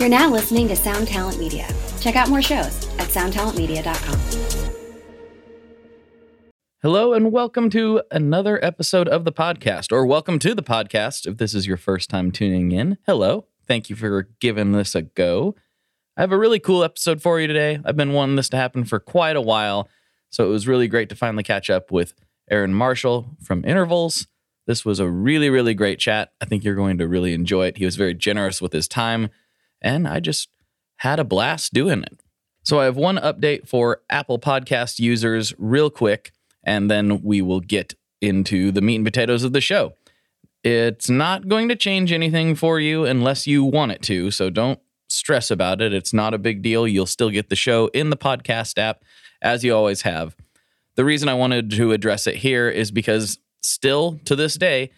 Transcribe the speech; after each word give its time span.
You're 0.00 0.08
now 0.08 0.30
listening 0.30 0.66
to 0.68 0.76
Sound 0.76 1.08
Talent 1.08 1.38
Media. 1.38 1.68
Check 2.00 2.16
out 2.16 2.30
more 2.30 2.40
shows 2.40 2.88
at 2.98 3.08
soundtalentmedia.com. 3.08 4.18
Hello, 6.80 7.12
and 7.12 7.30
welcome 7.30 7.68
to 7.68 8.00
another 8.10 8.64
episode 8.64 9.08
of 9.08 9.26
the 9.26 9.32
podcast, 9.32 9.92
or 9.92 10.06
welcome 10.06 10.38
to 10.38 10.54
the 10.54 10.62
podcast 10.62 11.26
if 11.26 11.36
this 11.36 11.54
is 11.54 11.66
your 11.66 11.76
first 11.76 12.08
time 12.08 12.32
tuning 12.32 12.72
in. 12.72 12.96
Hello, 13.04 13.44
thank 13.66 13.90
you 13.90 13.96
for 13.96 14.26
giving 14.40 14.72
this 14.72 14.94
a 14.94 15.02
go. 15.02 15.54
I 16.16 16.22
have 16.22 16.32
a 16.32 16.38
really 16.38 16.60
cool 16.60 16.82
episode 16.82 17.20
for 17.20 17.38
you 17.38 17.46
today. 17.46 17.78
I've 17.84 17.98
been 17.98 18.14
wanting 18.14 18.36
this 18.36 18.48
to 18.48 18.56
happen 18.56 18.86
for 18.86 19.00
quite 19.00 19.36
a 19.36 19.42
while, 19.42 19.86
so 20.30 20.46
it 20.46 20.50
was 20.50 20.66
really 20.66 20.88
great 20.88 21.10
to 21.10 21.14
finally 21.14 21.42
catch 21.42 21.68
up 21.68 21.92
with 21.92 22.14
Aaron 22.50 22.72
Marshall 22.72 23.36
from 23.42 23.66
Intervals. 23.66 24.28
This 24.66 24.82
was 24.82 24.98
a 24.98 25.10
really, 25.10 25.50
really 25.50 25.74
great 25.74 25.98
chat. 25.98 26.32
I 26.40 26.46
think 26.46 26.64
you're 26.64 26.74
going 26.74 26.96
to 26.96 27.06
really 27.06 27.34
enjoy 27.34 27.66
it. 27.66 27.76
He 27.76 27.84
was 27.84 27.96
very 27.96 28.14
generous 28.14 28.62
with 28.62 28.72
his 28.72 28.88
time, 28.88 29.28
and 29.82 30.06
I 30.06 30.20
just 30.20 30.48
had 30.98 31.18
a 31.18 31.24
blast 31.24 31.72
doing 31.72 32.02
it. 32.02 32.20
So 32.62 32.80
I 32.80 32.84
have 32.84 32.96
one 32.96 33.16
update 33.16 33.66
for 33.68 34.02
Apple 34.10 34.38
Podcast 34.38 34.98
users, 34.98 35.54
real 35.58 35.90
quick 35.90 36.32
and 36.64 36.90
then 36.90 37.22
we 37.22 37.42
will 37.42 37.60
get 37.60 37.94
into 38.20 38.70
the 38.70 38.80
meat 38.80 38.96
and 38.96 39.04
potatoes 39.04 39.44
of 39.44 39.52
the 39.52 39.60
show. 39.60 39.94
It's 40.62 41.08
not 41.08 41.48
going 41.48 41.68
to 41.68 41.76
change 41.76 42.12
anything 42.12 42.54
for 42.54 42.78
you 42.78 43.04
unless 43.04 43.46
you 43.46 43.64
want 43.64 43.92
it 43.92 44.02
to, 44.02 44.30
so 44.30 44.50
don't 44.50 44.78
stress 45.08 45.50
about 45.50 45.80
it. 45.80 45.94
It's 45.94 46.12
not 46.12 46.34
a 46.34 46.38
big 46.38 46.62
deal. 46.62 46.86
You'll 46.86 47.06
still 47.06 47.30
get 47.30 47.48
the 47.48 47.56
show 47.56 47.86
in 47.88 48.10
the 48.10 48.16
podcast 48.16 48.78
app 48.78 49.02
as 49.40 49.64
you 49.64 49.74
always 49.74 50.02
have. 50.02 50.36
The 50.96 51.04
reason 51.04 51.28
I 51.28 51.34
wanted 51.34 51.70
to 51.72 51.92
address 51.92 52.26
it 52.26 52.36
here 52.36 52.68
is 52.68 52.90
because 52.90 53.38
still 53.62 54.20
to 54.26 54.36
this 54.36 54.56
day, 54.56 54.90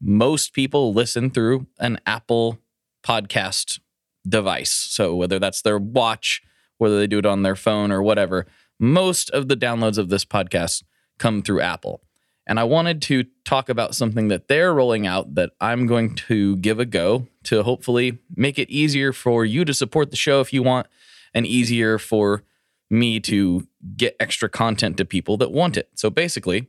most 0.00 0.54
people 0.54 0.94
listen 0.94 1.30
through 1.30 1.66
an 1.78 2.00
Apple 2.06 2.58
podcast 3.04 3.79
device. 4.28 4.70
So 4.70 5.14
whether 5.14 5.38
that's 5.38 5.62
their 5.62 5.78
watch, 5.78 6.42
whether 6.78 6.98
they 6.98 7.06
do 7.06 7.18
it 7.18 7.26
on 7.26 7.42
their 7.42 7.56
phone 7.56 7.90
or 7.92 8.02
whatever, 8.02 8.46
most 8.78 9.30
of 9.30 9.48
the 9.48 9.56
downloads 9.56 9.98
of 9.98 10.08
this 10.08 10.24
podcast 10.24 10.82
come 11.18 11.42
through 11.42 11.60
Apple. 11.60 12.02
And 12.46 12.58
I 12.58 12.64
wanted 12.64 13.00
to 13.02 13.26
talk 13.44 13.68
about 13.68 13.94
something 13.94 14.28
that 14.28 14.48
they're 14.48 14.74
rolling 14.74 15.06
out 15.06 15.34
that 15.34 15.50
I'm 15.60 15.86
going 15.86 16.16
to 16.16 16.56
give 16.56 16.80
a 16.80 16.84
go 16.84 17.28
to 17.44 17.62
hopefully 17.62 18.18
make 18.34 18.58
it 18.58 18.68
easier 18.70 19.12
for 19.12 19.44
you 19.44 19.64
to 19.64 19.74
support 19.74 20.10
the 20.10 20.16
show 20.16 20.40
if 20.40 20.52
you 20.52 20.62
want, 20.62 20.86
and 21.32 21.46
easier 21.46 21.96
for 21.96 22.42
me 22.90 23.20
to 23.20 23.68
get 23.96 24.16
extra 24.18 24.48
content 24.48 24.96
to 24.96 25.04
people 25.04 25.36
that 25.36 25.52
want 25.52 25.76
it. 25.76 25.90
So 25.94 26.10
basically, 26.10 26.68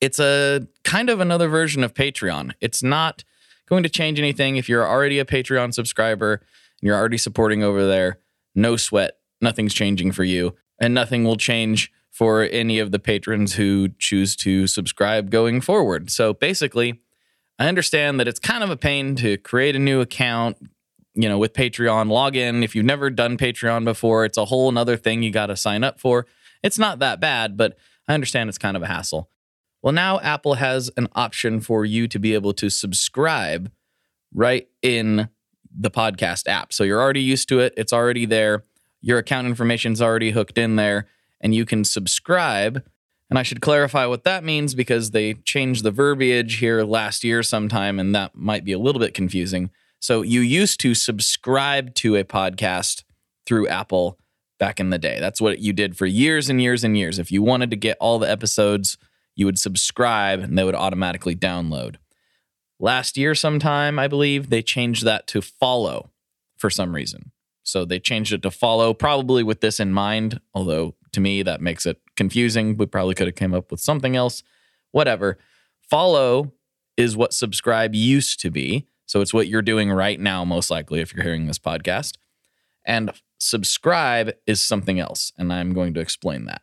it's 0.00 0.20
a 0.20 0.68
kind 0.84 1.10
of 1.10 1.18
another 1.18 1.48
version 1.48 1.82
of 1.82 1.92
Patreon. 1.92 2.52
It's 2.60 2.82
not 2.82 3.24
going 3.66 3.82
to 3.82 3.88
change 3.88 4.20
anything 4.20 4.56
if 4.56 4.68
you're 4.68 4.86
already 4.86 5.18
a 5.18 5.24
Patreon 5.24 5.74
subscriber 5.74 6.40
you're 6.80 6.96
already 6.96 7.18
supporting 7.18 7.62
over 7.62 7.86
there. 7.86 8.20
No 8.54 8.76
sweat, 8.76 9.18
nothing's 9.40 9.74
changing 9.74 10.12
for 10.12 10.24
you, 10.24 10.54
and 10.80 10.94
nothing 10.94 11.24
will 11.24 11.36
change 11.36 11.92
for 12.10 12.44
any 12.44 12.78
of 12.78 12.92
the 12.92 12.98
patrons 12.98 13.54
who 13.54 13.90
choose 13.98 14.34
to 14.36 14.66
subscribe 14.66 15.30
going 15.30 15.60
forward. 15.60 16.10
So 16.10 16.32
basically, 16.32 17.00
I 17.58 17.68
understand 17.68 18.18
that 18.20 18.28
it's 18.28 18.38
kind 18.38 18.64
of 18.64 18.70
a 18.70 18.76
pain 18.76 19.16
to 19.16 19.36
create 19.36 19.76
a 19.76 19.78
new 19.78 20.00
account, 20.00 20.56
you 21.14 21.28
know, 21.28 21.38
with 21.38 21.52
Patreon, 21.52 22.10
log 22.10 22.36
in. 22.36 22.62
If 22.62 22.74
you've 22.74 22.86
never 22.86 23.10
done 23.10 23.36
Patreon 23.36 23.84
before, 23.84 24.24
it's 24.24 24.38
a 24.38 24.46
whole 24.46 24.68
another 24.68 24.96
thing 24.96 25.22
you 25.22 25.30
got 25.30 25.46
to 25.46 25.56
sign 25.56 25.84
up 25.84 26.00
for. 26.00 26.26
It's 26.62 26.78
not 26.78 26.98
that 27.00 27.20
bad, 27.20 27.56
but 27.56 27.76
I 28.08 28.14
understand 28.14 28.48
it's 28.48 28.58
kind 28.58 28.76
of 28.76 28.82
a 28.82 28.86
hassle. 28.86 29.30
Well, 29.82 29.92
now 29.92 30.18
Apple 30.20 30.54
has 30.54 30.90
an 30.96 31.08
option 31.14 31.60
for 31.60 31.84
you 31.84 32.08
to 32.08 32.18
be 32.18 32.34
able 32.34 32.52
to 32.54 32.70
subscribe 32.70 33.70
right 34.34 34.68
in 34.82 35.28
the 35.78 35.90
podcast 35.90 36.48
app. 36.48 36.72
So 36.72 36.84
you're 36.84 37.00
already 37.00 37.20
used 37.20 37.48
to 37.50 37.60
it, 37.60 37.74
it's 37.76 37.92
already 37.92 38.26
there. 38.26 38.64
Your 39.00 39.18
account 39.18 39.46
information 39.46 39.92
is 39.92 40.02
already 40.02 40.30
hooked 40.30 40.58
in 40.58 40.76
there 40.76 41.06
and 41.40 41.54
you 41.54 41.64
can 41.64 41.84
subscribe. 41.84 42.82
And 43.28 43.38
I 43.38 43.42
should 43.42 43.60
clarify 43.60 44.06
what 44.06 44.24
that 44.24 44.44
means 44.44 44.74
because 44.74 45.10
they 45.10 45.34
changed 45.34 45.82
the 45.82 45.90
verbiage 45.90 46.58
here 46.58 46.84
last 46.84 47.24
year 47.24 47.42
sometime, 47.42 47.98
and 47.98 48.14
that 48.14 48.36
might 48.36 48.64
be 48.64 48.72
a 48.72 48.78
little 48.78 49.00
bit 49.00 49.14
confusing. 49.14 49.70
So 50.00 50.22
you 50.22 50.40
used 50.40 50.78
to 50.80 50.94
subscribe 50.94 51.94
to 51.96 52.16
a 52.16 52.24
podcast 52.24 53.02
through 53.44 53.68
Apple 53.68 54.18
back 54.58 54.78
in 54.78 54.90
the 54.90 54.98
day. 54.98 55.18
That's 55.18 55.40
what 55.40 55.58
you 55.58 55.72
did 55.72 55.96
for 55.96 56.06
years 56.06 56.48
and 56.48 56.62
years 56.62 56.84
and 56.84 56.96
years. 56.96 57.18
If 57.18 57.32
you 57.32 57.42
wanted 57.42 57.70
to 57.70 57.76
get 57.76 57.96
all 58.00 58.18
the 58.18 58.30
episodes, 58.30 58.96
you 59.34 59.46
would 59.46 59.58
subscribe 59.58 60.40
and 60.40 60.56
they 60.56 60.64
would 60.64 60.74
automatically 60.74 61.34
download. 61.34 61.96
Last 62.78 63.16
year, 63.16 63.34
sometime, 63.34 63.98
I 63.98 64.06
believe, 64.08 64.50
they 64.50 64.62
changed 64.62 65.04
that 65.04 65.26
to 65.28 65.40
follow 65.40 66.10
for 66.56 66.70
some 66.70 66.94
reason. 66.94 67.32
So 67.62 67.84
they 67.84 67.98
changed 67.98 68.32
it 68.32 68.42
to 68.42 68.50
follow, 68.50 68.94
probably 68.94 69.42
with 69.42 69.60
this 69.60 69.80
in 69.80 69.92
mind, 69.92 70.40
although 70.54 70.94
to 71.12 71.20
me 71.20 71.42
that 71.42 71.60
makes 71.60 71.86
it 71.86 72.00
confusing. 72.14 72.76
We 72.76 72.86
probably 72.86 73.14
could 73.14 73.26
have 73.26 73.34
came 73.34 73.54
up 73.54 73.70
with 73.70 73.80
something 73.80 74.14
else. 74.14 74.42
Whatever. 74.92 75.38
Follow 75.80 76.52
is 76.96 77.16
what 77.16 77.32
subscribe 77.32 77.94
used 77.94 78.40
to 78.40 78.50
be. 78.50 78.86
So 79.06 79.20
it's 79.20 79.34
what 79.34 79.48
you're 79.48 79.62
doing 79.62 79.90
right 79.90 80.18
now, 80.18 80.44
most 80.44 80.70
likely, 80.70 81.00
if 81.00 81.14
you're 81.14 81.24
hearing 81.24 81.46
this 81.46 81.58
podcast. 81.58 82.16
And 82.84 83.10
subscribe 83.38 84.32
is 84.46 84.60
something 84.60 85.00
else. 85.00 85.32
And 85.36 85.52
I'm 85.52 85.72
going 85.72 85.94
to 85.94 86.00
explain 86.00 86.44
that. 86.46 86.62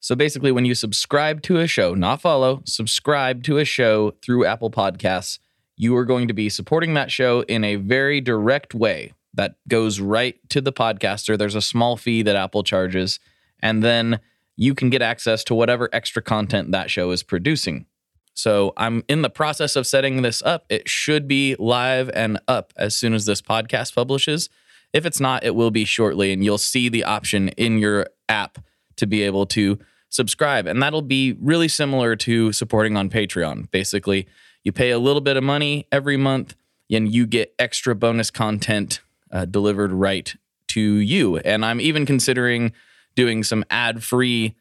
So 0.00 0.14
basically, 0.14 0.50
when 0.50 0.64
you 0.64 0.74
subscribe 0.74 1.42
to 1.42 1.58
a 1.58 1.66
show, 1.66 1.94
not 1.94 2.22
follow, 2.22 2.62
subscribe 2.64 3.42
to 3.44 3.58
a 3.58 3.66
show 3.66 4.12
through 4.22 4.46
Apple 4.46 4.70
Podcasts, 4.70 5.38
you 5.76 5.94
are 5.96 6.06
going 6.06 6.26
to 6.28 6.34
be 6.34 6.48
supporting 6.48 6.94
that 6.94 7.10
show 7.10 7.42
in 7.42 7.64
a 7.64 7.76
very 7.76 8.20
direct 8.20 8.74
way 8.74 9.12
that 9.34 9.56
goes 9.68 10.00
right 10.00 10.36
to 10.48 10.60
the 10.60 10.72
podcaster. 10.72 11.36
There's 11.38 11.54
a 11.54 11.62
small 11.62 11.96
fee 11.98 12.22
that 12.22 12.34
Apple 12.34 12.62
charges, 12.62 13.20
and 13.60 13.82
then 13.82 14.20
you 14.56 14.74
can 14.74 14.88
get 14.88 15.02
access 15.02 15.44
to 15.44 15.54
whatever 15.54 15.88
extra 15.92 16.22
content 16.22 16.72
that 16.72 16.90
show 16.90 17.10
is 17.10 17.22
producing. 17.22 17.86
So 18.32 18.72
I'm 18.78 19.04
in 19.06 19.20
the 19.20 19.30
process 19.30 19.76
of 19.76 19.86
setting 19.86 20.22
this 20.22 20.42
up. 20.42 20.64
It 20.70 20.88
should 20.88 21.28
be 21.28 21.56
live 21.58 22.10
and 22.14 22.40
up 22.48 22.72
as 22.76 22.96
soon 22.96 23.12
as 23.12 23.26
this 23.26 23.42
podcast 23.42 23.94
publishes. 23.94 24.48
If 24.94 25.04
it's 25.04 25.20
not, 25.20 25.44
it 25.44 25.54
will 25.54 25.70
be 25.70 25.84
shortly, 25.84 26.32
and 26.32 26.42
you'll 26.42 26.58
see 26.58 26.88
the 26.88 27.04
option 27.04 27.48
in 27.50 27.78
your 27.78 28.06
app 28.30 28.58
to 28.96 29.06
be 29.06 29.22
able 29.22 29.46
to 29.46 29.78
subscribe. 30.10 30.66
And 30.66 30.82
that'll 30.82 31.02
be 31.02 31.36
really 31.40 31.68
similar 31.68 32.16
to 32.16 32.52
supporting 32.52 32.96
on 32.96 33.08
Patreon. 33.08 33.70
Basically, 33.70 34.26
you 34.62 34.72
pay 34.72 34.90
a 34.90 34.98
little 34.98 35.22
bit 35.22 35.36
of 35.36 35.42
money 35.42 35.86
every 35.90 36.16
month 36.16 36.54
and 36.90 37.10
you 37.10 37.26
get 37.26 37.54
extra 37.58 37.94
bonus 37.94 38.30
content 38.30 39.00
uh, 39.32 39.44
delivered 39.44 39.92
right 39.92 40.34
to 40.68 40.80
you. 40.80 41.38
And 41.38 41.64
I'm 41.64 41.80
even 41.80 42.04
considering 42.04 42.72
doing 43.14 43.42
some 43.42 43.64
ad 43.70 44.02
free 44.02 44.54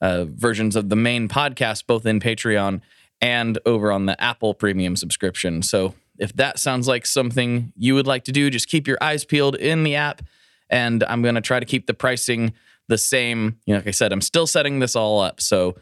uh, 0.00 0.26
versions 0.28 0.76
of 0.76 0.88
the 0.88 0.96
main 0.96 1.28
podcast, 1.28 1.86
both 1.86 2.04
in 2.04 2.20
Patreon 2.20 2.82
and 3.20 3.58
over 3.64 3.90
on 3.90 4.06
the 4.06 4.20
Apple 4.22 4.52
Premium 4.52 4.96
subscription. 4.96 5.62
So 5.62 5.94
if 6.18 6.34
that 6.34 6.58
sounds 6.58 6.86
like 6.86 7.06
something 7.06 7.72
you 7.76 7.94
would 7.94 8.06
like 8.06 8.24
to 8.24 8.32
do, 8.32 8.50
just 8.50 8.68
keep 8.68 8.86
your 8.86 8.98
eyes 9.00 9.24
peeled 9.24 9.54
in 9.56 9.84
the 9.84 9.94
app. 9.94 10.22
And 10.68 11.04
I'm 11.04 11.22
going 11.22 11.36
to 11.36 11.40
try 11.40 11.60
to 11.60 11.66
keep 11.66 11.86
the 11.86 11.94
pricing 11.94 12.52
the 12.88 12.98
same. 12.98 13.58
You 13.66 13.74
know, 13.74 13.78
like 13.78 13.88
I 13.88 13.92
said, 13.92 14.12
I'm 14.12 14.20
still 14.20 14.46
setting 14.46 14.78
this 14.78 14.96
all 14.96 15.20
up. 15.20 15.40
So 15.40 15.76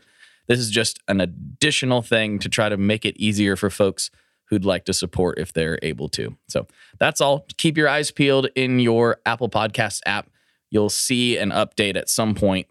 this 0.49 0.59
is 0.59 0.71
just 0.71 0.99
an 1.09 1.21
additional 1.21 2.03
thing 2.03 2.39
to 2.41 2.49
try 2.49 2.69
to 2.69 2.77
make 2.77 3.05
it 3.05 3.17
easier 3.17 3.57
for 3.57 3.71
folks 3.71 4.11
who'd 4.51 4.65
like 4.65 4.85
to 4.85 4.93
support 4.93 5.39
if 5.39 5.53
they're 5.53 5.79
able 5.83 6.09
to. 6.11 6.37
So 6.49 6.67
that's 6.99 7.21
all. 7.21 7.47
Keep 7.57 7.77
your 7.79 7.89
eyes 7.89 8.11
peeled 8.11 8.49
in 8.55 8.79
your 8.79 9.19
Apple 9.25 9.49
Podcast 9.49 10.01
app. 10.07 10.29
You'll 10.71 10.91
see 10.91 11.39
an 11.39 11.51
update 11.51 11.97
at 11.97 12.09
some 12.09 12.35
point 12.35 12.67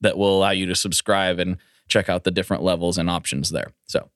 that 0.00 0.16
will 0.16 0.38
allow 0.38 0.50
you 0.50 0.66
to 0.66 0.74
subscribe 0.74 1.38
and 1.38 1.58
check 1.88 2.08
out 2.08 2.24
the 2.24 2.30
different 2.30 2.62
levels 2.62 2.96
and 2.96 3.10
options 3.10 3.50
there. 3.50 3.72
So 3.86 4.08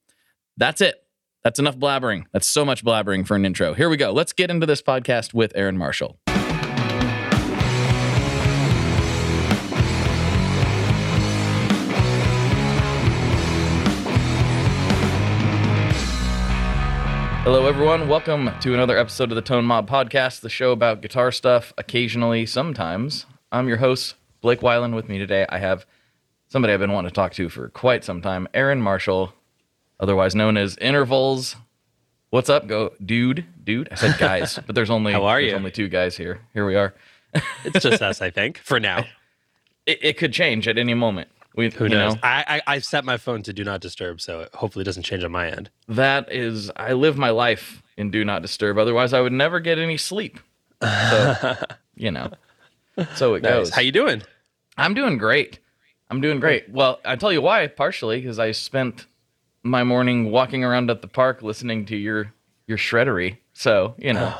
that's 0.56 0.80
it. 0.80 1.02
That's 1.42 1.58
enough 1.58 1.76
blabbering. 1.76 2.24
That's 2.32 2.46
so 2.46 2.64
much 2.64 2.82
blabbering 2.82 3.26
for 3.26 3.36
an 3.36 3.44
intro. 3.44 3.74
Here 3.74 3.90
we 3.90 3.98
go. 3.98 4.12
Let's 4.12 4.32
get 4.32 4.50
into 4.50 4.64
this 4.64 4.80
podcast 4.80 5.34
with 5.34 5.52
Aaron 5.54 5.76
Marshall. 5.76 6.18
Hello, 17.44 17.66
everyone. 17.66 18.08
Welcome 18.08 18.50
to 18.60 18.72
another 18.72 18.96
episode 18.96 19.30
of 19.30 19.36
the 19.36 19.42
Tone 19.42 19.66
Mob 19.66 19.88
Podcast, 19.88 20.40
the 20.40 20.48
show 20.48 20.72
about 20.72 21.02
guitar 21.02 21.30
stuff, 21.30 21.74
occasionally, 21.76 22.46
sometimes. 22.46 23.26
I'm 23.52 23.68
your 23.68 23.76
host, 23.76 24.14
Blake 24.40 24.60
Weiland. 24.60 24.94
With 24.94 25.10
me 25.10 25.18
today, 25.18 25.44
I 25.50 25.58
have 25.58 25.84
somebody 26.48 26.72
I've 26.72 26.80
been 26.80 26.92
wanting 26.92 27.10
to 27.10 27.14
talk 27.14 27.34
to 27.34 27.50
for 27.50 27.68
quite 27.68 28.02
some 28.02 28.22
time, 28.22 28.48
Aaron 28.54 28.80
Marshall, 28.80 29.34
otherwise 30.00 30.34
known 30.34 30.56
as 30.56 30.78
Intervals. 30.78 31.56
What's 32.30 32.48
up, 32.48 32.66
go 32.66 32.94
dude? 33.04 33.44
Dude, 33.62 33.88
I 33.92 33.96
said 33.96 34.18
guys, 34.18 34.58
but 34.66 34.74
there's 34.74 34.90
only 34.90 35.12
How 35.12 35.24
are 35.26 35.38
there's 35.38 35.50
you? 35.50 35.56
only 35.56 35.70
two 35.70 35.88
guys 35.88 36.16
here. 36.16 36.40
Here 36.54 36.66
we 36.66 36.76
are. 36.76 36.94
It's 37.64 37.82
just 37.82 38.00
us, 38.00 38.22
I 38.22 38.30
think, 38.30 38.58
for 38.58 38.80
now. 38.80 39.04
It, 39.86 39.98
it 40.00 40.16
could 40.16 40.32
change 40.32 40.66
at 40.66 40.78
any 40.78 40.94
moment. 40.94 41.28
We, 41.54 41.70
Who 41.70 41.88
knows? 41.88 42.14
know, 42.14 42.20
I, 42.22 42.62
I 42.66 42.78
set 42.80 43.04
my 43.04 43.16
phone 43.16 43.42
to 43.44 43.52
do 43.52 43.62
not 43.62 43.80
disturb, 43.80 44.20
so 44.20 44.40
it 44.40 44.54
hopefully 44.54 44.84
doesn't 44.84 45.04
change 45.04 45.22
on 45.22 45.30
my 45.32 45.48
end. 45.48 45.70
that 45.88 46.32
is, 46.32 46.70
I 46.76 46.94
live 46.94 47.16
my 47.16 47.30
life 47.30 47.82
in 47.96 48.10
do 48.10 48.24
not 48.24 48.42
disturb. 48.42 48.76
Otherwise, 48.76 49.12
I 49.12 49.20
would 49.20 49.32
never 49.32 49.60
get 49.60 49.78
any 49.78 49.96
sleep. 49.96 50.40
So, 50.82 51.56
you 51.94 52.10
know, 52.10 52.30
so 53.14 53.34
it 53.34 53.42
Nice. 53.42 53.50
goes. 53.52 53.70
How 53.70 53.80
you 53.82 53.92
doing? 53.92 54.22
I'm 54.76 54.94
doing 54.94 55.16
great. 55.18 55.60
I'm 56.10 56.20
doing 56.20 56.40
great. 56.40 56.68
Well, 56.68 57.00
I 57.04 57.16
tell 57.16 57.32
you 57.32 57.40
why, 57.40 57.66
partially 57.68 58.20
because 58.20 58.38
I 58.38 58.50
spent 58.50 59.06
my 59.62 59.84
morning 59.84 60.30
walking 60.30 60.64
around 60.64 60.90
at 60.90 61.00
the 61.02 61.08
park 61.08 61.42
listening 61.42 61.86
to 61.86 61.96
your 61.96 62.32
your 62.66 62.78
shreddery. 62.78 63.38
So, 63.52 63.94
you 63.98 64.12
know, 64.12 64.34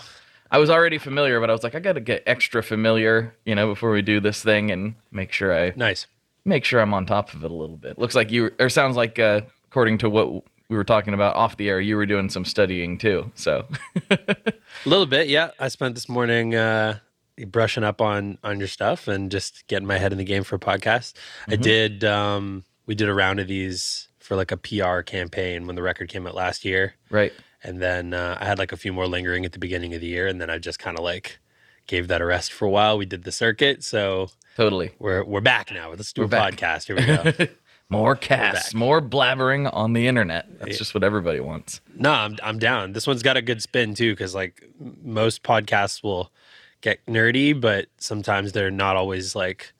I 0.50 0.58
was 0.58 0.68
already 0.70 0.98
familiar, 0.98 1.38
but 1.40 1.48
I 1.48 1.52
was 1.52 1.62
like, 1.62 1.74
I 1.74 1.78
got 1.80 1.92
to 1.92 2.00
get 2.00 2.22
extra 2.26 2.62
familiar, 2.62 3.34
you 3.44 3.54
know, 3.54 3.68
before 3.68 3.90
we 3.92 4.02
do 4.02 4.18
this 4.20 4.42
thing 4.42 4.70
and 4.70 4.94
make 5.12 5.30
sure 5.32 5.54
I 5.56 5.72
Nice. 5.76 6.06
Make 6.44 6.64
sure 6.64 6.80
I'm 6.80 6.94
on 6.94 7.06
top 7.06 7.32
of 7.34 7.44
it 7.44 7.50
a 7.50 7.54
little 7.54 7.76
bit. 7.76 7.98
Looks 7.98 8.14
like 8.14 8.30
you, 8.30 8.50
or 8.58 8.68
sounds 8.68 8.96
like, 8.96 9.18
uh, 9.18 9.42
according 9.66 9.98
to 9.98 10.10
what 10.10 10.44
we 10.68 10.76
were 10.76 10.84
talking 10.84 11.14
about 11.14 11.36
off 11.36 11.56
the 11.56 11.68
air, 11.68 11.80
you 11.80 11.96
were 11.96 12.06
doing 12.06 12.28
some 12.28 12.44
studying 12.44 12.98
too. 12.98 13.30
So, 13.34 13.66
A 14.10 14.54
little 14.84 15.06
bit, 15.06 15.28
yeah. 15.28 15.50
I 15.58 15.68
spent 15.68 15.94
this 15.94 16.08
morning 16.08 16.54
uh, 16.54 16.98
brushing 17.46 17.84
up 17.84 18.00
on 18.00 18.38
on 18.42 18.58
your 18.58 18.68
stuff 18.68 19.08
and 19.08 19.30
just 19.30 19.66
getting 19.66 19.86
my 19.86 19.98
head 19.98 20.12
in 20.12 20.18
the 20.18 20.24
game 20.24 20.44
for 20.44 20.56
a 20.56 20.60
podcast. 20.60 21.14
I 21.48 21.56
did. 21.56 22.04
Um, 22.04 22.64
we 22.86 22.94
did 22.94 23.08
a 23.08 23.14
round 23.14 23.40
of 23.40 23.48
these 23.48 24.08
for 24.18 24.36
like 24.36 24.52
a 24.52 24.56
PR 24.56 25.00
campaign 25.00 25.66
when 25.66 25.76
the 25.76 25.82
record 25.82 26.08
came 26.08 26.26
out 26.26 26.34
last 26.34 26.64
year, 26.64 26.94
right. 27.10 27.32
and 27.62 27.80
then 27.80 28.14
uh, 28.14 28.38
I 28.40 28.46
had 28.46 28.58
like 28.58 28.72
a 28.72 28.76
few 28.76 28.92
more 28.92 29.06
lingering 29.06 29.44
at 29.44 29.52
the 29.52 29.58
beginning 29.58 29.94
of 29.94 30.00
the 30.00 30.06
year, 30.06 30.26
and 30.26 30.40
then 30.40 30.50
I 30.50 30.58
just 30.58 30.78
kind 30.78 30.98
of 30.98 31.04
like 31.04 31.38
gave 31.86 32.08
that 32.08 32.22
a 32.22 32.24
rest 32.24 32.52
for 32.52 32.64
a 32.66 32.70
while. 32.70 32.96
We 32.96 33.06
did 33.06 33.24
the 33.24 33.32
circuit, 33.32 33.84
so 33.84 34.30
Totally. 34.56 34.92
we're 34.98 35.24
we're 35.24 35.40
back 35.40 35.72
now. 35.72 35.90
Let's 35.90 36.12
do 36.12 36.22
We're 36.22 36.26
a 36.26 36.28
back. 36.28 36.54
podcast. 36.54 36.86
Here 36.86 36.96
we 36.96 37.06
go. 37.46 37.52
More 37.90 38.16
casts, 38.16 38.72
more 38.72 39.02
blabbering 39.02 39.70
on 39.72 39.92
the 39.92 40.08
internet. 40.08 40.46
That's 40.58 40.78
just 40.78 40.94
what 40.94 41.04
everybody 41.04 41.38
wants. 41.38 41.82
No, 41.94 42.10
I'm 42.12 42.36
I'm 42.42 42.58
down. 42.58 42.92
This 42.94 43.06
one's 43.06 43.22
got 43.22 43.36
a 43.36 43.42
good 43.42 43.60
spin 43.62 43.94
too, 43.94 44.12
because 44.12 44.34
like 44.34 44.64
most 44.80 45.42
podcasts 45.42 46.02
will 46.02 46.32
get 46.80 47.04
nerdy, 47.06 47.58
but 47.58 47.86
sometimes 47.98 48.52
they're 48.52 48.70
not 48.70 48.96
always 48.96 49.36
like 49.36 49.74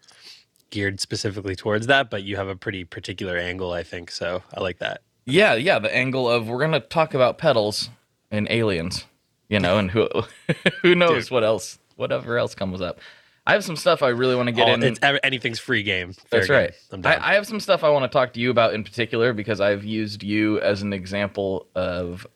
geared 0.71 1.01
specifically 1.01 1.57
towards 1.57 1.87
that. 1.87 2.11
But 2.11 2.25
you 2.25 2.37
have 2.37 2.47
a 2.47 2.55
pretty 2.55 2.85
particular 2.85 3.39
angle, 3.39 3.73
I 3.73 3.83
think. 3.83 4.11
So 4.11 4.43
I 4.53 4.61
like 4.61 4.79
that. 4.81 5.01
Yeah, 5.25 5.55
yeah. 5.55 5.79
The 5.79 5.93
angle 5.93 6.29
of 6.29 6.47
we're 6.47 6.61
gonna 6.61 6.81
talk 6.81 7.15
about 7.15 7.39
pedals 7.39 7.89
and 8.31 8.47
aliens, 8.51 9.07
you 9.49 9.59
know, 9.59 9.79
and 9.79 9.91
who 9.91 10.09
who 10.83 10.95
knows 10.95 11.25
Dude. 11.25 11.31
what 11.33 11.43
else, 11.43 11.79
whatever 11.97 12.37
else 12.37 12.55
comes 12.55 12.83
up. 12.83 13.01
I 13.47 13.53
have 13.53 13.65
some 13.65 13.77
stuff 13.77 14.03
I 14.03 14.09
really 14.09 14.35
want 14.35 14.47
to 14.47 14.53
get 14.53 14.69
All- 14.69 14.75
in. 14.75 14.83
it's, 14.83 15.01
anything's 15.23 15.59
free 15.59 15.83
game. 15.83 16.13
Fair 16.13 16.41
That's 16.41 16.51
right. 16.51 16.75
I'm. 16.91 17.05
I, 17.05 17.33
I 17.33 17.35
have 17.35 17.47
some 17.47 17.61
stuff 17.61 17.85
I 17.85 17.91
want 17.91 18.05
to 18.05 18.09
talk 18.09 18.33
to 18.35 18.41
you 18.41 18.51
about 18.51 18.75
in 18.75 18.85
particular 18.85 19.33
because 19.33 19.61
I've 19.61 19.85
used 19.85 20.23
you 20.23 20.61
as 20.61 20.83
an 20.83 20.93
example 20.93 21.67
of 21.75 22.27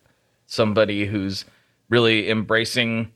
somebody 0.47 1.07
who's 1.07 1.45
really 1.89 2.29
embracing, 2.31 3.11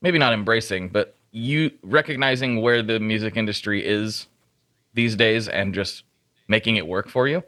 maybe 0.00 0.18
not 0.18 0.32
embracing, 0.32 0.88
but 0.88 1.16
you 1.30 1.70
recognizing 1.82 2.60
where 2.60 2.82
the 2.82 2.98
music 2.98 3.36
industry 3.36 3.84
is 3.86 4.26
these 4.94 5.16
days 5.16 5.48
and 5.48 5.74
just 5.74 6.04
making 6.48 6.76
it 6.76 6.86
work 6.86 7.08
for 7.08 7.28
you. 7.28 7.42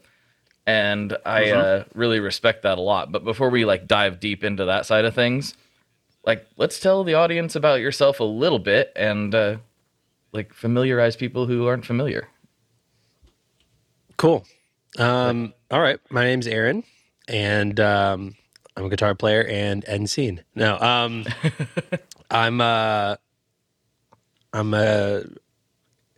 And 0.67 1.17
I 1.27 1.51
uh, 1.51 1.85
really 1.95 2.21
respect 2.21 2.63
that 2.63 2.79
a 2.79 2.81
lot. 2.81 3.13
But 3.13 3.25
before 3.25 3.51
we 3.51 3.65
like 3.65 3.87
dive 3.87 4.21
deep 4.21 4.45
into 4.45 4.65
that 4.67 4.87
side 4.87 5.05
of 5.05 5.15
things, 5.15 5.55
like 6.27 6.47
let's 6.57 6.81
tell 6.81 7.05
the 7.05 7.15
audience 7.15 7.55
about 7.55 7.81
yourself 7.81 8.21
a 8.21 8.25
little 8.25 8.59
bit 8.59 8.93
and 8.97 9.35
uh, 9.35 9.57
like 10.33 10.53
familiarize 10.53 11.17
people 11.17 11.47
who 11.47 11.67
aren't 11.67 11.87
familiar. 11.87 12.29
Cool. 14.17 14.45
Um, 14.99 15.53
all 15.71 15.81
right. 15.81 15.99
My 16.11 16.25
name's 16.25 16.47
Aaron, 16.47 16.85
and 17.29 17.79
um, 17.81 18.37
I'm 18.77 18.85
a 18.85 18.89
guitar 18.89 19.15
player 19.15 19.45
and 19.45 19.85
end 19.87 20.09
scene. 20.09 20.43
No, 20.55 20.79
um, 20.79 21.25
I'm 22.31 22.61
uh, 22.61 23.17
I'm 24.53 24.73
a 24.73 25.25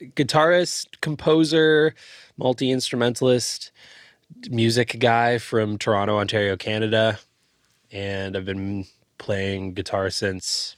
guitarist, 0.00 1.00
composer, 1.00 1.94
multi 2.36 2.70
instrumentalist, 2.70 3.72
music 4.50 4.96
guy 4.98 5.38
from 5.38 5.78
Toronto, 5.78 6.18
Ontario, 6.18 6.56
Canada, 6.56 7.18
and 7.90 8.36
I've 8.36 8.44
been 8.44 8.86
playing 9.18 9.74
guitar 9.74 10.10
since 10.10 10.76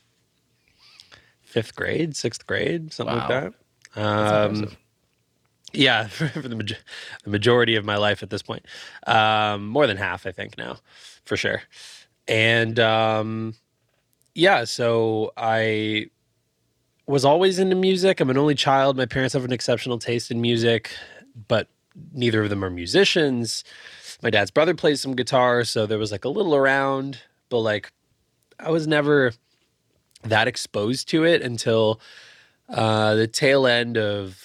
fifth 1.42 1.74
grade, 1.74 2.14
sixth 2.16 2.46
grade, 2.46 2.92
something 2.92 3.16
like 3.16 3.28
that. 3.28 4.00
Um, 4.00 4.76
yeah, 5.72 6.06
for 6.08 6.40
the, 6.40 6.54
maj- 6.56 6.80
the 7.24 7.30
majority 7.30 7.74
of 7.74 7.84
my 7.84 7.96
life 7.96 8.22
at 8.22 8.30
this 8.30 8.42
point, 8.42 8.66
um, 9.06 9.66
more 9.66 9.86
than 9.86 9.96
half, 9.96 10.26
I 10.26 10.32
think 10.32 10.56
now, 10.58 10.78
for 11.24 11.36
sure. 11.36 11.62
And 12.26 12.78
um, 12.78 13.54
yeah, 14.34 14.64
so 14.64 15.32
I 15.36 16.10
was 17.06 17.24
always 17.24 17.58
into 17.58 17.74
music. 17.74 18.20
I'm 18.20 18.30
an 18.30 18.36
only 18.36 18.54
child. 18.54 18.96
My 18.96 19.06
parents 19.06 19.32
have 19.32 19.44
an 19.44 19.52
exceptional 19.52 19.98
taste 19.98 20.30
in 20.30 20.40
music, 20.40 20.90
but 21.48 21.68
neither 22.12 22.42
of 22.42 22.50
them 22.50 22.62
are 22.64 22.70
musicians. 22.70 23.64
My 24.22 24.30
dad's 24.30 24.50
brother 24.50 24.74
plays 24.74 25.00
some 25.00 25.16
guitar, 25.16 25.64
so 25.64 25.86
there 25.86 25.98
was 25.98 26.12
like 26.12 26.24
a 26.24 26.28
little 26.28 26.54
around, 26.54 27.22
but 27.48 27.60
like 27.60 27.90
I 28.58 28.70
was 28.70 28.86
never 28.86 29.32
that 30.24 30.48
exposed 30.48 31.08
to 31.10 31.24
it 31.24 31.42
until 31.42 32.00
uh, 32.68 33.14
the 33.14 33.26
tail 33.26 33.66
end 33.66 33.96
of 33.96 34.42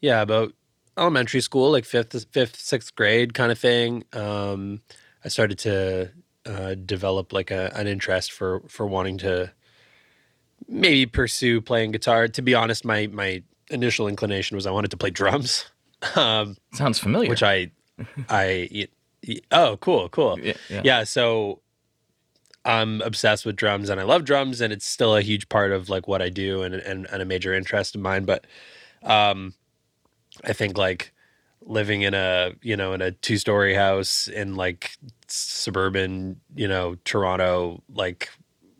yeah, 0.00 0.20
about 0.20 0.52
elementary 0.96 1.40
school, 1.40 1.70
like 1.70 1.84
fifth, 1.84 2.26
fifth, 2.30 2.56
sixth 2.58 2.94
grade 2.94 3.34
kind 3.34 3.52
of 3.52 3.58
thing. 3.58 4.04
Um, 4.12 4.82
I 5.24 5.28
started 5.28 5.58
to 5.60 6.10
uh, 6.44 6.74
develop 6.74 7.32
like 7.32 7.50
a, 7.50 7.72
an 7.74 7.86
interest 7.86 8.32
for 8.32 8.60
for 8.68 8.86
wanting 8.86 9.18
to 9.18 9.52
maybe 10.68 11.06
pursue 11.06 11.60
playing 11.60 11.92
guitar. 11.92 12.28
To 12.28 12.42
be 12.42 12.54
honest, 12.54 12.84
my 12.84 13.06
my 13.06 13.42
initial 13.70 14.08
inclination 14.08 14.56
was 14.56 14.66
I 14.66 14.70
wanted 14.70 14.90
to 14.90 14.96
play 14.96 15.10
drums, 15.10 15.66
um, 16.16 16.56
Sounds 16.74 16.98
familiar. 16.98 17.30
which 17.30 17.42
I 17.42 17.70
I 18.28 18.88
oh 19.52 19.76
cool 19.76 20.08
cool 20.08 20.38
yeah, 20.40 20.54
yeah. 20.68 20.80
yeah 20.84 21.04
so 21.04 21.61
i'm 22.64 23.00
obsessed 23.02 23.44
with 23.44 23.56
drums 23.56 23.88
and 23.88 24.00
i 24.00 24.04
love 24.04 24.24
drums 24.24 24.60
and 24.60 24.72
it's 24.72 24.86
still 24.86 25.16
a 25.16 25.22
huge 25.22 25.48
part 25.48 25.72
of 25.72 25.88
like 25.88 26.06
what 26.06 26.22
i 26.22 26.28
do 26.28 26.62
and, 26.62 26.74
and, 26.74 27.06
and 27.10 27.22
a 27.22 27.24
major 27.24 27.52
interest 27.54 27.94
of 27.94 28.00
mine 28.00 28.24
but 28.24 28.46
um 29.02 29.54
i 30.44 30.52
think 30.52 30.78
like 30.78 31.12
living 31.64 32.02
in 32.02 32.14
a 32.14 32.52
you 32.62 32.76
know 32.76 32.92
in 32.92 33.00
a 33.00 33.10
two 33.10 33.38
story 33.38 33.74
house 33.74 34.28
in 34.28 34.54
like 34.56 34.96
suburban 35.28 36.40
you 36.54 36.68
know 36.68 36.96
toronto 37.04 37.82
like 37.94 38.28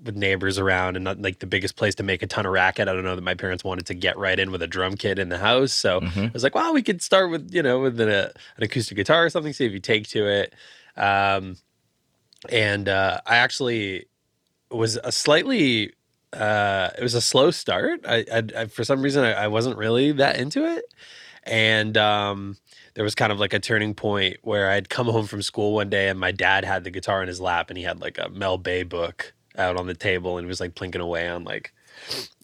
with 0.04 0.16
neighbors 0.16 0.58
around 0.58 0.96
and 0.96 1.04
not 1.04 1.22
like 1.22 1.38
the 1.38 1.46
biggest 1.46 1.76
place 1.76 1.94
to 1.94 2.02
make 2.02 2.22
a 2.22 2.26
ton 2.26 2.44
of 2.44 2.52
racket 2.52 2.88
i 2.88 2.92
don't 2.92 3.04
know 3.04 3.14
that 3.14 3.22
my 3.22 3.34
parents 3.34 3.62
wanted 3.62 3.86
to 3.86 3.94
get 3.94 4.18
right 4.18 4.40
in 4.40 4.50
with 4.50 4.60
a 4.60 4.66
drum 4.66 4.96
kit 4.96 5.18
in 5.18 5.28
the 5.28 5.38
house 5.38 5.72
so 5.72 6.00
Mhm. 6.00 6.26
I 6.26 6.30
was 6.32 6.42
like, 6.42 6.56
well, 6.56 6.74
we 6.74 6.82
could 6.82 7.00
start 7.02 7.30
with, 7.30 7.54
you 7.54 7.62
know, 7.62 7.78
with 7.78 8.00
an, 8.00 8.08
uh, 8.08 8.30
an 8.56 8.62
acoustic 8.64 8.96
guitar 8.96 9.24
or 9.24 9.30
something, 9.30 9.52
see 9.52 9.64
if 9.64 9.72
you 9.72 9.78
take 9.78 10.08
to 10.08 10.26
it. 10.26 10.54
Um, 10.96 11.56
and 12.48 12.88
uh, 12.88 13.20
I 13.26 13.36
actually 13.36 14.06
was 14.70 14.98
a 15.02 15.12
slightly, 15.12 15.92
uh, 16.32 16.90
it 16.96 17.02
was 17.02 17.14
a 17.14 17.20
slow 17.20 17.50
start. 17.50 18.04
I, 18.06 18.24
I, 18.32 18.42
I 18.56 18.66
for 18.66 18.84
some 18.84 19.02
reason, 19.02 19.24
I, 19.24 19.32
I 19.32 19.48
wasn't 19.48 19.76
really 19.76 20.12
that 20.12 20.38
into 20.38 20.64
it. 20.64 20.84
And 21.44 21.96
um, 21.96 22.56
there 22.94 23.04
was 23.04 23.14
kind 23.14 23.32
of 23.32 23.40
like 23.40 23.52
a 23.52 23.58
turning 23.58 23.94
point 23.94 24.38
where 24.42 24.70
I'd 24.70 24.88
come 24.88 25.06
home 25.06 25.26
from 25.26 25.42
school 25.42 25.74
one 25.74 25.90
day 25.90 26.08
and 26.08 26.18
my 26.18 26.32
dad 26.32 26.64
had 26.64 26.84
the 26.84 26.90
guitar 26.90 27.22
in 27.22 27.28
his 27.28 27.40
lap 27.40 27.68
and 27.68 27.76
he 27.76 27.84
had 27.84 28.00
like 28.00 28.18
a 28.18 28.28
Mel 28.28 28.58
Bay 28.58 28.82
book 28.82 29.32
out 29.56 29.76
on 29.76 29.86
the 29.86 29.94
table 29.94 30.38
and 30.38 30.46
he 30.46 30.48
was 30.48 30.60
like 30.60 30.74
plinking 30.74 31.00
away 31.00 31.28
on 31.28 31.44
like 31.44 31.72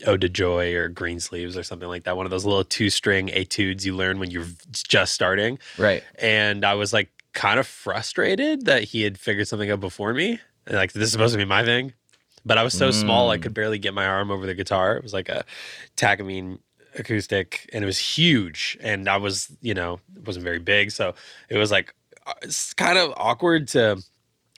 Ode 0.06 0.20
to 0.22 0.28
Joy 0.28 0.74
or 0.74 0.88
Greensleeves 0.88 1.56
or 1.56 1.62
something 1.62 1.88
like 1.88 2.04
that. 2.04 2.16
One 2.16 2.26
of 2.26 2.30
those 2.30 2.44
little 2.44 2.64
two 2.64 2.90
string 2.90 3.30
etudes 3.30 3.84
you 3.84 3.94
learn 3.94 4.18
when 4.18 4.30
you're 4.30 4.46
just 4.72 5.14
starting. 5.14 5.58
Right. 5.76 6.02
And 6.18 6.64
I 6.64 6.74
was 6.74 6.92
like 6.92 7.10
kind 7.38 7.60
of 7.60 7.68
frustrated 7.68 8.64
that 8.64 8.82
he 8.82 9.02
had 9.02 9.16
figured 9.16 9.46
something 9.46 9.70
out 9.70 9.78
before 9.78 10.12
me. 10.12 10.40
And 10.66 10.74
like, 10.76 10.92
this 10.92 11.04
is 11.04 11.12
supposed 11.12 11.34
to 11.34 11.38
be 11.38 11.44
my 11.44 11.64
thing. 11.64 11.92
But 12.44 12.58
I 12.58 12.64
was 12.64 12.74
so 12.74 12.90
small, 12.90 13.30
I 13.30 13.38
Mm. 13.38 13.42
could 13.42 13.54
barely 13.54 13.78
get 13.78 13.94
my 13.94 14.06
arm 14.06 14.32
over 14.32 14.44
the 14.44 14.54
guitar. 14.54 14.96
It 14.96 15.04
was 15.04 15.12
like 15.12 15.28
a 15.28 15.44
Takamine 15.96 16.58
acoustic 16.96 17.70
and 17.72 17.84
it 17.84 17.86
was 17.86 17.98
huge. 17.98 18.76
And 18.80 19.08
I 19.08 19.18
was, 19.18 19.56
you 19.60 19.72
know, 19.72 20.00
it 20.16 20.26
wasn't 20.26 20.42
very 20.44 20.58
big. 20.58 20.90
So 20.90 21.14
it 21.48 21.58
was 21.58 21.70
like, 21.70 21.94
uh, 22.26 22.32
it's 22.42 22.74
kind 22.74 22.98
of 22.98 23.14
awkward 23.16 23.68
to 23.68 24.02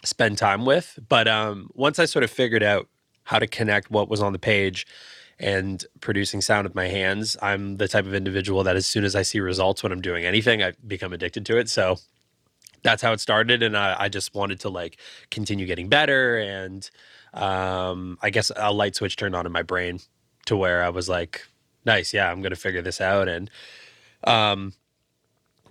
spend 0.02 0.38
time 0.38 0.64
with. 0.64 0.98
But 1.06 1.28
um, 1.28 1.68
once 1.74 1.98
I 1.98 2.06
sort 2.06 2.24
of 2.24 2.30
figured 2.30 2.62
out 2.62 2.88
how 3.24 3.38
to 3.38 3.46
connect 3.46 3.90
what 3.90 4.08
was 4.08 4.22
on 4.22 4.32
the 4.32 4.38
page 4.38 4.86
and 5.38 5.84
producing 6.00 6.40
sound 6.40 6.64
with 6.64 6.74
my 6.74 6.88
hands, 6.88 7.36
I'm 7.42 7.76
the 7.76 7.88
type 7.88 8.06
of 8.06 8.14
individual 8.14 8.64
that 8.64 8.76
as 8.76 8.86
soon 8.86 9.04
as 9.04 9.14
I 9.14 9.20
see 9.20 9.40
results 9.40 9.82
when 9.82 9.92
I'm 9.92 10.00
doing 10.00 10.24
anything, 10.24 10.62
I 10.62 10.72
become 10.86 11.12
addicted 11.12 11.44
to 11.46 11.58
it. 11.58 11.68
So 11.68 11.98
that's 12.82 13.02
how 13.02 13.12
it 13.12 13.20
started. 13.20 13.62
And 13.62 13.76
I, 13.76 13.96
I 13.98 14.08
just 14.08 14.34
wanted 14.34 14.60
to 14.60 14.68
like 14.68 14.98
continue 15.30 15.66
getting 15.66 15.88
better. 15.88 16.38
And 16.38 16.88
um, 17.34 18.18
I 18.22 18.30
guess 18.30 18.50
a 18.56 18.72
light 18.72 18.96
switch 18.96 19.16
turned 19.16 19.36
on 19.36 19.46
in 19.46 19.52
my 19.52 19.62
brain 19.62 20.00
to 20.46 20.56
where 20.56 20.82
I 20.82 20.88
was 20.88 21.08
like, 21.08 21.46
nice, 21.84 22.12
yeah, 22.12 22.30
I'm 22.30 22.42
to 22.42 22.56
figure 22.56 22.82
this 22.82 23.00
out. 23.00 23.28
And 23.28 23.50
um, 24.24 24.74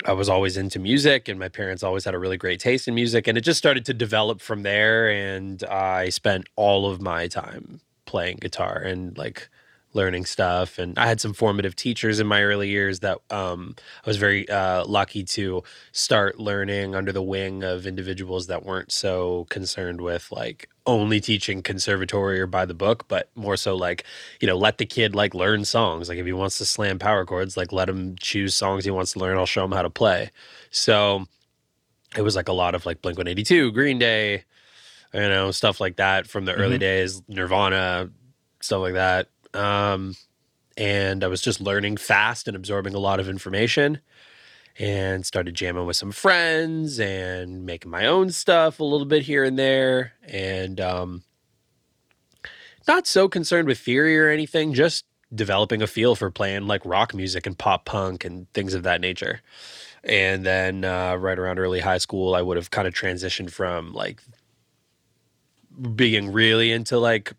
I 0.05 0.13
was 0.13 0.29
always 0.29 0.55
into 0.55 0.79
music, 0.79 1.27
and 1.27 1.37
my 1.37 1.49
parents 1.49 1.83
always 1.83 2.05
had 2.05 2.15
a 2.15 2.19
really 2.19 2.37
great 2.37 2.59
taste 2.59 2.87
in 2.87 2.95
music. 2.95 3.27
And 3.27 3.37
it 3.37 3.41
just 3.41 3.57
started 3.57 3.85
to 3.85 3.93
develop 3.93 4.41
from 4.41 4.63
there. 4.63 5.09
And 5.09 5.63
I 5.63 6.09
spent 6.09 6.47
all 6.55 6.89
of 6.89 7.01
my 7.01 7.27
time 7.27 7.81
playing 8.05 8.37
guitar 8.37 8.77
and 8.77 9.17
like 9.17 9.49
learning 9.93 10.25
stuff 10.25 10.77
and 10.77 10.97
i 10.99 11.07
had 11.07 11.19
some 11.19 11.33
formative 11.33 11.75
teachers 11.75 12.19
in 12.19 12.27
my 12.27 12.43
early 12.43 12.69
years 12.69 12.99
that 12.99 13.17
um, 13.31 13.75
i 14.05 14.09
was 14.09 14.17
very 14.17 14.47
uh, 14.49 14.85
lucky 14.85 15.23
to 15.23 15.63
start 15.91 16.39
learning 16.39 16.93
under 16.95 17.11
the 17.11 17.23
wing 17.23 17.63
of 17.63 17.87
individuals 17.87 18.47
that 18.47 18.63
weren't 18.63 18.91
so 18.91 19.45
concerned 19.49 19.99
with 20.01 20.31
like 20.31 20.69
only 20.85 21.19
teaching 21.19 21.61
conservatory 21.61 22.39
or 22.39 22.47
by 22.47 22.65
the 22.65 22.73
book 22.73 23.07
but 23.07 23.29
more 23.35 23.57
so 23.57 23.75
like 23.75 24.03
you 24.39 24.47
know 24.47 24.57
let 24.57 24.77
the 24.77 24.85
kid 24.85 25.13
like 25.13 25.35
learn 25.35 25.63
songs. 25.63 26.09
Like 26.09 26.17
if 26.17 26.25
he 26.25 26.33
wants 26.33 26.57
to 26.57 26.65
slam 26.65 26.97
power 26.97 27.25
chords 27.25 27.55
like 27.57 27.71
let 27.71 27.87
him 27.87 28.15
choose 28.19 28.55
songs 28.55 28.85
he 28.85 28.91
wants 28.91 29.13
to 29.13 29.19
learn 29.19 29.37
i'll 29.37 29.45
show 29.45 29.63
him 29.65 29.71
how 29.71 29.83
to 29.83 29.89
play. 29.89 30.31
So 30.71 31.25
it 32.17 32.23
was 32.23 32.35
like 32.35 32.47
a 32.47 32.53
lot 32.53 32.73
of 32.75 32.85
like 32.85 33.01
blink 33.01 33.17
182 33.17 33.71
green 33.71 33.99
day 33.99 34.43
you 35.13 35.19
know 35.19 35.51
stuff 35.51 35.79
like 35.79 35.97
that 35.97 36.27
from 36.27 36.45
the 36.45 36.53
early 36.53 36.77
Mhm. 36.77 36.79
days 36.79 37.21
nirvana 37.27 38.09
stuff 38.61 38.81
like 38.81 38.93
that 38.93 39.27
um, 39.53 40.15
and 40.77 41.23
I 41.23 41.27
was 41.27 41.41
just 41.41 41.59
learning 41.59 41.97
fast 41.97 42.47
and 42.47 42.55
absorbing 42.55 42.93
a 42.93 42.99
lot 42.99 43.19
of 43.19 43.27
information 43.27 43.99
and 44.77 45.25
started 45.25 45.55
jamming 45.55 45.85
with 45.85 45.97
some 45.97 46.11
friends 46.11 46.99
and 46.99 47.65
making 47.65 47.91
my 47.91 48.05
own 48.05 48.29
stuff 48.31 48.79
a 48.79 48.83
little 48.83 49.05
bit 49.05 49.23
here 49.23 49.43
and 49.43 49.59
there. 49.59 50.13
And 50.23 50.79
um, 50.79 51.23
not 52.87 53.05
so 53.05 53.27
concerned 53.27 53.67
with 53.67 53.79
theory 53.79 54.17
or 54.17 54.29
anything 54.29 54.73
just 54.73 55.05
developing 55.35 55.81
a 55.81 55.87
feel 55.87 56.15
for 56.15 56.31
playing 56.31 56.65
like 56.65 56.81
rock 56.85 57.13
music 57.13 57.45
and 57.45 57.57
pop 57.57 57.85
punk 57.85 58.23
and 58.23 58.51
things 58.53 58.73
of 58.73 58.83
that 58.83 59.01
nature. 59.01 59.41
And 60.03 60.45
then 60.45 60.85
uh, 60.85 61.15
right 61.15 61.37
around 61.37 61.59
early 61.59 61.81
high 61.81 61.97
school 61.97 62.33
i 62.33 62.41
would 62.41 62.55
have 62.55 62.71
kind 62.71 62.87
of 62.87 62.93
transitioned 62.93 63.51
from 63.51 63.91
like 63.91 64.21
being 65.95 66.31
really 66.31 66.71
into 66.71 66.97
like 66.97 67.33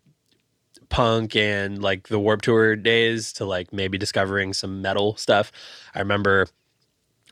punk 0.91 1.35
and 1.35 1.81
like 1.81 2.09
the 2.09 2.19
Warped 2.19 2.45
Tour 2.45 2.75
days 2.75 3.33
to 3.33 3.45
like 3.45 3.73
maybe 3.73 3.97
discovering 3.97 4.53
some 4.53 4.81
metal 4.81 5.15
stuff. 5.15 5.51
I 5.95 5.99
remember 5.99 6.47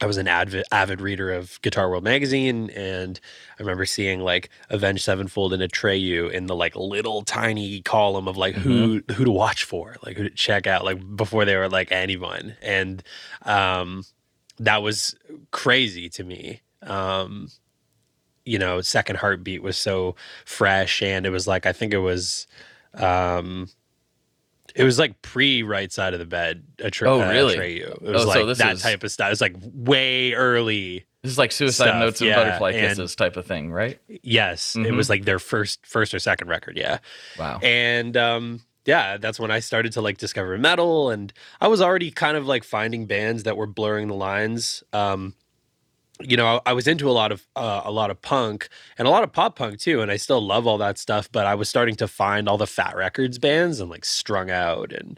I 0.01 0.05
was 0.05 0.17
an 0.17 0.27
avid 0.27 0.63
avid 0.71 1.01
reader 1.01 1.31
of 1.31 1.61
Guitar 1.61 1.89
World 1.89 2.05
magazine, 2.05 2.69
and 2.71 3.19
I 3.59 3.61
remember 3.61 3.85
seeing 3.85 4.21
like 4.21 4.49
Avenged 4.69 5.03
Sevenfold 5.03 5.53
and 5.53 5.61
Atreyu 5.61 6.31
in 6.31 6.45
the 6.45 6.55
like 6.55 6.75
little 6.75 7.21
tiny 7.23 7.81
column 7.81 8.27
of 8.27 8.37
like 8.37 8.55
who 8.55 9.03
who 9.13 9.25
to 9.25 9.31
watch 9.31 9.65
for, 9.65 9.97
like 10.03 10.15
who 10.15 10.23
to 10.23 10.29
check 10.29 10.67
out, 10.67 10.85
like 10.85 11.15
before 11.15 11.43
they 11.43 11.57
were 11.57 11.69
like 11.69 11.91
anyone, 11.91 12.55
and 12.61 13.03
um, 13.43 14.05
that 14.57 14.81
was 14.81 15.15
crazy 15.51 16.07
to 16.09 16.23
me. 16.23 16.61
Um, 16.81 17.49
you 18.45 18.57
know, 18.57 18.79
Second 18.79 19.17
Heartbeat 19.17 19.61
was 19.61 19.77
so 19.77 20.15
fresh, 20.45 21.01
and 21.01 21.25
it 21.25 21.29
was 21.29 21.45
like 21.45 21.65
I 21.65 21.73
think 21.73 21.93
it 21.93 21.99
was 21.99 22.47
um 22.95 23.67
it 24.75 24.83
was 24.83 24.99
like 24.99 25.21
pre 25.21 25.63
right 25.63 25.91
side 25.91 26.13
of 26.13 26.19
the 26.19 26.25
bed 26.25 26.63
Atre- 26.77 27.07
Oh, 27.07 27.21
uh, 27.21 27.29
really? 27.29 27.55
Atreyu. 27.57 27.87
it 27.95 28.01
was 28.01 28.25
Oh, 28.25 28.31
so 28.31 28.39
like 28.39 28.45
this 28.47 28.57
that 28.59 28.73
is- 28.73 28.81
type 28.81 29.03
of 29.03 29.11
stuff 29.11 29.27
it 29.27 29.31
was 29.31 29.41
like 29.41 29.55
way 29.73 30.33
early 30.33 31.05
This 31.23 31.31
is 31.33 31.37
like 31.37 31.51
suicide 31.51 31.85
Stuff, 31.85 31.99
notes 31.99 32.21
and 32.21 32.29
yeah, 32.29 32.35
butterfly 32.35 32.71
and- 32.71 32.87
kisses 32.89 33.15
type 33.15 33.35
of 33.37 33.45
thing, 33.45 33.71
right? 33.71 33.99
yes 34.23 34.75
it 34.75 34.79
Mhm. 34.79 34.95
was 34.95 35.09
like 35.09 35.25
their 35.25 35.39
first 35.39 35.85
first 35.85 36.13
or 36.13 36.19
second 36.19 36.47
record 36.49 36.77
yeah 36.77 36.99
Wow. 37.37 37.59
and 37.61 38.15
um 38.17 38.61
yeah 38.85 39.17
that's 39.17 39.39
when 39.39 39.51
i 39.51 39.59
started 39.59 39.91
to 39.93 40.01
like 40.01 40.17
discover 40.17 40.57
metal 40.57 41.09
and 41.09 41.33
i 41.61 41.67
was 41.67 41.81
already 41.81 42.09
kind 42.11 42.37
of 42.37 42.47
like 42.47 42.63
finding 42.63 43.05
bands 43.05 43.43
that 43.43 43.57
were 43.57 43.67
blurring 43.67 44.07
the 44.07 44.13
lines 44.15 44.83
um 44.93 45.35
you 46.21 46.35
know 46.35 46.45
i, 46.65 46.71
I 46.71 46.73
was 46.73 46.87
into 46.87 47.09
a 47.09 47.13
lot 47.13 47.31
of 47.31 47.47
uh, 47.55 47.81
a 47.85 47.91
lot 47.91 48.11
of 48.11 48.21
punk 48.21 48.67
and 48.97 49.07
a 49.07 49.11
lot 49.11 49.23
of 49.23 49.31
pop 49.31 49.55
punk 49.55 49.79
too 49.79 50.01
and 50.01 50.11
i 50.11 50.17
still 50.17 50.41
love 50.41 50.67
all 50.67 50.77
that 50.79 50.97
stuff 50.97 51.29
but 51.31 51.45
i 51.45 51.55
was 51.55 51.69
starting 51.69 51.95
to 51.95 52.07
find 52.07 52.49
all 52.49 52.57
the 52.57 52.67
fat 52.67 52.95
records 52.95 53.37
bands 53.39 53.79
and 53.79 53.89
like 53.89 54.03
strung 54.03 54.49
out 54.51 54.91
and 54.91 55.17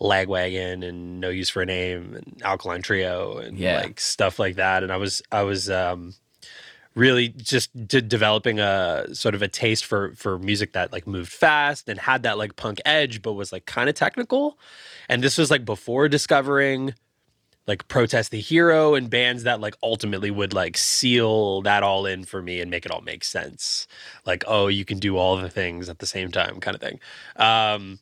lagwagon 0.00 0.86
and 0.86 1.20
no 1.20 1.30
use 1.30 1.48
for 1.48 1.62
a 1.62 1.66
name 1.66 2.14
and 2.14 2.42
alkaline 2.44 2.82
trio 2.82 3.38
and 3.38 3.58
Yeah. 3.58 3.80
like 3.80 3.98
stuff 4.00 4.38
like 4.38 4.56
that 4.56 4.82
and 4.82 4.92
i 4.92 4.96
was 4.96 5.22
i 5.32 5.42
was 5.42 5.70
um 5.70 6.14
really 6.94 7.28
just 7.30 7.70
de- 7.88 8.02
developing 8.02 8.60
a 8.60 9.06
sort 9.14 9.34
of 9.34 9.40
a 9.40 9.48
taste 9.48 9.84
for 9.86 10.12
for 10.14 10.38
music 10.38 10.74
that 10.74 10.92
like 10.92 11.06
moved 11.06 11.32
fast 11.32 11.88
and 11.88 11.98
had 11.98 12.22
that 12.24 12.36
like 12.36 12.56
punk 12.56 12.80
edge 12.84 13.22
but 13.22 13.32
was 13.32 13.50
like 13.52 13.64
kind 13.64 13.88
of 13.88 13.94
technical 13.94 14.58
and 15.08 15.22
this 15.22 15.38
was 15.38 15.50
like 15.50 15.64
before 15.64 16.08
discovering 16.08 16.92
like 17.66 17.86
protest 17.88 18.30
the 18.30 18.40
hero 18.40 18.94
and 18.94 19.08
bands 19.08 19.44
that 19.44 19.60
like 19.60 19.74
ultimately 19.82 20.30
would 20.30 20.52
like 20.52 20.76
seal 20.76 21.62
that 21.62 21.82
all 21.82 22.06
in 22.06 22.24
for 22.24 22.42
me 22.42 22.60
and 22.60 22.70
make 22.70 22.84
it 22.84 22.92
all 22.92 23.00
make 23.02 23.24
sense. 23.24 23.86
Like 24.26 24.44
oh 24.46 24.66
you 24.66 24.84
can 24.84 24.98
do 24.98 25.16
all 25.16 25.36
the 25.36 25.50
things 25.50 25.88
at 25.88 25.98
the 25.98 26.06
same 26.06 26.30
time 26.30 26.60
kind 26.60 26.74
of 26.74 26.80
thing. 26.80 27.00
Um 27.36 28.00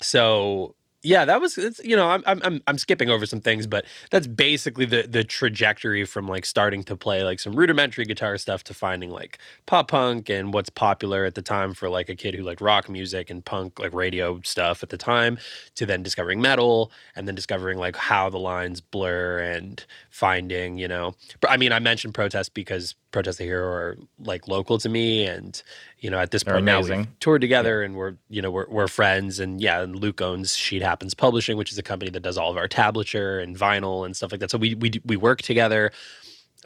so 0.00 0.74
yeah 1.02 1.24
that 1.24 1.40
was 1.40 1.58
it's, 1.58 1.80
you 1.84 1.96
know 1.96 2.08
I'm, 2.08 2.22
I'm 2.26 2.62
i'm 2.66 2.78
skipping 2.78 3.10
over 3.10 3.26
some 3.26 3.40
things 3.40 3.66
but 3.66 3.84
that's 4.10 4.26
basically 4.26 4.84
the 4.84 5.02
the 5.02 5.24
trajectory 5.24 6.04
from 6.04 6.28
like 6.28 6.46
starting 6.46 6.82
to 6.84 6.96
play 6.96 7.24
like 7.24 7.40
some 7.40 7.54
rudimentary 7.54 8.04
guitar 8.04 8.38
stuff 8.38 8.62
to 8.64 8.74
finding 8.74 9.10
like 9.10 9.38
pop 9.66 9.88
punk 9.88 10.28
and 10.30 10.54
what's 10.54 10.70
popular 10.70 11.24
at 11.24 11.34
the 11.34 11.42
time 11.42 11.74
for 11.74 11.88
like 11.88 12.08
a 12.08 12.14
kid 12.14 12.34
who 12.34 12.42
liked 12.42 12.60
rock 12.60 12.88
music 12.88 13.30
and 13.30 13.44
punk 13.44 13.78
like 13.78 13.92
radio 13.92 14.40
stuff 14.42 14.82
at 14.82 14.90
the 14.90 14.96
time 14.96 15.38
to 15.74 15.86
then 15.86 16.02
discovering 16.02 16.40
metal 16.40 16.92
and 17.16 17.26
then 17.26 17.34
discovering 17.34 17.78
like 17.78 17.96
how 17.96 18.30
the 18.30 18.38
lines 18.38 18.80
blur 18.80 19.38
and 19.38 19.84
finding 20.10 20.78
you 20.78 20.88
know 20.88 21.14
i 21.48 21.56
mean 21.56 21.72
i 21.72 21.78
mentioned 21.78 22.14
protest 22.14 22.54
because 22.54 22.94
protest 23.10 23.38
the 23.38 23.44
hero 23.44 23.66
are 23.68 23.98
like 24.20 24.48
local 24.48 24.78
to 24.78 24.88
me 24.88 25.26
and 25.26 25.62
you 26.02 26.10
know 26.10 26.18
at 26.18 26.30
this 26.30 26.42
They're 26.42 26.54
point 26.54 26.66
now 26.66 26.82
we've 26.82 27.06
toured 27.20 27.40
together 27.40 27.82
and 27.82 27.96
we're 27.96 28.16
you 28.28 28.42
know 28.42 28.50
we're, 28.50 28.68
we're 28.68 28.88
friends 28.88 29.40
and 29.40 29.60
yeah 29.60 29.80
and 29.80 29.96
luke 29.96 30.20
owns 30.20 30.54
sheet 30.54 30.82
happens 30.82 31.14
publishing 31.14 31.56
which 31.56 31.72
is 31.72 31.78
a 31.78 31.82
company 31.82 32.10
that 32.10 32.20
does 32.20 32.36
all 32.36 32.50
of 32.50 32.56
our 32.58 32.68
tablature 32.68 33.42
and 33.42 33.56
vinyl 33.56 34.04
and 34.04 34.14
stuff 34.16 34.32
like 34.32 34.40
that 34.40 34.50
so 34.50 34.58
we 34.58 34.74
we, 34.74 34.90
we 35.06 35.16
work 35.16 35.40
together 35.40 35.90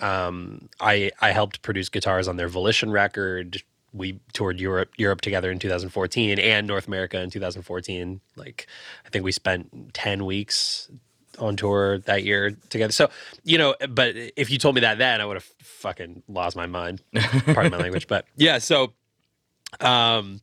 um 0.00 0.69
i 0.81 1.11
i 1.21 1.31
helped 1.31 1.62
produce 1.62 1.88
guitars 1.88 2.26
on 2.26 2.37
their 2.37 2.49
volition 2.49 2.90
record 2.90 3.62
we 3.93 4.21
toured 4.35 4.61
Europe 4.61 4.90
Europe 4.99 5.23
together 5.23 5.50
in 5.50 5.59
2014 5.59 6.38
and 6.38 6.66
North 6.66 6.87
America 6.87 7.19
in 7.19 7.31
2014. 7.31 8.21
Like 8.37 8.66
I 9.07 9.09
think 9.09 9.25
we 9.25 9.33
spent 9.33 9.95
10 9.95 10.26
weeks 10.26 10.90
on 11.38 11.57
tour 11.57 11.99
that 12.00 12.23
year 12.25 12.50
together. 12.69 12.93
So, 12.93 13.09
you 13.43 13.57
know, 13.57 13.75
but 13.88 14.14
if 14.37 14.50
you 14.50 14.59
told 14.59 14.75
me 14.75 14.83
that 14.83 14.99
then, 14.99 15.21
I 15.21 15.25
would 15.25 15.37
have 15.37 15.49
fucking 15.61 16.25
lost 16.28 16.57
my 16.57 16.66
mind. 16.66 17.02
Pardon 17.47 17.73
my 17.73 17.78
language, 17.78 18.07
but 18.07 18.26
yeah, 18.37 18.59
so 18.59 18.93
um 19.80 20.40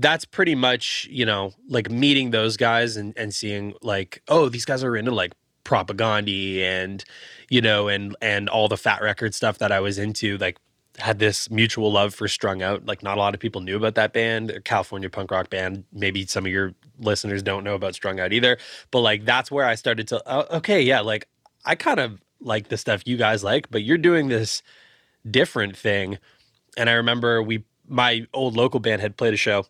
that's 0.00 0.24
pretty 0.24 0.54
much, 0.54 1.06
you 1.10 1.26
know, 1.26 1.52
like 1.68 1.90
meeting 1.90 2.30
those 2.30 2.56
guys 2.56 2.96
and 2.96 3.12
and 3.16 3.34
seeing 3.34 3.74
like, 3.82 4.22
oh, 4.28 4.48
these 4.48 4.64
guys 4.64 4.82
are 4.82 4.96
into 4.96 5.10
like 5.10 5.32
Propagandhi 5.64 6.62
and 6.62 7.04
you 7.48 7.60
know 7.60 7.88
and 7.88 8.16
and 8.22 8.48
all 8.48 8.66
the 8.66 8.76
fat 8.76 9.02
record 9.02 9.34
stuff 9.34 9.58
that 9.58 9.70
I 9.70 9.80
was 9.80 9.98
into 9.98 10.38
like 10.38 10.58
had 10.98 11.18
this 11.18 11.50
mutual 11.50 11.92
love 11.92 12.14
for 12.14 12.28
strung 12.28 12.62
out. 12.62 12.86
Like 12.86 13.02
not 13.02 13.16
a 13.16 13.20
lot 13.20 13.34
of 13.34 13.40
people 13.40 13.60
knew 13.60 13.76
about 13.76 13.94
that 13.94 14.12
band 14.12 14.50
a 14.50 14.60
california 14.60 15.10
punk 15.10 15.30
rock 15.30 15.50
band. 15.50 15.84
Maybe 15.92 16.26
some 16.26 16.46
of 16.46 16.52
your 16.52 16.74
listeners 16.98 17.42
don't 17.42 17.62
know 17.62 17.74
about 17.74 17.94
strung 17.94 18.18
out 18.20 18.32
either. 18.32 18.58
But 18.90 19.00
like 19.00 19.24
that's 19.24 19.50
where 19.50 19.66
i 19.66 19.74
started 19.74 20.08
to 20.08 20.22
oh, 20.26 20.56
okay 20.56 20.80
yeah 20.80 21.00
like 21.00 21.28
i 21.64 21.74
kind 21.74 22.00
of 22.00 22.20
like 22.40 22.68
the 22.68 22.78
stuff 22.78 23.02
you 23.06 23.16
guys 23.16 23.44
like 23.44 23.70
but 23.70 23.82
you're 23.82 23.98
doing 23.98 24.28
this 24.28 24.62
different 25.30 25.76
thing. 25.76 26.18
And 26.76 26.88
i 26.88 26.94
remember 26.94 27.42
we 27.42 27.64
my 27.90 28.26
old 28.32 28.56
local 28.56 28.80
band 28.80 29.02
had 29.02 29.16
played 29.16 29.34
a 29.34 29.36
show 29.36 29.66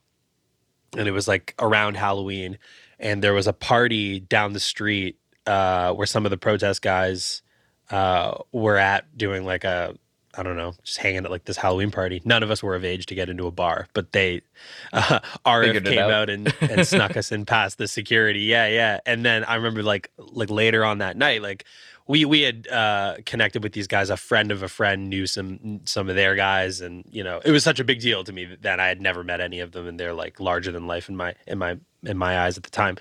and 0.97 1.09
it 1.09 1.12
was 1.12 1.27
like 1.27 1.55
around 1.59 1.97
halloween 1.97 2.59
and 2.99 3.25
there 3.25 3.33
was 3.33 3.47
a 3.47 3.53
party 3.53 4.21
down 4.21 4.53
the 4.53 4.61
street 4.61 5.17
uh, 5.47 5.93
where 5.93 6.07
some 6.07 6.25
of 6.27 6.31
the 6.31 6.37
protest 6.37 6.83
guys 6.83 7.43
uh, 7.91 8.35
were 8.53 8.77
at 8.77 9.17
doing 9.17 9.45
like 9.45 9.65
a 9.65 9.95
I 10.33 10.45
don't 10.45 10.57
know, 10.57 10.75
just 10.85 10.99
hanging 10.99 11.25
at 11.25 11.31
like 11.31 11.45
this 11.45 11.57
Halloween 11.57 11.91
party. 11.91 12.23
None 12.25 12.45
of 12.45 12.53
us 12.53 12.62
were 12.62 12.77
of 12.77 12.85
age 12.85 13.07
to 13.07 13.17
get 13.17 13.29
into 13.29 13.49
a 13.49 13.50
bar, 13.50 13.89
but 13.95 14.12
they 14.12 14.43
uh, 14.93 15.19
Arif 15.45 15.85
came 15.85 15.99
out. 15.99 16.11
out, 16.11 16.31
and, 16.31 16.55
and 16.61 16.87
snuck 16.87 17.17
us 17.17 17.33
in 17.33 17.45
past 17.47 17.79
the 17.79 17.89
security. 17.89 18.41
Yeah, 18.41 18.69
yeah. 18.69 19.00
And 19.05 19.25
then 19.25 19.43
I 19.45 19.57
remember 19.57 19.83
like 19.83 20.11
like 20.19 20.49
later 20.49 20.85
on 20.85 20.99
that 20.99 21.17
night, 21.17 21.43
like 21.43 21.65
we 22.07 22.25
we 22.25 22.42
had 22.42 22.69
uh, 22.69 23.16
connected 23.26 23.62
with 23.62 23.73
these 23.73 23.87
guys. 23.87 24.11
A 24.11 24.16
friend 24.16 24.50
of 24.50 24.62
a 24.62 24.69
friend 24.69 25.09
knew 25.09 25.26
some 25.26 25.80
some 25.85 26.09
of 26.09 26.16
their 26.16 26.35
guys, 26.35 26.80
and 26.80 27.04
you 27.11 27.25
know 27.25 27.40
it 27.45 27.50
was 27.50 27.64
such 27.64 27.80
a 27.80 27.85
big 27.85 28.00
deal 28.00 28.25
to 28.25 28.33
me 28.33 28.57
that 28.62 28.80
I 28.80 28.88
had 28.88 29.00
never 29.00 29.25
met 29.25 29.40
any 29.40 29.61
of 29.61 29.73
them, 29.73 29.87
and 29.87 29.99
they're 29.99 30.14
like 30.14 30.40
larger 30.40 30.73
than 30.73 30.87
life 30.87 31.09
in 31.09 31.16
my 31.16 31.35
in 31.47 31.59
my 31.59 31.76
in 32.04 32.19
my 32.19 32.40
eyes 32.40 32.57
at 32.57 32.64
the 32.64 32.71
time. 32.71 32.97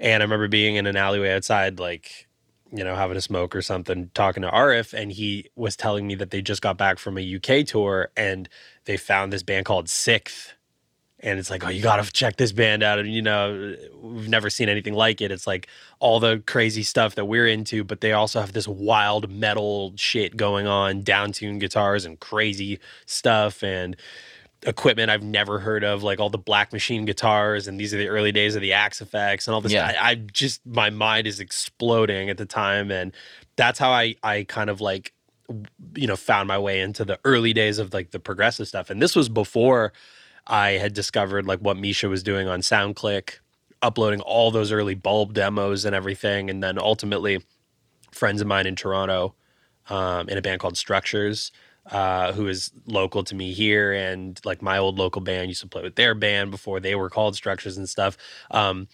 And 0.00 0.22
I 0.22 0.24
remember 0.24 0.48
being 0.48 0.76
in 0.76 0.86
an 0.86 0.96
alleyway 0.96 1.32
outside, 1.32 1.80
like 1.80 2.28
you 2.72 2.84
know, 2.84 2.94
having 2.94 3.16
a 3.16 3.20
smoke 3.20 3.56
or 3.56 3.62
something, 3.62 4.10
talking 4.14 4.42
to 4.42 4.50
Arif, 4.50 4.92
and 4.92 5.10
he 5.12 5.50
was 5.56 5.76
telling 5.76 6.06
me 6.06 6.14
that 6.16 6.30
they 6.30 6.42
just 6.42 6.62
got 6.62 6.76
back 6.76 6.98
from 6.98 7.16
a 7.18 7.36
UK 7.36 7.66
tour 7.66 8.10
and 8.16 8.48
they 8.84 8.96
found 8.96 9.32
this 9.32 9.42
band 9.42 9.64
called 9.66 9.86
SikTh. 9.86 10.52
And 11.20 11.38
it's 11.38 11.50
like, 11.50 11.64
oh, 11.64 11.68
you 11.68 11.82
got 11.82 12.04
to 12.04 12.12
check 12.12 12.36
this 12.36 12.52
band 12.52 12.82
out. 12.84 13.00
And, 13.00 13.12
you 13.12 13.22
know, 13.22 13.74
we've 14.00 14.28
never 14.28 14.50
seen 14.50 14.68
anything 14.68 14.94
like 14.94 15.20
it. 15.20 15.32
It's 15.32 15.48
like 15.48 15.66
all 15.98 16.20
the 16.20 16.42
crazy 16.46 16.84
stuff 16.84 17.16
that 17.16 17.24
we're 17.24 17.48
into, 17.48 17.82
but 17.82 18.00
they 18.00 18.12
also 18.12 18.40
have 18.40 18.52
this 18.52 18.68
wild 18.68 19.28
metal 19.28 19.94
shit 19.96 20.36
going 20.36 20.68
on, 20.68 21.02
downtuned 21.02 21.58
guitars 21.58 22.04
and 22.04 22.20
crazy 22.20 22.78
stuff. 23.04 23.64
And 23.64 23.96
equipment 24.64 25.10
I've 25.10 25.22
never 25.22 25.58
heard 25.58 25.84
of, 25.84 26.02
like 26.02 26.20
all 26.20 26.30
the 26.30 26.38
Black 26.38 26.72
Machine 26.72 27.04
guitars, 27.04 27.68
and 27.68 27.78
these 27.78 27.94
are 27.94 27.98
the 27.98 28.08
early 28.08 28.32
days 28.32 28.56
of 28.56 28.62
the 28.62 28.72
Axe-Fxs 28.72 29.46
and 29.46 29.54
all 29.54 29.60
this. 29.60 29.72
Yeah. 29.72 29.92
I, 30.00 30.10
I 30.10 30.14
just 30.14 30.64
my 30.66 30.90
mind 30.90 31.26
is 31.26 31.40
exploding 31.40 32.30
at 32.30 32.38
the 32.38 32.46
time, 32.46 32.90
and 32.90 33.12
that's 33.56 33.78
how 33.78 33.90
I 33.90 34.16
I 34.22 34.44
kind 34.44 34.70
of 34.70 34.80
like 34.80 35.12
you 35.94 36.06
know 36.06 36.16
found 36.16 36.48
my 36.48 36.58
way 36.58 36.80
into 36.80 37.04
the 37.04 37.18
early 37.24 37.52
days 37.52 37.78
of 37.78 37.94
like 37.94 38.10
the 38.10 38.20
progressive 38.20 38.68
stuff, 38.68 38.90
and 38.90 39.00
this 39.00 39.14
was 39.14 39.28
before 39.28 39.92
I 40.48 40.70
had 40.72 40.94
discovered 40.94 41.46
like 41.46 41.60
what 41.60 41.76
Misha 41.76 42.08
was 42.08 42.22
doing 42.22 42.48
on 42.48 42.60
SoundClick, 42.60 43.38
uploading 43.82 44.20
all 44.22 44.50
those 44.50 44.72
early 44.72 44.94
bulb 44.94 45.34
demos 45.34 45.84
and 45.84 45.94
everything, 45.94 46.48
and 46.50 46.62
then 46.62 46.78
ultimately 46.78 47.44
friends 48.10 48.40
of 48.40 48.46
mine 48.46 48.66
in 48.66 48.74
Toronto 48.74 49.34
um, 49.90 50.28
in 50.28 50.38
a 50.38 50.42
band 50.42 50.60
called 50.60 50.76
Structures, 50.76 51.52
uh, 51.90 52.32
who 52.32 52.48
is 52.48 52.70
local 52.86 53.24
to 53.24 53.34
me 53.34 53.52
here, 53.52 53.92
and 53.92 54.40
like 54.44 54.62
my 54.62 54.78
old 54.78 54.98
local 54.98 55.20
band 55.20 55.48
used 55.48 55.60
to 55.60 55.68
play 55.68 55.82
with 55.82 55.96
their 55.96 56.14
band 56.14 56.50
before 56.50 56.80
they 56.80 56.94
were 56.94 57.10
called 57.10 57.36
Structures 57.36 57.76
and 57.76 57.88
stuff. 57.88 58.16
Um, 58.50 58.88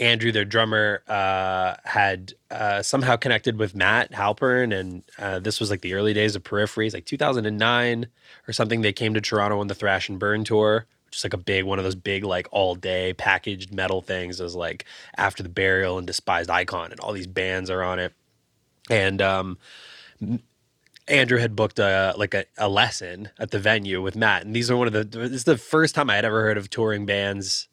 Andrew, 0.00 0.30
their 0.30 0.44
drummer, 0.44 1.02
uh, 1.08 1.74
had 1.84 2.34
uh, 2.52 2.82
somehow 2.82 3.16
connected 3.16 3.58
with 3.58 3.74
Matt 3.74 4.12
Halpern, 4.12 4.78
and 4.78 5.02
uh, 5.18 5.40
this 5.40 5.58
was 5.58 5.70
like 5.70 5.80
the 5.80 5.94
early 5.94 6.12
days 6.12 6.36
of 6.36 6.44
Peripheries, 6.44 6.94
like 6.94 7.04
2009 7.04 8.06
or 8.46 8.52
something. 8.52 8.82
They 8.82 8.92
came 8.92 9.14
to 9.14 9.20
Toronto 9.20 9.58
on 9.58 9.66
the 9.66 9.74
Thrash 9.74 10.08
and 10.08 10.18
Burn 10.18 10.44
tour, 10.44 10.86
is 11.18 11.24
like 11.24 11.34
a 11.34 11.38
big 11.38 11.64
one 11.64 11.78
of 11.78 11.84
those 11.84 11.94
big 11.94 12.24
like 12.24 12.48
all 12.50 12.74
day 12.74 13.12
packaged 13.12 13.72
metal 13.72 14.00
things. 14.00 14.40
Was 14.40 14.54
like 14.54 14.84
After 15.16 15.42
the 15.42 15.48
Burial 15.48 15.98
and 15.98 16.06
Despised 16.06 16.50
Icon, 16.50 16.90
and 16.90 17.00
all 17.00 17.12
these 17.12 17.26
bands 17.26 17.70
are 17.70 17.82
on 17.82 17.98
it. 17.98 18.12
And 18.90 19.20
um, 19.20 19.58
Andrew 21.06 21.38
had 21.38 21.56
booked 21.56 21.78
a 21.78 22.14
like 22.16 22.34
a, 22.34 22.44
a 22.56 22.68
lesson 22.68 23.30
at 23.38 23.50
the 23.50 23.58
venue 23.58 24.02
with 24.02 24.16
Matt, 24.16 24.44
and 24.44 24.54
these 24.54 24.70
are 24.70 24.76
one 24.76 24.86
of 24.86 24.92
the. 24.92 25.04
This 25.04 25.32
is 25.32 25.44
the 25.44 25.58
first 25.58 25.94
time 25.94 26.10
I 26.10 26.16
had 26.16 26.24
ever 26.24 26.42
heard 26.42 26.58
of 26.58 26.70
touring 26.70 27.06
bands 27.06 27.68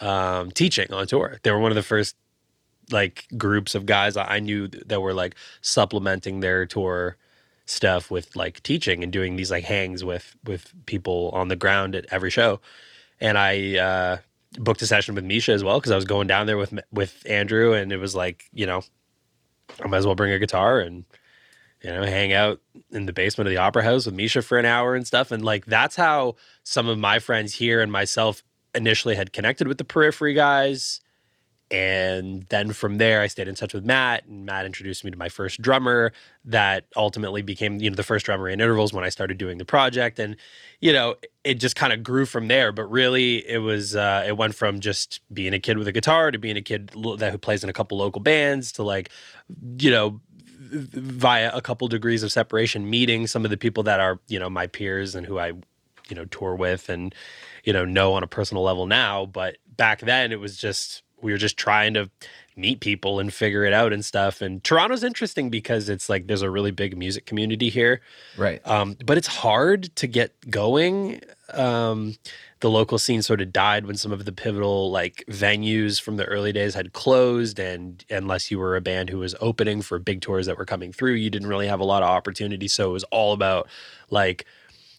um, 0.00 0.50
teaching 0.50 0.92
on 0.92 1.06
tour. 1.06 1.38
They 1.42 1.50
were 1.50 1.58
one 1.58 1.70
of 1.70 1.76
the 1.76 1.82
first 1.82 2.16
like 2.90 3.26
groups 3.36 3.74
of 3.74 3.86
guys 3.86 4.16
I 4.16 4.40
knew 4.40 4.68
that 4.68 5.00
were 5.00 5.14
like 5.14 5.34
supplementing 5.62 6.40
their 6.40 6.66
tour 6.66 7.16
stuff 7.66 8.10
with 8.10 8.34
like 8.36 8.62
teaching 8.62 9.02
and 9.02 9.12
doing 9.12 9.36
these 9.36 9.50
like 9.50 9.64
hangs 9.64 10.04
with 10.04 10.36
with 10.44 10.72
people 10.86 11.30
on 11.32 11.48
the 11.48 11.56
ground 11.56 11.94
at 11.94 12.06
every 12.10 12.30
show. 12.30 12.60
And 13.20 13.38
I 13.38 13.78
uh, 13.78 14.18
booked 14.58 14.82
a 14.82 14.86
session 14.86 15.14
with 15.14 15.24
Misha 15.24 15.52
as 15.52 15.64
well 15.64 15.78
because 15.78 15.92
I 15.92 15.96
was 15.96 16.04
going 16.04 16.26
down 16.26 16.46
there 16.46 16.58
with 16.58 16.78
with 16.92 17.22
Andrew, 17.28 17.72
and 17.72 17.92
it 17.92 17.98
was 17.98 18.14
like 18.14 18.44
you 18.52 18.66
know 18.66 18.82
I 19.82 19.88
might 19.88 19.98
as 19.98 20.06
well 20.06 20.14
bring 20.14 20.32
a 20.32 20.38
guitar 20.38 20.80
and 20.80 21.04
you 21.84 21.90
know, 21.90 22.02
hang 22.02 22.32
out 22.32 22.60
in 22.92 23.04
the 23.04 23.12
basement 23.12 23.46
of 23.46 23.50
the 23.50 23.58
opera 23.58 23.84
house 23.84 24.06
with 24.06 24.14
Misha 24.14 24.40
for 24.40 24.58
an 24.58 24.64
hour 24.64 24.94
and 24.94 25.06
stuff. 25.06 25.30
And 25.30 25.44
like 25.44 25.66
that's 25.66 25.96
how 25.96 26.36
some 26.62 26.88
of 26.88 26.98
my 26.98 27.18
friends 27.18 27.52
here 27.52 27.82
and 27.82 27.92
myself 27.92 28.42
initially 28.74 29.14
had 29.14 29.34
connected 29.34 29.68
with 29.68 29.76
the 29.76 29.84
periphery 29.84 30.32
guys. 30.32 31.00
And 31.74 32.44
then 32.50 32.72
from 32.72 32.98
there, 32.98 33.20
I 33.20 33.26
stayed 33.26 33.48
in 33.48 33.56
touch 33.56 33.74
with 33.74 33.84
Matt, 33.84 34.26
and 34.26 34.46
Matt 34.46 34.64
introduced 34.64 35.04
me 35.04 35.10
to 35.10 35.18
my 35.18 35.28
first 35.28 35.60
drummer 35.60 36.12
that 36.44 36.84
ultimately 36.94 37.42
became, 37.42 37.80
you 37.80 37.90
know, 37.90 37.96
the 37.96 38.04
first 38.04 38.26
drummer 38.26 38.48
in 38.48 38.60
intervals 38.60 38.92
when 38.92 39.02
I 39.02 39.08
started 39.08 39.38
doing 39.38 39.58
the 39.58 39.64
project. 39.64 40.20
And, 40.20 40.36
you 40.80 40.92
know, 40.92 41.16
it 41.42 41.54
just 41.54 41.74
kind 41.74 41.92
of 41.92 42.04
grew 42.04 42.26
from 42.26 42.46
there. 42.46 42.70
But 42.70 42.84
really, 42.84 43.44
it 43.48 43.58
was, 43.58 43.96
uh, 43.96 44.22
it 44.24 44.36
went 44.36 44.54
from 44.54 44.78
just 44.78 45.18
being 45.32 45.52
a 45.52 45.58
kid 45.58 45.76
with 45.76 45.88
a 45.88 45.92
guitar 45.92 46.30
to 46.30 46.38
being 46.38 46.56
a 46.56 46.62
kid 46.62 46.92
that 47.18 47.32
who 47.32 47.38
plays 47.38 47.64
in 47.64 47.70
a 47.70 47.72
couple 47.72 47.98
local 47.98 48.20
bands 48.20 48.70
to 48.72 48.84
like, 48.84 49.10
you 49.78 49.90
know, 49.90 50.20
via 50.56 51.50
a 51.52 51.60
couple 51.60 51.88
degrees 51.88 52.22
of 52.22 52.30
separation 52.30 52.88
meeting 52.88 53.26
some 53.26 53.44
of 53.44 53.50
the 53.50 53.56
people 53.56 53.82
that 53.84 54.00
are 54.00 54.18
you 54.26 54.40
know 54.40 54.50
my 54.50 54.66
peers 54.66 55.14
and 55.14 55.24
who 55.24 55.38
i 55.38 55.48
you 56.08 56.16
know 56.16 56.24
tour 56.26 56.56
with 56.56 56.88
and 56.88 57.14
you 57.62 57.72
know 57.72 57.84
know 57.84 58.14
on 58.14 58.24
a 58.24 58.26
personal 58.26 58.62
level 58.64 58.86
now 58.86 59.24
but 59.24 59.58
back 59.76 60.00
then 60.00 60.32
it 60.32 60.40
was 60.40 60.56
just 60.56 61.04
we 61.24 61.32
were 61.32 61.38
just 61.38 61.56
trying 61.56 61.94
to 61.94 62.08
meet 62.56 62.78
people 62.78 63.18
and 63.18 63.34
figure 63.34 63.64
it 63.64 63.72
out 63.72 63.92
and 63.92 64.04
stuff 64.04 64.40
and 64.40 64.62
toronto's 64.62 65.02
interesting 65.02 65.50
because 65.50 65.88
it's 65.88 66.08
like 66.08 66.28
there's 66.28 66.42
a 66.42 66.50
really 66.50 66.70
big 66.70 66.96
music 66.96 67.26
community 67.26 67.68
here 67.68 68.00
Right. 68.36 68.60
um, 68.64 68.96
but 69.04 69.18
it's 69.18 69.26
hard 69.26 69.94
to 69.96 70.06
get 70.06 70.30
going. 70.50 71.20
Um, 71.52 72.16
the 72.60 72.70
local 72.70 72.96
scene 72.98 73.20
sort 73.22 73.40
of 73.42 73.52
died 73.52 73.86
when 73.86 73.96
some 73.96 74.12
of 74.12 74.24
the 74.24 74.32
pivotal 74.32 74.90
like 74.90 75.24
venues 75.28 76.00
from 76.00 76.16
the 76.16 76.24
early 76.24 76.52
days 76.52 76.74
had 76.74 76.92
closed, 76.94 77.58
and 77.58 78.02
unless 78.08 78.50
you 78.50 78.58
were 78.58 78.74
a 78.76 78.80
band 78.80 79.10
who 79.10 79.18
was 79.18 79.34
opening 79.40 79.82
for 79.82 79.98
big 79.98 80.22
tours 80.22 80.46
that 80.46 80.56
were 80.56 80.64
coming 80.64 80.90
through, 80.92 81.12
you 81.12 81.28
didn't 81.28 81.48
really 81.48 81.66
have 81.68 81.80
a 81.80 81.84
lot 81.84 82.02
of 82.02 82.08
opportunity. 82.08 82.66
So 82.68 82.88
it 82.88 82.92
was 82.92 83.04
all 83.04 83.34
about 83.34 83.68
like 84.10 84.46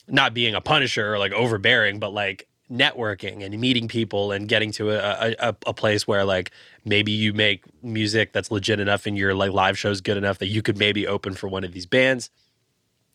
not 0.08 0.34
being 0.36 0.54
a 0.54 0.62
punisher 0.62 1.14
or 1.14 1.18
like 1.18 1.32
overbearing, 1.34 2.00
but 2.00 2.14
like 2.14 2.48
networking 2.72 3.46
and 3.46 3.60
meeting 3.60 3.88
people 3.88 4.32
and 4.32 4.48
getting 4.48 4.72
to 4.72 4.90
a, 4.92 5.36
a, 5.40 5.56
a 5.68 5.74
place 5.74 6.08
where 6.08 6.26
like 6.26 6.50
maybe 6.84 7.12
you 7.12 7.32
make 7.32 7.64
music 7.84 8.32
that's 8.34 8.50
legit 8.50 8.80
enough 8.80 9.06
and 9.06 9.18
your 9.18 9.36
like 9.36 9.52
live 9.52 9.78
shows 9.78 10.02
good 10.02 10.18
enough 10.18 10.40
that 10.40 10.48
you 10.48 10.62
could 10.64 10.78
maybe 10.78 11.06
open 11.06 11.36
for 11.36 11.48
one 11.48 11.64
of 11.64 11.74
these 11.74 11.86
bands 11.86 12.32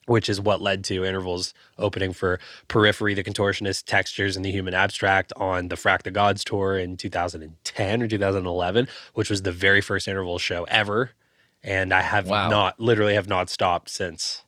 which 0.07 0.29
is 0.29 0.41
what 0.41 0.61
led 0.63 0.83
to 0.85 1.05
intervals 1.05 1.53
opening 1.79 2.13
for 2.13 2.39
periphery 2.69 3.13
the 3.13 3.25
contortionist 3.25 3.85
textures 3.87 4.37
and 4.37 4.45
the 4.45 4.53
human 4.53 4.73
abstract 4.73 5.33
on 5.37 5.67
the 5.69 5.77
Frak 5.77 6.03
the 6.03 6.11
gods 6.13 6.45
tour 6.45 6.79
in 6.79 6.97
2010 6.97 8.03
or 8.03 8.07
2011 8.09 8.87
which 9.15 9.29
was 9.29 9.43
the 9.43 9.53
very 9.53 9.81
first 9.81 10.07
interval 10.07 10.39
show 10.39 10.63
ever 10.69 11.11
and 11.65 11.93
i 11.93 12.03
have 12.03 12.29
Wow. 12.29 12.49
not 12.49 12.79
literally 12.79 13.15
have 13.15 13.29
not 13.29 13.51
stopped 13.51 13.89
since 13.91 14.45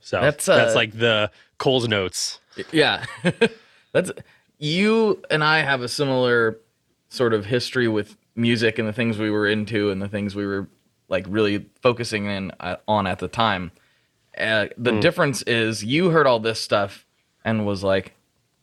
so 0.00 0.20
That's, 0.20 0.46
that's, 0.46 0.72
uh, 0.72 0.74
like 0.76 0.98
the 0.98 1.30
cole's 1.58 1.86
notes 1.86 2.40
Yeah. 2.72 3.04
That's 3.94 4.10
you 4.58 5.22
and 5.30 5.42
I 5.42 5.60
have 5.60 5.80
a 5.80 5.88
similar 5.88 6.58
sort 7.08 7.32
of 7.32 7.46
history 7.46 7.88
with 7.88 8.16
music 8.34 8.78
and 8.78 8.86
the 8.88 8.92
things 8.92 9.16
we 9.18 9.30
were 9.30 9.46
into 9.46 9.90
and 9.90 10.02
the 10.02 10.08
things 10.08 10.34
we 10.34 10.44
were 10.44 10.68
like 11.08 11.24
really 11.28 11.64
focusing 11.80 12.26
in 12.26 12.50
uh, 12.60 12.76
on 12.88 13.06
at 13.06 13.20
the 13.20 13.28
time. 13.28 13.70
Uh, 14.36 14.66
the 14.76 14.98
difference 15.00 15.42
is 15.42 15.84
you 15.84 16.10
heard 16.10 16.26
all 16.26 16.40
this 16.40 16.60
stuff 16.60 17.06
and 17.44 17.64
was 17.64 17.84
like, 17.84 18.14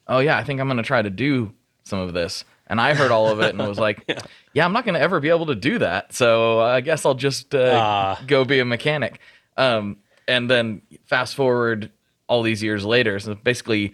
"Oh 0.07 0.19
yeah, 0.19 0.37
I 0.37 0.43
think 0.43 0.59
I'm 0.59 0.67
going 0.67 0.77
to 0.77 0.83
try 0.83 1.01
to 1.01 1.09
do 1.09 1.53
some 1.83 1.99
of 1.99 2.13
this." 2.13 2.43
And 2.67 2.79
I 2.81 2.93
heard 2.93 3.11
all 3.11 3.29
of 3.29 3.39
it 3.41 3.49
and 3.55 3.59
was 3.67 3.79
like, 3.79 4.03
"Yeah, 4.53 4.65
I'm 4.65 4.73
not 4.73 4.83
going 4.83 4.95
to 4.95 5.01
ever 5.01 5.21
be 5.21 5.29
able 5.29 5.45
to 5.45 5.55
do 5.55 5.79
that. 5.79 6.13
So 6.13 6.59
I 6.59 6.81
guess 6.81 7.05
I'll 7.05 7.13
just 7.13 7.55
uh, 7.55 7.71
Ah. 7.81 8.23
go 8.27 8.43
be 8.43 8.59
a 8.59 8.65
mechanic." 8.65 9.19
Um, 9.55 9.97
and 10.27 10.49
then 10.49 10.81
fast 11.05 11.35
forward 11.35 11.89
all 12.27 12.41
these 12.43 12.61
years 12.61 12.83
later, 12.83 13.19
so 13.19 13.35
basically 13.35 13.93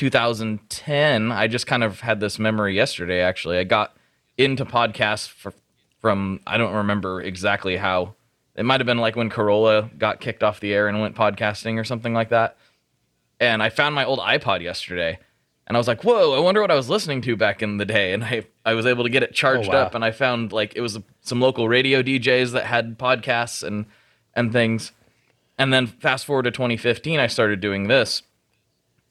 2010, 0.00 1.30
I 1.32 1.46
just 1.46 1.66
kind 1.66 1.84
of 1.84 2.00
had 2.00 2.20
this 2.20 2.38
memory 2.38 2.74
yesterday. 2.74 3.20
Actually, 3.20 3.58
I 3.58 3.64
got 3.64 3.96
into 4.38 4.64
podcasts 4.64 5.28
for, 5.28 5.52
from 6.00 6.40
I 6.46 6.56
don't 6.56 6.74
remember 6.74 7.20
exactly 7.20 7.76
how. 7.76 8.14
It 8.56 8.64
might 8.64 8.80
have 8.80 8.86
been 8.86 8.98
like 8.98 9.14
when 9.16 9.30
Carolla 9.30 9.96
got 9.96 10.20
kicked 10.20 10.42
off 10.42 10.60
the 10.60 10.74
air 10.74 10.88
and 10.88 11.00
went 11.00 11.14
podcasting 11.16 11.78
or 11.78 11.84
something 11.84 12.12
like 12.12 12.30
that. 12.30 12.56
And 13.38 13.62
I 13.62 13.68
found 13.70 13.94
my 13.94 14.04
old 14.04 14.18
iPod 14.18 14.60
yesterday, 14.60 15.18
and 15.66 15.76
I 15.76 15.78
was 15.78 15.86
like, 15.88 16.02
"Whoa! 16.02 16.34
I 16.34 16.40
wonder 16.40 16.60
what 16.60 16.70
I 16.70 16.74
was 16.74 16.90
listening 16.90 17.20
to 17.22 17.36
back 17.36 17.62
in 17.62 17.76
the 17.76 17.84
day." 17.86 18.12
And 18.12 18.24
I 18.24 18.44
I 18.64 18.74
was 18.74 18.86
able 18.86 19.04
to 19.04 19.10
get 19.10 19.22
it 19.22 19.32
charged 19.32 19.68
Oh, 19.70 19.72
wow. 19.72 19.82
up, 19.82 19.94
and 19.94 20.04
I 20.04 20.10
found 20.10 20.52
like 20.52 20.74
it 20.76 20.80
was 20.80 20.98
some 21.20 21.40
local 21.40 21.68
radio 21.68 22.02
DJs 22.02 22.52
that 22.52 22.64
had 22.66 22.98
podcasts 22.98 23.62
and 23.62 23.86
and 24.34 24.52
things. 24.52 24.92
And 25.58 25.72
then 25.72 25.86
fast 25.86 26.24
forward 26.24 26.44
to 26.44 26.50
2015, 26.50 27.20
I 27.20 27.26
started 27.26 27.60
doing 27.60 27.86
this 27.88 28.22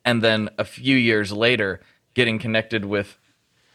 and 0.05 0.21
then 0.21 0.49
a 0.57 0.63
few 0.65 0.95
years 0.95 1.31
later 1.31 1.79
getting 2.13 2.39
connected 2.39 2.85
with 2.85 3.17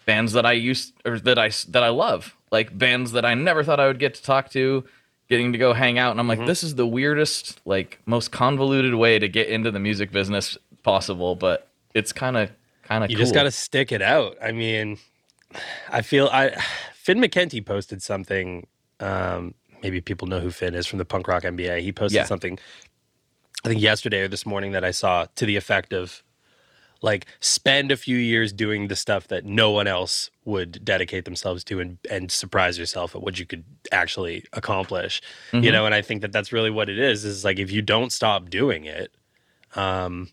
bands 0.07 0.33
that 0.33 0.45
I 0.45 0.53
used 0.53 0.93
or 1.05 1.19
that 1.21 1.39
I 1.39 1.51
that 1.69 1.83
I 1.83 1.89
love, 1.89 2.37
like 2.51 2.77
bands 2.77 3.13
that 3.13 3.25
I 3.25 3.35
never 3.35 3.63
thought 3.65 3.81
I 3.81 3.87
would 3.87 3.99
get 3.99 4.15
to 4.15 4.23
talk 4.23 4.51
to, 4.51 4.85
getting 5.29 5.53
to 5.53 5.59
go 5.59 5.73
hang 5.73 5.99
out 5.99 6.11
and 6.11 6.21
I'm 6.21 6.29
like 6.29 6.39
Mm-hmm. 6.41 6.47
this 6.49 6.63
is 6.63 6.75
the 6.75 6.87
weirdest 6.87 7.61
like 7.65 8.01
most 8.07 8.31
convoluted 8.33 8.95
way 8.95 9.19
to 9.19 9.29
get 9.29 9.49
into 9.49 9.71
the 9.71 9.81
music 9.81 10.11
business 10.13 10.59
possible, 10.83 11.35
but 11.37 11.69
it's 11.95 12.13
kind 12.13 12.37
of 12.37 12.51
kind 12.83 13.03
of 13.05 13.11
you 13.11 13.17
cool. 13.17 13.23
just 13.25 13.35
got 13.35 13.45
to 13.45 13.51
stick 13.51 13.93
it 13.93 14.03
out. 14.03 14.37
I 14.43 14.53
mean, 14.53 14.99
I 15.91 16.03
feel 16.03 16.29
I 16.33 16.51
Finn 16.95 17.19
McKenty 17.19 17.65
posted 17.65 18.03
something. 18.03 18.67
Um, 19.01 19.55
maybe 19.83 20.01
people 20.01 20.29
know 20.29 20.41
who 20.41 20.51
Finn 20.51 20.75
is 20.75 20.87
from 20.87 20.99
the 20.99 21.05
punk 21.05 21.29
rock 21.29 21.43
MBA. 21.45 21.81
He 21.81 21.93
posted 21.93 22.17
Yeah. 22.17 22.25
something, 22.25 22.59
I 23.65 23.69
think 23.69 23.81
yesterday 23.81 24.21
or 24.21 24.29
this 24.29 24.45
morning 24.45 24.73
that 24.73 24.85
I 24.85 24.91
saw 24.91 25.27
to 25.37 25.47
the 25.47 25.57
effect 25.57 25.93
of 25.93 26.23
like 27.03 27.27
spend 27.41 27.93
a 27.93 27.97
few 27.97 28.17
years 28.17 28.53
doing 28.53 28.89
the 28.89 28.97
stuff 28.97 29.29
that 29.29 29.45
no 29.45 29.71
one 29.71 29.87
else 29.87 30.31
would 30.45 30.85
dedicate 30.85 31.25
themselves 31.25 31.63
to 31.65 31.81
and 31.81 31.99
and 32.11 32.31
surprise 32.31 32.79
yourself 32.79 33.15
at 33.15 33.23
what 33.23 33.39
you 33.39 33.47
could 33.47 33.65
actually 33.93 34.45
accomplish. 34.53 35.21
You 35.53 35.71
know 35.73 35.87
and 35.87 35.95
i 35.95 36.03
think 36.03 36.23
that 36.23 36.33
that's 36.33 36.53
really 36.53 36.71
what 36.71 36.89
it 36.89 36.99
is 36.99 37.25
is 37.25 37.45
like 37.45 37.59
if 37.59 37.71
you 37.71 37.83
don't 37.83 38.11
stop 38.13 38.49
doing 38.51 38.85
it 38.85 39.13
um 39.77 40.31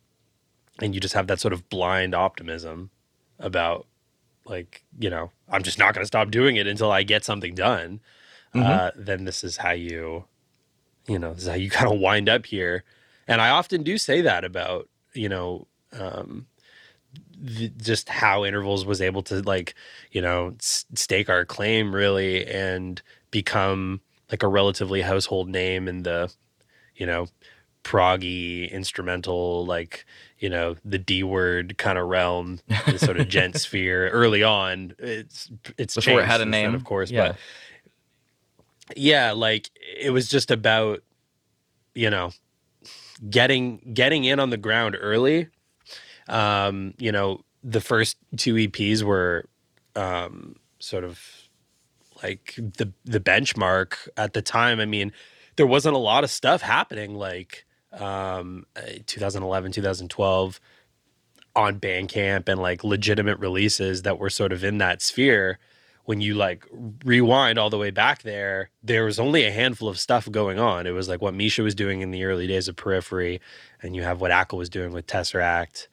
and 0.81 0.93
you 0.93 0.99
just 1.01 1.13
have 1.13 1.27
that 1.27 1.39
sort 1.39 1.53
of 1.53 1.69
blind 1.69 2.15
optimism 2.15 2.89
about 3.39 3.85
like 4.45 4.83
you 4.99 5.09
know 5.09 5.31
i'm 5.49 5.63
just 5.63 5.77
not 5.77 5.93
going 5.93 6.03
to 6.03 6.07
stop 6.07 6.31
doing 6.31 6.55
it 6.55 6.67
until 6.67 6.91
i 6.91 7.03
get 7.03 7.23
something 7.23 7.53
done 7.53 7.99
uh, 8.53 8.91
then 8.95 9.23
this 9.25 9.43
is 9.43 9.57
how 9.57 9.71
you 9.71 10.25
you 11.07 11.17
know 11.19 11.33
this 11.33 11.43
is 11.43 11.49
how 11.49 11.55
you 11.55 11.69
kind 11.79 11.91
of 11.93 11.99
wind 11.99 12.27
up 12.27 12.45
here 12.45 12.83
and 13.31 13.41
i 13.41 13.49
often 13.49 13.83
do 13.83 13.97
say 13.97 14.21
that 14.21 14.43
about 14.43 14.87
you 15.13 15.29
know 15.29 15.67
um, 15.93 16.45
th- 17.45 17.71
just 17.77 18.07
how 18.09 18.45
intervals 18.45 18.85
was 18.85 19.01
able 19.01 19.21
to 19.23 19.41
like 19.41 19.73
you 20.11 20.21
know 20.21 20.53
s- 20.59 20.85
stake 20.95 21.29
our 21.29 21.45
claim 21.45 21.93
really 21.93 22.45
and 22.45 23.01
become 23.31 24.01
like 24.29 24.43
a 24.43 24.47
relatively 24.47 25.01
household 25.01 25.49
name 25.49 25.87
in 25.87 26.03
the 26.03 26.31
you 26.95 27.05
know 27.05 27.27
proggy 27.83 28.71
instrumental 28.71 29.65
like 29.65 30.05
you 30.37 30.49
know 30.49 30.75
the 30.85 30.99
d 30.99 31.23
word 31.23 31.77
kind 31.77 31.97
of 31.97 32.07
realm 32.07 32.59
the 32.85 32.99
sort 32.99 33.19
of 33.19 33.27
djent 33.27 33.55
sphere 33.59 34.09
early 34.09 34.43
on 34.43 34.93
it's 34.99 35.49
it's 35.77 35.95
Before 35.95 36.21
it 36.21 36.25
had 36.25 36.41
a 36.41 36.43
changed 36.43 36.45
since 36.45 36.51
then, 36.51 36.63
name, 36.71 36.75
of 36.75 36.83
course 36.83 37.09
yeah. 37.09 37.29
but 37.29 37.37
yeah 38.95 39.31
like 39.31 39.71
it 39.99 40.11
was 40.11 40.29
just 40.29 40.51
about 40.51 41.01
you 41.95 42.09
know 42.09 42.31
getting 43.29 43.91
getting 43.93 44.23
in 44.23 44.39
on 44.39 44.49
the 44.49 44.57
ground 44.57 44.97
early 44.99 45.47
um 46.27 46.93
you 46.97 47.11
know 47.11 47.41
the 47.63 47.81
first 47.81 48.17
two 48.37 48.55
eps 48.55 49.03
were 49.03 49.45
um 49.95 50.55
sort 50.79 51.03
of 51.03 51.41
like 52.23 52.53
the 52.57 52.91
the 53.05 53.19
benchmark 53.19 54.07
at 54.17 54.33
the 54.33 54.41
time. 54.41 54.79
I 54.79 54.85
mean 54.85 55.11
there 55.55 55.67
wasn't 55.67 55.95
a 55.95 55.99
lot 55.99 56.23
of 56.23 56.29
stuff 56.29 56.61
happening 56.61 57.15
like 57.15 57.65
um 57.93 58.65
uh, 58.75 58.81
2011 59.05 59.71
2012 59.71 60.59
on 61.55 61.79
bandcamp 61.79 62.47
and 62.47 62.61
like 62.61 62.83
legitimate 62.83 63.37
releases 63.39 64.03
that 64.03 64.17
were 64.17 64.29
sort 64.29 64.53
of 64.53 64.63
in 64.63 64.77
that 64.77 65.01
sphere 65.01 65.59
when 66.11 66.19
you 66.19 66.33
like 66.33 66.65
rewind 67.05 67.57
all 67.57 67.69
the 67.69 67.77
way 67.77 67.89
back 67.89 68.21
there 68.23 68.69
there 68.83 69.05
was 69.05 69.17
only 69.17 69.45
a 69.45 69.51
handful 69.51 69.87
of 69.87 69.97
stuff 69.97 70.29
going 70.29 70.59
on. 70.59 70.85
It 70.85 70.91
was 70.91 71.07
like 71.07 71.21
what 71.21 71.33
misha 71.33 71.63
was 71.63 71.73
doing 71.73 72.01
in 72.01 72.11
the 72.11 72.25
early 72.25 72.47
days 72.47 72.67
of 72.67 72.75
periphery 72.75 73.39
and 73.81 73.95
you 73.95 74.03
have 74.03 74.19
what 74.19 74.29
Acle 74.29 74.57
was 74.57 74.67
doing 74.67 74.91
with 74.91 75.07
tesseract 75.07 75.87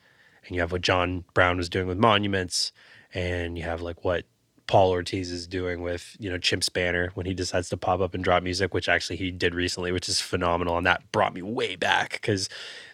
and 0.45 0.57
you 0.57 0.61
have 0.61 0.73
what 0.73 0.81
john 0.81 1.25
Browne 1.35 1.57
was 1.57 1.69
doing 1.69 1.87
with 1.87 1.99
monuments 1.99 2.73
and 3.15 3.57
you 3.57 3.63
have 3.63 3.81
like 3.81 4.05
what 4.05 4.25
Paul 4.67 4.91
Ortiz 4.91 5.31
is 5.31 5.47
doing 5.47 5.83
with 5.83 6.17
you 6.19 6.29
know 6.29 6.37
Chimp 6.37 6.65
Spanner 6.65 7.13
when 7.15 7.25
he 7.25 7.33
decides 7.33 7.69
to 7.69 7.77
pop 7.77 8.01
up 8.01 8.13
and 8.13 8.25
drop 8.25 8.43
music, 8.43 8.75
which 8.75 8.89
actually 8.89 9.19
he 9.19 9.31
did 9.31 9.55
recently, 9.55 9.93
which 9.93 10.09
is 10.09 10.21
phenomenal, 10.21 10.77
and 10.77 10.85
that 10.85 11.13
brought 11.13 11.33
me 11.33 11.43
way 11.43 11.75
back 11.75 12.13
because 12.13 12.49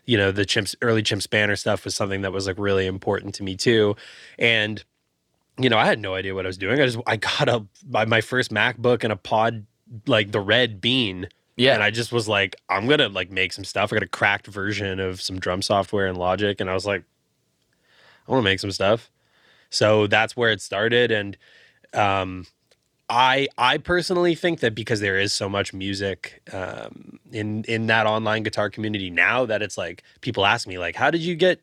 you 0.05 0.17
know 0.17 0.31
the 0.31 0.45
Chimps 0.45 0.77
early 0.83 1.03
Chimp 1.03 1.23
Spanner 1.23 1.57
stuff 1.57 1.87
was 1.87 1.97
something 1.97 2.21
that 2.21 2.33
was 2.33 2.47
like 2.47 2.59
really 2.59 2.87
important 2.87 3.35
to 3.37 3.43
me 3.43 3.57
too, 3.57 3.97
and 4.39 4.85
you 5.59 5.69
know 5.69 5.79
I 5.79 5.87
had 5.87 5.99
no 5.99 6.14
idea 6.14 6.35
what 6.35 6.47
I 6.47 6.49
was 6.49 6.59
doing. 6.59 6.81
I 6.81 6.87
just 6.87 6.99
I 7.07 7.17
got 7.17 7.49
a 7.49 7.67
my, 7.88 8.05
my 8.05 8.21
first 8.21 8.53
MacBook 8.53 9.05
and 9.05 9.12
a 9.12 9.17
pod 9.17 9.67
like 10.07 10.33
the 10.33 10.40
red 10.40 10.81
bean. 10.81 11.29
Yeah. 11.57 11.75
And 11.75 11.83
I 11.85 11.90
just 11.90 12.11
was 12.11 12.29
like, 12.29 12.57
I'm 12.69 12.88
gonna 12.88 13.09
like 13.09 13.31
make 13.31 13.53
some 13.53 13.64
stuff. 13.64 13.93
I 13.93 13.97
got 13.97 14.03
a 14.03 14.09
cracked 14.09 14.49
version 14.49 14.99
of 14.99 15.21
some 15.21 15.38
drum 15.38 15.62
software 15.62 16.07
and 16.07 16.19
Logic, 16.19 16.61
and 16.61 16.69
I 16.69 16.75
was 16.75 16.87
like, 16.87 17.05
I 18.27 18.33
want 18.33 18.40
to 18.43 18.51
make 18.51 18.61
some 18.61 18.73
stuff. 18.73 19.11
So 19.71 20.07
that's 20.07 20.37
where 20.37 20.51
it 20.51 20.61
started, 20.61 21.11
and 21.11 21.37
um, 21.93 22.47
I 23.09 23.49
I 23.59 23.79
personally 23.79 24.35
think 24.35 24.61
that 24.61 24.75
because 24.75 25.01
there 25.01 25.19
is 25.19 25.33
so 25.33 25.49
much 25.49 25.73
music 25.73 26.43
um, 26.53 27.19
in 27.33 27.64
in 27.64 27.87
that 27.87 28.07
online 28.07 28.43
guitar 28.43 28.71
community 28.71 29.11
now 29.11 29.47
that 29.47 29.62
it's 29.62 29.77
like 29.77 30.03
people 30.21 30.47
ask 30.47 30.67
me 30.67 30.79
like, 30.79 30.97
how 30.97 31.11
did 31.11 31.21
you 31.21 31.37
get 31.37 31.61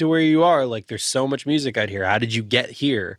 to 0.00 0.08
where 0.08 0.20
you 0.20 0.42
are? 0.42 0.66
Like, 0.66 0.88
there's 0.88 1.04
so 1.04 1.26
much 1.26 1.46
music 1.46 1.76
out 1.78 1.88
here. 1.88 2.04
How 2.04 2.18
did 2.18 2.34
you 2.34 2.42
get 2.42 2.70
here? 2.70 3.18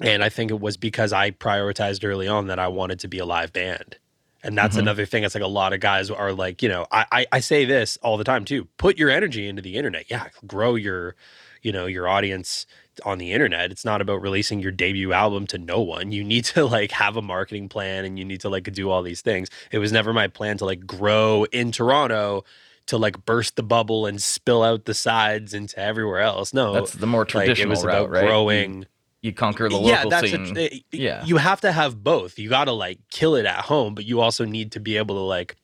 And 0.00 0.24
I 0.24 0.28
think 0.30 0.50
it 0.50 0.60
was 0.60 0.76
because 0.76 1.12
I 1.12 1.30
prioritized 1.30 2.04
early 2.04 2.26
on 2.26 2.46
that 2.46 2.58
I 2.58 2.68
wanted 2.68 3.00
to 3.00 3.08
be 3.08 3.18
a 3.18 3.26
live 3.26 3.52
band. 3.52 3.98
And 4.42 4.56
that's 4.56 4.76
Mhm. 4.76 4.80
another 4.80 5.04
thing. 5.04 5.22
It's 5.24 5.34
like 5.34 5.44
a 5.44 5.48
lot 5.48 5.74
of 5.74 5.80
guys 5.80 6.10
are 6.10 6.32
like, 6.32 6.62
you 6.62 6.68
know, 6.70 6.86
I, 6.90 7.04
I 7.12 7.26
I 7.32 7.40
say 7.40 7.66
this 7.66 7.98
all 8.02 8.16
the 8.16 8.24
time 8.24 8.46
too. 8.46 8.68
Put 8.78 8.96
your 8.96 9.10
energy 9.10 9.46
into 9.46 9.60
the 9.60 9.76
internet. 9.76 10.10
Yeah, 10.10 10.28
grow 10.46 10.76
your, 10.76 11.14
you 11.60 11.72
know, 11.72 11.84
your 11.84 12.08
audience 12.08 12.64
on 13.04 13.18
the 13.18 13.32
internet. 13.32 13.70
It's 13.70 13.84
not 13.84 14.00
about 14.00 14.22
releasing 14.22 14.60
your 14.60 14.72
debut 14.72 15.12
album 15.12 15.46
to 15.48 15.58
no 15.58 15.80
one. 15.80 16.10
You 16.12 16.24
need 16.24 16.46
to 16.46 16.64
like 16.64 16.92
have 16.92 17.16
a 17.18 17.22
marketing 17.22 17.68
plan 17.68 18.06
and 18.06 18.18
you 18.18 18.24
need 18.24 18.40
to 18.40 18.48
like 18.48 18.72
do 18.72 18.88
all 18.88 19.02
these 19.02 19.20
things. 19.20 19.50
It 19.70 19.78
was 19.78 19.92
never 19.92 20.14
my 20.14 20.26
plan 20.28 20.56
to 20.58 20.64
like 20.64 20.86
grow 20.86 21.44
in 21.52 21.70
Toronto 21.70 22.44
to 22.90 22.98
like 22.98 23.24
burst 23.24 23.56
the 23.56 23.62
bubble 23.62 24.06
and 24.06 24.22
spill 24.22 24.62
out 24.62 24.84
the 24.84 24.94
sides 24.94 25.54
into 25.54 25.78
everywhere 25.78 26.20
else. 26.20 26.52
No, 26.54 26.72
That's 26.74 26.92
the 26.92 27.06
more 27.06 27.22
like 27.22 27.28
traditional 27.28 27.68
it 27.68 27.70
was 27.70 27.84
route, 27.84 27.96
about 27.96 28.10
right? 28.10 28.24
Growing 28.26 28.86
You, 29.22 29.32
conquer 29.32 29.68
the 29.68 29.78
yeah, 29.80 29.96
local 29.96 30.10
that's 30.10 30.30
scene. 30.30 30.56
A, 30.58 30.84
Yeah. 30.92 31.24
you 31.24 31.38
have 31.38 31.60
to 31.62 31.72
have 31.72 32.02
both. 32.04 32.38
You 32.38 32.48
got 32.48 32.64
to 32.66 32.72
like 32.72 32.98
kill 33.10 33.34
it 33.36 33.46
at 33.46 33.64
home, 33.64 33.94
but 33.94 34.04
you 34.04 34.20
also 34.20 34.44
need 34.44 34.72
to 34.72 34.80
be 34.80 34.96
able 34.96 35.14
to 35.16 35.20
like 35.22 35.56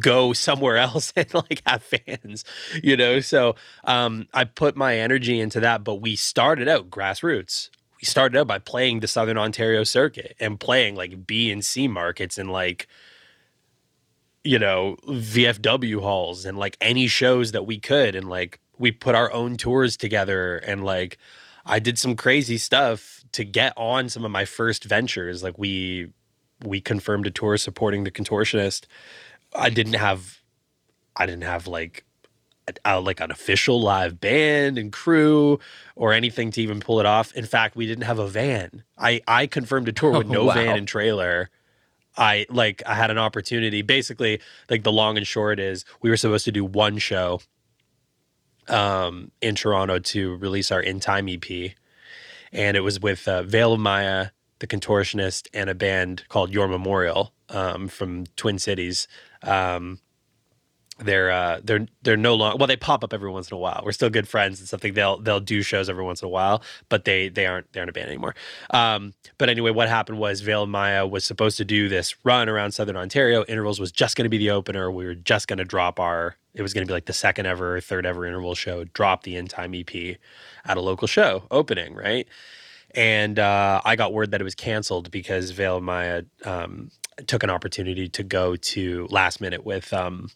go 0.00 0.32
somewhere 0.32 0.76
else 0.88 1.12
and 1.16 1.32
like 1.34 1.62
have 1.66 1.82
fans, 1.82 2.44
you 2.82 2.96
know. 2.96 3.20
So 3.20 3.54
um, 3.84 4.28
I 4.34 4.44
put 4.44 4.76
my 4.76 4.98
energy 4.98 5.40
into 5.40 5.60
that, 5.60 5.84
but 5.84 5.96
we 5.96 6.16
started 6.16 6.68
out 6.68 6.90
grassroots. 6.90 7.70
We 8.00 8.06
started 8.06 8.38
out 8.38 8.46
by 8.46 8.58
playing 8.58 9.00
the 9.00 9.06
Southern 9.08 9.38
Ontario 9.38 9.84
circuit 9.84 10.36
and 10.38 10.60
playing 10.60 10.94
like 10.96 11.26
B 11.26 11.50
and 11.50 11.64
C 11.64 11.88
markets 11.88 12.36
and 12.36 12.50
like 12.50 12.86
you 14.44 14.58
know 14.58 14.96
VFW 15.08 16.00
halls 16.00 16.44
and 16.44 16.58
like 16.58 16.76
any 16.80 17.06
shows 17.06 17.52
that 17.52 17.64
we 17.66 17.78
could 17.80 18.14
and 18.14 18.28
like 18.28 18.60
we 18.78 18.92
put 18.92 19.14
our 19.14 19.32
own 19.32 19.56
tours 19.56 19.96
together 19.96 20.58
and 20.58 20.84
like 20.84 21.18
I 21.66 21.78
did 21.78 21.98
some 21.98 22.14
crazy 22.14 22.58
stuff 22.58 23.24
to 23.32 23.44
get 23.44 23.72
on 23.76 24.08
some 24.08 24.24
of 24.24 24.30
my 24.30 24.44
first 24.44 24.84
ventures. 24.84 25.42
Like 25.42 25.58
we 25.58 26.10
we 26.62 26.80
confirmed 26.80 27.26
a 27.26 27.30
tour 27.30 27.56
supporting 27.56 28.04
the 28.04 28.10
contortionist. 28.10 28.86
I 29.54 29.70
didn't 29.70 29.94
have 29.94 30.40
I 31.16 31.26
didn't 31.26 31.44
have 31.44 31.66
like 31.66 32.04
a, 32.84 33.00
like 33.00 33.20
an 33.20 33.30
official 33.30 33.80
live 33.80 34.20
band 34.20 34.78
and 34.78 34.90
crew 34.92 35.58
or 35.96 36.12
anything 36.12 36.50
to 36.52 36.62
even 36.62 36.80
pull 36.80 36.98
it 36.98 37.06
off. 37.06 37.32
In 37.34 37.44
fact, 37.44 37.76
we 37.76 37.86
didn't 37.86 38.04
have 38.04 38.18
a 38.18 38.26
van. 38.28 38.84
I 38.98 39.20
I 39.26 39.46
confirmed 39.46 39.88
a 39.88 39.92
tour 39.92 40.12
with 40.12 40.26
Oh, 40.30 40.32
no 40.32 40.44
wow. 40.44 40.54
van 40.54 40.76
and 40.76 40.88
trailer. 40.88 41.50
I 42.16 42.46
like 42.48 42.82
I 42.86 42.94
had 42.94 43.10
an 43.10 43.18
opportunity. 43.18 43.82
Basically, 43.82 44.40
like 44.70 44.82
the 44.82 44.92
long 44.92 45.16
and 45.16 45.26
short 45.26 45.58
is 45.58 45.84
we 46.02 46.10
were 46.10 46.16
supposed 46.16 46.44
to 46.44 46.52
do 46.52 46.64
one 46.64 46.98
show 46.98 47.40
um 48.68 49.30
in 49.42 49.54
Toronto 49.54 49.98
to 49.98 50.36
release 50.36 50.70
our 50.72 50.80
in 50.80 51.00
time 51.00 51.28
EP. 51.28 51.72
And 52.52 52.76
it 52.76 52.80
was 52.80 53.00
with 53.00 53.26
uh, 53.26 53.42
Veil 53.42 53.72
of 53.72 53.80
Maya, 53.80 54.28
the 54.60 54.66
contortionist, 54.68 55.48
and 55.52 55.68
a 55.68 55.74
band 55.74 56.22
called 56.28 56.52
Your 56.52 56.68
Memorial 56.68 57.34
um, 57.48 57.88
from 57.88 58.26
Twin 58.36 58.60
Cities. 58.60 59.08
Um, 59.42 59.98
they're 60.98 61.30
uh, 61.30 61.60
they're 61.62 61.86
they're 62.02 62.16
no 62.16 62.34
longer 62.34 62.56
well. 62.56 62.68
They 62.68 62.76
pop 62.76 63.02
up 63.02 63.12
every 63.12 63.30
once 63.30 63.50
in 63.50 63.54
a 63.56 63.58
while. 63.58 63.82
We're 63.84 63.92
still 63.92 64.10
good 64.10 64.28
friends 64.28 64.60
and 64.60 64.68
something. 64.68 64.94
They'll 64.94 65.18
they'll 65.18 65.40
do 65.40 65.62
shows 65.62 65.88
every 65.88 66.04
once 66.04 66.22
in 66.22 66.26
a 66.26 66.28
while, 66.28 66.62
but 66.88 67.04
they 67.04 67.28
they 67.28 67.46
aren't 67.46 67.72
they 67.72 67.80
aren't 67.80 67.90
a 67.90 67.92
band 67.92 68.08
anymore. 68.08 68.34
Um, 68.70 69.14
but 69.36 69.48
anyway, 69.48 69.72
what 69.72 69.88
happened 69.88 70.18
was 70.18 70.40
Veil 70.40 70.66
Maya 70.66 71.06
was 71.06 71.24
supposed 71.24 71.56
to 71.56 71.64
do 71.64 71.88
this 71.88 72.14
run 72.24 72.48
around 72.48 72.72
Southern 72.72 72.96
Ontario. 72.96 73.44
Intervals 73.48 73.80
was 73.80 73.90
just 73.90 74.16
going 74.16 74.24
to 74.24 74.28
be 74.28 74.38
the 74.38 74.50
opener. 74.50 74.90
We 74.90 75.04
were 75.04 75.14
just 75.14 75.48
going 75.48 75.58
to 75.58 75.64
drop 75.64 75.98
our. 75.98 76.36
It 76.54 76.62
was 76.62 76.72
going 76.72 76.86
to 76.86 76.88
be 76.88 76.94
like 76.94 77.06
the 77.06 77.12
second 77.12 77.46
ever, 77.46 77.80
third 77.80 78.06
ever 78.06 78.24
interval 78.24 78.54
show. 78.54 78.84
Drop 78.84 79.24
the 79.24 79.36
in 79.36 79.48
time 79.48 79.74
EP 79.74 80.18
at 80.64 80.76
a 80.76 80.80
local 80.80 81.08
show 81.08 81.44
opening, 81.50 81.94
right? 81.94 82.28
And 82.94 83.40
uh, 83.40 83.80
I 83.84 83.96
got 83.96 84.12
word 84.12 84.30
that 84.30 84.40
it 84.40 84.44
was 84.44 84.54
canceled 84.54 85.10
because 85.10 85.50
Veil 85.50 85.80
Maya 85.80 86.22
um, 86.44 86.92
took 87.26 87.42
an 87.42 87.50
opportunity 87.50 88.08
to 88.10 88.22
go 88.22 88.54
to 88.54 89.08
last 89.10 89.40
minute 89.40 89.64
with 89.64 89.92
um, 89.92 90.30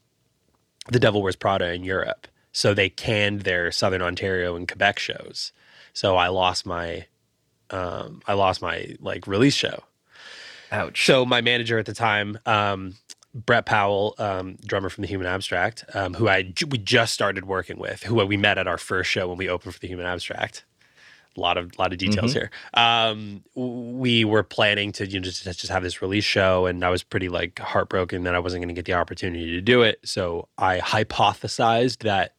the 0.90 1.00
Devil 1.00 1.22
Wears 1.22 1.36
Prada 1.36 1.72
in 1.72 1.84
Europe. 1.84 2.26
So 2.52 2.74
they 2.74 2.88
canned 2.88 3.42
their 3.42 3.70
Southern 3.70 4.02
Ontario 4.02 4.56
and 4.56 4.66
Quebec 4.66 4.98
shows. 4.98 5.52
So 5.92 6.16
I 6.16 6.28
lost 6.28 6.66
my, 6.66 7.06
um, 7.70 8.22
I 8.26 8.34
lost 8.34 8.62
my 8.62 8.96
like 9.00 9.26
release 9.26 9.54
show. 9.54 9.84
Ouch. 10.70 11.04
So 11.04 11.24
my 11.24 11.40
manager 11.40 11.78
at 11.78 11.86
the 11.86 11.94
time, 11.94 12.38
um, 12.46 12.94
Brett 13.34 13.66
Powell, 13.66 14.14
um, 14.18 14.56
drummer 14.64 14.88
from 14.88 15.02
the 15.02 15.08
Human 15.08 15.26
Abstract, 15.26 15.84
um, 15.94 16.14
who 16.14 16.28
I 16.28 16.52
we 16.68 16.78
just 16.78 17.14
started 17.14 17.44
working 17.44 17.78
with, 17.78 18.02
who 18.02 18.14
we 18.26 18.36
met 18.36 18.58
at 18.58 18.66
our 18.66 18.78
first 18.78 19.10
show 19.10 19.28
when 19.28 19.38
we 19.38 19.48
opened 19.48 19.74
for 19.74 19.80
the 19.80 19.88
Human 19.88 20.06
Abstract. 20.06 20.64
A 21.38 21.40
lot 21.40 21.56
of 21.56 21.78
lot 21.78 21.92
of 21.92 21.98
details 21.98 22.32
here. 22.32 22.50
Um, 22.74 23.44
we 23.54 24.24
were 24.24 24.42
planning 24.42 24.92
to 24.92 25.06
you 25.06 25.20
know, 25.20 25.24
just 25.24 25.44
just 25.44 25.68
have 25.68 25.82
this 25.82 26.02
release 26.02 26.24
show, 26.24 26.66
and 26.66 26.84
I 26.84 26.90
was 26.90 27.02
pretty 27.02 27.28
like 27.28 27.58
heartbroken 27.60 28.24
that 28.24 28.34
I 28.34 28.40
wasn't 28.40 28.62
going 28.62 28.68
to 28.68 28.74
get 28.74 28.86
the 28.86 28.94
opportunity 28.94 29.52
to 29.52 29.60
do 29.60 29.82
it. 29.82 30.00
So 30.04 30.48
I 30.58 30.78
hypothesized 30.78 31.98
that 31.98 32.34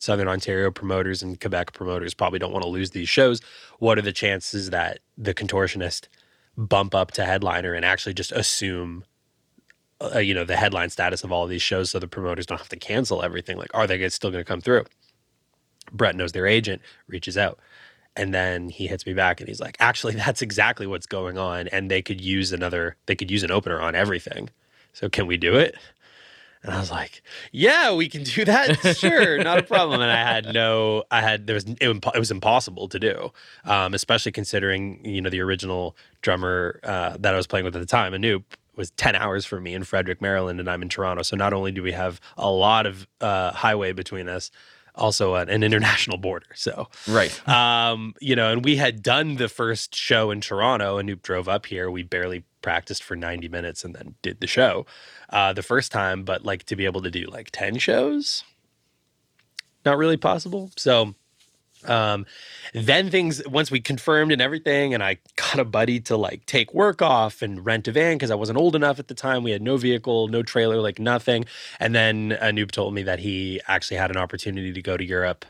Southern 0.00 0.28
Ontario 0.28 0.70
promoters 0.70 1.22
and 1.22 1.40
Quebec 1.40 1.72
promoters 1.72 2.12
probably 2.14 2.38
don't 2.38 2.52
want 2.52 2.64
to 2.64 2.70
lose 2.70 2.90
these 2.90 3.08
shows. 3.08 3.40
What 3.78 3.98
are 3.98 4.02
the 4.02 4.12
chances 4.12 4.70
that 4.70 4.98
the 5.16 5.32
contortionist 5.32 6.08
bump 6.56 6.94
up 6.94 7.12
to 7.12 7.24
headliner 7.24 7.74
and 7.74 7.84
actually 7.84 8.14
just 8.14 8.32
assume 8.32 9.04
uh, 10.00 10.18
you 10.18 10.34
know 10.34 10.44
the 10.44 10.56
headline 10.56 10.90
status 10.90 11.24
of 11.24 11.32
all 11.32 11.44
of 11.44 11.50
these 11.50 11.62
shows 11.62 11.90
so 11.90 11.98
the 11.98 12.08
promoters 12.08 12.46
don't 12.46 12.58
have 12.58 12.68
to 12.68 12.76
cancel 12.76 13.22
everything 13.22 13.56
like 13.56 13.70
are 13.74 13.86
they 13.86 14.08
still 14.08 14.30
going 14.30 14.42
to 14.42 14.48
come 14.48 14.60
through 14.60 14.84
brett 15.92 16.16
knows 16.16 16.32
their 16.32 16.46
agent 16.46 16.80
reaches 17.06 17.36
out 17.38 17.58
and 18.16 18.34
then 18.34 18.68
he 18.68 18.86
hits 18.86 19.06
me 19.06 19.14
back 19.14 19.40
and 19.40 19.48
he's 19.48 19.60
like 19.60 19.76
actually 19.80 20.14
that's 20.24 20.42
exactly 20.42 20.86
what's 20.86 21.06
going 21.06 21.38
on 21.38 21.68
and 21.68 21.90
they 21.90 22.02
could 22.02 22.20
use 22.20 22.52
another 22.52 22.96
they 23.06 23.14
could 23.16 23.30
use 23.30 23.42
an 23.42 23.50
opener 23.50 23.80
on 23.80 23.94
everything 23.94 24.50
so 24.92 25.08
can 25.08 25.26
we 25.26 25.36
do 25.36 25.56
it 25.56 25.74
And 26.62 26.74
I 26.74 26.78
was 26.78 26.90
like, 26.90 27.22
"Yeah, 27.52 27.94
we 27.94 28.08
can 28.08 28.22
do 28.22 28.44
that. 28.44 28.76
Sure, 28.96 29.42
not 29.42 29.58
a 29.58 29.62
problem." 29.62 30.02
And 30.02 30.10
I 30.10 30.22
had 30.30 30.52
no, 30.52 31.04
I 31.10 31.22
had 31.22 31.46
there 31.46 31.54
was 31.54 31.64
it, 31.64 31.78
it 31.80 32.18
was 32.18 32.30
impossible 32.30 32.86
to 32.88 32.98
do, 32.98 33.32
um, 33.64 33.94
especially 33.94 34.32
considering 34.32 35.02
you 35.04 35.22
know 35.22 35.30
the 35.30 35.40
original 35.40 35.96
drummer 36.20 36.80
uh, 36.84 37.16
that 37.18 37.32
I 37.32 37.36
was 37.36 37.46
playing 37.46 37.64
with 37.64 37.74
at 37.76 37.80
the 37.80 37.86
time, 37.86 38.12
Anup, 38.12 38.44
was 38.76 38.90
10 38.92 39.16
hours 39.16 39.46
for 39.46 39.58
me 39.58 39.72
in 39.74 39.84
Frederick, 39.84 40.20
Maryland, 40.20 40.60
and 40.60 40.68
I'm 40.68 40.82
in 40.82 40.90
Toronto. 40.90 41.22
So 41.22 41.34
not 41.36 41.52
only 41.54 41.72
do 41.72 41.82
we 41.82 41.92
have 41.92 42.20
a 42.36 42.50
lot 42.50 42.84
of 42.86 43.06
uh, 43.22 43.52
highway 43.52 43.92
between 43.92 44.28
us, 44.28 44.50
also 45.00 45.34
an, 45.34 45.48
an, 45.48 45.62
international 45.62 46.18
border. 46.18 46.46
So, 46.54 46.88
right. 47.08 47.48
Um, 47.48 48.14
you 48.20 48.36
know, 48.36 48.52
and 48.52 48.64
we 48.64 48.76
had 48.76 49.02
done 49.02 49.36
the 49.36 49.48
first 49.48 49.94
show 49.94 50.30
in 50.30 50.40
Toronto 50.40 50.98
and 50.98 51.08
Anup 51.08 51.22
drove 51.22 51.48
up 51.48 51.66
here. 51.66 51.90
We 51.90 52.02
barely 52.02 52.44
practiced 52.62 53.02
for 53.02 53.16
90 53.16 53.48
minutes 53.48 53.84
and 53.84 53.94
then 53.94 54.14
did 54.22 54.40
the 54.40 54.46
show 54.46 54.86
uh, 55.30 55.52
the 55.52 55.62
first 55.62 55.90
time. 55.90 56.24
But 56.24 56.44
like 56.44 56.64
to 56.64 56.76
be 56.76 56.84
able 56.84 57.02
to 57.02 57.10
do 57.10 57.24
like 57.24 57.50
10 57.50 57.78
shows, 57.78 58.44
not 59.84 59.98
really 59.98 60.16
possible. 60.16 60.70
So, 60.76 61.14
um, 61.86 62.26
then 62.74 63.10
things 63.10 63.46
once 63.46 63.70
we 63.70 63.80
confirmed 63.80 64.32
and 64.32 64.40
everything, 64.40 64.94
and 64.94 65.02
I 65.02 65.18
got 65.36 65.58
a 65.58 65.64
buddy 65.64 66.00
to 66.00 66.16
like 66.16 66.46
take 66.46 66.72
work 66.74 67.02
off 67.02 67.42
and 67.42 67.64
rent 67.64 67.88
a 67.88 67.92
van 67.92 68.16
because 68.16 68.30
I 68.30 68.34
wasn't 68.34 68.58
old 68.58 68.76
enough 68.76 68.98
at 68.98 69.08
the 69.08 69.14
time. 69.14 69.42
We 69.42 69.50
had 69.50 69.62
no 69.62 69.76
vehicle, 69.76 70.28
no 70.28 70.42
trailer, 70.42 70.80
like 70.80 70.98
nothing. 70.98 71.44
And 71.78 71.94
then 71.94 72.36
Anup 72.42 72.70
told 72.70 72.94
me 72.94 73.02
that 73.04 73.18
he 73.18 73.60
actually 73.66 73.96
had 73.96 74.10
an 74.10 74.16
opportunity 74.16 74.72
to 74.72 74.82
go 74.82 74.96
to 74.96 75.04
Europe 75.04 75.44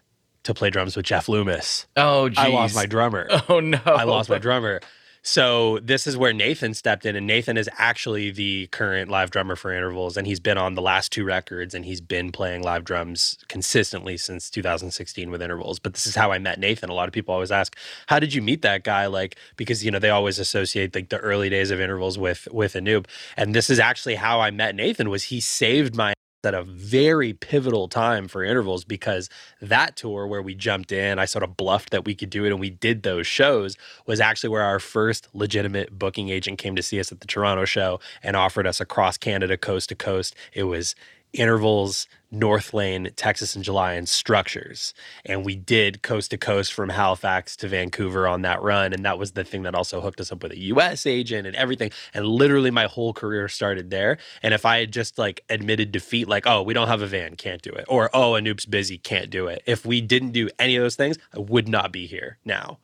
to 0.45 0.55
play 0.55 0.71
drums 0.71 0.97
with 0.97 1.05
Jeff 1.05 1.29
Loomis. 1.29 1.87
Oh, 1.97 2.29
geez. 2.29 2.39
I 2.39 2.49
lost 2.49 2.75
my 2.75 2.87
drummer. 2.87 3.29
Oh 3.49 3.61
no, 3.61 3.81
I 3.85 4.05
lost 4.05 4.31
my 4.31 4.39
drummer. 4.39 4.81
So 5.23 5.79
this 5.81 6.07
is 6.07 6.17
where 6.17 6.33
Nathan 6.33 6.73
stepped 6.73 7.05
in, 7.05 7.15
and 7.15 7.27
Nathan 7.27 7.59
is 7.59 7.69
actually 7.77 8.31
the 8.31 8.69
current 8.69 9.11
live 9.11 9.31
drummer 9.31 9.55
for 9.55 9.71
Intervals, 9.71 10.17
and 10.17 10.27
he's 10.27 10.41
been 10.41 10.57
on 10.57 10.75
the 10.75 10.83
last 10.83 11.13
two 11.13 11.25
records, 11.25 11.75
and 11.75 11.85
he's 11.85 12.01
been 12.01 12.33
playing 12.33 12.63
live 12.63 12.85
drums 12.85 13.37
consistently 13.49 14.17
since 14.17 14.49
2016 14.49 15.31
with 15.31 15.43
Intervals. 15.43 15.79
But 15.79 15.93
this 15.93 16.07
is 16.07 16.15
how 16.15 16.33
I 16.33 16.39
met 16.39 16.59
Nathan. 16.59 16.89
A 16.89 16.95
lot 16.95 17.07
of 17.07 17.13
people 17.13 17.35
always 17.35 17.53
ask, 17.53 17.77
"How 18.07 18.19
did 18.19 18.33
you 18.33 18.41
meet 18.41 18.63
that 18.63 18.83
guy?" 18.83 19.07
Like 19.07 19.37
because 19.57 19.85
you 19.85 19.91
know 19.91 19.99
they 19.99 20.11
always 20.11 20.39
associate 20.39 20.95
like 20.95 21.11
the 21.11 21.19
early 21.19 21.51
days 21.51 21.71
of 21.71 21.81
Intervals 21.81 22.17
with 22.19 22.49
with 22.51 22.73
Anup, 22.73 23.07
and 23.37 23.55
this 23.55 23.69
is 23.69 23.79
actually 23.79 24.15
how 24.15 24.41
I 24.41 24.51
met 24.51 24.75
Nathan. 24.75 25.11
Was 25.11 25.25
he 25.25 25.41
saved 25.41 25.95
my 25.95 26.15
at 26.47 26.55
a 26.55 26.63
very 26.63 27.33
pivotal 27.33 27.89
time 27.89 28.29
for 28.29 28.43
intervals 28.43 28.85
because 28.85 29.29
that 29.61 29.97
tour 29.97 30.27
where 30.27 30.43
we 30.43 30.55
jumped 30.55 30.93
in, 30.93 31.19
I 31.19 31.25
sort 31.25 31.43
of 31.43 31.57
bluffed 31.57 31.91
that 31.91 32.05
we 32.05 32.15
could 32.15 32.31
do 32.31 32.45
it 32.45 32.51
and 32.51 32.61
we 32.61 32.71
did 32.71 33.03
those 33.03 33.27
shows 33.27 33.77
was 34.07 34.21
actually 34.21 34.51
where 34.51 34.63
our 34.63 34.79
first 34.79 35.29
legitimate 35.35 35.99
booking 35.99 36.29
agent 36.29 36.59
came 36.59 36.77
to 36.77 36.83
see 36.83 36.99
us 36.99 37.13
at 37.13 37.21
the 37.21 37.27
Toronto 37.27 37.65
show 37.65 38.01
and 38.23 38.37
offered 38.37 38.67
us 38.67 38.81
across 38.81 39.17
Canada 39.17 39.57
coast 39.57 39.89
to 39.91 39.95
coast. 39.95 40.35
It 40.53 40.65
was 40.65 40.95
intervals, 41.33 42.07
North 42.31 42.73
Lane, 42.73 43.11
Texas 43.17 43.57
in 43.57 43.63
July, 43.63 43.95
and 43.95 44.09
structures. 44.09 44.95
And 45.25 45.45
we 45.45 45.57
did 45.57 46.03
coast 46.03 46.31
to 46.31 46.39
coast 46.39 46.73
from 46.73 46.89
Halifax 46.89 47.57
to 47.57 47.69
Vancouver 47.69 48.27
on 48.27 48.43
that 48.43 48.63
run. 48.63 48.93
And 48.93 49.05
that 49.05 49.19
was 49.19 49.33
the 49.33 49.45
thing 49.45 49.63
that 49.63 49.75
also 49.75 50.01
hooked 50.01 50.21
us 50.21 50.31
up 50.31 50.43
with 50.43 50.53
a 50.53 50.59
US 50.59 51.07
agent 51.07 51.47
and 51.47 51.57
everything. 51.57 51.91
And 52.15 52.27
literally 52.27 52.71
my 52.71 52.87
whole 52.87 53.13
career 53.13 53.49
started 53.49 53.91
there. 53.91 54.19
And 54.43 54.55
if 54.55 54.65
I 54.65 54.79
had 54.81 54.93
just 54.93 55.19
like 55.19 55.45
admitted 55.49 55.93
defeat, 55.93 56.29
like, 56.29 56.47
oh, 56.47 56.63
we 56.63 56.75
don't 56.75 56.89
have 56.89 57.03
a 57.03 57.07
van, 57.07 57.37
can't 57.37 57.63
do 57.63 57.71
it. 57.71 57.85
Or, 57.89 58.11
oh, 58.15 58.37
a 58.37 58.41
Anup's 58.41 58.67
busy, 58.67 58.99
can't 58.99 59.31
do 59.31 59.47
it. 59.49 59.63
If 59.67 59.85
we 59.85 60.01
didn't 60.01 60.31
do 60.31 60.49
any 60.59 60.77
of 60.77 60.83
those 60.83 60.97
things, 60.97 61.19
I 61.35 61.41
would 61.41 61.69
not 61.69 61.93
be 61.93 62.07
here 62.07 62.39
now. 62.45 62.79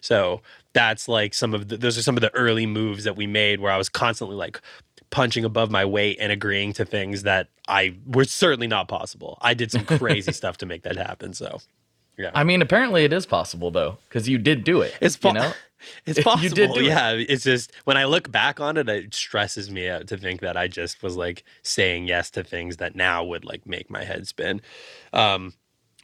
So 0.00 0.42
that's 0.72 1.08
like 1.08 1.32
some 1.32 1.54
of 1.54 1.68
the, 1.68 1.76
those 1.76 1.96
are 1.96 2.02
some 2.02 2.16
of 2.16 2.20
the 2.20 2.34
early 2.34 2.66
moves 2.66 3.04
that 3.04 3.16
we 3.16 3.26
made 3.26 3.60
where 3.60 3.72
I 3.72 3.78
was 3.78 3.88
constantly 3.88 4.36
like 4.36 4.60
punching 5.12 5.44
above 5.44 5.70
my 5.70 5.84
weight 5.84 6.16
and 6.18 6.32
agreeing 6.32 6.72
to 6.72 6.84
things 6.84 7.22
that 7.22 7.48
I 7.68 7.94
were 8.06 8.24
certainly 8.24 8.66
not 8.66 8.88
possible. 8.88 9.38
I 9.40 9.54
did 9.54 9.70
some 9.70 9.84
crazy 9.84 10.32
stuff 10.40 10.56
to 10.58 10.66
make 10.66 10.82
that 10.82 10.96
happen. 10.96 11.34
So, 11.34 11.60
yeah. 12.18 12.32
I 12.34 12.42
mean, 12.42 12.62
apparently 12.62 13.04
it 13.04 13.12
is 13.12 13.26
possible 13.26 13.70
though, 13.70 13.98
because 14.08 14.28
you 14.28 14.38
did 14.38 14.64
do 14.64 14.80
it. 14.80 14.96
It's 15.00 15.16
po- 15.16 15.28
you 15.28 15.34
know? 15.34 15.52
It's 16.06 16.22
possible. 16.22 16.42
You 16.44 16.50
did 16.50 16.72
do 16.74 16.84
yeah. 16.84 17.10
It. 17.10 17.26
It's 17.28 17.42
just 17.42 17.72
when 17.84 17.96
I 17.96 18.04
look 18.04 18.30
back 18.30 18.60
on 18.60 18.76
it, 18.76 18.88
it 18.88 19.12
stresses 19.14 19.68
me 19.68 19.88
out 19.88 20.06
to 20.08 20.16
think 20.16 20.40
that 20.40 20.56
I 20.56 20.68
just 20.68 21.02
was 21.02 21.16
like 21.16 21.42
saying 21.62 22.06
yes 22.06 22.30
to 22.30 22.44
things 22.44 22.76
that 22.76 22.94
now 22.94 23.24
would 23.24 23.44
like 23.44 23.66
make 23.66 23.90
my 23.90 24.04
head 24.04 24.28
spin. 24.28 24.60
Um, 25.12 25.54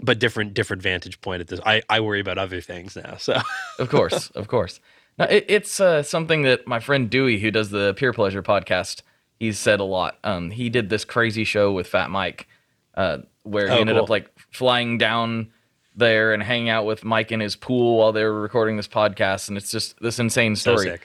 but 0.02 0.18
different 0.18 0.52
different 0.52 0.82
vantage 0.82 1.20
point 1.20 1.40
at 1.40 1.46
this. 1.46 1.60
I, 1.64 1.82
I 1.88 2.00
worry 2.00 2.18
about 2.18 2.38
other 2.38 2.60
things 2.60 2.96
now. 2.96 3.16
So 3.18 3.40
of 3.78 3.88
course, 3.88 4.30
of 4.30 4.48
course. 4.48 4.80
Now, 5.18 5.26
it, 5.26 5.46
it's 5.48 5.80
uh, 5.80 6.02
something 6.02 6.42
that 6.42 6.66
my 6.66 6.80
friend 6.80 7.10
Dewey, 7.10 7.38
who 7.40 7.50
does 7.50 7.70
the 7.70 7.94
Peer 7.94 8.12
Pleasure 8.12 8.42
podcast, 8.42 9.02
he's 9.38 9.58
said 9.58 9.80
a 9.80 9.84
lot. 9.84 10.18
Um, 10.22 10.50
he 10.50 10.70
did 10.70 10.88
this 10.88 11.04
crazy 11.04 11.44
show 11.44 11.72
with 11.72 11.86
Fat 11.86 12.10
Mike, 12.10 12.46
uh, 12.94 13.18
where 13.42 13.68
he 13.68 13.74
oh, 13.74 13.80
ended 13.80 13.96
cool. 13.96 14.04
up 14.04 14.10
like 14.10 14.30
flying 14.50 14.98
down 14.98 15.50
there 15.96 16.32
and 16.32 16.42
hanging 16.42 16.68
out 16.68 16.86
with 16.86 17.04
Mike 17.04 17.32
in 17.32 17.40
his 17.40 17.56
pool 17.56 17.98
while 17.98 18.12
they 18.12 18.22
were 18.24 18.40
recording 18.40 18.76
this 18.76 18.88
podcast, 18.88 19.48
and 19.48 19.56
it's 19.56 19.70
just 19.70 20.00
this 20.00 20.18
insane 20.18 20.54
story. 20.56 20.86
So 20.86 20.96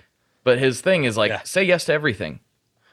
but 0.43 0.60
his 0.60 0.82
thing 0.82 1.06
is 1.06 1.17
like, 1.17 1.30
yeah. 1.30 1.41
say 1.43 1.63
yes 1.63 1.86
to 1.86 1.93
everything. 1.93 2.39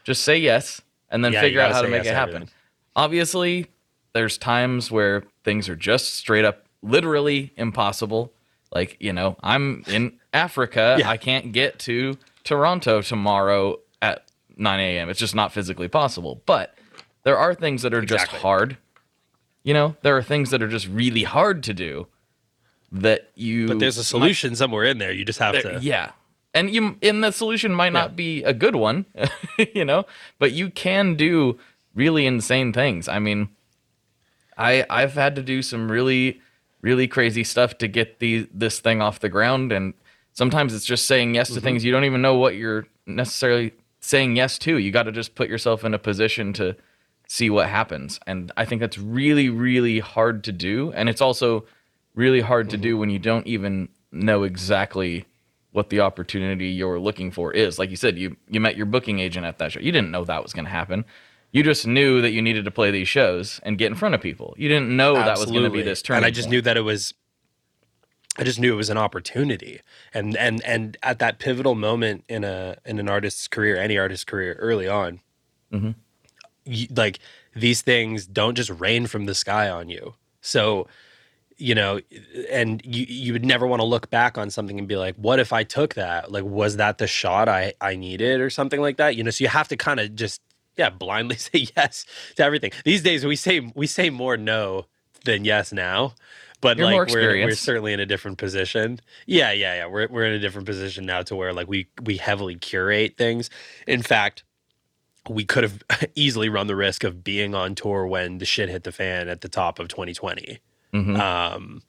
Just 0.05 0.23
say 0.23 0.39
yes, 0.39 0.81
and 1.11 1.25
then 1.25 1.33
yeah, 1.33 1.41
figure 1.43 1.61
out 1.61 1.73
how 1.73 1.83
to 1.83 1.89
make 1.89 2.05
yes 2.05 2.13
it 2.13 2.15
happen. 2.15 2.49
Obviously, 2.97 3.67
there's 4.15 4.39
times 4.39 4.91
where 4.91 5.25
things 5.45 5.69
are 5.69 5.77
just 5.77 6.15
straight 6.15 6.45
up, 6.45 6.65
literally 6.83 7.53
impossible. 7.57 8.33
Like 8.73 8.97
you 9.01 9.13
know, 9.13 9.37
I'm 9.43 9.85
in 9.89 10.19
Africa, 10.33 10.97
yeah. 10.99 11.09
I 11.09 11.17
can't 11.17 11.53
get 11.53 11.79
to 11.81 12.17
Toronto 12.45 13.03
tomorrow 13.03 13.79
at 14.01 14.31
9 14.57 14.81
a.m. 14.81 15.09
It's 15.09 15.19
just 15.19 15.35
not 15.35 15.53
physically 15.53 15.89
possible. 15.89 16.43
But 16.47 16.75
there 17.25 17.37
are 17.37 17.55
things 17.55 17.83
that 17.83 17.93
are 17.93 17.99
exactly. 17.99 18.35
just 18.35 18.43
hard. 18.43 18.77
You 19.63 19.75
know, 19.75 19.97
there 20.03 20.17
are 20.17 20.23
things 20.23 20.51
that 20.51 20.63
are 20.63 20.69
just 20.69 20.89
really 20.89 21.25
hard 21.25 21.63
to 21.65 21.75
do 21.75 22.07
that 22.93 23.31
you. 23.35 23.69
But 23.69 23.79
there's 23.79 23.99
a 23.99 24.05
solution 24.05 24.51
might, 24.51 24.59
somewhere 24.59 24.85
in 24.85 24.99
there. 24.99 25.13
You 25.13 25.25
just 25.25 25.39
have 25.39 25.53
there, 25.53 25.63
to. 25.63 25.79
Yeah. 25.81 26.13
And 26.53 26.71
you, 26.71 26.97
in 27.01 27.21
the 27.21 27.31
solution 27.31 27.73
might 27.73 27.93
not 27.93 28.11
yeah. 28.11 28.17
be 28.17 28.43
a 28.43 28.53
good 28.53 28.75
one, 28.75 29.07
you 29.75 29.85
know, 29.85 30.05
but 30.39 30.51
you 30.51 30.69
can 30.69 31.15
do 31.15 31.59
really 31.95 32.27
insane 32.27 32.73
things. 32.73 33.07
I 33.07 33.21
mean, 33.21 33.51
I 34.57 34.85
I've 34.91 35.15
had 35.15 35.37
to 35.37 35.43
do 35.43 35.63
some 35.63 35.91
really 35.91 36.41
really 36.83 37.07
crazy 37.07 37.45
stuff 37.45 37.79
to 37.79 37.88
get 37.88 38.19
the 38.19 38.49
this 38.53 38.81
thing 38.81 39.03
off 39.03 39.21
the 39.21 39.29
ground 39.29 39.73
and 39.73 39.95
sometimes 40.33 40.75
it's 40.75 40.85
just 40.85 41.07
saying 41.07 41.35
yes 41.35 41.49
to 41.49 41.55
mm-hmm. 41.55 41.64
things 41.64 41.85
you 41.85 41.93
don't 41.93 42.05
even 42.05 42.23
know 42.23 42.37
what 42.37 42.55
you're 42.55 42.87
necessarily 43.07 43.73
saying 44.01 44.37
yes 44.37 44.59
to. 44.59 44.79
You 44.79 44.90
got 44.90 45.05
to 45.05 45.12
just 45.12 45.35
put 45.35 45.49
yourself 45.49 45.85
in 45.85 45.95
a 45.95 45.99
position 45.99 46.53
to 46.55 46.77
see 47.29 47.51
what 47.51 47.69
happens. 47.69 48.19
And 48.27 48.51
I 48.57 48.64
think 48.64 48.81
that's 48.81 48.99
really, 48.99 49.49
really 49.49 50.01
hard 50.01 50.43
to 50.45 50.53
do. 50.53 50.93
And 50.93 51.09
it's 51.09 51.21
also 51.21 51.64
really 52.14 52.40
hard 52.40 52.66
mm-hmm. 52.66 52.83
to 52.83 52.88
do 52.88 52.97
when 52.99 53.11
you 53.11 53.19
don't 53.19 53.47
even 53.47 53.88
know 54.11 54.43
exactly 54.43 55.27
what 55.73 55.90
the 55.90 56.01
opportunity 56.01 56.69
you're 56.69 56.99
looking 56.99 57.31
for 57.31 57.53
is. 57.53 57.79
Like 57.79 57.90
you 57.90 57.97
said, 57.97 58.19
you 58.19 58.37
you 58.49 58.59
met 58.59 58.77
your 58.77 58.87
booking 58.87 59.21
agent 59.21 59.47
at 59.47 59.59
that 59.59 59.73
show. 59.73 59.81
You 59.81 59.93
didn't 59.93 60.11
know 60.11 60.25
that 60.25 60.43
was 60.43 60.53
going 60.53 60.64
to 60.64 60.71
happen. 60.71 61.05
You 61.53 61.63
just 61.63 61.87
knew 61.87 62.21
that 62.23 62.31
you 62.31 62.43
needed 62.43 62.65
to 62.65 62.71
play 62.71 62.91
these 62.91 63.09
shows 63.09 63.61
and 63.65 63.77
get 63.77 63.87
in 63.87 63.97
front 63.97 64.15
of 64.15 64.21
people. 64.21 64.55
You 64.57 64.69
didn't 64.69 64.97
know 64.97 65.17
Absolutely. 65.17 65.25
that 65.25 65.39
was 65.41 65.51
going 65.51 65.65
to 65.65 65.71
be 65.71 65.83
this 65.83 66.01
turn. 66.03 66.19
And 66.19 66.27
I 66.27 66.31
just 66.31 66.47
point. 66.47 66.53
knew 66.53 66.61
that 66.63 66.77
it 66.77 66.83
was 66.83 67.13
I 68.39 68.45
just 68.45 68.61
knew 68.61 68.73
it 68.73 68.77
was 68.77 68.91
an 68.91 68.99
opportunity. 68.99 69.81
And 70.15 70.37
and 70.37 70.63
and 70.65 70.97
at 71.03 71.19
that 71.19 71.39
pivotal 71.39 71.75
moment 71.75 72.25
in 72.29 72.45
a 72.45 72.77
in 72.85 72.99
an 72.99 73.09
artist's 73.09 73.49
career, 73.49 73.77
any 73.77 73.99
artist's 73.99 74.25
career 74.25 74.55
early 74.55 74.89
on, 74.89 75.21
mm-hmm. 75.73 75.91
you, 76.65 76.87
like 76.95 77.19
these 77.55 77.83
things 77.83 78.27
don't 78.27 78.55
just 78.55 78.71
rain 78.71 79.07
from 79.07 79.27
the 79.27 79.35
sky 79.35 79.69
on 79.69 79.89
you. 79.89 80.15
So, 80.41 80.87
you 81.59 81.75
know, 81.75 82.01
and 82.51 82.81
you 82.85 83.05
you 83.09 83.33
would 83.33 83.45
never 83.45 83.67
want 83.67 83.81
to 83.81 83.85
look 83.85 84.09
back 84.11 84.39
on 84.39 84.49
something 84.49 84.79
and 84.79 84.87
be 84.87 84.97
like, 84.97 85.17
what 85.17 85.41
if 85.41 85.53
I 85.53 85.65
took 85.65 85.95
that? 85.95 86.31
Like, 86.31 86.45
was 86.45 86.77
that 86.77 86.99
the 86.99 87.09
shot 87.09 87.49
I 87.49 87.75
I 87.81 87.97
needed 87.97 88.41
or 88.41 88.49
something 88.49 88.81
like 88.81 88.97
that? 88.99 89.17
You 89.17 89.25
know, 89.25 89.31
so 89.31 89.43
you 89.43 89.49
have 89.49 89.69
to 89.69 89.77
kind 89.77 89.99
of 89.99 90.15
just 90.15 90.41
yeah 90.81 90.90
blindly 90.90 91.37
say 91.49 91.66
yes 91.77 92.07
to 92.37 92.43
everything. 92.43 92.73
These 92.85 93.03
days 93.03 93.25
we 93.25 93.37
say 93.37 93.61
we 93.75 93.87
say 93.87 94.11
more 94.11 94.37
no 94.37 94.87
than 95.25 95.45
yes 95.45 95.73
now 95.73 96.14
but 96.61 96.77
You're 96.77 96.93
like 96.93 97.09
we're, 97.09 97.47
we're 97.47 97.55
certainly 97.55 97.93
in 97.93 98.01
a 98.01 98.07
different 98.07 98.37
position. 98.37 99.01
Yeah, 99.27 99.51
yeah, 99.51 99.77
yeah. 99.77 99.87
We're 99.87 100.09
we're 100.09 100.27
in 100.27 100.35
a 100.35 100.38
different 100.38 100.66
position 100.66 101.07
now 101.07 101.23
to 101.23 101.35
where 101.35 101.55
like 101.55 101.69
we 101.69 101.88
we 102.03 102.19
heavily 102.19 102.57
curate 102.57 103.16
things. 103.16 103.49
In 103.87 104.03
fact, 104.03 104.45
we 105.29 105.45
could 105.45 105.62
have 105.62 105.83
easily 106.14 106.49
run 106.49 106.66
the 106.66 106.77
risk 106.77 107.03
of 107.03 107.25
being 107.25 107.55
on 107.55 107.75
tour 107.75 108.07
when 108.07 108.38
the 108.38 108.45
shit 108.45 108.69
hit 108.69 108.85
the 108.85 108.93
fan 108.93 109.29
at 109.29 109.40
the 109.40 109.49
top 109.49 109.79
of 109.79 109.88
2020. 109.88 110.59
Mm-hmm. 110.93 111.16
Um, 111.16 111.83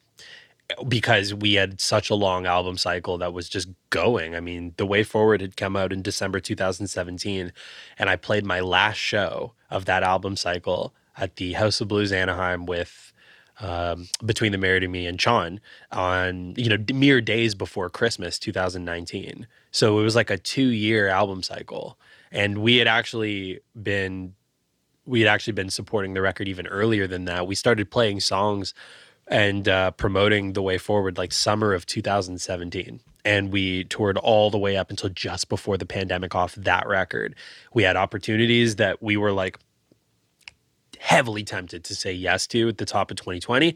because 0.88 1.34
we 1.34 1.54
had 1.54 1.80
such 1.80 2.10
a 2.10 2.16
long 2.16 2.46
album 2.46 2.78
cycle 2.78 3.18
that 3.20 3.34
was 3.34 3.50
just 3.50 3.70
going. 3.90 4.36
I 4.36 4.40
mean, 4.40 4.74
The 4.78 4.86
Way 4.86 5.04
Forward 5.04 5.42
had 5.42 5.58
come 5.58 5.76
out 5.76 5.94
in 5.94 6.02
December 6.02 6.40
2017, 6.40 7.52
and 7.98 8.10
I 8.10 8.16
played 8.16 8.46
my 8.46 8.60
last 8.60 8.98
show 8.98 9.54
of 9.70 9.86
that 9.86 10.04
album 10.04 10.36
cycle 10.36 10.94
at 11.18 11.36
the 11.36 11.54
House 11.54 11.82
of 11.82 11.88
Blues 11.88 12.12
Anaheim 12.12 12.66
with 12.66 13.12
um, 13.60 14.08
between 14.26 14.52
the 14.52 14.58
Buried 14.58 14.84
and 14.84 14.92
me 14.92 15.06
and 15.06 15.20
Chon 15.20 15.60
on 15.92 16.54
you 16.58 16.70
know 16.70 16.84
mere 16.94 17.22
days 17.22 17.56
before 17.56 17.90
Christmas 17.90 18.40
2019. 18.40 19.48
So 19.72 20.00
it 20.00 20.04
was 20.04 20.16
like 20.16 20.30
a 20.30 20.38
two 20.38 20.70
year 20.70 21.08
album 21.08 21.44
cycle, 21.44 21.98
and 22.32 22.60
we 22.60 22.78
had 22.78 22.88
actually 22.88 23.60
been 23.82 24.34
we 25.06 25.22
had 25.22 25.30
actually 25.30 25.54
been 25.54 25.70
supporting 25.70 26.14
the 26.14 26.22
record 26.22 26.48
even 26.48 26.68
earlier 26.68 27.08
than 27.08 27.26
that. 27.26 27.48
We 27.48 27.56
started 27.56 27.92
playing 27.92 28.20
songs 28.22 28.74
and 29.32 29.70
uh, 29.70 29.92
promoting 29.92 30.54
the 30.54 30.62
way 30.62 30.78
forward 30.78 31.18
like 31.18 31.32
summer 31.32 31.74
of 31.74 31.86
2017 31.86 33.00
and 33.24 33.52
we 33.52 33.86
toured 33.86 34.18
all 34.18 34.52
the 34.52 34.58
way 34.58 34.76
up 34.76 34.90
until 34.90 35.10
just 35.10 35.48
before 35.48 35.78
the 35.78 35.86
pandemic 35.86 36.36
off 36.36 36.54
that 36.56 36.88
record. 36.88 37.36
We 37.74 37.84
had 37.84 37.96
opportunities 37.96 38.76
that 38.76 39.02
we 39.02 39.16
were 39.16 39.32
like 39.32 39.58
heavily 41.00 41.44
tempted 41.44 41.84
to 41.86 41.96
say 41.96 42.12
yes 42.12 42.46
to 42.48 42.68
at 42.68 42.78
the 42.78 42.86
top 42.86 43.10
of 43.10 43.18
2020 43.18 43.76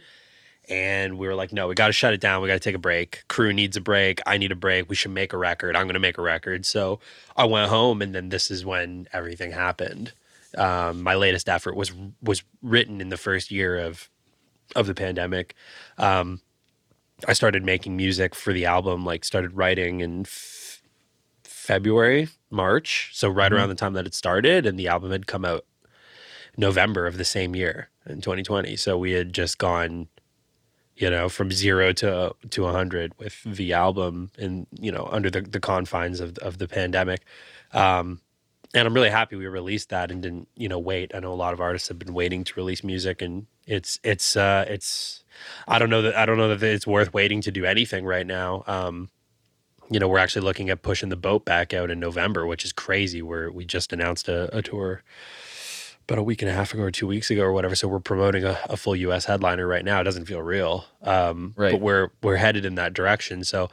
and 0.68 1.18
we 1.18 1.28
were 1.28 1.36
like 1.36 1.54
no 1.54 1.68
we 1.68 1.76
got 1.76 1.88
to 1.88 1.94
shut 1.94 2.13
it 2.13 2.20
down. 2.20 2.41
We 2.41 2.48
got 2.48 2.56
to 2.56 2.60
take 2.60 2.76
a 2.76 2.80
break. 2.80 3.24
Crew 3.30 3.54
needs 3.54 3.78
a 3.78 3.82
break. 3.82 4.20
I 4.26 4.38
need 4.38 4.52
a 4.52 4.56
break. 4.56 4.89
We 4.89 4.96
should 4.96 5.12
make 5.12 5.32
a 5.32 5.38
record. 5.38 5.76
I'm 5.76 5.84
going 5.84 5.94
to 5.94 6.00
make 6.00 6.18
a 6.18 6.22
record. 6.22 6.65
So 6.65 7.00
i 7.38 7.46
went 7.46 7.70
home 7.70 8.02
and 8.02 8.13
then 8.13 8.30
this 8.30 8.52
is 8.52 8.65
when 8.65 9.08
everything 9.13 9.52
happened. 9.52 10.12
Um, 10.58 11.02
my 11.02 11.15
latest 11.15 11.48
effort 11.48 11.76
was 11.76 11.94
was 12.22 12.44
written 12.62 13.00
in 13.00 13.10
the 13.10 13.18
first 13.18 13.52
year 13.52 13.78
of 13.78 14.10
of 14.75 14.88
the 14.88 14.95
pandemic. 14.95 15.56
Um, 15.97 16.41
I 17.28 17.34
started 17.34 17.63
making 17.63 17.95
music 17.97 18.36
for 18.36 18.54
the 18.54 18.65
album, 18.65 19.06
like 19.06 19.25
started 19.25 19.56
writing 19.56 20.01
in 20.01 20.21
f- 20.21 20.82
February, 21.43 22.30
March. 22.49 23.12
So 23.13 23.30
right 23.30 23.51
Mm-hmm. 23.51 23.54
around 23.54 23.69
the 23.69 23.75
time 23.75 23.93
that 23.93 24.08
it 24.08 24.13
started, 24.15 24.65
and 24.65 24.78
the 24.80 24.88
album 24.88 25.12
had 25.12 25.28
come 25.28 25.45
out 25.45 25.65
November 26.58 27.08
of 27.08 27.17
the 27.17 27.25
same 27.25 27.56
year 27.56 27.89
in 28.08 28.21
2020. 28.21 28.75
So 28.78 28.97
we 28.97 29.12
had 29.13 29.34
just 29.34 29.58
gone, 29.58 30.08
you 30.95 31.10
know, 31.10 31.30
from 31.30 31.51
zero 31.51 31.93
to 31.93 32.36
to 32.51 32.63
100 32.63 33.13
with 33.19 33.43
the 33.43 33.73
album, 33.73 34.32
and 34.38 34.67
you 34.80 34.91
know, 34.91 35.08
under 35.12 35.30
the, 35.30 35.41
the 35.41 35.60
confines 35.60 36.19
of 36.19 36.38
of 36.39 36.58
the 36.60 36.67
pandemic. 36.67 37.21
Um, 37.73 38.21
and 38.75 38.88
I'm 38.88 38.93
really 38.93 39.09
happy 39.09 39.35
we 39.35 39.47
released 39.47 39.89
that 39.89 40.11
and 40.11 40.21
didn't, 40.21 40.47
you 40.55 40.67
know, 40.69 40.77
wait. 40.77 41.15
I 41.15 41.19
know 41.19 41.33
a 41.33 41.35
lot 41.35 41.53
of 41.53 41.61
artists 41.61 41.88
have 41.88 41.97
been 41.97 42.13
waiting 42.13 42.43
to 42.43 42.53
release 42.55 42.83
music, 42.83 43.21
and 43.21 43.47
it's 43.65 43.99
it's 44.03 44.35
uh, 44.38 44.65
it's. 44.67 45.23
I 45.67 45.79
don't 45.79 45.89
know 45.89 46.03
that 46.03 46.15
I 46.15 46.25
don't 46.25 46.38
know 46.38 46.53
that 46.55 46.61
it's 46.63 46.85
worth 46.85 47.13
waiting 47.13 47.41
to 47.41 47.51
do 47.51 47.65
anything 47.65 48.05
right 48.05 48.27
now. 48.27 48.63
Um, 48.67 49.09
you 49.89 49.99
know, 49.99 50.07
we're 50.07 50.19
actually 50.19 50.43
looking 50.43 50.69
at 50.69 50.81
pushing 50.81 51.09
the 51.09 51.15
boat 51.15 51.45
back 51.45 51.73
out 51.73 51.89
in 51.91 51.99
November, 51.99 52.45
which 52.45 52.65
is 52.65 52.73
crazy. 52.73 53.21
We're 53.21 53.49
we 53.51 53.65
just 53.65 53.93
announced 53.93 54.27
a, 54.29 54.55
a 54.55 54.61
tour 54.61 55.03
about 56.07 56.19
a 56.19 56.23
week 56.23 56.41
and 56.43 56.51
a 56.51 56.53
half 56.53 56.73
ago 56.73 56.83
or 56.83 56.91
two 56.91 57.07
weeks 57.07 57.31
ago 57.31 57.41
or 57.43 57.51
whatever. 57.51 57.75
So 57.75 57.88
we're 57.88 57.99
promoting 57.99 58.43
a, 58.43 58.59
a 58.69 58.77
full 58.77 58.95
U.S. 58.95 59.25
headliner 59.25 59.65
right 59.67 59.83
now. 59.83 59.99
It 60.01 60.03
doesn't 60.03 60.25
feel 60.25 60.41
real, 60.41 60.85
um, 61.01 61.53
Right. 61.57 61.71
but 61.71 61.81
we're 61.81 62.09
we're 62.21 62.35
headed 62.35 62.65
in 62.65 62.75
that 62.75 62.93
direction. 62.93 63.43
So 63.43 63.69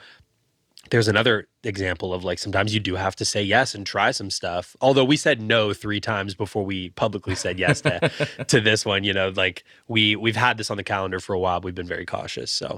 there's 0.92 1.08
another 1.08 1.48
example 1.64 2.12
of 2.12 2.22
like 2.22 2.38
sometimes 2.38 2.74
you 2.74 2.78
do 2.78 2.96
have 2.96 3.16
to 3.16 3.24
say 3.24 3.42
yes 3.42 3.74
and 3.74 3.86
try 3.86 4.10
some 4.10 4.28
stuff. 4.28 4.76
Although 4.82 5.06
we 5.06 5.16
said 5.16 5.40
no 5.40 5.72
three 5.72 6.00
times 6.00 6.34
before 6.34 6.66
we 6.66 6.90
publicly 6.90 7.34
said 7.34 7.58
yes 7.58 7.80
to 7.80 8.44
to 8.48 8.60
this 8.60 8.84
one. 8.84 9.02
You 9.02 9.14
know, 9.14 9.30
like 9.34 9.64
we 9.88 10.16
we've 10.16 10.36
had 10.36 10.58
this 10.58 10.70
on 10.70 10.76
the 10.76 10.84
calendar 10.84 11.18
for 11.18 11.32
a 11.32 11.38
while. 11.38 11.62
We've 11.62 11.74
been 11.74 11.86
very 11.86 12.04
cautious. 12.04 12.50
So 12.50 12.76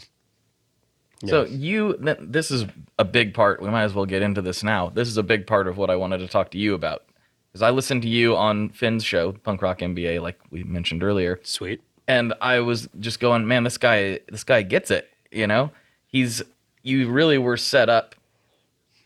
So 1.26 1.44
you, 1.44 1.96
th- 1.96 2.18
this 2.20 2.52
is 2.52 2.66
a 3.00 3.04
big 3.04 3.34
part. 3.34 3.60
We 3.60 3.68
might 3.68 3.82
as 3.82 3.94
well 3.94 4.06
get 4.06 4.22
into 4.22 4.42
this 4.42 4.62
now. 4.62 4.90
This 4.90 5.08
is 5.08 5.16
a 5.16 5.24
big 5.24 5.46
part 5.46 5.66
of 5.66 5.76
what 5.76 5.90
I 5.90 5.96
wanted 5.96 6.18
to 6.18 6.28
talk 6.28 6.52
to 6.52 6.58
you 6.58 6.74
about 6.74 7.02
because 7.50 7.62
I 7.62 7.70
listened 7.70 8.02
to 8.02 8.08
you 8.08 8.36
on 8.36 8.68
Finn's 8.70 9.04
show, 9.04 9.32
Punk 9.32 9.60
Rock 9.60 9.80
MBA, 9.80 10.22
like 10.22 10.38
we 10.50 10.62
mentioned 10.62 11.02
earlier, 11.02 11.40
sweet. 11.42 11.82
and 12.06 12.32
I 12.40 12.60
was 12.60 12.88
just 13.00 13.18
going, 13.18 13.48
man, 13.48 13.64
this 13.64 13.78
guy, 13.78 14.20
this 14.28 14.44
guy 14.44 14.62
gets 14.62 14.92
it. 14.92 15.10
You 15.32 15.48
know, 15.48 15.72
he's 16.06 16.42
you 16.84 17.10
really 17.10 17.38
were 17.38 17.56
set 17.56 17.88
up 17.88 18.14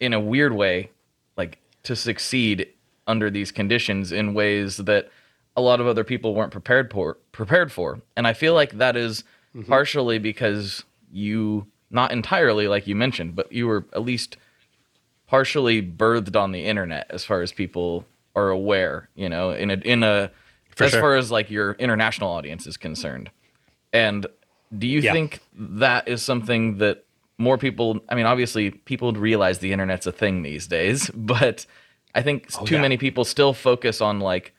in 0.00 0.12
a 0.12 0.20
weird 0.20 0.52
way, 0.52 0.90
like 1.36 1.58
to 1.84 1.96
succeed 1.96 2.68
under 3.06 3.30
these 3.30 3.50
conditions 3.50 4.12
in 4.12 4.34
ways 4.34 4.76
that 4.76 5.08
a 5.56 5.62
lot 5.62 5.80
of 5.80 5.86
other 5.86 6.04
people 6.04 6.34
weren't 6.34 6.52
prepared 6.52 6.92
for. 6.92 7.16
Prepared 7.32 7.72
for, 7.72 8.02
and 8.16 8.26
I 8.26 8.34
feel 8.34 8.52
like 8.52 8.72
that 8.72 8.96
is 8.96 9.22
mm-hmm. 9.56 9.68
partially 9.70 10.18
because 10.18 10.84
you, 11.10 11.66
not 11.90 12.12
entirely 12.12 12.68
like 12.68 12.86
you 12.86 12.94
mentioned, 12.94 13.34
but 13.34 13.50
you 13.50 13.66
were 13.66 13.86
at 13.94 14.02
least 14.02 14.36
partially 15.28 15.80
birthed 15.80 16.36
on 16.36 16.52
the 16.52 16.64
internet 16.64 17.06
as 17.10 17.24
far 17.24 17.42
as 17.42 17.52
people 17.52 18.04
are 18.34 18.50
aware. 18.50 19.08
You 19.14 19.28
know, 19.28 19.50
in 19.52 19.70
a 19.70 19.74
in 19.74 20.02
a 20.02 20.30
For 20.74 20.84
as 20.84 20.90
sure. 20.90 21.00
far 21.00 21.16
as 21.16 21.30
like 21.30 21.50
your 21.50 21.72
international 21.72 22.30
audience 22.30 22.66
is 22.66 22.76
concerned. 22.76 23.30
And 23.92 24.26
do 24.76 24.86
you 24.86 25.00
Yeah. 25.00 25.12
think 25.12 25.40
that 25.54 26.08
is 26.08 26.22
something 26.22 26.78
that 26.78 27.04
more 27.38 27.56
people 27.56 28.00
I 28.08 28.14
mean 28.14 28.26
obviously 28.26 28.70
people 28.70 29.06
would 29.06 29.18
realize 29.18 29.58
the 29.58 29.72
internet's 29.72 30.06
a 30.06 30.12
thing 30.12 30.42
these 30.42 30.66
days, 30.66 31.10
but 31.14 31.66
I 32.14 32.22
think 32.22 32.48
oh, 32.58 32.64
too 32.64 32.76
yeah. 32.76 32.82
many 32.82 32.96
people 32.96 33.24
still 33.24 33.54
focus 33.54 34.00
on 34.00 34.20
like 34.20 34.54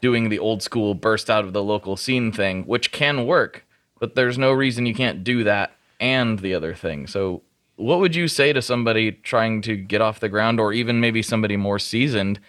doing 0.00 0.28
the 0.28 0.38
old 0.38 0.62
school 0.62 0.94
burst 0.94 1.28
out 1.28 1.44
of 1.44 1.52
the 1.52 1.62
local 1.62 1.96
scene 1.96 2.32
thing, 2.32 2.64
which 2.64 2.92
can 2.92 3.26
work, 3.26 3.66
but 3.98 4.14
there's 4.14 4.38
no 4.38 4.52
reason 4.52 4.86
you 4.86 4.94
can't 4.94 5.24
do 5.24 5.44
that 5.44 5.72
and 6.00 6.38
the 6.38 6.54
other 6.54 6.74
thing. 6.74 7.06
So 7.06 7.42
what 7.76 8.00
would 8.00 8.14
you 8.14 8.28
say 8.28 8.52
to 8.52 8.62
somebody 8.62 9.12
trying 9.12 9.62
to 9.62 9.76
get 9.76 10.00
off 10.00 10.20
the 10.20 10.28
ground 10.28 10.60
or 10.60 10.72
even 10.72 11.00
maybe 11.00 11.22
somebody 11.22 11.56
more 11.56 11.78
seasoned 11.78 12.40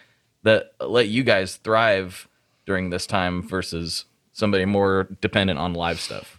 that 0.43 0.73
let 0.79 1.07
you 1.07 1.23
guys 1.23 1.57
thrive 1.57 2.27
during 2.65 2.89
this 2.89 3.05
time 3.05 3.41
versus 3.41 4.05
somebody 4.31 4.65
more 4.65 5.07
dependent 5.21 5.59
on 5.59 5.73
live 5.73 5.99
stuff? 5.99 6.38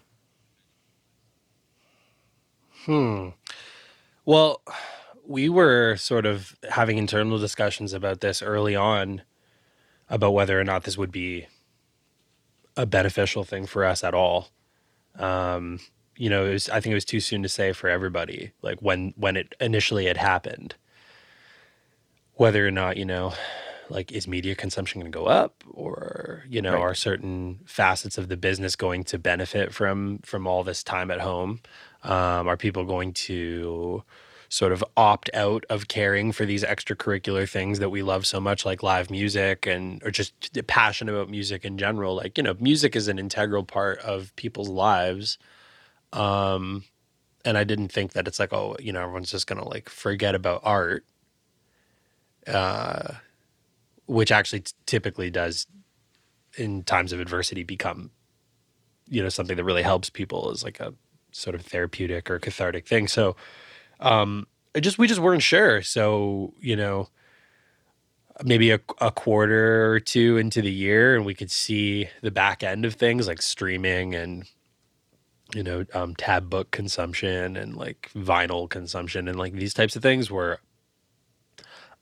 Well, 4.25 4.63
we 5.27 5.49
were 5.49 5.97
sort 5.97 6.27
of 6.27 6.57
having 6.71 6.99
internal 6.99 7.39
discussions 7.39 7.93
about 7.93 8.21
this 8.21 8.43
early 8.43 8.77
on 8.77 9.23
about 10.09 10.33
whether 10.33 10.59
or 10.61 10.65
not 10.65 10.85
this 10.85 10.99
would 10.99 11.13
be 11.13 11.47
a 12.77 12.87
beneficial 12.87 13.45
thing 13.45 13.67
for 13.67 13.85
us 13.85 14.03
at 14.05 14.15
all. 14.15 14.49
Um, 15.19 15.81
you 16.17 16.29
know, 16.31 16.47
it 16.47 16.53
was, 16.53 16.69
I 16.69 16.81
think 16.81 16.93
it 16.93 16.95
was 16.97 17.05
too 17.05 17.21
soon 17.21 17.43
to 17.43 17.49
say 17.49 17.73
for 17.73 17.89
everybody, 17.89 18.53
like 18.63 18.81
when 18.81 19.15
when 19.17 19.37
it 19.37 19.55
initially 19.61 20.07
had 20.07 20.17
happened, 20.17 20.75
whether 22.35 22.67
or 22.67 22.71
not 22.71 22.97
you 22.97 23.05
know, 23.05 23.35
like 23.89 24.13
is 24.13 24.29
media 24.29 24.55
consumption 24.55 25.01
going 25.01 25.11
to 25.13 25.19
go 25.19 25.27
up, 25.27 25.65
or 25.71 26.45
you 26.49 26.63
know, 26.63 26.75
Right. 26.75 26.81
are 26.81 26.95
certain 26.95 27.61
facets 27.67 28.19
of 28.19 28.29
the 28.29 28.37
business 28.37 28.77
going 28.77 29.05
to 29.05 29.19
benefit 29.19 29.73
from 29.75 30.19
from 30.25 30.47
all 30.47 30.65
this 30.65 30.83
time 30.85 31.11
at 31.11 31.21
home? 31.21 31.61
Um, 32.03 32.49
are 32.49 32.57
people 32.57 32.85
going 32.85 33.13
to 33.13 34.03
sort 34.49 34.73
of 34.73 34.85
opt 34.97 35.31
out 35.33 35.65
of 35.71 35.87
caring 35.87 36.33
for 36.33 36.45
these 36.45 36.65
extracurricular 36.65 37.49
things 37.49 37.79
that 37.79 37.91
we 37.91 38.03
love 38.03 38.27
so 38.27 38.41
much, 38.41 38.65
like 38.65 38.83
live 38.83 39.11
music 39.11 39.67
and 39.67 40.03
or 40.03 40.11
just 40.11 40.35
passionate 40.67 41.15
about 41.15 41.29
music 41.31 41.65
in 41.65 41.79
general? 41.79 42.17
Like 42.17 42.37
you 42.37 42.45
know, 42.45 42.57
music 42.59 42.97
is 42.97 43.09
an 43.09 43.19
integral 43.19 43.65
part 43.65 43.99
of 44.01 44.35
people's 44.37 44.69
lives. 44.69 45.39
Um, 46.13 46.85
and 47.45 47.57
I 47.57 47.65
didn't 47.65 47.89
think 47.89 48.13
that 48.13 48.27
it's 48.27 48.39
like, 48.39 48.53
oh, 48.53 48.77
you 48.81 48.93
know, 48.93 49.03
everyone's 49.03 49.31
just 49.31 49.47
gonna 49.47 49.69
like 49.69 49.89
forget 49.89 50.35
about 50.35 50.63
art. 50.65 51.05
Uh, 52.47 53.15
which 54.07 54.33
actually 54.33 54.61
t- 54.61 54.73
typically 54.87 55.31
does 55.31 55.67
in 56.57 56.83
times 56.83 57.13
of 57.13 57.21
adversity 57.21 57.63
become 57.63 58.11
you 59.09 59.23
know 59.23 59.29
something 59.29 59.57
that 59.57 59.65
really 59.65 59.83
helps 59.83 60.11
people 60.11 60.51
as 60.51 60.65
like 60.65 60.81
a 60.81 60.93
sort 61.33 61.55
of 61.55 61.63
therapeutic 61.63 62.31
or 62.31 62.39
cathartic 62.39 62.87
thing 62.87 63.09
so 63.09 63.37
um 64.01 64.47
it 64.75 64.81
just 64.83 64.99
we 64.99 65.07
just 65.09 65.21
weren't 65.21 65.43
sure 65.43 65.83
so 65.83 66.53
you 66.61 66.77
know 66.77 67.09
maybe 68.45 68.71
a, 68.71 68.81
a 69.01 69.11
quarter 69.11 69.93
or 69.93 70.01
two 70.01 70.37
into 70.39 70.63
the 70.63 70.73
year 70.73 71.15
and 71.15 71.27
we 71.27 71.35
could 71.35 71.51
see 71.51 72.09
the 72.23 72.31
back 72.31 72.63
end 72.63 72.85
of 72.85 72.95
things 72.95 73.27
like 73.27 73.43
streaming 73.43 74.15
and 74.15 74.45
you 75.55 75.63
know 75.63 75.85
um 75.95 76.15
tab 76.15 76.49
book 76.49 76.71
consumption 76.71 77.57
and 77.57 77.77
like 77.77 78.11
vinyl 78.15 78.69
consumption 78.69 79.29
and 79.29 79.39
like 79.39 79.53
these 79.55 79.75
types 79.75 79.97
of 79.97 80.03
things 80.03 80.31
were 80.31 80.61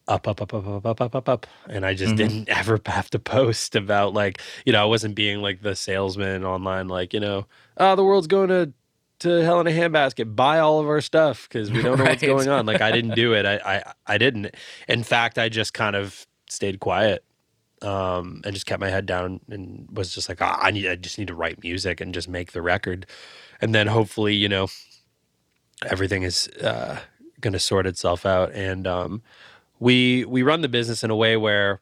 up, 0.07 0.27
up, 0.27 0.41
up, 0.41 0.55
up, 0.55 0.67
up, 0.67 0.87
up, 0.87 1.01
up, 1.03 1.15
up, 1.15 1.29
up. 1.29 1.47
And 1.69 1.85
I 1.85 1.95
just 1.95 2.15
Mhm. 2.15 2.17
didn't 2.17 2.49
ever 2.51 2.81
have 2.87 3.11
to 3.11 3.19
post 3.19 3.77
about 3.77 4.15
like, 4.15 4.41
you 4.65 4.73
know, 4.73 4.83
I 4.83 4.87
wasn't 4.87 5.15
being 5.15 5.43
like 5.43 5.61
the 5.63 5.77
salesman 5.77 6.45
online, 6.45 6.89
like, 6.89 7.13
you 7.13 7.21
know, 7.21 7.47
oh, 7.77 7.95
the 7.95 8.05
world's 8.05 8.27
going 8.27 8.49
to 8.49 8.73
to 9.21 9.45
hell 9.45 9.61
in 9.61 9.67
a 9.67 9.71
handbasket. 9.71 10.35
Buy 10.37 10.59
all 10.59 10.81
of 10.81 10.89
our 10.89 11.01
stuff 11.01 11.49
because 11.49 11.71
we 11.71 11.83
don't 11.83 11.99
know 11.99 12.05
what's 12.05 12.23
going 12.35 12.49
on. 12.49 12.67
Like 12.67 12.81
I 12.81 12.91
didn't 12.93 13.15
do 13.15 13.35
it. 13.35 13.47
I, 13.47 13.57
I 13.77 13.93
I 14.07 14.19
didn't. 14.19 14.55
In 14.89 15.03
fact, 15.03 15.39
I 15.39 15.49
just 15.49 15.75
kind 15.75 15.97
of 15.97 16.27
stayed 16.49 16.81
quiet 16.81 17.25
um, 17.83 18.41
and 18.45 18.55
just 18.55 18.67
kept 18.67 18.81
my 18.81 18.91
head 18.91 19.07
down 19.07 19.41
and 19.49 19.89
was 19.93 20.15
just 20.15 20.29
like, 20.29 20.41
ah, 20.41 20.59
I 20.61 20.71
need, 20.71 20.87
I 20.87 20.97
just 20.97 21.19
need 21.19 21.29
to 21.29 21.35
write 21.35 21.63
music 21.63 22.01
and 22.01 22.15
just 22.15 22.29
make 22.29 22.53
the 22.53 22.63
record, 22.63 23.07
and 23.61 23.75
then 23.75 23.87
hopefully, 23.87 24.35
you 24.35 24.49
know, 24.49 24.69
everything 25.87 26.23
is 26.23 26.49
uh, 26.63 26.99
going 27.41 27.53
to 27.53 27.59
sort 27.59 27.87
itself 27.87 28.27
out. 28.27 28.53
And 28.53 28.87
um, 28.87 29.23
we 29.79 30.25
we 30.25 30.43
run 30.43 30.61
the 30.61 30.69
business 30.69 31.05
in 31.05 31.11
a 31.11 31.17
way 31.17 31.37
where 31.37 31.81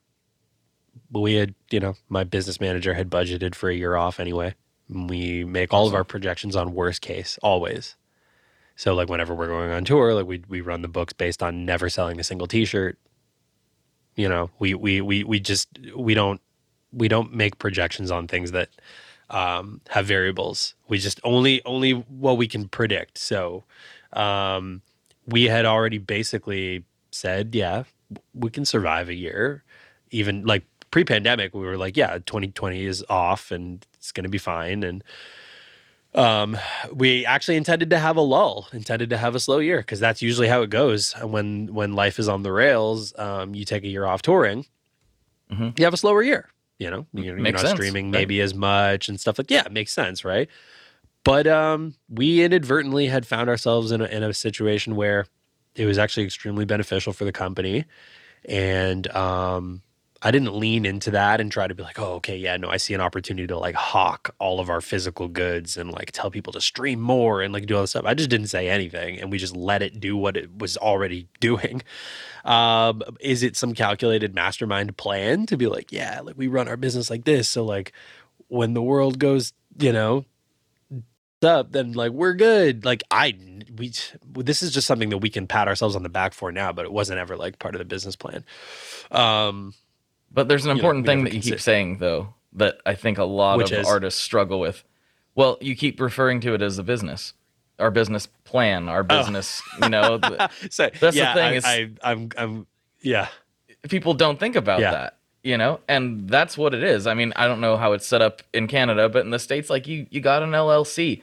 we 1.11 1.34
had, 1.34 1.55
you 1.70 1.80
know, 1.80 1.95
my 2.09 2.24
business 2.24 2.61
manager 2.61 2.95
had 2.95 3.11
budgeted 3.11 3.55
for 3.55 3.70
a 3.70 3.74
year 3.74 3.97
off 3.97 4.20
anyway. 4.20 4.55
We 4.89 5.45
make 5.45 5.72
all 5.72 5.87
of 5.87 5.95
our 5.95 6.05
projections 6.05 6.55
on 6.55 6.74
worst 6.74 7.01
case 7.01 7.39
always. 7.43 7.97
So 8.76 8.95
like 8.95 9.09
whenever 9.09 9.34
we're 9.34 9.49
going 9.49 9.70
on 9.70 9.84
tour, 9.84 10.14
like 10.14 10.26
we 10.26 10.43
we 10.49 10.61
run 10.61 10.82
the 10.82 10.89
books 10.89 11.12
based 11.12 11.43
on 11.43 11.64
never 11.64 11.89
selling 11.89 12.20
a 12.20 12.24
single 12.24 12.47
T-shirt. 12.47 12.99
You 14.14 14.28
know, 14.28 14.51
we 14.59 14.74
we 14.74 15.01
we 15.01 15.24
we 15.24 15.41
just 15.41 15.68
we 15.97 16.14
don't 16.14 16.41
we 16.93 17.09
don't 17.09 17.32
make 17.32 17.59
projections 17.59 18.11
on 18.11 18.28
things 18.28 18.53
that 18.53 18.68
um, 19.30 19.80
have 19.89 20.07
variables. 20.07 20.74
We 20.89 20.99
just 20.99 21.20
only 21.24 21.64
only 21.64 21.93
what 21.93 22.37
we 22.37 22.47
can 22.47 22.68
predict. 22.68 23.18
So 23.18 23.64
um, 24.12 24.82
we 25.26 25.45
had 25.45 25.64
already 25.64 25.99
basically 25.99 26.84
said, 27.11 27.55
yeah, 27.55 27.84
we 28.34 28.51
can 28.51 28.64
survive 28.64 29.09
a 29.09 29.14
year. 29.14 29.64
Even 30.11 30.45
like 30.45 30.64
pre-pandemic, 30.91 31.55
we 31.55 31.66
were 31.66 31.76
like, 31.76 31.97
yeah, 31.97 32.18
2020 32.18 32.84
is 32.84 33.05
off 33.09 33.51
and 33.51 33.84
it's 34.07 34.12
going 34.12 34.22
to 34.22 34.30
be 34.30 34.38
fine. 34.38 34.84
And 34.84 35.02
um, 36.14 36.57
we 36.92 37.26
actually 37.26 37.57
intended 37.57 37.90
to 37.90 37.98
have 37.98 38.16
a 38.16 38.20
lull, 38.20 38.68
intended 38.72 39.11
to 39.11 39.16
have 39.16 39.34
a 39.34 39.40
slow 39.40 39.59
year 39.59 39.78
because 39.78 39.98
that's 39.98 40.22
usually 40.22 40.46
how 40.46 40.62
it 40.62 40.70
goes 40.70 41.12
when 41.20 41.74
when 41.74 41.94
life 41.94 42.20
is 42.20 42.28
on 42.28 42.42
the 42.44 42.52
rails. 42.52 43.12
Um, 43.18 43.54
you 43.54 43.64
take 43.64 43.82
a 43.82 43.88
year 43.88 44.07
off 44.07 44.22
touring, 44.22 44.66
Mhm. 45.52 45.76
you 45.78 45.84
have 45.84 45.92
a 45.92 45.98
slower 45.98 46.22
year. 46.22 46.48
You 46.78 46.90
know, 46.90 47.07
you're, 47.12 47.38
you're 47.38 47.52
not 47.52 47.61
sense, 47.62 47.72
streaming 47.72 48.11
maybe 48.11 48.40
as 48.40 48.54
much 48.54 49.09
and 49.09 49.18
stuff 49.18 49.38
like 49.38 49.50
yeah, 49.50 49.64
it 49.66 49.72
makes 49.72 49.92
sense, 49.92 50.24
right? 50.24 50.48
But 51.24 51.46
um, 51.48 51.94
we 52.09 52.44
inadvertently 52.44 53.09
had 53.09 53.26
found 53.26 53.48
ourselves 53.48 53.90
in 53.90 54.00
a, 54.00 54.04
in 54.04 54.22
a 54.22 54.32
situation 54.32 54.94
where 54.94 55.26
it 55.74 55.86
was 55.86 55.98
actually 55.98 56.24
extremely 56.24 56.64
beneficial 56.64 57.12
for 57.12 57.24
the 57.24 57.32
company, 57.32 57.84
and 58.44 59.09
um, 59.09 59.82
I 60.26 60.32
didn't 60.32 60.56
lean 60.56 60.84
into 60.84 61.12
that 61.12 61.40
and 61.40 61.52
try 61.52 61.68
to 61.68 61.74
be 61.76 61.84
like, 61.84 62.00
oh, 62.00 62.14
okay, 62.14 62.36
yeah, 62.36 62.56
no, 62.56 62.68
I 62.68 62.78
see 62.78 62.94
an 62.94 63.00
opportunity 63.00 63.46
to 63.46 63.56
like 63.56 63.76
hawk 63.76 64.34
all 64.40 64.58
of 64.58 64.68
our 64.68 64.80
physical 64.80 65.28
goods 65.28 65.76
and 65.76 65.92
like 65.92 66.10
tell 66.10 66.32
people 66.32 66.52
to 66.54 66.60
stream 66.60 67.00
more 67.00 67.42
and 67.42 67.54
like 67.54 67.66
do 67.66 67.76
all 67.76 67.82
this 67.82 67.90
stuff. 67.90 68.04
I 68.04 68.14
just 68.14 68.28
didn't 68.28 68.48
say 68.48 68.68
anything 68.68 69.20
and 69.20 69.30
we 69.30 69.38
just 69.38 69.54
let 69.54 69.82
it 69.82 70.00
do 70.00 70.16
what 70.16 70.36
it 70.36 70.58
was 70.58 70.76
already 70.78 71.28
doing. 71.40 71.80
Um, 72.44 73.04
is 73.20 73.44
it 73.44 73.56
some 73.56 73.72
calculated 73.72 74.34
mastermind 74.34 74.96
plan 74.96 75.46
to 75.46 75.56
be 75.56 75.68
like, 75.68 75.92
yeah, 75.92 76.20
like 76.22 76.36
we 76.36 76.48
run 76.48 76.66
our 76.66 76.76
business 76.76 77.08
like 77.08 77.24
this. 77.24 77.48
So 77.48 77.64
like 77.64 77.92
when 78.48 78.74
the 78.74 78.82
world 78.82 79.20
goes, 79.20 79.52
you 79.78 79.92
know, 79.92 80.24
up, 81.44 81.70
then 81.70 81.92
like 81.92 82.10
we're 82.10 82.34
good. 82.34 82.84
Like 82.84 83.04
I, 83.12 83.38
we, 83.78 83.92
this 84.34 84.64
is 84.64 84.72
just 84.74 84.88
something 84.88 85.10
that 85.10 85.18
we 85.18 85.30
can 85.30 85.46
pat 85.46 85.68
ourselves 85.68 85.94
on 85.94 86.02
the 86.02 86.08
back 86.08 86.34
for 86.34 86.50
now, 86.50 86.72
but 86.72 86.84
it 86.84 86.90
wasn't 86.90 87.20
ever 87.20 87.36
like 87.36 87.60
part 87.60 87.76
of 87.76 87.78
the 87.78 87.84
business 87.84 88.16
plan. 88.16 88.44
Um, 89.12 89.72
But 90.30 90.48
there's 90.48 90.64
an 90.64 90.70
you 90.70 90.74
know, 90.74 90.78
important 90.80 91.06
thing 91.06 91.24
that 91.24 91.32
you 91.32 91.40
keep 91.40 91.60
saying 91.60 91.98
though 91.98 92.34
that 92.54 92.78
I 92.84 92.94
think 92.94 93.18
a 93.18 93.24
lot 93.24 93.58
Which 93.58 93.72
of 93.72 93.80
is? 93.80 93.86
artists 93.86 94.20
struggle 94.22 94.60
with. 94.60 94.84
Well, 95.34 95.58
you 95.60 95.76
keep 95.76 96.00
referring 96.00 96.40
to 96.42 96.54
it 96.54 96.62
as 96.62 96.78
a 96.78 96.82
business, 96.82 97.34
our 97.78 97.90
business 97.90 98.26
plan, 98.44 98.88
our 98.88 99.00
oh. 99.00 99.02
business. 99.02 99.62
You 99.82 99.88
know, 99.90 100.18
so 100.70 100.90
That's 101.00 101.00
the 101.00 101.10
thing 101.10 101.38
I, 101.38 101.52
is- 101.54 101.64
I, 101.64 101.90
I'm, 102.02 102.30
I'm, 102.38 102.66
yeah, 103.02 103.28
people 103.88 104.14
don't 104.14 104.40
think 104.40 104.56
about 104.56 104.80
Yeah. 104.80 104.90
that. 104.92 105.12
You 105.42 105.56
know, 105.56 105.78
and 105.86 106.28
that's 106.28 106.58
what 106.58 106.74
it 106.74 106.82
is. 106.82 107.06
I 107.06 107.14
mean, 107.14 107.32
I 107.36 107.46
don't 107.46 107.60
know 107.60 107.76
how 107.76 107.92
it's 107.92 108.04
set 108.04 108.20
up 108.20 108.42
in 108.52 108.66
Canada, 108.66 109.08
but 109.08 109.24
in 109.24 109.30
the 109.30 109.38
states, 109.38 109.70
like 109.70 109.86
you, 109.86 110.06
you 110.10 110.20
got 110.20 110.42
an 110.42 110.50
LLC. 110.50 111.22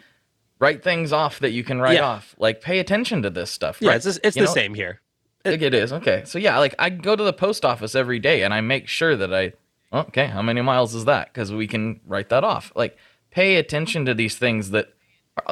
Write 0.59 0.81
things 0.81 1.11
off 1.11 1.39
that 1.39 1.49
you 1.51 1.61
can 1.61 1.81
write 1.81 1.95
Yeah. 1.95 2.05
off. 2.05 2.33
Like, 2.37 2.61
pay 2.61 2.79
attention 2.79 3.21
to 3.23 3.29
this 3.29 3.51
stuff. 3.51 3.79
yeah. 3.81 3.89
right? 3.89 3.95
It's 3.97 4.17
it's 4.23 4.37
You 4.37 4.43
the 4.43 4.47
know? 4.47 4.53
same 4.53 4.75
here. 4.75 5.01
Like 5.45 5.61
it 5.61 5.73
is. 5.73 5.91
Okay. 5.91 6.23
So 6.25 6.39
yeah, 6.39 6.57
like 6.59 6.75
I 6.79 6.89
go 6.89 7.15
to 7.15 7.23
the 7.23 7.33
post 7.33 7.65
office 7.65 7.95
every 7.95 8.19
day 8.19 8.43
and 8.43 8.53
I 8.53 8.61
make 8.61 8.87
sure 8.87 9.15
that 9.15 9.33
I 9.33 9.53
oh, 9.91 9.99
okay, 9.99 10.27
how 10.27 10.41
many 10.41 10.61
miles 10.61 10.95
is 10.95 11.05
that? 11.05 11.33
Cuz 11.33 11.51
we 11.51 11.67
can 11.67 11.99
write 12.05 12.29
that 12.29 12.43
off. 12.43 12.71
Like 12.75 12.97
pay 13.31 13.55
attention 13.57 14.05
to 14.05 14.13
these 14.13 14.37
things 14.37 14.71
that 14.71 14.93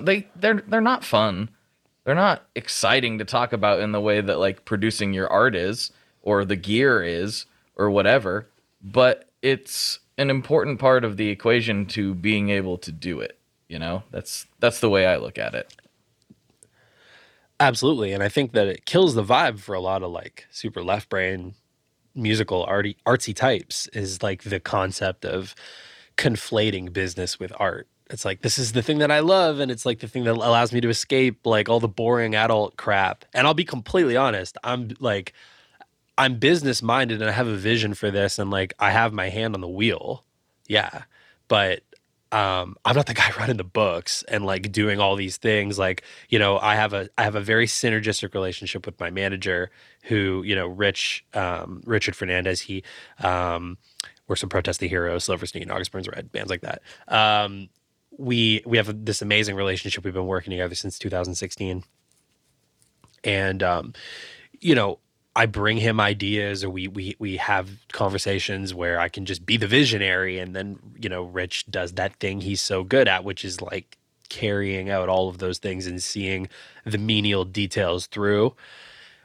they 0.02 0.28
they're 0.36 0.64
they're 0.68 0.82
not 0.82 1.04
fun. 1.04 1.50
They're 2.04 2.16
not 2.16 2.44
exciting 2.56 3.20
to 3.20 3.26
talk 3.26 3.54
about 3.54 3.80
in 3.80 3.92
the 3.92 4.02
way 4.02 4.22
that 4.22 4.40
like 4.40 4.66
producing 4.66 5.14
your 5.14 5.28
art 5.30 5.56
is 5.56 5.92
or 6.22 6.46
the 6.46 6.56
gear 6.56 7.04
is 7.04 7.46
or 7.76 7.90
whatever, 7.90 8.48
but 8.82 9.30
it's 9.42 10.00
an 10.18 10.30
important 10.30 10.80
part 10.80 11.04
of 11.04 11.18
the 11.18 11.30
equation 11.30 11.86
to 11.88 12.14
being 12.14 12.50
able 12.50 12.78
to 12.78 12.92
do 12.92 13.20
it, 13.20 13.38
you 13.68 13.80
know? 13.80 14.04
That's 14.12 14.48
that's 14.60 14.80
the 14.80 14.90
way 14.90 15.06
I 15.06 15.18
look 15.18 15.38
at 15.38 15.56
it. 15.56 15.74
Absolutely, 17.62 18.14
and 18.14 18.24
I 18.24 18.30
think 18.30 18.54
that 18.54 18.68
it 18.68 18.86
kills 18.88 19.14
the 19.16 19.24
vibe 19.24 19.60
for 19.60 19.76
a 19.76 19.82
lot 19.82 20.04
of 20.04 20.12
like 20.12 20.48
super 20.52 20.84
left 20.84 21.10
brain 21.10 21.56
musical 22.16 22.64
arty 22.66 22.98
artsy 23.08 23.36
types 23.36 23.88
is 23.90 24.24
like 24.24 24.44
the 24.44 24.60
concept 24.60 25.26
of 25.26 25.56
conflating 26.18 26.94
business 26.94 27.40
with 27.40 27.54
art. 27.60 27.88
It's 28.12 28.26
like 28.26 28.42
this 28.44 28.60
is 28.60 28.74
the 28.74 28.84
thing 28.84 29.00
that 29.00 29.12
I 29.12 29.20
love, 29.22 29.60
and 29.60 29.72
it's 29.72 29.86
like 29.86 30.00
the 30.00 30.08
thing 30.10 30.26
that 30.26 30.34
allows 30.36 30.74
me 30.74 30.82
to 30.82 30.90
escape 30.90 31.46
like 31.46 31.70
all 31.70 31.80
the 31.82 31.90
boring 31.90 32.36
adult 32.36 32.78
crap. 32.78 33.26
And 33.34 33.48
I'll 33.48 33.56
be 33.56 33.66
completely 33.66 34.18
honest, 34.18 34.58
I'm 34.64 34.92
like 35.00 35.34
I'm 36.18 36.40
business 36.40 36.82
minded 36.84 37.22
and 37.22 37.30
I 37.30 37.34
have 37.34 37.48
a 37.48 37.58
vision 37.58 37.94
for 37.96 38.12
this, 38.12 38.40
and 38.40 38.52
like 38.52 38.74
I 38.80 38.92
have 38.92 39.14
my 39.14 39.30
hand 39.30 39.56
on 39.56 39.62
the 39.62 39.70
wheel. 39.70 40.26
Yeah, 40.68 41.04
but 41.50 41.82
um, 42.32 42.78
I'm 42.86 42.96
not 42.96 43.08
the 43.08 43.14
guy 43.14 43.32
running 43.40 43.58
the 43.58 43.64
books 43.64 44.24
and 44.28 44.46
like 44.46 44.72
doing 44.72 45.00
all 45.00 45.16
these 45.16 45.38
things. 45.38 45.78
Like, 45.78 46.04
you 46.30 46.40
know, 46.40 46.58
I 46.60 46.76
have 46.76 46.94
a 46.94 47.10
I 47.18 47.24
have 47.24 47.36
a 47.36 47.42
very 47.42 47.68
synergistic 47.68 48.34
relationship 48.34 48.86
with 48.86 49.00
my 49.00 49.10
manager, 49.10 49.72
who 50.04 50.44
you 50.46 50.56
know, 50.56 50.68
Rich 50.68 51.26
um, 51.34 51.82
Richard 51.86 52.16
Fernandez. 52.16 52.62
He 52.62 52.84
um, 53.20 53.78
works 54.28 54.44
on 54.44 54.50
Protest 54.50 54.80
the 54.80 54.88
Hero, 54.88 55.18
Silverstein, 55.20 55.70
August 55.70 55.92
Burns 55.92 56.08
Red, 56.08 56.32
bands 56.32 56.50
like 56.50 56.62
that. 56.62 56.82
Um, 57.08 57.70
we 58.18 58.62
we 58.66 58.78
have 58.78 59.06
this 59.06 59.22
amazing 59.22 59.56
relationship. 59.56 60.04
We've 60.04 60.14
been 60.14 60.28
working 60.28 60.52
together 60.52 60.76
since 60.76 60.98
2016, 61.00 61.84
and 63.24 63.64
um, 63.64 63.94
you 64.60 64.76
know, 64.76 65.00
I 65.36 65.46
bring 65.46 65.78
him 65.78 66.00
ideas 66.00 66.64
or 66.64 66.70
we 66.70 66.88
we 66.88 67.16
we 67.18 67.38
have 67.38 67.70
conversations 67.94 68.74
where 68.74 69.00
I 69.00 69.08
can 69.08 69.26
just 69.26 69.46
be 69.46 69.58
the 69.58 69.68
visionary 69.68 70.40
and 70.40 70.56
then, 70.56 70.80
you 71.00 71.10
know, 71.10 71.24
Rich 71.24 71.72
does 71.72 71.94
that 71.94 72.16
thing 72.18 72.42
he's 72.42 72.62
so 72.62 72.84
good 72.84 73.08
at, 73.08 73.24
which 73.24 73.46
is 73.46 73.62
like 73.62 73.98
carrying 74.30 74.90
out 74.90 75.10
all 75.10 75.30
of 75.30 75.38
those 75.38 75.58
things 75.58 75.88
and 75.88 76.02
seeing 76.04 76.50
the 76.86 76.98
menial 76.98 77.46
details 77.46 78.08
through. 78.08 78.56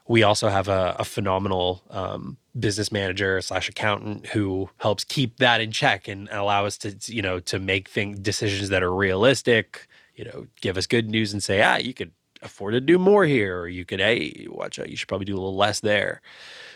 We 0.09 0.23
also 0.23 0.49
have 0.49 0.69
a, 0.69 0.95
a 1.01 1.05
phenomenal 1.05 1.83
um, 1.91 2.37
business 2.59 2.93
manager 2.93 3.41
slash 3.41 3.69
accountant 3.69 4.27
who 4.29 4.71
helps 4.79 5.03
keep 5.03 5.39
that 5.39 5.61
in 5.61 5.73
check 5.73 6.07
and 6.07 6.29
allow 6.31 6.67
us 6.67 6.79
to, 6.79 6.97
you 7.07 7.23
know, 7.23 7.41
to 7.41 7.59
make 7.59 7.89
thing 7.89 8.15
decisions 8.23 8.69
that 8.69 8.83
are 8.85 8.95
realistic. 8.95 9.89
You 10.15 10.25
know, 10.27 10.47
give 10.61 10.77
us 10.79 10.87
good 10.87 11.11
news 11.11 11.33
and 11.33 11.43
say, 11.43 11.63
ah, 11.63 11.77
you 11.77 11.93
could 11.93 12.13
afford 12.43 12.75
to 12.75 12.81
do 12.81 12.99
more 12.99 13.25
here, 13.25 13.61
or 13.61 13.69
you 13.69 13.85
could, 13.85 14.01
hey, 14.01 14.47
watch 14.49 14.79
out, 14.79 14.89
you 14.89 14.97
should 14.97 15.09
probably 15.09 15.25
do 15.25 15.35
a 15.35 15.41
little 15.41 15.57
less 15.57 15.81
there. 15.81 16.21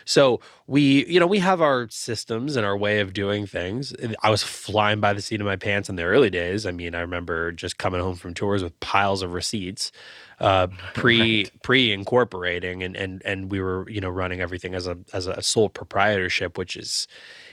So 0.05 0.39
we, 0.67 1.05
you 1.05 1.19
know, 1.19 1.27
we 1.27 1.39
have 1.39 1.61
our 1.61 1.87
systems 1.89 2.55
and 2.55 2.65
our 2.65 2.77
way 2.77 2.99
of 2.99 3.13
doing 3.13 3.45
things. 3.45 3.93
I 4.21 4.29
was 4.29 4.43
flying 4.43 4.99
by 4.99 5.13
the 5.13 5.21
seat 5.21 5.41
of 5.41 5.45
my 5.45 5.55
pants 5.55 5.89
in 5.89 5.95
the 5.95 6.03
early 6.03 6.29
days. 6.29 6.65
I 6.65 6.71
mean, 6.71 6.95
I 6.95 7.01
remember 7.01 7.51
just 7.51 7.77
coming 7.77 8.01
home 8.01 8.15
from 8.15 8.33
tours 8.33 8.63
with 8.63 8.79
piles 8.79 9.21
of 9.21 9.33
receipts, 9.33 9.91
uh, 10.39 10.67
pre 10.93 11.47
pre 11.63 11.91
incorporating, 11.91 12.83
and 12.83 12.95
and 12.95 13.21
and 13.25 13.51
we 13.51 13.61
were, 13.61 13.89
you 13.89 14.01
know, 14.01 14.09
running 14.09 14.41
everything 14.41 14.75
as 14.75 14.87
a 14.87 14.97
as 15.13 15.27
a 15.27 15.41
sole 15.41 15.69
proprietorship, 15.69 16.57
which 16.57 16.75
is, 16.75 17.07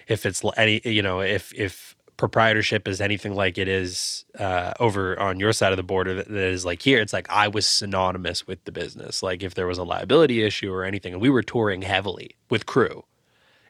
if 0.07 0.25
it's 0.25 0.43
any, 0.57 0.81
you 0.85 1.03
know, 1.03 1.21
if 1.21 1.53
if 1.55 1.97
proprietorship 2.19 2.89
is 2.89 3.01
anything 3.01 3.35
like 3.35 3.57
it 3.57 3.69
is 3.69 4.25
uh, 4.39 4.75
over 4.81 5.19
on 5.19 5.41
your 5.41 5.53
side 5.53 5.73
of 5.73 5.77
the 5.77 5.85
border 5.85 6.15
that, 6.15 6.29
that 6.29 6.51
is 6.51 6.67
like 6.67 6.83
here 6.83 7.01
it's 7.01 7.13
like 7.13 7.31
i 7.31 7.49
was 7.49 7.65
synonymous 7.65 8.47
with 8.47 8.63
the 8.65 8.73
business. 8.73 9.23
Like 9.23 9.43
if 9.43 9.55
there 9.55 9.67
was 9.67 9.79
a 9.79 9.85
liability 9.85 10.43
issue 10.43 10.71
or 10.71 10.85
anything 10.85 11.15
and 11.15 11.23
we 11.23 11.31
were 11.31 11.43
touring 11.43 11.83
heavily 11.83 12.37
with 12.51 12.67
crew. 12.67 13.05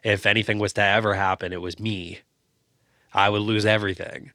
If 0.03 0.25
anything 0.25 0.59
was 0.59 0.73
to 0.73 0.83
ever 0.83 1.13
happen 1.13 1.53
it 1.53 1.61
was 1.61 1.79
me. 1.79 2.19
I 3.13 3.29
would 3.29 3.43
lose 3.43 3.65
everything. 3.65 4.31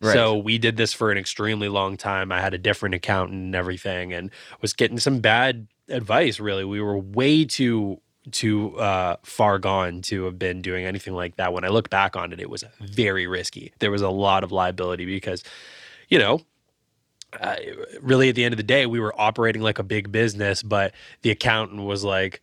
Right. 0.00 0.12
so 0.12 0.36
we 0.36 0.58
did 0.58 0.76
this 0.76 0.92
for 0.92 1.10
an 1.10 1.16
extremely 1.16 1.68
long 1.68 1.96
time. 1.96 2.30
I 2.30 2.40
had 2.42 2.52
a 2.52 2.58
different 2.58 2.94
accountant 2.94 3.40
and 3.40 3.54
everything 3.54 4.12
and 4.12 4.30
was 4.60 4.74
getting 4.74 4.98
some 4.98 5.20
bad 5.20 5.66
advice 5.88 6.38
really. 6.38 6.64
We 6.64 6.82
were 6.82 6.98
way 6.98 7.46
too 7.46 8.02
too 8.30 8.78
uh, 8.78 9.16
far 9.22 9.58
gone 9.58 10.02
to 10.02 10.24
have 10.24 10.38
been 10.38 10.62
doing 10.62 10.84
anything 10.84 11.14
like 11.14 11.36
that. 11.36 11.52
When 11.52 11.64
I 11.64 11.68
look 11.68 11.90
back 11.90 12.16
on 12.16 12.32
it, 12.32 12.40
it 12.40 12.48
was 12.48 12.64
very 12.80 13.26
risky. 13.26 13.72
There 13.78 13.90
was 13.90 14.02
a 14.02 14.08
lot 14.08 14.44
of 14.44 14.52
liability 14.52 15.04
because, 15.04 15.42
you 16.08 16.18
know, 16.18 16.40
uh, 17.40 17.56
really 18.00 18.28
at 18.28 18.34
the 18.34 18.44
end 18.44 18.52
of 18.52 18.56
the 18.56 18.62
day, 18.62 18.86
we 18.86 19.00
were 19.00 19.18
operating 19.20 19.62
like 19.62 19.78
a 19.78 19.82
big 19.82 20.10
business, 20.12 20.62
but 20.62 20.94
the 21.22 21.30
accountant 21.30 21.82
was 21.82 22.04
like, 22.04 22.40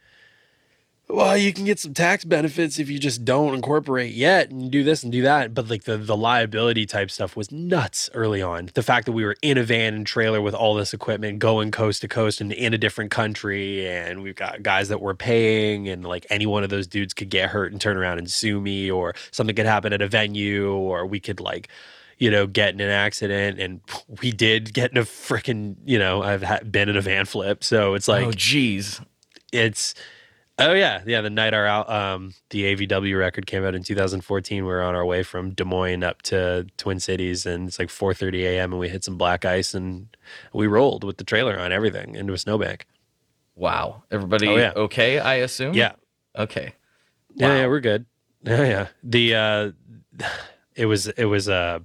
well, 1.14 1.36
you 1.36 1.51
can 1.51 1.66
get 1.66 1.78
some 1.78 1.93
tax 1.93 2.24
benefits 2.24 2.80
if 2.80 2.89
you 2.89 2.97
just 2.97 3.26
don't 3.26 3.53
incorporate 3.53 4.14
yet 4.14 4.49
and 4.49 4.72
do 4.72 4.84
this 4.84 5.03
and 5.03 5.12
do 5.12 5.22
that. 5.24 5.53
But 5.53 5.70
like 5.70 5.84
the 5.84 5.97
the 5.97 6.16
liability 6.16 6.86
type 6.86 7.12
stuff 7.12 7.36
was 7.36 7.51
nuts 7.51 8.09
early 8.14 8.41
on. 8.41 8.70
The 8.74 8.84
fact 8.84 9.05
that 9.07 9.12
we 9.12 9.26
were 9.26 9.36
in 9.41 9.57
a 9.57 9.64
van 9.64 9.93
and 9.93 10.07
trailer 10.07 10.41
with 10.41 10.53
all 10.53 10.74
this 10.74 10.93
equipment 10.93 11.39
going 11.39 11.72
coast 11.72 12.01
to 12.01 12.07
coast 12.07 12.39
and 12.39 12.53
in 12.53 12.74
a 12.74 12.78
different 12.78 13.12
country, 13.12 13.88
and 13.88 14.24
we've 14.24 14.36
got 14.36 14.64
guys 14.64 14.89
that 14.89 15.01
were 15.01 15.14
paying, 15.14 15.89
and 15.89 16.05
like 16.05 16.26
any 16.30 16.45
one 16.45 16.64
of 16.64 16.70
those 16.70 16.88
dudes 16.88 17.14
could 17.14 17.30
get 17.30 17.49
hurt 17.49 17.72
and 17.72 17.82
turn 17.82 17.97
around 17.97 18.18
and 18.18 18.32
sue 18.32 18.62
me, 18.62 18.89
or 18.89 19.14
something 19.32 19.55
could 19.55 19.66
happen 19.66 19.91
at 19.91 20.01
a 20.01 20.07
venue, 20.07 20.72
or 20.72 21.05
we 21.05 21.20
could 21.20 21.39
like 21.39 21.68
you 22.18 22.30
know, 22.30 22.45
get 22.45 22.76
in 22.76 22.80
an 22.80 22.91
accident, 22.91 23.59
and 23.59 23.82
we 24.22 24.32
did 24.32 24.74
get 24.74 24.91
in 24.91 24.97
a 24.97 25.01
freaking, 25.01 25.76
you 25.84 25.97
know, 25.97 26.22
I've 26.22 26.43
ha- 26.43 26.59
been 26.59 26.88
in 26.88 26.95
a 26.95 27.01
van 27.01 27.26
flip, 27.26 27.64
so 27.64 27.95
it's 27.95 28.07
oh, 28.07 28.14
like 28.14 28.28
oh 28.28 28.32
geez. 28.32 29.01
it's 29.51 29.95
Oh 30.59 30.73
yeah, 30.73 31.01
yeah. 31.07 31.21
The 31.21 31.29
night 31.29 31.53
our 31.53 31.65
out, 31.65 31.89
um, 31.89 32.33
the 32.51 32.75
AVW 32.75 33.17
record 33.17 33.47
came 33.47 33.63
out 33.65 33.73
in 33.73 33.83
2014. 33.83 34.63
We 34.63 34.69
were 34.69 34.81
on 34.83 34.93
our 34.95 35.05
way 35.05 35.23
from 35.23 35.51
Des 35.51 35.63
Moines 35.63 36.03
up 36.03 36.21
to 36.23 36.67
Twin 36.77 36.99
Cities, 36.99 37.45
and 37.45 37.67
it's 37.67 37.79
like 37.79 37.89
4:30 37.89 38.43
a.m. 38.43 38.71
and 38.73 38.79
we 38.79 38.89
hit 38.89 39.03
some 39.03 39.17
black 39.17 39.43
ice 39.45 39.73
and 39.73 40.15
we 40.53 40.67
rolled 40.67 41.03
with 41.03 41.17
the 41.17 41.23
trailer 41.23 41.57
on 41.59 41.71
everything 41.71 42.15
into 42.15 42.33
a 42.33 42.37
snowbank. 42.37 42.85
Wow. 43.55 44.03
Everybody 44.11 44.47
Oh, 44.49 44.55
yeah. 44.57 44.73
okay, 44.75 45.19
I 45.19 45.35
assume? 45.35 45.73
Yeah, 45.73 45.93
Okay. 46.37 46.73
yeah, 47.35 47.47
Wow. 47.49 47.55
yeah. 47.55 47.67
We're 47.67 47.79
good. 47.79 48.05
Yeah, 48.43 48.63
yeah. 48.63 48.87
The 49.03 49.35
uh, 49.35 49.71
it 50.75 50.85
was 50.85 51.07
it 51.07 51.25
was 51.25 51.47
uh, 51.49 51.79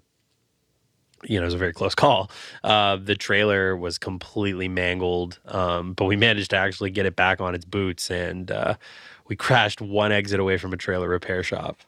you 1.25 1.39
know, 1.39 1.43
it 1.43 1.47
was 1.47 1.55
a 1.55 1.59
very 1.59 1.73
close 1.73 1.95
call. 1.95 2.31
Uh, 2.63 2.97
the 2.97 3.15
trailer 3.15 3.77
was 3.77 3.99
completely 3.99 4.69
mangled, 4.69 5.39
um, 5.47 5.93
but 5.95 6.05
we 6.05 6.17
managed 6.17 6.51
to 6.51 6.57
actually 6.57 6.91
get 6.91 7.07
it 7.07 7.17
back 7.17 7.41
on 7.41 7.55
its 7.55 7.65
boots, 7.65 8.11
and 8.11 8.51
uh, 8.51 8.75
we 9.29 9.37
crashed 9.37 9.81
one 9.81 10.13
exit 10.13 10.41
away 10.41 10.59
from 10.59 10.73
a 10.73 10.77
trailer 10.77 11.09
repair 11.09 11.43
shop. 11.43 11.79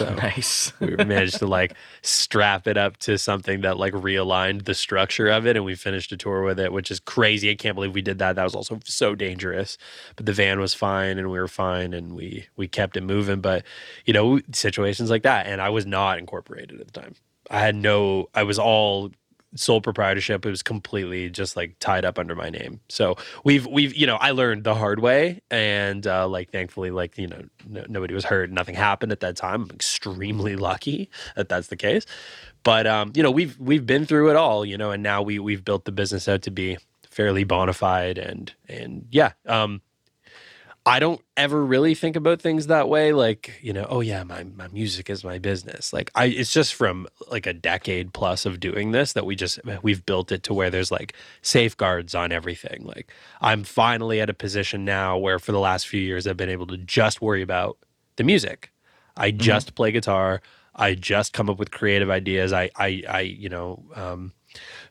Oh, 0.00 0.14
nice. 0.16 0.72
we 0.80 0.96
managed 0.96 1.40
to 1.40 1.46
like 1.46 1.74
strap 2.00 2.66
it 2.66 2.78
up 2.78 2.96
to 2.98 3.18
something 3.18 3.60
that 3.60 3.76
like 3.76 3.92
realigned 3.92 4.64
the 4.64 4.74
structure 4.74 5.28
of 5.28 5.46
it 5.46 5.56
and 5.56 5.64
we 5.64 5.74
finished 5.74 6.10
a 6.10 6.16
tour 6.16 6.42
with 6.42 6.58
it 6.58 6.72
which 6.72 6.90
is 6.90 7.00
crazy 7.00 7.50
i 7.50 7.54
can't 7.54 7.74
believe 7.74 7.92
we 7.94 8.00
did 8.00 8.18
that 8.18 8.36
that 8.36 8.44
was 8.44 8.54
also 8.54 8.80
so 8.84 9.14
dangerous 9.14 9.76
but 10.16 10.24
the 10.24 10.32
van 10.32 10.58
was 10.58 10.72
fine 10.72 11.18
and 11.18 11.30
we 11.30 11.38
were 11.38 11.48
fine 11.48 11.92
and 11.92 12.14
we 12.14 12.46
we 12.56 12.66
kept 12.66 12.96
it 12.96 13.02
moving 13.02 13.42
but 13.42 13.62
you 14.06 14.14
know 14.14 14.40
situations 14.52 15.10
like 15.10 15.22
that 15.22 15.46
and 15.46 15.60
i 15.60 15.68
was 15.68 15.84
not 15.84 16.18
incorporated 16.18 16.80
at 16.80 16.86
the 16.86 17.00
time 17.00 17.14
i 17.50 17.60
had 17.60 17.74
no 17.74 18.28
i 18.34 18.42
was 18.42 18.58
all 18.58 19.10
sole 19.56 19.80
proprietorship. 19.80 20.44
It 20.44 20.50
was 20.50 20.62
completely 20.62 21.30
just 21.30 21.56
like 21.56 21.76
tied 21.78 22.04
up 22.04 22.18
under 22.18 22.34
my 22.34 22.50
name. 22.50 22.80
So 22.88 23.16
we've 23.44 23.66
we've 23.66 23.94
you 23.94 24.06
know 24.06 24.16
i 24.16 24.30
learned 24.30 24.64
the 24.64 24.74
hard 24.74 25.00
way 25.00 25.40
and 25.50 26.06
uh 26.06 26.28
like 26.28 26.50
thankfully 26.50 26.90
like 26.90 27.16
you 27.18 27.26
know 27.26 27.42
no, 27.66 27.84
nobody 27.88 28.14
was 28.14 28.24
hurt. 28.24 28.50
Nothing 28.50 28.74
happened 28.74 29.12
at 29.12 29.20
that 29.20 29.36
time. 29.36 29.62
I'm 29.62 29.70
extremely 29.70 30.56
lucky 30.56 31.10
that 31.36 31.48
that's 31.48 31.68
the 31.68 31.76
case. 31.76 32.04
But 32.62 32.86
um 32.86 33.12
you 33.14 33.22
know 33.22 33.30
we've 33.30 33.58
we've 33.58 33.86
been 33.86 34.06
through 34.06 34.30
it 34.30 34.36
all 34.36 34.64
you 34.64 34.76
know 34.76 34.90
and 34.90 35.02
now 35.02 35.22
we 35.22 35.38
we've 35.38 35.64
built 35.64 35.84
the 35.84 35.92
business 35.92 36.28
out 36.28 36.42
to 36.42 36.50
be 36.50 36.78
fairly 37.08 37.44
bona 37.44 37.72
fide 37.72 38.18
and 38.18 38.52
and 38.68 39.06
yeah 39.10 39.32
um 39.46 39.80
I 40.86 40.98
don't 40.98 41.22
ever 41.36 41.64
really 41.64 41.94
think 41.94 42.14
about 42.14 42.42
things 42.42 42.66
that 42.66 42.90
way. 42.90 43.12
Like, 43.14 43.58
you 43.62 43.72
know, 43.72 43.86
oh 43.88 44.00
yeah, 44.00 44.22
my, 44.22 44.44
my 44.44 44.68
music 44.68 45.08
is 45.08 45.24
my 45.24 45.38
business. 45.38 45.94
Like 45.94 46.10
I 46.14 46.26
it's 46.26 46.52
just 46.52 46.74
from 46.74 47.06
like 47.30 47.46
a 47.46 47.54
decade 47.54 48.12
plus 48.12 48.44
of 48.44 48.60
doing 48.60 48.92
this 48.92 49.14
that 49.14 49.24
we 49.24 49.34
just 49.34 49.58
we've 49.82 50.04
built 50.04 50.30
it 50.30 50.42
to 50.44 50.54
where 50.54 50.68
there's 50.68 50.90
like 50.90 51.14
safeguards 51.40 52.14
on 52.14 52.32
everything. 52.32 52.84
Like 52.84 53.10
I'm 53.40 53.64
finally 53.64 54.20
at 54.20 54.28
a 54.28 54.34
position 54.34 54.84
now 54.84 55.16
where 55.16 55.38
for 55.38 55.52
the 55.52 55.58
last 55.58 55.88
few 55.88 56.00
years 56.00 56.26
I've 56.26 56.36
been 56.36 56.50
able 56.50 56.66
to 56.66 56.76
just 56.76 57.22
worry 57.22 57.40
about 57.40 57.78
the 58.16 58.24
music. 58.24 58.70
I 59.16 59.30
just 59.30 59.74
play 59.74 59.90
guitar. 59.90 60.42
I 60.74 60.94
just 60.94 61.32
come 61.32 61.48
up 61.48 61.58
with 61.58 61.70
creative 61.70 62.10
ideas. 62.10 62.52
I 62.52 62.70
I 62.76 63.02
I, 63.08 63.20
you 63.20 63.48
know, 63.48 63.82
um 63.94 64.34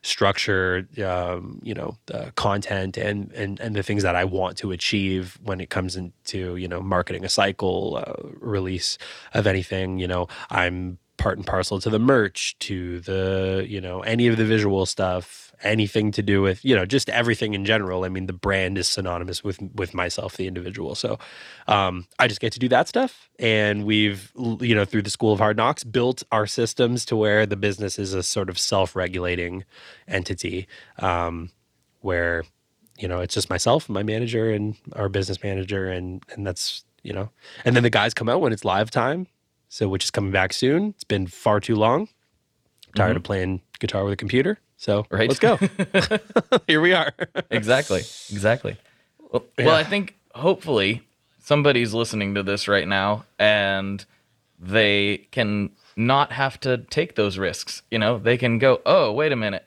structure, 0.02 0.86
um, 1.04 1.60
you 1.62 1.74
know, 1.74 1.96
the 2.06 2.32
content 2.36 2.96
and 2.96 3.32
and 3.32 3.60
and 3.60 3.74
the 3.74 3.82
things 3.82 4.02
that 4.02 4.16
I 4.16 4.24
want 4.24 4.56
to 4.58 4.72
achieve 4.72 5.38
when 5.42 5.60
it 5.60 5.70
comes 5.70 5.96
into 5.96 6.56
you 6.56 6.68
know 6.68 6.80
marketing 6.80 7.24
a 7.24 7.28
cycle, 7.28 8.02
uh, 8.04 8.28
release 8.40 8.98
of 9.32 9.46
anything. 9.46 9.98
You 9.98 10.08
know, 10.08 10.28
I'm 10.50 10.98
part 11.16 11.38
and 11.38 11.46
parcel 11.46 11.80
to 11.80 11.90
the 11.90 11.98
merch, 11.98 12.56
to 12.60 13.00
the 13.00 13.64
you 13.68 13.80
know 13.80 14.00
any 14.00 14.26
of 14.28 14.36
the 14.36 14.44
visual 14.44 14.86
stuff, 14.86 15.43
anything 15.64 16.12
to 16.12 16.22
do 16.22 16.42
with 16.42 16.64
you 16.64 16.76
know 16.76 16.86
just 16.86 17.10
everything 17.10 17.54
in 17.54 17.64
general. 17.64 18.04
I 18.04 18.08
mean, 18.08 18.26
the 18.26 18.32
brand 18.32 18.78
is 18.78 18.88
synonymous 18.88 19.42
with 19.42 19.60
with 19.74 19.94
myself, 19.94 20.36
the 20.36 20.46
individual. 20.46 20.94
So 20.94 21.18
um, 21.66 22.06
I 22.18 22.28
just 22.28 22.40
get 22.40 22.52
to 22.52 22.58
do 22.58 22.68
that 22.68 22.86
stuff, 22.88 23.28
and 23.38 23.84
we've 23.84 24.32
you 24.36 24.74
know 24.74 24.84
through 24.84 25.02
the 25.02 25.10
School 25.10 25.32
of 25.32 25.38
Hard 25.38 25.56
Knocks 25.56 25.82
built 25.82 26.22
our 26.30 26.46
systems 26.46 27.04
to 27.06 27.16
where 27.16 27.46
the 27.46 27.56
business 27.56 27.98
is 27.98 28.14
a 28.14 28.22
sort 28.22 28.48
of 28.48 28.58
self 28.58 28.94
regulating 28.94 29.64
entity, 30.06 30.68
um, 30.98 31.50
where 32.00 32.44
you 32.98 33.08
know 33.08 33.20
it's 33.20 33.34
just 33.34 33.50
myself, 33.50 33.88
my 33.88 34.02
manager, 34.02 34.50
and 34.50 34.76
our 34.92 35.08
business 35.08 35.42
manager, 35.42 35.88
and 35.88 36.22
and 36.32 36.46
that's 36.46 36.84
you 37.02 37.12
know, 37.12 37.30
and 37.64 37.74
then 37.74 37.82
the 37.82 37.90
guys 37.90 38.14
come 38.14 38.28
out 38.28 38.40
when 38.40 38.52
it's 38.52 38.64
live 38.64 38.90
time. 38.90 39.26
So, 39.70 39.88
which 39.88 40.04
is 40.04 40.12
coming 40.12 40.30
back 40.30 40.52
soon. 40.52 40.90
It's 40.90 41.02
been 41.02 41.26
far 41.26 41.58
too 41.58 41.74
long. 41.74 42.08
Tired 42.94 43.16
of 43.16 43.22
playing 43.22 43.60
guitar 43.80 44.04
with 44.04 44.12
a 44.12 44.16
computer. 44.16 44.58
So, 44.76 45.06
Right. 45.10 45.28
let's 45.28 45.40
go. 45.40 45.58
Here 46.66 46.80
we 46.80 46.92
are. 46.92 47.12
exactly. 47.50 48.00
Exactly. 48.00 48.76
Well, 49.30 49.44
Yeah. 49.58 49.66
well, 49.66 49.74
I 49.76 49.84
think 49.84 50.16
hopefully 50.34 51.02
somebody's 51.42 51.92
listening 51.94 52.34
to 52.34 52.42
this 52.42 52.68
right 52.68 52.86
now 52.86 53.24
and 53.38 54.04
they 54.58 55.26
can 55.30 55.70
not 55.96 56.32
have 56.32 56.58
to 56.60 56.78
take 56.78 57.14
those 57.14 57.38
risks. 57.38 57.82
You 57.90 57.98
know, 57.98 58.18
they 58.18 58.36
can 58.36 58.58
go, 58.58 58.80
oh, 58.86 59.12
wait 59.12 59.32
a 59.32 59.36
minute. 59.36 59.64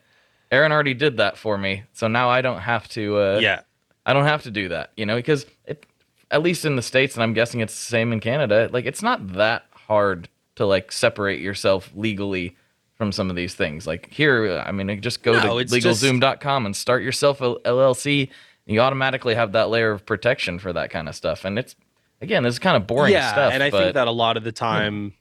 Aaron 0.50 0.72
already 0.72 0.94
did 0.94 1.16
that 1.18 1.36
for 1.36 1.58
me. 1.58 1.84
So 1.92 2.08
now 2.08 2.28
I 2.30 2.40
don't 2.40 2.60
have 2.60 2.88
to, 2.90 3.16
uh, 3.18 3.38
yeah. 3.42 3.60
I 4.06 4.12
don't 4.14 4.24
have 4.24 4.42
to 4.44 4.50
do 4.50 4.68
that, 4.70 4.92
you 4.96 5.04
know, 5.04 5.16
because 5.16 5.44
it, 5.66 5.84
at 6.30 6.42
least 6.42 6.64
in 6.64 6.76
the 6.76 6.82
States, 6.82 7.14
and 7.14 7.22
I'm 7.22 7.34
guessing 7.34 7.60
it's 7.60 7.74
the 7.78 7.84
same 7.86 8.12
in 8.12 8.20
Canada, 8.20 8.68
like 8.72 8.86
it's 8.86 9.02
not 9.02 9.34
that 9.34 9.66
hard 9.72 10.28
to 10.56 10.64
like 10.66 10.90
separate 10.92 11.40
yourself 11.40 11.90
legally 11.94 12.56
from 12.98 13.12
some 13.12 13.30
of 13.30 13.36
these 13.36 13.54
things. 13.54 13.86
Like 13.86 14.10
here, 14.10 14.62
I 14.66 14.72
mean, 14.72 15.00
just 15.00 15.22
go 15.22 15.32
No, 15.32 15.40
to 15.40 15.48
legalzoom.com 15.48 16.66
and 16.66 16.76
start 16.76 17.02
yourself 17.02 17.40
a 17.40 17.54
LLC. 17.64 18.28
You 18.66 18.80
automatically 18.80 19.34
have 19.34 19.52
that 19.52 19.70
layer 19.70 19.92
of 19.92 20.04
protection 20.04 20.58
for 20.58 20.72
that 20.74 20.90
kind 20.90 21.08
of 21.08 21.14
stuff. 21.14 21.44
And 21.44 21.58
it's, 21.58 21.74
again, 22.20 22.44
it's 22.44 22.58
kind 22.58 22.76
of 22.76 22.86
boring 22.86 23.12
yeah, 23.12 23.32
stuff. 23.32 23.52
and 23.54 23.62
I 23.62 23.70
but 23.70 23.82
think 23.82 23.94
that 23.94 24.08
a 24.08 24.12
lot 24.12 24.36
of 24.36 24.44
the 24.44 24.50
hmm. 24.50 24.54
time, 24.54 25.14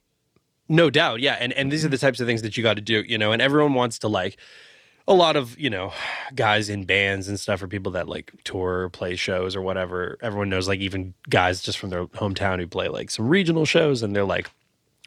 no 0.68 0.90
doubt, 0.90 1.22
yeah, 1.22 1.38
and 1.40 1.54
and 1.54 1.72
these 1.72 1.86
are 1.86 1.90
the 1.90 1.98
types 1.98 2.20
of 2.20 2.28
things 2.28 2.42
that 2.42 2.58
you 2.58 2.64
got 2.64 2.74
to 2.74 2.82
do, 2.82 3.04
you 3.08 3.18
know, 3.18 3.32
and 3.32 3.42
everyone 3.42 3.74
wants 3.74 4.00
to 4.00 4.08
like. 4.10 4.38
A 5.10 5.14
lot 5.14 5.38
of 5.38 5.58
you 5.58 5.70
know, 5.70 5.94
guys 6.36 6.68
in 6.68 6.84
bands 6.84 7.30
and 7.30 7.40
stuff, 7.40 7.64
or 7.64 7.68
people 7.70 7.94
that 7.94 8.10
like 8.10 8.34
tour, 8.44 8.82
or 8.82 8.90
play 8.90 9.16
shows, 9.16 9.56
or 9.56 9.62
whatever. 9.62 10.18
Everyone 10.22 10.50
knows, 10.50 10.68
like 10.68 10.82
even 10.82 11.14
guys 11.30 11.62
just 11.62 11.78
from 11.78 11.92
their 11.92 12.08
hometown 12.08 12.60
who 12.60 12.68
play 12.68 12.90
like 12.90 13.10
some 13.10 13.30
regional 13.30 13.64
shows, 13.64 14.04
and 14.04 14.14
they're 14.14 14.26
like, 14.26 14.52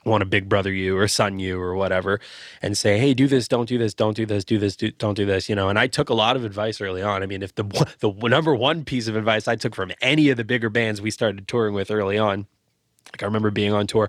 want 0.05 0.22
to 0.22 0.24
big 0.24 0.48
brother 0.48 0.72
you 0.72 0.96
or 0.96 1.07
son 1.07 1.38
you 1.38 1.61
or 1.61 1.74
whatever 1.74 2.20
and 2.62 2.76
say 2.78 2.98
hey 2.98 3.12
do 3.12 3.26
this 3.26 3.46
don't 3.48 3.68
do 3.68 3.76
this 3.78 3.92
don't 3.92 4.16
do 4.16 4.24
this 4.24 4.44
do 4.44 4.59
this 4.59 4.76
do, 4.76 4.90
don't 4.92 5.14
do 5.14 5.26
this 5.26 5.48
you 5.48 5.55
know 5.55 5.68
and 5.68 5.78
i 5.78 5.86
took 5.86 6.09
a 6.09 6.14
lot 6.14 6.36
of 6.36 6.44
advice 6.44 6.80
early 6.80 7.03
on. 7.03 7.22
I 7.22 7.26
mean 7.26 7.42
if 7.42 7.55
the 7.55 7.64
the 8.01 8.11
number 8.28 8.55
one 8.55 8.84
piece 8.84 9.09
of 9.09 9.16
advice 9.16 9.46
i 9.46 9.57
took 9.57 9.74
from 9.74 9.92
any 10.01 10.30
of 10.30 10.36
the 10.36 10.44
bigger 10.44 10.70
bands 10.70 11.03
we 11.03 11.11
started 11.11 11.46
touring 11.46 11.74
with 11.74 11.90
early 11.90 12.18
on 12.18 12.46
like 13.12 13.22
i 13.22 13.26
remember 13.26 13.51
being 13.51 13.72
on 13.72 13.86
tour 13.86 14.09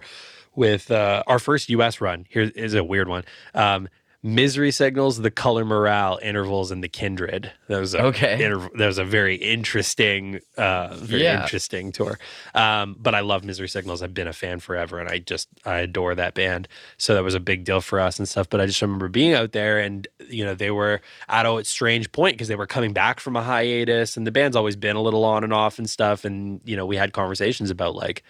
with 0.56 0.92
uh, 0.92 1.24
our 1.28 1.39
first 1.39 1.70
us 1.70 2.02
run. 2.02 2.26
Here 2.30 2.52
is 2.56 2.74
a 2.74 2.84
weird 2.84 3.08
one. 3.08 3.24
Um, 3.54 3.88
misery 4.24 4.69
signals 4.69 5.17
the 5.17 5.32
color 5.32 5.65
morale 5.65 6.19
intervals 6.22 6.69
and 6.69 6.84
the 6.84 6.88
kindred 6.88 7.51
that 7.67 7.80
was 7.80 7.95
a 7.95 8.03
Okay. 8.03 8.38
interv- 8.39 8.72
that 8.78 8.86
was 8.86 8.99
a 8.99 9.03
very 9.03 9.34
interesting 9.36 10.39
uh 10.57 10.95
very 10.95 11.24
Yeah. 11.24 11.41
interesting 11.41 11.91
tour 11.91 12.19
um 12.53 12.95
but 12.99 13.15
i 13.15 13.22
love 13.22 13.43
misery 13.43 13.67
signals 13.67 14.03
i've 14.03 14.13
been 14.13 14.28
a 14.28 14.34
fan 14.34 14.59
forever 14.59 14.99
and 14.99 15.09
i 15.09 15.17
just 15.17 15.49
i 15.65 15.80
adore 15.80 16.13
that 16.13 16.36
band 16.36 16.67
so 16.97 17.15
that 17.15 17.24
was 17.24 17.34
a 17.34 17.39
big 17.39 17.63
deal 17.63 17.82
for 17.82 17.99
us 17.99 18.19
and 18.19 18.30
stuff 18.30 18.47
but 18.47 18.61
i 18.61 18.67
just 18.67 18.80
remember 18.84 19.07
being 19.07 19.34
out 19.34 19.53
there 19.53 19.80
and 19.80 20.07
you 20.30 20.45
know 20.45 20.53
they 20.53 20.69
were 20.69 21.01
at 21.28 21.47
a 21.47 21.63
strange 21.65 22.11
point 22.11 22.36
because 22.36 22.47
they 22.47 22.55
were 22.55 22.67
coming 22.67 22.93
back 22.93 23.19
from 23.19 23.36
a 23.36 23.41
hiatus 23.41 24.17
and 24.17 24.28
the 24.28 24.32
band's 24.32 24.55
always 24.55 24.76
been 24.76 24.95
a 24.95 25.01
little 25.01 25.26
on 25.26 25.43
and 25.43 25.51
off 25.51 25.80
and 25.80 25.89
stuff 25.89 26.26
and 26.26 26.61
you 26.63 26.76
know 26.78 26.86
we 26.86 26.95
had 26.95 27.11
conversations 27.11 27.72
about 27.72 27.95
like 27.95 28.22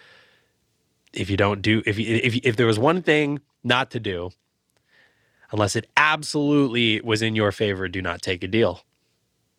if 1.12 1.28
you 1.28 1.36
don't 1.36 1.60
do 1.60 1.82
if 1.84 1.98
you, 1.98 2.16
if 2.22 2.34
if 2.36 2.56
there 2.56 2.66
was 2.66 2.78
one 2.78 3.02
thing 3.02 3.40
not 3.62 3.90
to 3.90 4.00
do 4.00 4.30
unless 5.52 5.76
it 5.76 5.86
absolutely 5.96 7.00
was 7.02 7.22
in 7.22 7.36
your 7.36 7.52
favor 7.52 7.88
do 7.88 8.02
not 8.02 8.22
take 8.22 8.42
a 8.42 8.48
deal 8.48 8.82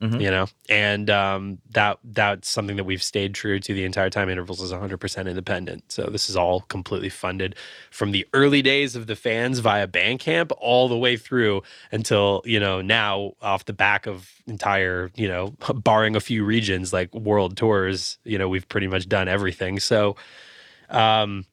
Mhm. 0.02 0.20
you 0.20 0.30
know 0.30 0.48
and 0.70 1.10
um, 1.10 1.60
that 1.70 1.98
that's 2.04 2.50
something 2.50 2.76
that 2.76 2.84
we've 2.84 3.02
stayed 3.04 3.34
true 3.34 3.58
to 3.60 3.74
the 3.74 3.86
entire 3.86 4.10
time 4.10 4.28
intervals 4.28 4.60
is 4.60 4.74
100% 4.74 5.30
independent 5.30 5.90
so 5.90 6.08
this 6.12 6.30
is 6.30 6.36
all 6.36 6.62
completely 6.62 7.08
funded 7.08 7.56
from 7.90 8.12
the 8.12 8.28
early 8.34 8.62
days 8.62 8.98
of 8.98 9.08
the 9.08 9.16
fans 9.16 9.60
via 9.60 9.88
bandcamp 9.88 10.52
all 10.58 10.90
the 10.90 10.98
way 10.98 11.16
through 11.16 11.62
until 11.92 12.42
you 12.44 12.60
know 12.60 12.82
now 12.82 13.32
off 13.42 13.64
the 13.64 13.72
back 13.72 14.06
of 14.06 14.30
entire 14.46 15.10
you 15.16 15.28
know 15.28 15.56
barring 15.76 16.18
a 16.18 16.20
few 16.20 16.44
regions 16.44 16.92
like 16.92 17.14
world 17.14 17.56
tours 17.56 18.18
you 18.26 18.38
know 18.38 18.50
we've 18.50 18.68
pretty 18.68 18.88
much 18.88 19.08
done 19.08 19.30
everything 19.30 19.80
so 19.80 20.18
um 20.90 21.46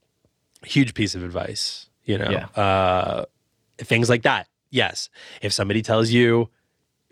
huge 0.65 0.93
piece 0.95 1.15
of 1.15 1.23
advice 1.23 1.89
you 2.05 2.19
know 2.19 2.31
Yeah. 2.31 2.47
uh 2.61 3.25
things 3.81 4.09
like 4.09 4.23
that 4.23 4.47
yes 4.71 5.09
if 5.43 5.53
somebody 5.53 5.83
tells 5.83 6.11
you 6.11 6.49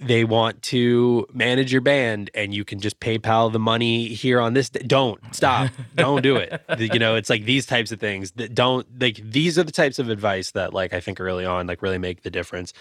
they 0.00 0.24
want 0.24 0.62
to 0.62 1.26
manage 1.32 1.72
your 1.72 1.80
band 1.80 2.30
and 2.34 2.54
you 2.54 2.64
can 2.64 2.78
just 2.78 3.00
PayPal 3.00 3.52
the 3.52 3.58
money 3.58 4.08
here 4.08 4.40
on 4.40 4.54
this. 4.54 4.70
Don't 4.70 5.20
stop. 5.34 5.70
don't 5.96 6.22
do 6.22 6.36
it. 6.36 6.62
You 6.78 6.98
know, 7.00 7.16
it's 7.16 7.28
like 7.28 7.44
these 7.44 7.66
types 7.66 7.90
of 7.90 7.98
things 7.98 8.30
that 8.32 8.54
don't 8.54 8.86
like 9.00 9.20
these 9.22 9.58
are 9.58 9.64
the 9.64 9.72
types 9.72 9.98
of 9.98 10.08
advice 10.08 10.52
that 10.52 10.72
like 10.72 10.92
I 10.92 11.00
think 11.00 11.20
early 11.20 11.44
on 11.44 11.66
like 11.66 11.82
really 11.82 11.98
make 11.98 12.22
the 12.22 12.30
difference. 12.30 12.72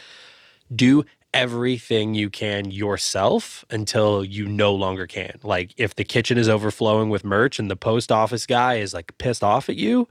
Do 0.74 1.06
everything 1.34 2.14
you 2.14 2.30
can 2.30 2.70
yourself 2.72 3.66
until 3.70 4.24
you 4.24 4.46
no 4.46 4.74
longer 4.74 5.08
can. 5.08 5.40
Like 5.44 5.74
if 5.78 5.96
the 5.96 6.04
kitchen 6.04 6.38
is 6.38 6.48
overflowing 6.48 7.10
with 7.10 7.24
merch 7.24 7.58
and 7.58 7.70
the 7.70 7.76
post 7.76 8.12
office 8.12 8.46
guy 8.46 8.76
is 8.76 8.94
like 8.94 9.18
pissed 9.18 9.44
off 9.44 9.70
at 9.70 9.76
you, 9.76 10.08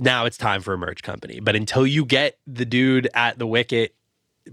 now 0.00 0.24
it's 0.24 0.36
time 0.36 0.62
for 0.62 0.74
a 0.74 0.78
merch 0.78 1.02
company. 1.02 1.40
But 1.40 1.56
until 1.56 1.86
you 1.86 2.04
get 2.04 2.38
the 2.46 2.64
dude 2.64 3.08
at 3.14 3.38
the 3.38 3.46
wicket 3.46 3.94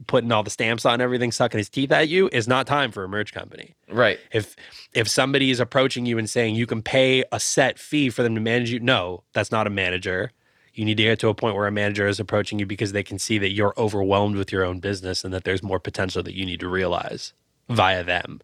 putting 0.06 0.32
all 0.32 0.44
the 0.44 0.50
stamps 0.50 0.86
on 0.86 1.02
everything, 1.02 1.32
sucking 1.32 1.58
his 1.58 1.70
teeth 1.70 1.92
at 1.92 2.10
you, 2.10 2.30
is 2.32 2.48
not 2.48 2.68
time 2.68 2.92
for 2.92 3.04
a 3.04 3.10
merch 3.10 3.34
company. 3.34 3.76
Right. 3.90 4.20
If 4.32 4.56
if 4.94 5.08
somebody 5.08 5.50
is 5.50 5.60
approaching 5.60 6.06
you 6.06 6.18
and 6.18 6.30
saying 6.30 6.56
you 6.56 6.68
can 6.68 6.82
pay 6.82 7.24
a 7.32 7.40
set 7.40 7.80
fee 7.80 8.10
for 8.10 8.24
them 8.24 8.36
to 8.36 8.42
manage 8.42 8.72
you, 8.72 8.80
no, 8.80 9.24
that's 9.34 9.52
not 9.52 9.68
a 9.68 9.72
manager. 9.72 10.32
You 10.74 10.86
need 10.86 10.98
to 10.98 11.04
get 11.04 11.20
to 11.20 11.30
a 11.30 11.34
point 11.34 11.56
where 11.56 11.66
a 11.66 11.72
manager 11.72 12.08
is 12.08 12.20
approaching 12.20 12.60
you 12.60 12.68
because 12.68 12.92
they 12.92 13.02
can 13.02 13.18
see 13.18 13.40
that 13.40 13.50
you're 13.50 13.74
overwhelmed 13.78 14.36
with 14.36 14.52
your 14.52 14.64
own 14.64 14.80
business 14.80 15.24
and 15.24 15.34
that 15.34 15.44
there's 15.44 15.64
more 15.64 15.80
potential 15.80 16.22
that 16.22 16.36
you 16.36 16.46
need 16.46 16.60
to 16.60 16.68
realize 16.68 17.34
via 17.68 18.04
them. 18.04 18.42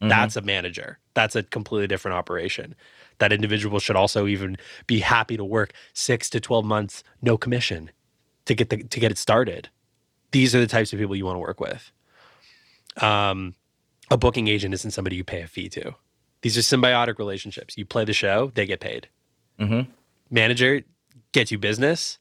Mm-hmm. 0.00 0.08
That's 0.08 0.36
a 0.36 0.40
manager. 0.40 0.98
That's 1.12 1.36
a 1.36 1.42
completely 1.42 1.86
different 1.86 2.16
operation. 2.16 2.74
That 3.18 3.32
individual 3.32 3.78
should 3.78 3.96
also 3.96 4.26
even 4.26 4.56
be 4.86 5.00
happy 5.00 5.36
to 5.36 5.44
work 5.44 5.72
six 5.92 6.28
to 6.30 6.40
twelve 6.40 6.64
months, 6.64 7.02
no 7.22 7.36
commission, 7.36 7.90
to 8.46 8.54
get 8.54 8.70
the 8.70 8.82
to 8.82 9.00
get 9.00 9.10
it 9.12 9.18
started. 9.18 9.68
These 10.32 10.54
are 10.54 10.60
the 10.60 10.66
types 10.66 10.92
of 10.92 10.98
people 10.98 11.14
you 11.14 11.24
want 11.24 11.36
to 11.36 11.40
work 11.40 11.60
with. 11.60 11.92
Um, 12.96 13.54
a 14.10 14.16
booking 14.16 14.48
agent 14.48 14.74
isn't 14.74 14.90
somebody 14.90 15.16
you 15.16 15.24
pay 15.24 15.42
a 15.42 15.46
fee 15.46 15.68
to. 15.70 15.94
These 16.42 16.58
are 16.58 16.60
symbiotic 16.60 17.18
relationships. 17.18 17.78
You 17.78 17.84
play 17.86 18.04
the 18.04 18.12
show, 18.12 18.52
they 18.54 18.66
get 18.66 18.80
paid. 18.80 19.08
Mhm. 19.58 19.86
Manager 20.30 20.82
gets 21.32 21.50
you 21.50 21.58
business, 21.58 22.18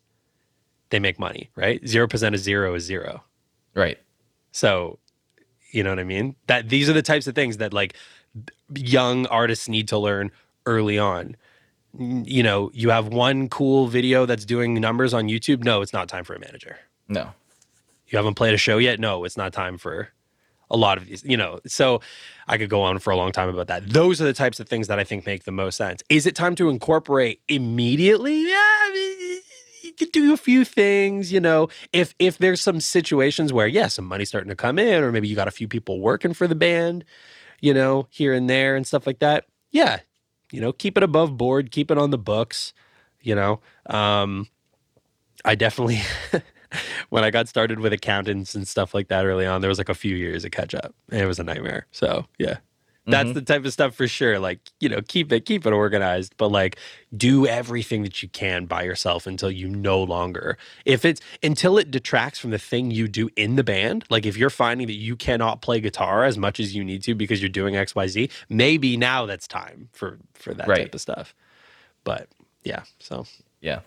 they 0.91 0.99
make 0.99 1.19
money, 1.19 1.49
right? 1.55 1.85
Zero 1.87 2.07
percent 2.07 2.35
of 2.35 2.41
zero 2.41 2.75
is 2.75 2.83
zero. 2.83 3.23
Right. 3.73 3.97
So, 4.51 4.99
you 5.71 5.83
know 5.83 5.89
what 5.89 5.99
I 5.99 6.03
mean? 6.03 6.35
That 6.47 6.69
these 6.69 6.87
are 6.89 6.93
the 6.93 7.01
types 7.01 7.25
of 7.27 7.33
things 7.35 7.57
that 7.57 7.73
like 7.73 7.95
young 8.75 9.25
artists 9.27 9.67
need 9.67 9.87
to 9.89 9.97
learn 9.97 10.31
early 10.65 10.97
on. 10.97 11.35
You 11.97 12.41
know, 12.41 12.71
you 12.73 12.89
have 12.89 13.07
one 13.07 13.49
cool 13.49 13.87
video 13.87 14.25
that's 14.25 14.45
doing 14.45 14.73
numbers 14.75 15.13
on 15.13 15.25
YouTube. 15.25 15.63
No, 15.63 15.81
it's 15.81 15.93
not 15.93 16.09
time 16.09 16.23
for 16.23 16.33
a 16.33 16.39
manager. 16.39 16.77
No. 17.07 17.31
You 18.07 18.17
haven't 18.17 18.35
played 18.35 18.53
a 18.53 18.57
show 18.57 18.77
yet? 18.77 18.99
No, 18.99 19.23
it's 19.23 19.37
not 19.37 19.53
time 19.53 19.77
for 19.77 20.09
a 20.69 20.77
lot 20.77 20.97
of 20.97 21.05
these, 21.05 21.23
you 21.23 21.37
know. 21.37 21.59
So 21.67 22.01
I 22.47 22.57
could 22.57 22.69
go 22.69 22.81
on 22.81 22.99
for 22.99 23.11
a 23.11 23.15
long 23.15 23.31
time 23.31 23.49
about 23.49 23.67
that. 23.67 23.87
Those 23.87 24.21
are 24.21 24.25
the 24.25 24.33
types 24.33 24.59
of 24.59 24.67
things 24.67 24.87
that 24.87 24.99
I 24.99 25.03
think 25.03 25.25
make 25.25 25.43
the 25.43 25.51
most 25.51 25.77
sense. 25.77 26.03
Is 26.09 26.25
it 26.25 26.35
time 26.35 26.55
to 26.55 26.69
incorporate 26.69 27.41
immediately? 27.47 28.41
Yeah, 28.41 28.55
I 28.55 28.91
mean, 28.93 29.41
you 29.83 29.93
could 29.93 30.11
do 30.11 30.33
a 30.33 30.37
few 30.37 30.65
things, 30.65 31.31
you 31.31 31.39
know. 31.39 31.69
If 31.91 32.15
if 32.19 32.39
there's 32.39 32.61
some 32.61 32.79
situations 32.79 33.53
where 33.53 33.67
yeah, 33.67 33.87
some 33.87 34.05
money's 34.05 34.29
starting 34.29 34.49
to 34.49 34.55
come 34.55 34.79
in, 34.79 35.03
or 35.03 35.11
maybe 35.11 35.27
you 35.27 35.35
got 35.35 35.47
a 35.47 35.51
few 35.51 35.67
people 35.67 35.99
working 35.99 36.33
for 36.33 36.47
the 36.47 36.55
band, 36.55 37.05
you 37.61 37.73
know, 37.73 38.07
here 38.09 38.33
and 38.33 38.49
there 38.49 38.75
and 38.75 38.85
stuff 38.87 39.05
like 39.05 39.19
that. 39.19 39.45
Yeah, 39.71 39.99
you 40.53 40.61
know, 40.61 40.71
keep 40.71 40.97
it 40.97 41.03
above 41.03 41.35
board, 41.35 41.71
keep 41.71 41.89
it 41.89 41.97
on 41.97 42.11
the 42.11 42.17
books, 42.17 42.73
you 43.21 43.33
know. 43.33 43.59
Um, 43.87 44.47
I 45.43 45.55
definitely 45.55 46.01
when 47.09 47.23
I 47.23 47.31
got 47.31 47.49
started 47.49 47.79
with 47.79 47.91
accountants 47.91 48.53
and 48.53 48.67
stuff 48.67 48.93
like 48.93 49.07
that 49.07 49.25
early 49.25 49.47
on, 49.47 49.61
there 49.61 49.67
was 49.67 49.79
like 49.79 49.89
a 49.89 49.95
few 49.95 50.15
years 50.15 50.45
of 50.45 50.51
catch 50.51 50.75
up. 50.75 50.93
And 51.09 51.21
it 51.21 51.25
was 51.25 51.39
a 51.39 51.43
nightmare. 51.43 51.87
So 51.91 52.27
yeah. 52.37 52.57
That's 53.05 53.25
mm-hmm. 53.27 53.33
the 53.33 53.41
type 53.41 53.65
of 53.65 53.73
stuff 53.73 53.95
for 53.95 54.07
sure. 54.07 54.39
Like, 54.39 54.59
you 54.79 54.87
know, 54.87 55.01
keep 55.05 55.31
it 55.33 55.45
keep 55.45 55.65
it 55.65 55.73
organized, 55.73 56.35
but 56.37 56.49
like 56.49 56.77
do 57.15 57.45
everything 57.45 58.03
that 58.03 58.23
you 58.23 58.29
can 58.29 58.65
by 58.65 58.83
yourself 58.83 59.27
until 59.27 59.51
you 59.51 59.67
no 59.67 60.01
longer 60.01 60.57
if 60.85 61.03
it's 61.03 61.19
until 61.41 61.77
it 61.77 61.91
detracts 61.91 62.39
from 62.39 62.51
the 62.51 62.59
thing 62.59 62.91
you 62.91 63.07
do 63.09 63.29
in 63.35 63.57
the 63.57 63.63
band. 63.63 64.05
Like 64.09 64.25
if 64.25 64.37
you're 64.37 64.49
finding 64.49 64.87
that 64.87 64.93
you 64.93 65.17
cannot 65.17 65.61
play 65.61 65.81
guitar 65.81 66.23
as 66.23 66.37
much 66.37 66.59
as 66.61 66.73
you 66.75 66.83
need 66.83 67.03
to 67.03 67.13
because 67.13 67.41
you're 67.41 67.49
doing 67.49 67.75
XYZ, 67.75 68.31
maybe 68.47 68.95
now 68.95 69.25
that's 69.25 69.47
time 69.47 69.89
for 69.91 70.17
for 70.33 70.53
that 70.53 70.67
Right. 70.67 70.83
type 70.83 70.95
of 70.95 71.01
stuff. 71.01 71.35
But 72.05 72.29
yeah, 72.63 72.83
so 72.99 73.25
Yeah. 73.61 73.79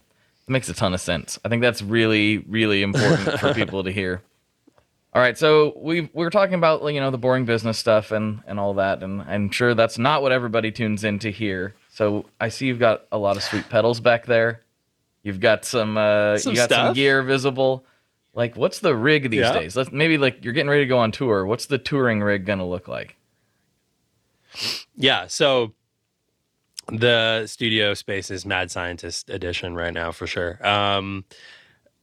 It 0.49 0.53
makes 0.53 0.69
a 0.69 0.75
ton 0.75 0.95
of 0.95 1.01
sense. 1.01 1.41
I 1.45 1.49
think 1.49 1.61
that's 1.61 1.83
really, 1.83 2.39
really 2.39 2.83
important 2.83 3.41
for 3.41 3.53
people 3.61 3.83
to 3.83 3.91
hear. 3.91 4.23
All 5.17 5.23
right, 5.23 5.39
so 5.39 5.73
we 5.79 6.03
we 6.03 6.25
were 6.25 6.29
talking 6.29 6.57
about 6.57 6.85
you 6.93 7.01
know 7.01 7.11
the 7.11 7.17
boring 7.17 7.47
business 7.47 7.79
stuff 7.79 8.11
and 8.11 8.43
and 8.47 8.61
all 8.61 8.75
that, 8.75 9.03
and 9.03 9.23
I'm 9.23 9.51
sure 9.51 9.73
that's 9.73 9.97
not 9.97 10.21
what 10.21 10.31
everybody 10.31 10.71
tunes 10.71 11.05
in 11.05 11.19
to 11.21 11.31
hear. 11.33 11.75
So 11.89 12.27
I 12.39 12.51
see 12.51 12.67
you've 12.67 12.79
got 12.79 13.07
a 13.11 13.17
lot 13.17 13.39
of 13.39 13.43
sweet 13.43 13.67
pedals 13.71 13.99
back 13.99 14.27
there. 14.27 14.61
You've 15.23 15.41
got 15.41 15.65
some 15.65 15.97
uh, 15.97 16.37
Some 16.37 16.53
you 16.53 16.57
got 16.59 16.69
some 16.69 16.93
gear 16.93 17.23
visible. 17.23 17.87
Like, 18.35 18.57
what's 18.57 18.81
the 18.81 18.95
rig 18.95 19.31
these 19.31 19.41
Yeah. 19.41 19.55
days? 19.55 19.75
Let's 19.75 19.91
maybe 19.91 20.19
like 20.19 20.45
you're 20.45 20.53
getting 20.53 20.69
ready 20.69 20.83
to 20.83 20.87
go 20.87 20.99
on 20.99 21.13
tour. 21.13 21.47
What's 21.47 21.65
the 21.65 21.79
touring 21.79 22.21
rig 22.21 22.45
gonna 22.45 22.69
look 22.69 22.87
like? 22.87 23.17
Yeah, 24.97 25.29
so 25.29 25.73
the 26.93 27.47
studio 27.47 27.95
space 27.95 28.31
is 28.31 28.45
Mad 28.45 28.71
Scientist 28.71 29.31
edition 29.31 29.75
right 29.75 29.95
now 29.95 30.13
for 30.13 30.27
sure. 30.27 30.59
Um, 30.63 31.25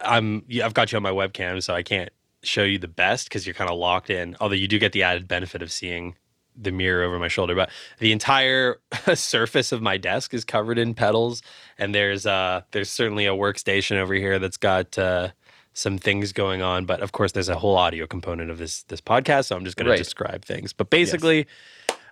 I'm 0.02 0.46
yeah, 0.48 0.66
I've 0.66 0.74
got 0.74 0.92
you 0.92 0.96
on 0.96 1.04
my 1.04 1.12
webcam, 1.12 1.62
so 1.62 1.76
I 1.76 1.84
can't 1.84 2.10
show 2.44 2.64
you 2.64 2.78
the 2.78 2.88
best 2.88 3.28
because 3.30 3.46
you're 3.48 3.54
kind 3.56 3.70
of 3.70 3.78
locked 3.78 4.10
in. 4.10 4.36
Although 4.40 4.56
you 4.56 4.68
do 4.68 4.80
get 4.80 4.92
the 4.92 5.04
added 5.04 5.28
benefit 5.28 5.62
of 5.62 5.72
seeing 5.72 6.16
the 6.56 6.72
mirror 6.72 7.04
over 7.04 7.18
my 7.18 7.28
shoulder. 7.28 7.56
But 7.56 7.72
the 8.00 8.12
entire 8.12 8.78
surface 9.16 9.72
of 9.72 9.82
my 9.82 9.98
desk 9.98 10.34
is 10.34 10.46
covered 10.46 10.78
in 10.78 10.94
pedals, 10.94 11.42
and 11.80 11.96
there's 11.96 12.26
uh 12.26 12.62
there's 12.72 12.90
certainly 12.92 13.26
a 13.26 13.32
workstation 13.34 13.98
over 13.98 14.14
here 14.14 14.38
that's 14.40 14.58
got 14.58 14.98
uh, 15.00 15.30
some 15.74 15.98
things 15.98 16.32
going 16.32 16.62
on. 16.62 16.86
But 16.86 17.02
of 17.02 17.12
course, 17.12 17.32
there's 17.32 17.50
a 17.50 17.56
whole 17.58 17.76
audio 17.76 18.06
component 18.06 18.52
of 18.52 18.60
this 18.60 18.84
this 18.84 19.02
podcast, 19.02 19.46
so 19.46 19.56
I'm 19.56 19.66
just 19.66 19.78
going 19.78 19.88
Right. 19.90 19.98
to 19.98 20.04
describe 20.04 20.46
things. 20.46 20.74
But 20.74 20.90
basically. 20.90 21.48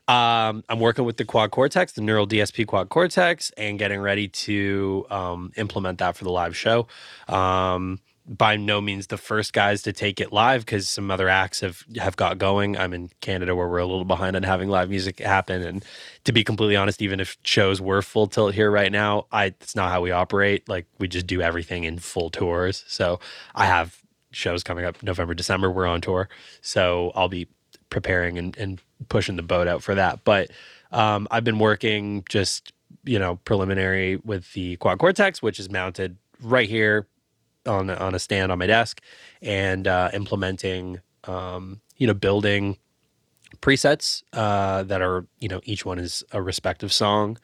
Um, 0.07 0.63
I'm 0.67 0.79
working 0.79 1.05
with 1.05 1.17
the 1.17 1.23
Quad 1.25 1.51
Cortex, 1.51 1.93
the 1.93 2.01
Neural 2.01 2.27
DSP 2.27 2.65
Quad 2.65 2.89
Cortex, 2.89 3.51
and 3.55 3.79
getting 3.79 4.01
ready 4.01 4.27
to 4.27 5.05
um, 5.09 5.51
implement 5.55 5.99
that 5.99 6.17
for 6.17 6.25
the 6.25 6.31
live 6.31 6.57
show. 6.57 6.87
Um, 7.29 7.99
by 8.27 8.55
no 8.55 8.81
means 8.81 9.07
the 9.07 9.17
first 9.17 9.51
guys 9.51 9.81
to 9.81 9.91
take 9.91 10.19
it 10.19 10.31
live 10.31 10.63
because 10.65 10.87
some 10.87 11.09
other 11.09 11.27
acts 11.27 11.61
have 11.61 11.83
have 11.97 12.15
got 12.15 12.37
going. 12.37 12.77
I'm 12.77 12.93
in 12.93 13.09
Canada 13.19 13.55
where 13.55 13.67
we're 13.67 13.79
a 13.79 13.85
little 13.85 14.05
behind 14.05 14.35
on 14.35 14.43
having 14.43 14.69
live 14.69 14.89
music 14.89 15.19
happen, 15.19 15.61
and 15.61 15.83
to 16.25 16.31
be 16.31 16.43
completely 16.43 16.75
honest, 16.75 17.01
even 17.01 17.19
if 17.19 17.37
shows 17.43 17.81
were 17.81 18.01
full 18.01 18.27
tilt 18.27 18.53
here 18.53 18.69
right 18.69 18.91
now, 18.91 19.25
I 19.31 19.45
it's 19.45 19.75
not 19.75 19.91
how 19.91 20.01
we 20.01 20.11
operate. 20.11 20.69
Like 20.69 20.85
we 20.99 21.07
just 21.07 21.25
do 21.27 21.41
everything 21.41 21.83
in 21.83 21.99
full 21.99 22.29
tours. 22.29 22.83
So 22.87 23.19
I 23.55 23.65
have 23.65 24.01
shows 24.31 24.63
coming 24.63 24.85
up 24.85 25.01
November, 25.01 25.33
December. 25.33 25.71
We're 25.71 25.87
on 25.87 26.01
tour, 26.01 26.29
so 26.61 27.11
I'll 27.15 27.29
be 27.29 27.47
preparing 27.89 28.37
and, 28.37 28.55
and 28.57 28.81
pushing 29.09 29.35
the 29.35 29.43
boat 29.43 29.67
out 29.67 29.81
for 29.81 29.95
that. 29.95 30.23
But 30.23 30.51
um, 30.91 31.27
I've 31.31 31.43
been 31.43 31.59
working 31.59 32.23
just 32.29 32.71
you 33.03 33.17
know 33.17 33.37
preliminary 33.45 34.17
with 34.17 34.53
the 34.53 34.75
Quad 34.77 34.99
Cortex, 34.99 35.41
which 35.41 35.59
is 35.59 35.71
mounted 35.71 36.17
right 36.39 36.69
here 36.69 37.07
on 37.65 37.89
a- 37.89 37.95
on 37.95 38.15
a 38.15 38.19
stand 38.19 38.51
on 38.51 38.57
my 38.59 38.67
desk, 38.67 39.01
and 39.41 39.87
uh, 39.87 40.09
implementing 40.13 40.99
um, 41.25 41.81
you 41.97 42.07
know 42.07 42.13
building 42.13 42.77
presets 43.61 44.23
uh, 44.33 44.83
that 44.83 45.01
are 45.01 45.25
you 45.39 45.47
know 45.47 45.61
each 45.63 45.85
one 45.85 45.99
is 45.99 46.23
a 46.31 46.41
respective 46.41 46.91
song, 46.91 47.37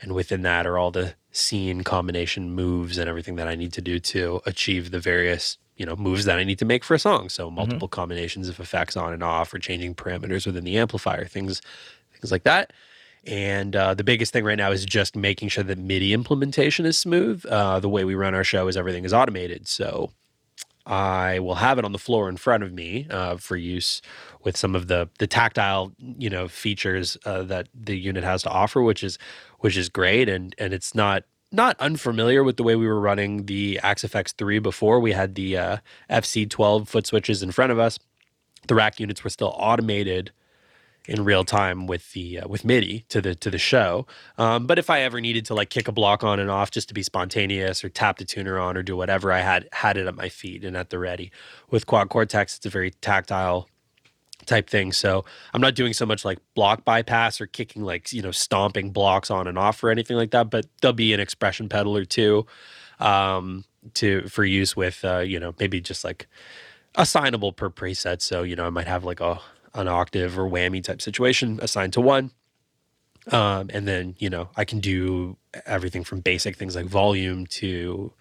and 0.00 0.12
within 0.12 0.42
that 0.42 0.66
are 0.66 0.78
all 0.78 0.90
the 0.90 1.14
scene 1.30 1.82
combination 1.82 2.50
moves 2.54 2.98
and 2.98 3.08
everything 3.08 3.36
that 3.36 3.48
I 3.48 3.54
need 3.54 3.72
to 3.74 3.80
do 3.80 3.98
to 3.98 4.40
achieve 4.44 4.90
the 4.90 5.00
various 5.00 5.58
you 5.76 5.86
know 5.86 5.96
moves 5.96 6.24
that 6.26 6.38
I 6.38 6.44
need 6.44 6.58
to 6.58 6.64
make 6.64 6.84
for 6.84 6.94
a 6.94 6.98
song. 6.98 7.28
So 7.28 7.50
multiple 7.50 7.88
combinations 7.88 8.48
of 8.48 8.60
effects 8.60 8.96
on 8.96 9.12
and 9.12 9.22
off, 9.22 9.52
or 9.54 9.58
changing 9.58 9.94
parameters 9.94 10.46
within 10.46 10.64
the 10.64 10.76
amplifier, 10.78 11.24
things 11.24 11.60
things 12.12 12.30
like 12.30 12.42
that. 12.44 12.72
And 13.24 13.76
uh, 13.76 13.94
the 13.94 14.04
biggest 14.04 14.32
thing 14.32 14.44
right 14.44 14.58
now 14.58 14.72
is 14.72 14.84
just 14.84 15.14
making 15.14 15.48
sure 15.48 15.62
that 15.64 15.78
MIDI 15.78 16.12
implementation 16.12 16.86
is 16.86 16.98
smooth. 16.98 17.44
Uh, 17.46 17.78
the 17.78 17.88
way 17.88 18.04
we 18.04 18.14
run 18.14 18.34
our 18.34 18.44
show 18.44 18.66
is 18.66 18.76
everything 18.76 19.04
is 19.04 19.12
automated. 19.12 19.68
So 19.68 20.10
I 20.86 21.38
will 21.38 21.54
have 21.56 21.78
it 21.78 21.84
on 21.84 21.92
the 21.92 21.98
floor 21.98 22.28
in 22.28 22.36
front 22.36 22.64
of 22.64 22.72
me 22.72 23.06
uh, 23.10 23.36
for 23.36 23.56
use 23.56 24.02
with 24.42 24.56
some 24.56 24.74
of 24.74 24.88
the 24.88 25.08
the 25.18 25.28
tactile 25.28 25.92
you 25.98 26.28
know 26.28 26.48
features 26.48 27.16
uh, 27.24 27.42
that 27.44 27.68
the 27.72 27.96
unit 27.96 28.24
has 28.24 28.42
to 28.42 28.50
offer, 28.50 28.82
which 28.82 29.04
is 29.04 29.18
which 29.60 29.76
is 29.76 29.88
great. 29.88 30.28
And 30.28 30.54
and 30.58 30.74
it's 30.74 30.94
not 30.94 31.22
not 31.52 31.78
unfamiliar 31.78 32.42
with 32.42 32.56
the 32.56 32.62
way 32.62 32.74
we 32.74 32.86
were 32.86 32.98
running 32.98 33.46
the 33.46 33.78
Axe-Fx 33.82 34.34
three 34.34 34.58
before. 34.58 34.98
We 34.98 35.12
had 35.12 35.34
the 35.34 35.56
uh, 35.56 35.76
FC12 36.10 36.88
foot 36.88 37.06
switches 37.06 37.42
in 37.42 37.52
front 37.52 37.70
of 37.70 37.78
us. 37.78 37.98
The 38.68 38.74
rack 38.74 38.98
units 38.98 39.22
were 39.22 39.30
still 39.30 39.54
automated 39.56 40.32
in 41.06 41.24
real 41.24 41.44
time 41.44 41.86
with 41.86 42.12
the 42.12 42.40
uh, 42.40 42.48
with 42.48 42.64
MIDI 42.64 43.04
to 43.08 43.20
the 43.20 43.34
to 43.34 43.50
the 43.50 43.58
show. 43.58 44.06
Um, 44.38 44.66
but 44.66 44.78
if 44.78 44.90
I 44.90 45.00
ever 45.00 45.20
needed 45.20 45.44
to 45.46 45.54
like 45.54 45.70
kick 45.70 45.88
a 45.88 45.92
block 45.92 46.22
on 46.22 46.38
and 46.38 46.50
off 46.50 46.70
just 46.70 46.88
to 46.88 46.94
be 46.94 47.02
spontaneous 47.02 47.84
or 47.84 47.88
tap 47.88 48.18
the 48.18 48.24
tuner 48.24 48.58
on 48.58 48.76
or 48.76 48.82
do 48.82 48.96
whatever, 48.96 49.32
I 49.32 49.40
had 49.40 49.68
had 49.72 49.96
it 49.96 50.06
at 50.06 50.14
my 50.14 50.28
feet 50.28 50.64
and 50.64 50.76
at 50.76 50.90
the 50.90 50.98
ready. 50.98 51.30
With 51.70 51.86
Quad 51.86 52.08
Cortex, 52.08 52.56
it's 52.56 52.66
a 52.66 52.70
very 52.70 52.90
tactile 52.90 53.68
type 54.46 54.68
thing. 54.68 54.92
So 54.92 55.24
I'm 55.54 55.60
not 55.60 55.74
doing 55.74 55.92
so 55.92 56.06
much 56.06 56.24
like 56.24 56.38
block 56.54 56.84
bypass 56.84 57.40
or 57.40 57.46
kicking 57.46 57.82
like 57.82 58.12
you 58.12 58.22
know 58.22 58.32
stomping 58.32 58.90
blocks 58.90 59.30
on 59.30 59.46
and 59.46 59.58
off 59.58 59.82
or 59.82 59.90
anything 59.90 60.16
like 60.16 60.30
that. 60.30 60.50
But 60.50 60.66
there'll 60.80 60.94
be 60.94 61.12
an 61.12 61.20
expression 61.20 61.68
pedal 61.68 61.96
or 61.96 62.04
two 62.04 62.46
um, 63.00 63.64
to 63.94 64.28
for 64.28 64.44
use 64.44 64.76
with 64.76 65.04
uh, 65.04 65.18
you 65.18 65.40
know 65.40 65.54
maybe 65.58 65.80
just 65.80 66.04
like 66.04 66.28
assignable 66.94 67.52
per 67.52 67.70
preset. 67.70 68.22
So, 68.22 68.42
you 68.42 68.56
know, 68.56 68.66
I 68.66 68.70
might 68.70 68.86
have 68.86 69.04
like 69.04 69.20
a 69.20 69.40
an 69.74 69.88
octave 69.88 70.38
or 70.38 70.48
whammy 70.48 70.82
type 70.82 71.00
situation 71.00 71.58
assigned 71.62 71.92
to 71.94 72.00
one. 72.00 72.30
Um, 73.30 73.70
and 73.72 73.86
then, 73.86 74.16
you 74.18 74.28
know, 74.28 74.48
I 74.56 74.64
can 74.64 74.80
do 74.80 75.36
everything 75.64 76.02
from 76.02 76.20
basic 76.20 76.56
things 76.56 76.74
like 76.74 76.86
volume 76.86 77.46
to 77.46 78.12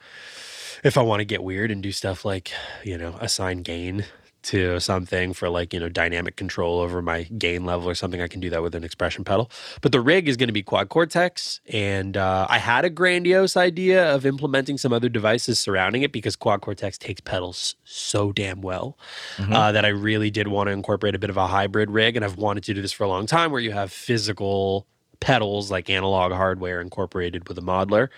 if 0.84 0.98
I 0.98 1.02
want 1.02 1.20
to 1.22 1.26
get 1.26 1.44
weird 1.44 1.72
and 1.72 1.82
do 1.82 1.92
stuff 1.92 2.24
like, 2.24 2.52
you 2.84 2.98
know, 2.98 3.16
assign 3.20 3.64
gain 3.64 4.06
to 4.44 4.80
something 4.80 5.34
for 5.34 5.50
like, 5.50 5.74
you 5.74 5.80
know, 5.80 5.90
dynamic 5.90 6.36
control 6.36 6.80
over 6.80 7.02
my 7.02 7.24
gain 7.24 7.66
level 7.66 7.88
or 7.90 7.96
something, 7.96 8.22
I 8.22 8.28
can 8.28 8.40
do 8.40 8.50
that 8.50 8.62
with 8.64 8.74
an 8.76 8.84
expression 8.84 9.24
pedal. 9.24 9.52
But 9.82 9.92
the 9.92 10.02
rig 10.02 10.28
is 10.28 10.38
going 10.38 10.48
to 10.50 10.54
be 10.54 10.64
quad 10.64 10.90
cortex. 10.90 11.62
And 11.72 12.18
uh, 12.18 12.48
I 12.50 12.58
had 12.58 12.86
a 12.86 12.90
grandiose 12.90 13.56
idea 13.56 14.14
of 14.16 14.26
implementing 14.26 14.78
some 14.78 14.92
other 14.94 15.10
devices 15.10 15.60
surrounding 15.60 16.02
it 16.02 16.12
because 16.12 16.36
quad 16.36 16.62
cortex 16.62 16.98
takes 16.98 17.22
pedals 17.22 17.76
so 17.84 18.32
damn 18.32 18.62
well 18.62 18.98
Mhm. 19.38 19.54
uh, 19.54 19.72
that 19.72 19.86
I 19.86 19.90
really 19.90 20.32
did 20.32 20.48
want 20.48 20.68
to 20.68 20.72
incorporate 20.72 21.16
a 21.16 21.20
bit 21.20 21.30
of 21.30 21.38
a 21.38 21.48
hybrid 21.48 21.92
rig. 21.92 22.16
And 22.16 22.26
I've 22.26 22.38
wanted 22.38 22.64
to 22.66 22.74
do 22.74 22.82
this 22.82 22.92
for 22.92 23.04
a 23.04 23.08
long 23.10 23.26
time 23.28 23.52
where 23.52 23.62
you 23.62 23.72
have 23.72 23.92
physical 23.92 24.88
pedals 25.20 25.70
like 25.70 25.90
analog 25.90 26.32
hardware 26.32 26.82
incorporated 26.82 27.48
with 27.48 27.58
a 27.58 27.62
modeler. 27.62 28.10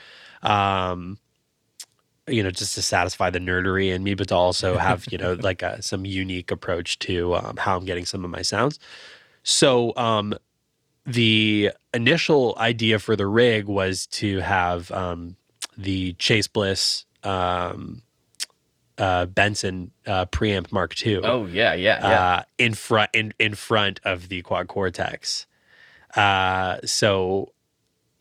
Um, 0.42 1.18
you 2.28 2.44
know, 2.44 2.52
just 2.52 2.76
to 2.76 2.82
satisfy 2.82 3.30
the 3.30 3.40
nerdery 3.40 3.94
in 3.94 4.04
me, 4.04 4.14
but 4.14 4.30
to 4.30 4.36
also 4.36 4.78
have, 4.88 5.06
you 5.12 5.18
know, 5.18 5.34
like 5.34 5.62
a, 5.62 5.82
some 5.82 6.06
unique 6.06 6.52
approach 6.52 7.00
to 7.00 7.36
um, 7.36 7.58
how 7.58 7.78
I'm 7.78 7.86
getting 7.86 8.06
some 8.06 8.24
of 8.24 8.32
my 8.32 8.42
sounds. 8.42 8.80
So, 9.44 9.94
um, 9.98 10.34
the 11.06 11.72
initial 11.94 12.56
idea 12.58 12.98
for 12.98 13.18
the 13.18 13.28
rig 13.28 13.66
was 13.66 14.08
to 14.08 14.40
have 14.40 14.90
um, 14.92 15.36
the 15.78 16.14
Chase 16.14 16.48
Bliss 16.48 17.06
um, 17.24 18.04
uh, 18.98 19.26
Benson 19.26 19.92
uh, 20.06 20.26
preamp 20.28 20.72
Mark 20.72 20.96
II 21.06 21.18
Oh 21.24 21.46
yeah, 21.46 21.74
yeah, 21.74 22.08
yeah. 22.08 22.22
uh, 22.22 22.44
in 22.58 22.74
front 22.74 23.10
in, 23.14 23.34
in 23.40 23.56
front 23.56 24.00
of 24.04 24.30
the 24.30 24.42
quad 24.44 24.68
cortex. 24.68 25.46
Uh, 26.16 26.78
so, 26.86 27.53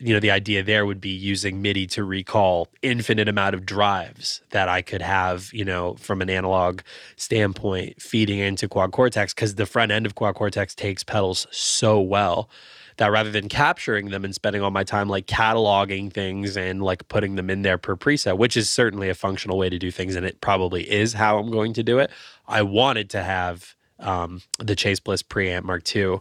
you 0.03 0.13
know, 0.13 0.19
the 0.19 0.31
idea 0.31 0.63
there 0.63 0.85
would 0.85 0.99
be 0.99 1.09
using 1.09 1.61
MIDI 1.61 1.87
to 1.87 2.03
recall 2.03 2.67
infinite 2.81 3.29
amount 3.29 3.55
of 3.55 3.65
drives 3.65 4.41
that 4.51 4.67
I 4.67 4.81
could 4.81 5.01
have, 5.01 5.49
you 5.53 5.63
know, 5.63 5.95
from 5.95 6.21
an 6.21 6.29
analog 6.29 6.81
standpoint, 7.15 8.01
feeding 8.01 8.39
into 8.39 8.67
quad 8.67 8.91
cortex 8.91 9.33
because 9.33 9.55
the 9.55 9.65
front 9.65 9.91
end 9.91 10.05
of 10.05 10.15
quad 10.15 10.35
cortex 10.35 10.75
takes 10.75 11.03
pedals 11.03 11.47
so 11.51 12.01
well 12.01 12.49
that 12.97 13.07
rather 13.07 13.31
than 13.31 13.49
capturing 13.49 14.09
them 14.09 14.23
and 14.23 14.35
spending 14.35 14.61
all 14.61 14.71
my 14.71 14.83
time 14.83 15.09
like 15.09 15.25
cataloging 15.25 16.11
things 16.11 16.57
and 16.57 16.83
like 16.83 17.07
putting 17.07 17.35
them 17.35 17.49
in 17.49 17.61
there 17.61 17.77
per 17.77 17.95
preset, 17.95 18.37
which 18.37 18.57
is 18.57 18.69
certainly 18.69 19.09
a 19.09 19.15
functional 19.15 19.57
way 19.57 19.69
to 19.69 19.79
do 19.79 19.91
things, 19.91 20.15
and 20.15 20.25
it 20.25 20.41
probably 20.41 20.89
is 20.89 21.13
how 21.13 21.39
I'm 21.39 21.49
going 21.49 21.73
to 21.73 21.83
do 21.83 21.99
it. 21.99 22.11
I 22.47 22.61
wanted 22.61 23.09
to 23.11 23.23
have 23.23 23.75
um, 23.99 24.41
the 24.59 24.75
Chase 24.75 24.99
Bliss 24.99 25.23
preamp 25.23 25.63
Mark 25.63 25.83
II 25.95 26.19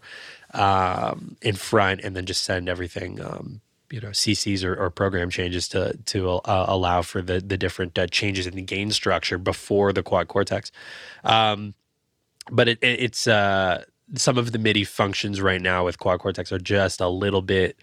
um, 0.54 1.36
in 1.42 1.56
front, 1.56 2.02
and 2.02 2.14
then 2.14 2.26
just 2.26 2.44
send 2.44 2.68
everything, 2.68 3.20
um, 3.20 3.60
you 3.92 4.00
know, 4.00 4.08
CCs 4.08 4.64
or, 4.64 4.74
or 4.74 4.90
program 4.90 5.28
changes 5.28 5.68
to 5.68 5.96
to 6.06 6.28
uh, 6.30 6.64
allow 6.66 7.02
for 7.02 7.20
the 7.20 7.40
the 7.40 7.58
different 7.58 7.98
uh, 7.98 8.06
changes 8.06 8.46
in 8.46 8.56
the 8.56 8.62
gain 8.62 8.90
structure 8.90 9.36
before 9.36 9.92
the 9.92 10.02
quad 10.02 10.28
cortex. 10.28 10.72
Um, 11.24 11.74
but 12.50 12.68
it, 12.68 12.78
it, 12.80 13.00
it's 13.00 13.28
uh, 13.28 13.84
some 14.16 14.38
of 14.38 14.52
the 14.52 14.58
MIDI 14.58 14.84
functions 14.84 15.40
right 15.40 15.60
now 15.60 15.84
with 15.84 15.98
quad 15.98 16.20
cortex 16.20 16.50
are 16.50 16.58
just 16.58 17.00
a 17.00 17.08
little 17.08 17.42
bit. 17.42 17.76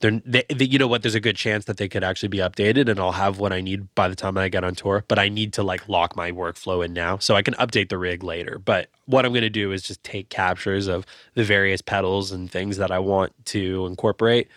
They're, 0.00 0.20
they, 0.24 0.44
they, 0.52 0.64
you 0.66 0.78
know 0.78 0.86
what? 0.86 1.02
There's 1.02 1.14
a 1.14 1.20
good 1.20 1.36
chance 1.36 1.64
that 1.64 1.78
they 1.78 1.88
could 1.88 2.04
actually 2.04 2.28
be 2.28 2.38
updated, 2.38 2.88
and 2.88 3.00
I'll 3.00 3.12
have 3.12 3.38
what 3.38 3.52
I 3.52 3.60
need 3.60 3.92
by 3.94 4.08
the 4.08 4.16
time 4.16 4.38
I 4.38 4.48
get 4.48 4.62
on 4.62 4.76
tour. 4.76 5.04
But 5.08 5.18
I 5.18 5.28
need 5.28 5.52
to 5.54 5.64
like 5.64 5.88
lock 5.88 6.14
my 6.14 6.30
workflow 6.30 6.84
in 6.84 6.92
now, 6.92 7.18
so 7.18 7.34
I 7.34 7.42
can 7.42 7.54
update 7.54 7.88
the 7.88 7.98
rig 7.98 8.22
later. 8.22 8.60
But 8.60 8.88
what 9.06 9.24
I'm 9.24 9.32
going 9.32 9.42
to 9.42 9.50
do 9.50 9.72
is 9.72 9.82
just 9.82 10.04
take 10.04 10.28
captures 10.28 10.86
of 10.86 11.04
the 11.34 11.42
various 11.42 11.82
pedals 11.82 12.30
and 12.30 12.48
things 12.48 12.76
that 12.76 12.92
I 12.92 13.00
want 13.00 13.32
to 13.46 13.86
incorporate. 13.86 14.48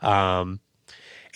Um, 0.00 0.60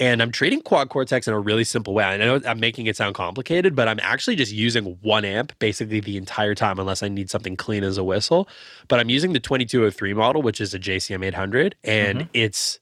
and 0.00 0.22
I'm 0.22 0.32
treating 0.32 0.62
quad 0.62 0.88
cortex 0.88 1.28
in 1.28 1.34
a 1.34 1.38
really 1.38 1.62
simple 1.62 1.92
way. 1.92 2.04
I 2.04 2.16
know 2.16 2.40
I'm 2.46 2.58
making 2.58 2.86
it 2.86 2.96
sound 2.96 3.14
complicated, 3.14 3.76
but 3.76 3.86
I'm 3.86 4.00
actually 4.00 4.34
just 4.34 4.50
using 4.50 4.98
one 5.02 5.26
amp 5.26 5.56
basically 5.58 6.00
the 6.00 6.16
entire 6.16 6.54
time, 6.54 6.78
unless 6.78 7.02
I 7.02 7.08
need 7.08 7.28
something 7.28 7.54
clean 7.54 7.84
as 7.84 7.98
a 7.98 8.04
whistle. 8.04 8.48
But 8.88 8.98
I'm 8.98 9.10
using 9.10 9.34
the 9.34 9.40
2203 9.40 10.14
model, 10.14 10.40
which 10.40 10.60
is 10.60 10.72
a 10.72 10.78
JCM 10.78 11.24
800, 11.24 11.76
and 11.84 12.28
it's 12.32 12.80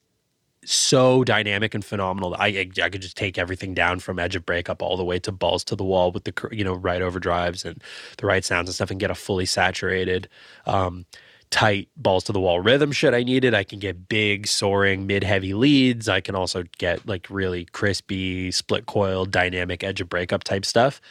so 0.63 1.23
dynamic 1.23 1.73
and 1.73 1.83
phenomenal. 1.83 2.35
I, 2.39 2.47
I 2.47 2.69
I 2.83 2.89
could 2.89 3.01
just 3.01 3.17
take 3.17 3.37
everything 3.37 3.73
down 3.73 3.99
from 3.99 4.17
edge 4.17 4.35
of 4.35 4.45
breakup 4.45 4.81
all 4.81 4.95
the 4.95 5.03
way 5.03 5.19
to 5.19 5.31
balls 5.31 5.63
to 5.65 5.75
the 5.75 5.83
wall 5.83 6.11
with 6.11 6.23
the 6.23 6.33
you 6.51 6.63
know 6.63 6.73
right 6.73 7.01
overdrives 7.01 7.65
and 7.65 7.83
the 8.17 8.27
right 8.27 8.45
sounds 8.45 8.69
and 8.69 8.75
stuff, 8.75 8.91
and 8.91 8.99
get 8.99 9.11
a 9.11 9.15
fully 9.15 9.45
saturated. 9.45 10.29
Um, 10.65 11.05
tight 11.51 11.89
balls 11.97 12.23
to 12.25 12.31
the 12.31 12.39
wall 12.39 12.59
rhythm 12.59 12.91
shit 12.91 13.13
I 13.13 13.23
need 13.23 13.43
it. 13.43 13.53
I 13.53 13.63
can 13.63 13.79
get 13.79 14.07
big 14.07 14.47
soaring 14.47 15.07
mid 15.07 15.23
heavy 15.23 15.53
leads. 15.53 16.07
I 16.07 16.21
can 16.21 16.35
also 16.35 16.63
get 16.77 17.07
like 17.07 17.27
really 17.29 17.65
crispy 17.65 18.51
split 18.51 18.85
coil 18.85 19.25
dynamic 19.25 19.83
edge 19.83 20.01
of 20.01 20.09
breakup 20.09 20.43
type 20.43 20.65
stuff. 20.65 21.01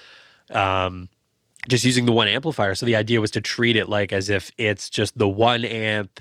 Um, 0.50 1.08
just 1.68 1.84
using 1.84 2.06
the 2.06 2.12
one 2.12 2.28
amplifier. 2.28 2.74
So 2.74 2.86
the 2.86 2.96
idea 2.96 3.20
was 3.20 3.32
to 3.32 3.40
treat 3.40 3.76
it 3.76 3.88
like 3.88 4.12
as 4.12 4.30
if 4.30 4.50
it's 4.58 4.88
just 4.88 5.18
the 5.18 5.28
one 5.28 5.64
amp 5.64 6.20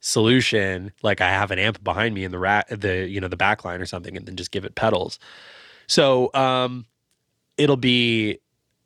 solution. 0.00 0.92
Like 1.02 1.20
I 1.20 1.28
have 1.28 1.50
an 1.50 1.58
amp 1.58 1.82
behind 1.84 2.14
me 2.14 2.24
in 2.24 2.32
the 2.32 2.38
rack, 2.38 2.68
the 2.68 3.08
you 3.08 3.20
know 3.20 3.28
the 3.28 3.36
backline 3.36 3.80
or 3.80 3.86
something, 3.86 4.16
and 4.16 4.26
then 4.26 4.36
just 4.36 4.50
give 4.50 4.64
it 4.64 4.74
pedals. 4.74 5.18
So 5.86 6.30
um, 6.34 6.84
it'll 7.56 7.76
be 7.76 8.40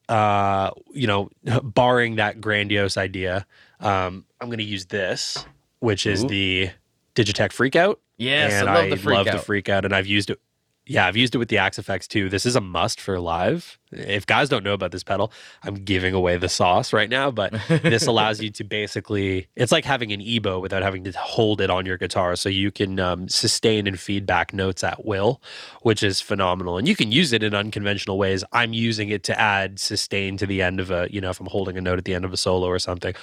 uh, 0.09 0.71
you 0.93 1.07
know, 1.07 1.31
barring 1.63 2.17
that 2.17 2.41
grandiose 2.41 2.97
idea, 2.97 3.47
um, 3.81 4.25
I'm 4.41 4.49
going 4.49 4.59
to 4.59 4.65
use 4.65 4.87
this, 4.87 5.45
which 5.81 6.07
is 6.07 6.25
Ooh. 6.25 6.29
the 6.29 6.71
Digitech 7.15 7.51
FreqOut. 7.51 7.97
yes, 8.19 8.53
and 8.53 8.69
I 8.69 8.83
love 8.83 8.91
the 8.91 8.97
freak 8.97 9.17
love 9.17 9.27
out. 9.29 9.45
the 9.45 9.53
FreqOut, 9.53 9.85
and 9.85 9.95
I've 9.95 10.07
used 10.07 10.31
it. 10.31 10.41
Yeah, 10.89 11.09
I've 11.09 11.17
used 11.17 11.35
it 11.35 11.39
with 11.39 11.49
the 11.49 11.59
Axe-Fx 11.59 12.07
too. 12.07 12.29
This 12.29 12.47
is 12.47 12.55
a 12.55 12.61
must 12.61 13.01
for 13.01 13.19
live. 13.19 13.77
If 13.91 14.25
guys 14.25 14.49
don't 14.49 14.63
know 14.63 14.73
about 14.73 14.93
this 14.93 15.03
pedal, 15.03 15.33
I'm 15.65 15.75
giving 15.75 16.15
away 16.15 16.37
the 16.37 16.49
sauce 16.49 16.93
right 16.93 17.11
now. 17.11 17.33
But 17.33 17.55
this 17.69 18.07
allows 18.07 18.41
you 18.41 18.51
to 18.51 18.63
basically, 18.63 19.49
it's 19.57 19.73
like 19.73 19.85
having 19.85 20.13
an 20.13 20.21
EBow 20.21 20.63
without 20.63 20.85
having 20.85 21.03
to 21.03 21.11
hold 21.19 21.61
it 21.61 21.71
on 21.71 21.87
your 21.87 21.99
guitar. 21.99 22.37
So 22.37 22.49
you 22.49 22.71
can 22.71 23.01
um, 23.01 23.29
sustain 23.29 23.89
and 23.89 23.99
feedback 23.99 24.55
notes 24.55 24.85
at 24.85 25.05
will, 25.05 25.43
which 25.83 26.05
is 26.05 26.21
phenomenal. 26.21 26.79
And 26.79 26.87
you 26.87 26.95
can 26.95 27.11
use 27.11 27.33
it 27.33 27.43
in 27.43 27.53
unconventional 27.53 28.17
ways. 28.17 28.45
I'm 28.53 28.73
using 28.73 29.09
it 29.09 29.25
to 29.25 29.41
add 29.41 29.81
sustain 29.81 30.37
to 30.37 30.47
the 30.47 30.63
end 30.63 30.79
of 30.79 30.93
a, 30.93 31.09
you 31.11 31.21
know, 31.21 31.31
if 31.31 31.41
I'm 31.41 31.47
holding 31.47 31.77
a 31.77 31.81
note 31.81 31.99
at 31.99 32.05
the 32.05 32.15
end 32.15 32.25
of 32.25 32.33
a 32.33 32.37
solo 32.37 32.69
or 32.69 32.79
something, 32.79 33.15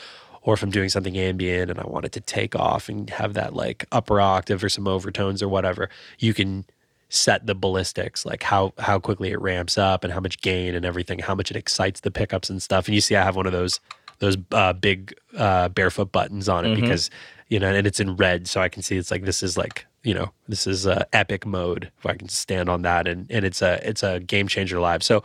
or 0.43 0.53
if 0.53 0.61
I'm 0.63 0.69
doing 0.71 0.89
something 0.89 1.17
ambient 1.17 1.71
and 1.71 1.79
I 1.79 1.85
want 1.87 2.05
it 2.05 2.11
to 2.13 2.19
take 2.21 2.55
off 2.55 2.89
and 2.89 3.09
have 3.09 3.33
that 3.33 3.53
like 3.53 3.85
upper 3.91 4.19
octave 4.21 4.63
or 4.63 4.69
some 4.69 4.87
overtones 4.87 5.41
or 5.41 5.47
whatever, 5.49 5.89
you 6.19 6.33
can 6.33 6.65
set 7.09 7.45
the 7.45 7.53
ballistics 7.55 8.25
like 8.25 8.41
how 8.43 8.73
how 8.79 8.97
quickly 8.99 9.31
it 9.31 9.39
ramps 9.39 9.77
up 9.77 10.03
and 10.03 10.11
how 10.11 10.19
much 10.19 10.41
gain 10.41 10.73
and 10.73 10.83
everything 10.83 11.19
how 11.19 11.35
much 11.35 11.51
it 11.51 11.57
excites 11.57 11.99
the 12.01 12.09
pickups 12.11 12.49
and 12.49 12.61
stuff. 12.61 12.87
And 12.87 12.95
you 12.95 13.01
see 13.01 13.15
i 13.15 13.23
have 13.23 13.35
one 13.35 13.45
of 13.45 13.51
those 13.51 13.79
those 14.19 14.35
uh, 14.51 14.73
big 14.73 15.13
uh, 15.37 15.69
barefoot 15.69 16.11
buttons 16.11 16.47
on 16.49 16.65
it 16.65 16.69
Mhm. 16.77 16.81
because 16.81 17.09
you 17.49 17.59
know 17.59 17.67
and 17.71 17.85
it's 17.85 17.99
in 17.99 18.15
red 18.15 18.47
so 18.47 18.61
i 18.61 18.69
can 18.69 18.81
see 18.81 18.97
it's 18.97 19.11
like 19.11 19.25
this 19.25 19.43
is 19.43 19.57
like 19.57 19.85
you 20.03 20.13
know 20.13 20.31
this 20.47 20.65
is 20.65 20.87
uh, 20.87 21.03
epic 21.13 21.45
mode 21.45 21.91
if 21.99 22.05
i 22.05 22.15
can 22.15 22.29
stand 22.29 22.67
on 22.67 22.81
that 22.81 23.07
and 23.07 23.27
and 23.29 23.45
it's 23.45 23.61
a 23.61 23.79
it's 23.87 24.01
a 24.01 24.19
game 24.19 24.47
changer 24.47 24.79
live. 24.79 25.03
So 25.03 25.23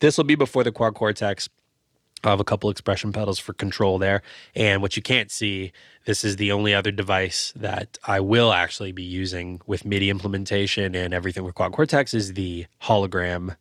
this 0.00 0.16
will 0.16 0.24
be 0.24 0.34
before 0.34 0.64
the 0.64 0.72
quad 0.72 0.94
cortex 0.94 1.48
I'll 2.24 2.32
have 2.32 2.40
a 2.40 2.44
couple 2.44 2.68
expression 2.70 3.12
pedals 3.12 3.38
for 3.38 3.52
control 3.54 3.98
there. 3.98 4.22
And 4.54 4.82
what 4.82 4.96
you 4.96 5.02
can't 5.02 5.30
see, 5.30 5.72
this 6.04 6.22
is 6.24 6.36
the 6.36 6.52
only 6.52 6.74
other 6.74 6.90
device 6.90 7.52
that 7.56 7.98
I 8.04 8.20
will 8.20 8.52
actually 8.52 8.92
be 8.92 9.02
using 9.02 9.60
with 9.66 9.84
MIDI 9.84 10.10
implementation 10.10 10.94
and 10.94 11.14
everything 11.14 11.44
with 11.44 11.54
Quad 11.54 11.72
Cortex 11.72 12.12
is 12.12 12.34
the 12.34 12.66
hologram 12.82 13.56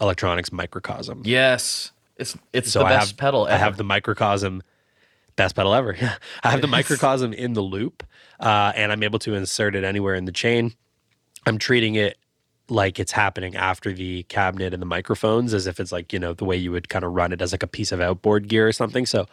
electronics 0.00 0.50
microcosm. 0.50 1.22
Yes, 1.24 1.92
it's 2.16 2.36
it's 2.52 2.72
So 2.72 2.80
the 2.80 2.86
I 2.86 2.88
best 2.90 3.10
have- 3.12 3.16
pedal. 3.18 3.46
Ever. 3.46 3.54
I 3.54 3.58
have 3.58 3.76
the 3.76 3.84
microcosm, 3.84 4.62
best 5.36 5.54
pedal 5.54 5.74
ever. 5.74 5.96
I 6.42 6.50
have 6.50 6.60
the 6.62 6.66
microcosm 6.68 7.32
in 7.32 7.52
the 7.52 7.60
loop, 7.62 8.02
uh, 8.40 8.72
and 8.74 8.90
I'm 8.90 9.02
able 9.02 9.18
to 9.20 9.34
insert 9.34 9.74
it 9.76 9.84
anywhere 9.84 10.14
in 10.14 10.24
the 10.24 10.32
chain. 10.32 10.74
I'm 11.46 11.58
treating 11.58 11.94
it 11.94 12.16
like 12.70 12.98
it's 12.98 13.12
happening 13.12 13.56
after 13.56 13.92
the 13.92 14.22
cabinet 14.24 14.72
and 14.72 14.80
the 14.80 14.86
microphones, 14.86 15.54
as 15.54 15.66
if 15.66 15.80
it's 15.80 15.92
like 15.92 16.12
you 16.12 16.18
know 16.18 16.34
the 16.34 16.44
way 16.44 16.56
you 16.56 16.72
would 16.72 16.88
kind 16.88 17.04
of 17.04 17.12
run 17.12 17.32
it 17.32 17.42
as 17.42 17.52
like 17.52 17.62
a 17.62 17.68
piece 17.68 17.92
of 17.92 18.00
outboard 18.00 18.48
gear 18.48 18.68
or 18.68 18.72
something. 18.72 19.06
So 19.06 19.26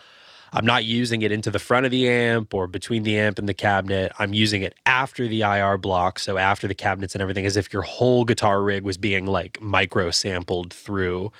I'm 0.53 0.65
not 0.65 0.85
using 0.85 1.21
it 1.21 1.31
into 1.31 1.51
the 1.51 1.59
front 1.59 1.85
of 1.85 1.91
the 1.91 2.07
amp 2.09 2.53
or 2.53 2.67
between 2.67 3.03
the 3.03 3.17
amp 3.19 3.37
and 3.37 3.49
the 3.49 3.53
cabinet. 3.53 4.11
I'm 4.17 4.33
using 4.33 4.61
it 4.61 4.75
after 4.85 5.27
the 5.27 5.41
IR 5.41 5.77
block, 5.77 6.19
so 6.19 6.37
after 6.37 6.67
the 6.67 6.75
cabinets 6.75 7.15
and 7.15 7.21
everything, 7.21 7.45
as 7.45 7.57
if 7.57 7.73
your 7.73 7.81
whole 7.81 8.23
guitar 8.25 8.61
rig 8.61 8.83
was 8.83 8.97
being 8.97 9.25
like 9.25 9.61
micro 9.61 10.11
sampled 10.11 10.73
through 10.73 11.31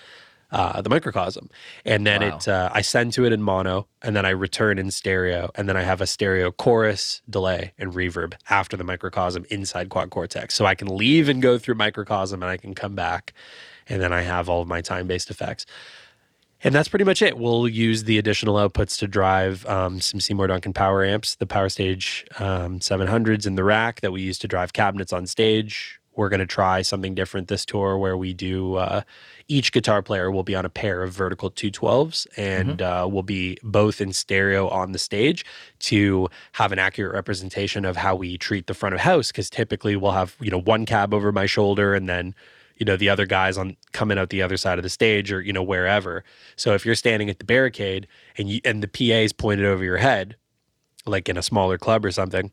uh, 0.51 0.81
the 0.81 0.89
microcosm. 0.89 1.49
And 1.85 2.07
then 2.07 2.21
Wow. 2.21 2.37
it, 2.37 2.47
uh, 2.47 2.69
I 2.73 2.81
send 2.81 3.13
to 3.13 3.25
it 3.25 3.33
in 3.33 3.41
mono, 3.41 3.87
and 4.01 4.15
then 4.15 4.25
I 4.25 4.29
return 4.29 4.79
in 4.79 4.91
stereo, 4.91 5.49
and 5.55 5.67
then 5.67 5.75
I 5.77 5.81
have 5.83 5.99
a 6.01 6.07
stereo 6.07 6.51
chorus, 6.51 7.21
delay, 7.29 7.73
and 7.77 7.93
reverb 7.93 8.33
after 8.49 8.77
the 8.77 8.83
microcosm 8.85 9.45
inside 9.49 9.89
Quad 9.89 10.09
Cortex. 10.09 10.55
So 10.55 10.65
I 10.65 10.75
can 10.75 10.87
leave 10.95 11.27
and 11.29 11.41
go 11.41 11.57
through 11.57 11.75
microcosm, 11.75 12.41
and 12.41 12.49
I 12.49 12.57
can 12.57 12.73
come 12.75 12.95
back, 12.95 13.33
and 13.89 14.01
then 14.01 14.13
I 14.13 14.21
have 14.21 14.47
all 14.49 14.61
of 14.61 14.67
my 14.67 14.81
time 14.81 15.07
based 15.07 15.29
effects. 15.29 15.65
and 16.63 16.73
that's 16.73 16.87
pretty 16.89 17.05
much 17.05 17.21
it. 17.21 17.37
We'll 17.37 17.67
use 17.67 18.05
the 18.05 18.17
additional 18.17 18.55
outputs 18.55 18.97
to 18.99 19.07
drive 19.07 19.63
um, 19.67 20.01
some 20.01 20.19
Seymour 20.19 20.47
Duncan 20.47 20.73
power 20.73 21.05
amps, 21.05 21.35
the 21.35 21.45
Power 21.45 21.69
Stage 21.69 22.25
um, 22.39 22.79
700s 22.79 23.45
in 23.45 23.53
the 23.53 23.63
rack 23.63 24.01
that 24.01 24.11
we 24.11 24.21
use 24.21 24.39
to 24.39 24.47
drive 24.47 24.73
cabinets 24.73 25.13
on 25.13 25.27
stage. 25.27 25.99
We're 26.17 26.29
going 26.29 26.41
to 26.41 26.47
try 26.47 26.81
something 26.81 27.15
different 27.15 27.47
this 27.47 27.63
tour 27.63 27.97
where 27.97 28.17
we 28.17 28.33
do 28.33 28.75
uh, 28.75 29.03
each 29.47 29.71
guitar 29.71 30.01
player 30.01 30.29
will 30.31 30.43
be 30.43 30.55
on 30.55 30.65
a 30.65 30.69
pair 30.69 31.03
of 31.03 31.13
vertical 31.13 31.49
212s 31.51 32.27
and 32.35 32.79
mm-hmm. 32.79 33.03
uh, 33.05 33.07
will 33.07 33.23
be 33.23 33.57
both 33.63 34.01
in 34.01 34.11
stereo 34.11 34.67
on 34.67 34.91
the 34.91 34.99
stage 34.99 35.45
to 35.79 36.27
have 36.53 36.71
an 36.71 36.79
accurate 36.79 37.13
representation 37.13 37.85
of 37.85 37.95
how 37.95 38.15
we 38.15 38.37
treat 38.37 38.67
the 38.67 38.73
front 38.73 38.95
of 38.95 39.01
house. 39.01 39.27
Because 39.27 39.49
typically 39.49 39.95
we'll 39.95 40.11
have, 40.11 40.35
you 40.41 40.49
know, 40.49 40.59
one 40.59 40.85
cab 40.85 41.13
over 41.13 41.31
my 41.31 41.45
shoulder 41.45 41.93
and 41.93 42.09
then 42.09 42.35
you 42.77 42.85
know 42.85 42.95
the 42.95 43.09
other 43.09 43.25
guys 43.25 43.57
on 43.57 43.75
coming 43.91 44.17
out 44.17 44.29
the 44.29 44.41
other 44.41 44.57
side 44.57 44.77
of 44.77 44.83
the 44.83 44.89
stage 44.89 45.31
or 45.31 45.41
you 45.41 45.51
know 45.51 45.63
wherever 45.63 46.23
so 46.55 46.75
if 46.75 46.85
you're 46.85 46.93
standing 46.93 47.27
at 47.27 47.39
the 47.39 47.45
barricade 47.45 48.07
and 48.37 48.49
you 48.49 48.61
and 48.63 48.83
the 48.83 48.87
pa 48.87 49.15
is 49.15 49.33
pointed 49.33 49.65
over 49.65 49.83
your 49.83 49.97
head 49.97 50.35
like 51.07 51.27
in 51.27 51.37
a 51.37 51.41
smaller 51.41 51.79
club 51.79 52.05
or 52.05 52.11
something 52.11 52.51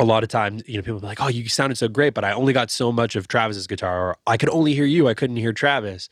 a 0.00 0.04
lot 0.04 0.22
of 0.22 0.28
times 0.28 0.62
you 0.66 0.76
know 0.76 0.82
people 0.82 1.00
be 1.00 1.06
like 1.06 1.20
oh 1.20 1.28
you 1.28 1.48
sounded 1.48 1.76
so 1.76 1.86
great 1.86 2.14
but 2.14 2.24
i 2.24 2.32
only 2.32 2.52
got 2.52 2.70
so 2.70 2.90
much 2.90 3.14
of 3.14 3.28
travis's 3.28 3.66
guitar 3.66 4.08
or 4.08 4.16
i 4.26 4.36
could 4.36 4.48
only 4.48 4.74
hear 4.74 4.86
you 4.86 5.08
i 5.08 5.14
couldn't 5.14 5.36
hear 5.36 5.52
travis. 5.52 6.08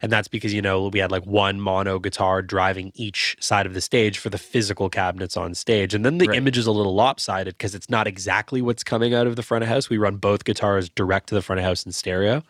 And 0.00 0.12
that's 0.12 0.28
because 0.28 0.54
you 0.54 0.62
know 0.62 0.88
we 0.88 0.98
had 0.98 1.10
like 1.10 1.26
one 1.26 1.60
mono 1.60 1.98
guitar 1.98 2.42
driving 2.42 2.92
each 2.94 3.36
side 3.40 3.66
of 3.66 3.74
the 3.74 3.80
stage 3.80 4.18
for 4.18 4.30
the 4.30 4.38
physical 4.38 4.88
cabinets 4.88 5.36
on 5.36 5.54
stage. 5.54 5.94
And 5.94 6.04
then 6.04 6.18
the 6.18 6.28
right. 6.28 6.36
image 6.36 6.56
is 6.56 6.66
a 6.66 6.72
little 6.72 6.94
lopsided 6.94 7.56
because 7.58 7.74
it's 7.74 7.90
not 7.90 8.06
exactly 8.06 8.62
what's 8.62 8.84
coming 8.84 9.14
out 9.14 9.26
of 9.26 9.36
the 9.36 9.42
front 9.42 9.64
of 9.64 9.68
house. 9.68 9.90
We 9.90 9.98
run 9.98 10.16
both 10.16 10.44
guitars 10.44 10.88
direct 10.88 11.28
to 11.30 11.34
the 11.34 11.42
front 11.42 11.58
of 11.58 11.64
house 11.64 11.84
in 11.84 11.92
stereo. 11.92 12.42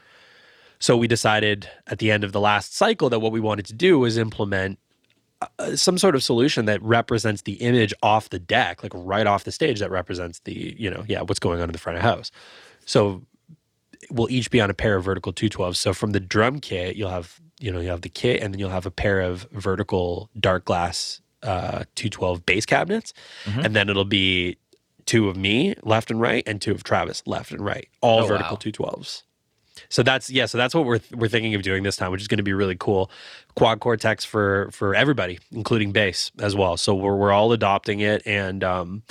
So 0.79 0.97
we 0.97 1.09
decided 1.09 1.69
at 1.87 1.99
the 1.99 2.11
end 2.11 2.23
of 2.23 2.33
the 2.33 2.41
last 2.41 2.75
cycle 2.75 3.11
that 3.11 3.21
what 3.21 3.33
we 3.33 3.41
wanted 3.41 3.67
to 3.67 3.75
do 3.75 3.99
was 3.99 4.19
implement 4.19 4.79
uh, 5.41 5.76
some 5.76 5.99
sort 5.99 6.14
of 6.14 6.22
solution 6.22 6.64
that 6.66 6.82
represents 6.82 7.43
the 7.43 7.55
image 7.55 7.95
off 8.03 8.30
the 8.30 8.39
deck, 8.39 8.82
like 8.82 8.93
right 8.95 9.26
off 9.26 9.45
the 9.45 9.53
stage, 9.53 9.78
that 9.80 9.91
represents 9.91 10.41
the, 10.41 10.74
you 10.78 10.91
know, 10.91 11.05
yeah, 11.07 11.20
what's 11.20 11.39
going 11.39 11.61
on 11.61 11.68
in 11.68 11.72
the 11.72 11.78
front 11.78 11.97
of 11.97 12.03
the 12.03 12.09
house. 12.09 12.30
So 12.84 13.22
we'll 14.11 14.30
each 14.30 14.51
be 14.51 14.61
on 14.61 14.70
a 14.70 14.74
pair 14.74 14.97
of 14.97 15.05
vertical 15.05 15.32
212s. 15.32 15.76
So 15.76 15.93
from 15.93 16.12
the 16.12 16.20
drum 16.20 16.61
kit, 16.61 16.97
you'll 16.97 17.11
have, 17.11 17.41
you 17.61 17.70
know, 17.70 17.80
you 17.80 17.89
have 17.89 18.01
the 18.03 18.09
kit 18.09 18.43
and 18.43 18.53
then 18.53 18.59
you'll 18.59 18.70
have 18.70 18.86
a 18.86 18.91
pair 18.91 19.20
of 19.20 19.47
vertical 19.53 20.30
Darkglass 20.39 21.20
uh, 21.43 21.84
212 21.95 22.45
bass 22.45 22.66
cabinets. 22.66 23.12
Mm-hmm. 23.45 23.61
And 23.61 23.76
then 23.76 23.89
it'll 23.89 24.05
be 24.05 24.59
two 25.07 25.28
of 25.28 25.36
me 25.36 25.74
left 25.82 26.11
and 26.11 26.20
right 26.20 26.43
and 26.47 26.61
two 26.61 26.72
of 26.72 26.84
Travis 26.84 27.22
left 27.26 27.51
and 27.53 27.64
right, 27.64 27.89
all 28.01 28.24
oh, 28.24 28.26
vertical 28.26 28.57
wow. 28.57 28.93
212s. 28.93 29.22
So 29.89 30.03
that's 30.03 30.30
yeah. 30.30 30.47
So 30.47 30.59
that's 30.59 30.74
what 30.74 30.84
we're 30.84 31.01
we're 31.14 31.28
thinking 31.28 31.55
of 31.55 31.62
doing 31.62 31.82
this 31.82 31.97
time, 31.97 32.11
which 32.11 32.20
is 32.20 32.28
going 32.28 32.39
to 32.39 32.45
be 32.45 32.53
really 32.53 32.76
cool. 32.78 33.11
Quad 33.55 33.80
cortex 33.80 34.24
for 34.24 34.70
for 34.72 34.95
everybody, 34.95 35.39
including 35.53 35.93
bass 35.93 36.30
as 36.39 36.55
well. 36.55 36.76
So 36.76 36.95
we're 36.95 37.16
we're 37.16 37.32
all 37.32 37.53
adopting 37.53 38.01
it, 38.01 38.22
and 38.26 38.62
um, 38.62 39.03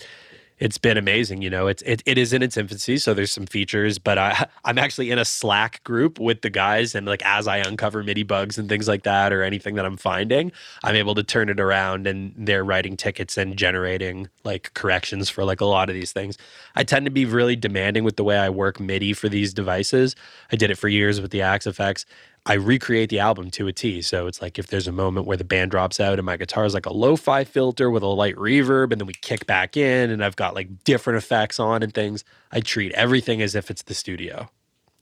it's 0.60 0.78
been 0.78 0.98
amazing. 0.98 1.42
You 1.42 1.50
know, 1.50 1.68
it's 1.68 1.84
it, 1.84 2.02
it 2.06 2.18
is 2.18 2.34
in 2.34 2.42
its 2.42 2.58
infancy, 2.58 2.98
so 2.98 3.14
there's 3.14 3.32
some 3.32 3.46
features, 3.46 4.00
but 4.00 4.18
I 4.18 4.48
I'm 4.66 4.78
actually 4.78 5.12
in 5.12 5.20
a 5.20 5.26
Slack 5.26 5.84
group 5.84 6.20
with 6.20 6.42
the 6.42 6.50
guys, 6.50 6.96
and 6.96 7.06
like 7.06 7.24
as 7.26 7.48
I 7.48 7.58
uncover 7.58 8.04
MIDI 8.04 8.24
bugs 8.24 8.58
and 8.58 8.68
things 8.68 8.88
like 8.88 9.04
that, 9.04 9.32
or 9.32 9.44
anything 9.44 9.76
that 9.76 9.86
I'm 9.86 9.98
finding, 9.98 10.52
I'm 10.84 10.96
able 10.96 11.16
to 11.16 11.24
turn 11.24 11.50
it 11.50 11.60
around, 11.60 12.08
and 12.08 12.34
they're 12.38 12.64
writing 12.64 12.98
tickets 12.98 13.38
and 13.38 13.56
generating 13.56 14.30
like 14.44 14.74
corrections 14.74 15.30
for 15.30 15.44
like 15.44 15.62
a 15.62 15.66
lot 15.66 15.90
of 15.90 15.94
these 15.96 16.12
things. 16.12 16.38
I 16.76 16.84
tend 16.84 17.06
to 17.06 17.12
be 17.12 17.26
really 17.26 17.56
demanding 17.56 18.04
with 18.04 18.16
the 18.16 18.24
way 18.24 18.38
I 18.38 18.50
work 18.50 18.80
MIDI 18.80 19.14
for 19.14 19.30
these 19.30 19.54
devices. 19.54 20.16
I 20.52 20.56
did 20.56 20.72
it 20.72 20.76
for 20.78 20.88
years 20.88 21.22
with 21.22 21.32
the 21.32 21.42
Axe-Fx. 21.42 22.06
I 22.48 22.54
recreate 22.54 23.10
the 23.10 23.20
album 23.20 23.52
to 23.52 23.68
a 23.68 23.74
T. 23.74 24.02
So 24.02 24.26
it's 24.26 24.42
like 24.42 24.58
if 24.58 24.68
there's 24.68 24.88
a 24.88 24.92
moment 24.94 25.28
where 25.28 25.36
the 25.36 25.44
band 25.44 25.72
drops 25.72 26.00
out 26.00 26.18
and 26.18 26.26
my 26.26 26.38
guitar 26.38 26.64
is 26.64 26.74
like 26.74 26.86
a 26.86 26.94
lo-fi 26.94 27.44
filter 27.44 27.92
with 27.92 28.04
a 28.04 28.08
light 28.08 28.36
reverb, 28.38 28.94
and 28.94 29.02
then 29.02 29.06
we 29.06 29.14
kick 29.14 29.46
back 29.46 29.76
in 29.76 30.10
and 30.10 30.24
I've 30.24 30.38
got 30.38 30.56
like 30.56 30.86
different 30.86 31.18
effects 31.18 31.60
on 31.60 31.84
and 31.84 31.94
things. 31.94 32.24
I 32.54 32.62
treat 32.62 32.94
everything 32.94 33.42
as 33.42 33.54
if 33.54 33.70
it's 33.70 33.84
the 33.84 33.94
studio 33.94 34.50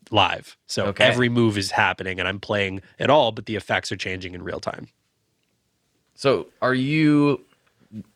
live. 0.09 0.57
So 0.65 0.85
okay. 0.87 1.03
every 1.03 1.29
move 1.29 1.55
is 1.55 1.69
happening 1.69 2.19
and 2.19 2.27
I'm 2.27 2.39
playing 2.39 2.81
it 2.97 3.11
all, 3.11 3.31
but 3.31 3.45
the 3.45 3.55
effects 3.55 3.91
are 3.91 3.97
changing 3.97 4.33
in 4.33 4.41
real 4.41 4.59
time. 4.59 4.87
So 6.15 6.47
are 6.63 6.73
you 6.73 7.45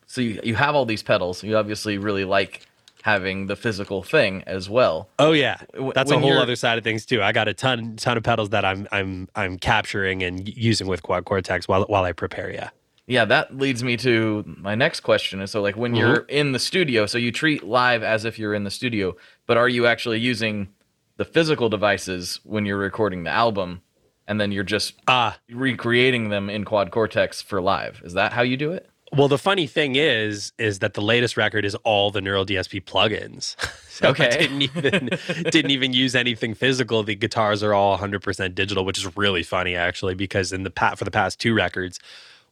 so 0.08 0.22
you, 0.22 0.40
you 0.44 0.56
have 0.56 0.74
all 0.74 0.86
these 0.86 1.04
pedals. 1.04 1.44
You 1.44 1.56
obviously 1.56 2.00
really 2.00 2.26
like 2.26 2.66
having 3.04 3.48
the 3.48 3.56
physical 3.56 4.04
thing 4.04 4.44
as 4.46 4.70
well. 4.70 5.10
Oh 5.20 5.32
yeah, 5.32 5.62
that's 5.94 6.12
when 6.12 6.20
a 6.20 6.22
whole 6.22 6.38
other 6.38 6.56
side 6.56 6.78
of 6.78 6.84
things 6.84 7.06
too. 7.06 7.22
I 7.22 7.32
got 7.32 7.48
a 7.48 7.54
ton 7.54 7.96
ton 7.96 8.18
of 8.18 8.24
pedals 8.24 8.50
that 8.50 8.66
I'm 8.66 8.88
I'm 8.92 9.28
I'm 9.36 9.58
capturing 9.58 10.24
and 10.24 10.48
using 10.48 10.88
with 10.88 11.04
Quad 11.04 11.26
Cortex 11.26 11.68
while 11.68 11.84
while 11.84 12.04
I 12.04 12.12
prepare. 12.12 12.52
Yeah. 12.52 12.70
Yeah, 13.08 13.26
that 13.26 13.58
leads 13.58 13.84
me 13.84 13.98
to 13.98 14.44
my 14.46 14.76
next 14.76 15.00
question. 15.00 15.42
Is 15.42 15.50
so 15.50 15.64
like 15.64 15.76
when 15.76 15.94
mm-hmm. 15.94 16.00
you're 16.00 16.26
in 16.28 16.52
the 16.52 16.60
studio, 16.60 17.08
so 17.08 17.18
you 17.18 17.32
treat 17.32 17.64
live 17.64 18.04
as 18.04 18.24
if 18.24 18.38
you're 18.38 18.54
in 18.54 18.66
the 18.66 18.72
studio, 18.72 19.16
but 19.48 19.58
are 19.58 19.68
you 19.68 19.88
actually 19.88 20.20
using 20.20 20.70
the 21.18 21.26
physical 21.26 21.70
devices 21.70 22.40
when 22.44 22.68
you're 22.68 22.78
recording 22.78 23.24
the 23.24 23.32
album, 23.32 23.82
and 24.28 24.40
then 24.40 24.52
you're 24.52 24.64
just 24.64 24.94
uh, 25.08 25.32
recreating 25.50 26.30
them 26.30 26.52
in 26.52 26.66
Quad 26.66 26.92
Cortex 26.92 27.42
for 27.42 27.60
live? 27.60 28.00
Is 28.06 28.14
that 28.14 28.34
how 28.34 28.44
you 28.44 28.58
do 28.58 28.74
it? 28.74 28.88
Well, 29.12 29.28
the 29.28 29.38
funny 29.38 29.66
thing 29.66 29.96
is, 29.96 30.54
is 30.58 30.80
that 30.80 30.94
the 30.94 31.02
latest 31.02 31.36
record 31.36 31.66
is 31.66 31.76
all 31.76 32.12
the 32.12 32.22
Neural 32.22 32.46
DSP 32.46 32.84
plugins. 32.84 33.56
so 33.90 34.10
okay. 34.10 34.30
Didn't 34.30 34.62
even 34.62 35.10
didn't 35.52 35.72
even 35.72 35.94
use 35.94 36.16
anything 36.16 36.54
physical. 36.54 37.04
The 37.04 37.16
guitars 37.16 37.64
are 37.64 37.74
all 37.74 37.98
100% 37.98 38.56
digital, 38.56 38.86
which 38.86 38.98
is 38.98 39.18
really 39.18 39.44
funny 39.44 39.76
actually, 39.76 40.16
because 40.16 40.54
in 40.54 40.64
the 40.64 40.70
pat 40.70 40.98
for 40.98 41.06
the 41.06 41.12
past 41.12 41.40
two 41.40 41.54
records, 41.54 42.00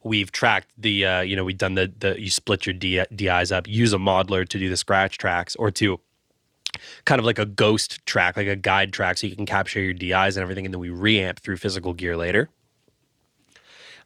we've 0.02 0.32
tracked 0.32 0.70
the 0.76 1.06
uh, 1.06 1.20
you 1.20 1.36
know 1.36 1.44
we've 1.44 1.58
done 1.58 1.74
the 1.74 1.92
the 1.98 2.20
you 2.20 2.30
split 2.30 2.66
your 2.66 2.74
D, 2.74 3.02
DIs 3.14 3.52
up, 3.52 3.68
use 3.68 3.92
a 3.92 3.98
modeler 3.98 4.48
to 4.48 4.58
do 4.58 4.68
the 4.68 4.76
scratch 4.76 5.18
tracks 5.18 5.54
or 5.56 5.70
to 5.72 6.00
kind 7.04 7.18
of 7.18 7.24
like 7.24 7.38
a 7.38 7.46
ghost 7.46 8.04
track, 8.06 8.36
like 8.36 8.46
a 8.46 8.56
guide 8.56 8.92
track, 8.92 9.18
so 9.18 9.26
you 9.26 9.34
can 9.34 9.46
capture 9.46 9.80
your 9.80 9.94
DIs 9.94 10.36
and 10.36 10.42
everything, 10.42 10.64
and 10.64 10.74
then 10.74 10.80
we 10.80 10.90
reamp 10.90 11.38
through 11.38 11.56
physical 11.56 11.92
gear 11.92 12.16
later 12.16 12.50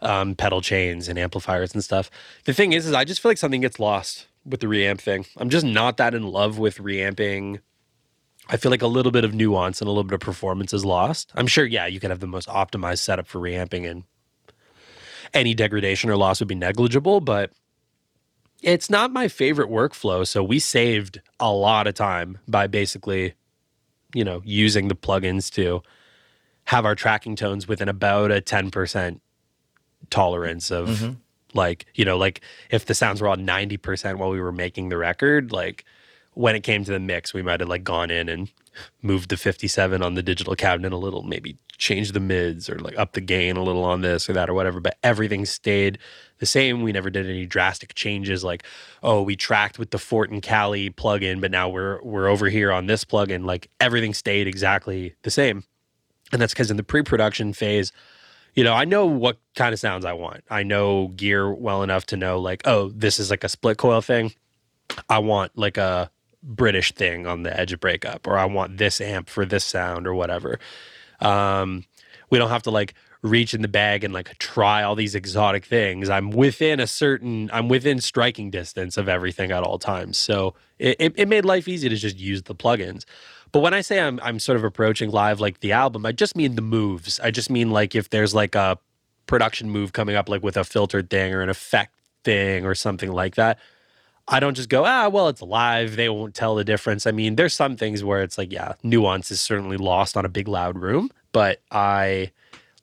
um, 0.02 0.34
pedal 0.34 0.60
chains 0.60 1.08
and 1.08 1.18
amplifiers 1.18 1.72
and 1.72 1.82
stuff. 1.82 2.10
The 2.44 2.52
thing 2.52 2.72
is, 2.72 2.86
is 2.86 2.92
I 2.92 3.04
just 3.04 3.22
feel 3.22 3.30
like 3.30 3.38
something 3.38 3.60
gets 3.60 3.80
lost 3.80 4.26
with 4.44 4.60
the 4.60 4.66
reamp 4.66 5.00
thing. 5.00 5.24
I'm 5.38 5.48
just 5.48 5.64
not 5.64 5.96
that 5.96 6.14
in 6.14 6.24
love 6.24 6.58
with 6.58 6.80
reamping. 6.80 7.60
I 8.48 8.56
feel 8.56 8.70
like 8.70 8.82
a 8.82 8.88
little 8.88 9.12
bit 9.12 9.24
of 9.24 9.32
nuance 9.32 9.80
and 9.80 9.88
a 9.88 9.90
little 9.90 10.04
bit 10.04 10.14
of 10.14 10.20
performance 10.20 10.72
is 10.72 10.84
lost. 10.84 11.30
I'm 11.34 11.46
sure, 11.46 11.64
yeah, 11.64 11.86
you 11.86 12.00
could 12.00 12.10
have 12.10 12.20
the 12.20 12.26
most 12.26 12.48
optimized 12.48 12.98
setup 12.98 13.28
for 13.28 13.38
reamping 13.38 13.86
and 13.86 14.04
any 15.32 15.54
degradation 15.54 16.10
or 16.10 16.16
loss 16.16 16.40
would 16.40 16.48
be 16.48 16.54
negligible, 16.54 17.20
but 17.20 17.52
it's 18.60 18.90
not 18.90 19.12
my 19.12 19.28
favorite 19.28 19.70
workflow. 19.70 20.26
So 20.26 20.42
we 20.42 20.58
saved 20.58 21.20
a 21.40 21.50
lot 21.52 21.86
of 21.86 21.94
time 21.94 22.38
by 22.48 22.66
basically, 22.66 23.34
you 24.12 24.24
know, 24.24 24.42
using 24.44 24.88
the 24.88 24.96
plugins 24.96 25.50
to 25.54 25.82
have 26.64 26.84
our 26.84 26.94
tracking 26.94 27.36
tones 27.36 27.66
within 27.66 27.88
about 27.88 28.30
a 28.30 28.40
10% 28.40 29.20
tolerance 30.10 30.70
of 30.70 30.88
mm-hmm. 30.88 31.12
like 31.54 31.86
you 31.94 32.04
know 32.04 32.16
like 32.16 32.40
if 32.70 32.86
the 32.86 32.94
sounds 32.94 33.20
were 33.20 33.28
on 33.28 33.46
90% 33.46 34.16
while 34.16 34.30
we 34.30 34.40
were 34.40 34.52
making 34.52 34.88
the 34.88 34.96
record 34.96 35.52
like 35.52 35.84
when 36.34 36.54
it 36.54 36.62
came 36.62 36.84
to 36.84 36.92
the 36.92 37.00
mix 37.00 37.34
we 37.34 37.42
might 37.42 37.60
have 37.60 37.68
like 37.68 37.84
gone 37.84 38.10
in 38.10 38.28
and 38.28 38.50
moved 39.02 39.28
the 39.28 39.36
57 39.36 40.02
on 40.02 40.14
the 40.14 40.22
digital 40.22 40.54
cabinet 40.54 40.92
a 40.92 40.96
little 40.96 41.22
maybe 41.22 41.56
change 41.82 42.12
the 42.12 42.20
mids 42.20 42.70
or 42.70 42.78
like 42.78 42.96
up 42.96 43.12
the 43.12 43.20
gain 43.20 43.56
a 43.56 43.62
little 43.62 43.84
on 43.84 44.02
this 44.02 44.30
or 44.30 44.32
that 44.32 44.48
or 44.48 44.54
whatever 44.54 44.80
but 44.80 44.96
everything 45.02 45.44
stayed 45.44 45.98
the 46.38 46.46
same. 46.46 46.82
We 46.82 46.92
never 46.92 47.10
did 47.10 47.28
any 47.28 47.46
drastic 47.46 47.94
changes 47.94 48.42
like 48.44 48.64
oh 49.02 49.22
we 49.22 49.36
tracked 49.36 49.78
with 49.78 49.90
the 49.90 49.98
Fortin 49.98 50.40
Cali 50.40 50.90
plugin 50.90 51.40
but 51.40 51.50
now 51.50 51.68
we're 51.68 52.02
we're 52.02 52.28
over 52.28 52.48
here 52.48 52.72
on 52.72 52.86
this 52.86 53.04
plugin. 53.04 53.44
Like 53.44 53.68
everything 53.80 54.14
stayed 54.14 54.46
exactly 54.46 55.14
the 55.22 55.30
same. 55.30 55.64
And 56.32 56.40
that's 56.40 56.52
because 56.52 56.70
in 56.70 56.76
the 56.76 56.82
pre-production 56.82 57.52
phase 57.52 57.92
you 58.54 58.64
know, 58.64 58.74
I 58.74 58.84
know 58.84 59.06
what 59.06 59.38
kind 59.54 59.72
of 59.72 59.80
sounds 59.80 60.04
I 60.04 60.12
want. 60.12 60.44
I 60.50 60.62
know 60.62 61.08
gear 61.08 61.52
well 61.52 61.82
enough 61.82 62.06
to 62.06 62.16
know, 62.16 62.38
like, 62.38 62.62
oh, 62.66 62.90
this 62.90 63.18
is 63.18 63.30
like 63.30 63.44
a 63.44 63.48
split 63.48 63.78
coil 63.78 64.00
thing. 64.00 64.32
I 65.08 65.18
want 65.18 65.56
like 65.56 65.78
a 65.78 66.10
British 66.42 66.92
thing 66.92 67.26
on 67.26 67.44
the 67.44 67.58
edge 67.58 67.72
of 67.72 67.80
breakup, 67.80 68.26
or 68.26 68.36
I 68.36 68.44
want 68.44 68.78
this 68.78 69.00
amp 69.00 69.28
for 69.28 69.46
this 69.46 69.64
sound, 69.64 70.06
or 70.06 70.14
whatever. 70.14 70.58
Um, 71.20 71.84
we 72.30 72.38
don't 72.38 72.50
have 72.50 72.64
to 72.64 72.70
like 72.70 72.94
reach 73.22 73.54
in 73.54 73.62
the 73.62 73.68
bag 73.68 74.02
and 74.02 74.12
like 74.12 74.36
try 74.38 74.82
all 74.82 74.96
these 74.96 75.14
exotic 75.14 75.64
things. 75.64 76.10
I'm 76.10 76.30
within 76.30 76.80
a 76.80 76.88
certain, 76.88 77.48
I'm 77.52 77.68
within 77.68 78.00
striking 78.00 78.50
distance 78.50 78.96
of 78.96 79.08
everything 79.08 79.52
at 79.52 79.62
all 79.62 79.78
times. 79.78 80.18
So 80.18 80.54
it, 80.78 80.96
it, 80.98 81.12
it 81.16 81.28
made 81.28 81.44
life 81.44 81.68
easy 81.68 81.88
to 81.88 81.96
just 81.96 82.18
use 82.18 82.42
the 82.42 82.54
plugins. 82.54 83.04
But 83.52 83.60
when 83.60 83.74
I 83.74 83.82
say 83.82 84.00
I'm 84.00 84.18
I'm 84.22 84.38
sort 84.38 84.56
of 84.56 84.64
approaching 84.64 85.10
live 85.10 85.40
like 85.40 85.60
the 85.60 85.72
album, 85.72 86.06
I 86.06 86.12
just 86.12 86.36
mean 86.36 86.56
the 86.56 86.62
moves. 86.62 87.20
I 87.20 87.30
just 87.30 87.50
mean 87.50 87.70
like 87.70 87.94
if 87.94 88.10
there's 88.10 88.34
like 88.34 88.54
a 88.54 88.78
production 89.26 89.70
move 89.70 89.92
coming 89.92 90.16
up 90.16 90.28
like 90.28 90.42
with 90.42 90.56
a 90.56 90.64
filtered 90.64 91.10
thing 91.10 91.32
or 91.32 91.42
an 91.42 91.48
effect 91.48 91.94
thing 92.24 92.64
or 92.64 92.74
something 92.74 93.12
like 93.12 93.34
that. 93.36 93.58
I 94.28 94.38
don't 94.40 94.54
just 94.54 94.68
go, 94.68 94.84
ah, 94.84 95.08
well, 95.08 95.28
it's 95.28 95.42
live. 95.42 95.96
They 95.96 96.08
won't 96.08 96.34
tell 96.34 96.54
the 96.54 96.64
difference. 96.64 97.06
I 97.06 97.10
mean, 97.10 97.34
there's 97.34 97.54
some 97.54 97.76
things 97.76 98.04
where 98.04 98.22
it's 98.22 98.38
like, 98.38 98.52
yeah, 98.52 98.74
nuance 98.82 99.32
is 99.32 99.40
certainly 99.40 99.76
lost 99.76 100.16
on 100.16 100.24
a 100.24 100.28
big, 100.28 100.46
loud 100.46 100.78
room, 100.78 101.10
but 101.32 101.60
I 101.72 102.30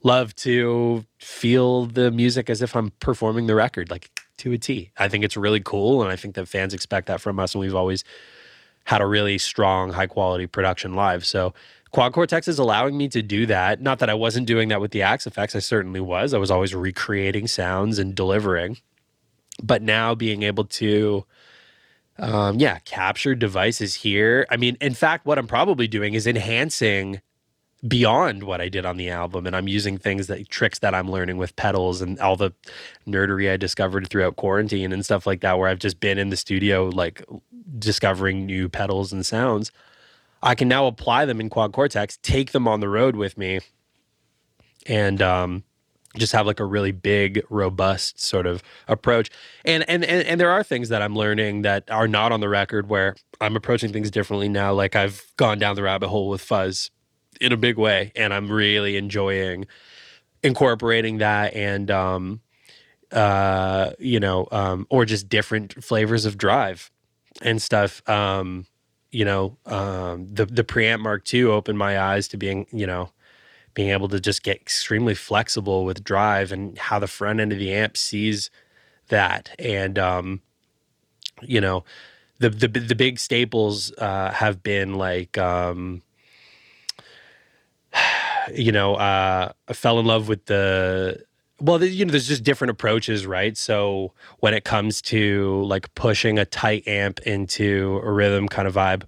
love 0.04 0.36
to 0.38 1.06
feel 1.18 1.86
the 1.86 2.12
music 2.12 2.50
as 2.50 2.62
if 2.62 2.76
I'm 2.76 2.92
performing 3.00 3.48
the 3.48 3.56
record, 3.56 3.90
like 3.90 4.12
to 4.38 4.52
a 4.52 4.58
T. 4.58 4.92
I 4.98 5.08
think 5.08 5.24
it's 5.24 5.38
really 5.38 5.62
cool, 5.62 6.02
and 6.02 6.12
I 6.12 6.18
think 6.18 6.36
that 6.36 6.48
fans 6.48 6.74
expect 6.74 7.08
that 7.08 7.22
from 7.22 7.40
us, 7.40 7.54
and 7.54 7.62
we've 7.62 7.76
always 7.76 8.04
had 8.90 9.02
a 9.02 9.06
really 9.06 9.38
strong, 9.38 9.92
high 9.92 10.08
quality 10.08 10.48
production 10.48 10.96
live. 10.96 11.24
So 11.24 11.54
Quad 11.92 12.12
Cortex 12.12 12.48
is 12.48 12.58
allowing 12.58 12.98
me 12.98 13.08
to 13.10 13.22
do 13.22 13.46
that. 13.46 13.80
Not 13.84 14.00
that 14.00 14.10
I 14.10 14.16
wasn't 14.16 14.48
doing 14.48 14.70
that 14.70 14.82
with 14.82 14.90
the 14.90 15.04
Axe-Fx, 15.04 15.56
I 15.56 15.60
certainly 15.60 16.00
was. 16.00 16.34
I 16.34 16.40
was 16.40 16.50
always 16.50 16.74
recreating 16.74 17.46
sounds 17.46 18.00
and 18.00 18.16
delivering. 18.16 18.78
But 19.62 19.84
now 19.84 20.16
being 20.16 20.42
able 20.42 20.66
to, 20.66 21.24
um, 22.18 22.58
yeah, 22.58 22.80
capture 22.80 23.36
devices 23.36 23.94
here. 23.94 24.48
I 24.50 24.58
mean, 24.58 24.76
in 24.82 24.96
fact, 24.96 25.24
what 25.24 25.38
I'm 25.38 25.46
probably 25.46 25.88
doing 25.88 26.16
is 26.16 26.26
enhancing 26.26 27.22
beyond 27.88 28.44
what 28.44 28.60
I 28.62 28.70
did 28.70 28.86
on 28.86 28.98
the 28.98 29.10
album. 29.10 29.48
And 29.48 29.56
I'm 29.56 29.68
using 29.68 29.98
things 29.98 30.28
that 30.28 30.50
tricks 30.50 30.80
that 30.80 30.94
I'm 30.94 31.10
learning 31.10 31.38
with 31.38 31.56
pedals 31.56 32.02
and 32.02 32.20
all 32.20 32.36
the 32.36 32.52
nerdery 33.08 33.52
I 33.52 33.58
discovered 33.58 34.10
throughout 34.10 34.36
quarantine 34.36 34.92
and 34.92 35.06
stuff 35.06 35.26
like 35.26 35.42
that, 35.42 35.58
where 35.58 35.70
I've 35.70 35.80
just 35.80 36.00
been 36.00 36.18
in 36.18 36.30
the 36.30 36.38
studio, 36.38 36.90
like 36.90 37.24
discovering 37.78 38.46
new 38.46 38.68
pedals 38.70 39.14
and 39.14 39.26
sounds. 39.26 39.72
I 40.42 40.56
can 40.56 40.68
now 40.68 40.88
apply 40.88 41.26
them 41.26 41.40
in 41.40 41.50
Quad 41.50 41.74
Cortex, 41.74 42.18
take 42.22 42.52
them 42.52 42.68
on 42.68 42.80
the 42.80 42.90
road 42.90 43.16
with 43.16 43.38
me, 43.38 43.60
and 44.86 45.22
um, 45.22 45.64
just 46.18 46.32
have 46.34 46.48
like 46.48 46.60
a 46.60 46.66
really 46.66 46.92
big, 46.92 47.44
robust 47.50 48.22
sort 48.22 48.46
of 48.46 48.64
approach. 48.88 49.30
And, 49.66 49.88
and 49.90 50.04
and 50.04 50.26
and 50.26 50.40
there 50.40 50.50
are 50.50 50.64
things 50.64 50.90
that 50.90 51.02
I'm 51.02 51.16
learning 51.16 51.64
that 51.64 51.90
are 51.92 52.08
not 52.08 52.32
on 52.32 52.40
the 52.40 52.50
record 52.50 52.90
where 52.90 53.16
I'm 53.42 53.56
approaching 53.56 53.92
things 53.92 54.10
differently 54.10 54.48
now. 54.48 54.74
Like 54.74 54.96
I've 54.96 55.26
gone 55.36 55.60
down 55.60 55.76
the 55.76 55.84
rabbit 55.84 56.08
hole 56.08 56.30
with 56.30 56.42
fuzz 56.42 56.90
in 57.40 57.52
a 57.52 57.58
big 57.58 57.78
way, 57.78 58.12
and 58.16 58.34
I'm 58.34 58.52
really 58.52 58.98
enjoying 58.98 59.66
incorporating 60.44 61.18
that 61.18 61.54
and 61.54 61.92
um, 61.92 62.42
uh, 63.12 63.92
you 64.00 64.20
know, 64.20 64.48
um, 64.52 64.88
or 64.90 65.06
just 65.06 65.30
different 65.30 65.84
flavors 65.84 66.26
of 66.26 66.38
drive 66.38 66.92
and 67.42 67.62
stuff. 67.62 68.08
Um, 68.08 68.66
you 69.12 69.26
know, 69.26 69.58
um, 69.66 70.28
the 70.32 70.46
the 70.46 70.64
preamp 70.64 71.00
Mark 71.00 71.32
II 71.34 71.46
opened 71.46 71.78
my 71.78 72.00
eyes 72.00 72.28
to 72.30 72.38
being, 72.38 72.68
you 72.72 72.86
know, 72.86 73.12
being 73.74 73.90
able 73.90 74.08
to 74.10 74.20
just 74.20 74.44
get 74.44 74.58
extremely 74.58 75.16
flexible 75.16 75.86
with 75.86 76.04
drive 76.04 76.52
and 76.52 76.78
how 76.78 77.00
the 77.00 77.08
front 77.08 77.40
end 77.40 77.52
of 77.52 77.60
the 77.60 77.74
amp 77.74 77.98
sees 77.98 78.52
that. 79.08 79.56
And 79.58 79.98
um, 79.98 80.42
you 81.42 81.62
know, 81.62 81.84
the 82.38 82.50
the 82.50 82.68
the 82.68 82.96
big 82.96 83.20
staples 83.20 83.92
uh, 83.98 84.32
have 84.32 84.62
been 84.62 84.96
like 84.96 85.38
um, 85.38 86.04
you 88.54 88.72
know, 88.72 88.96
uh, 88.96 89.52
I 89.68 89.74
fell 89.74 90.00
in 90.00 90.06
love 90.06 90.28
with 90.28 90.46
the 90.46 91.24
well, 91.62 91.84
you 91.84 92.06
know, 92.06 92.12
there's 92.12 92.28
just 92.28 92.44
different 92.44 92.72
approaches, 92.72 93.26
right? 93.28 93.58
So 93.58 94.14
when 94.40 94.54
it 94.54 94.64
comes 94.64 95.02
to 95.04 95.62
like 95.66 95.94
pushing 95.94 96.40
a 96.40 96.46
tight 96.46 96.88
amp 96.88 97.20
into 97.22 98.00
a 98.04 98.10
rhythm 98.12 98.48
kind 98.48 98.68
of 98.68 98.76
vibe, 98.76 99.04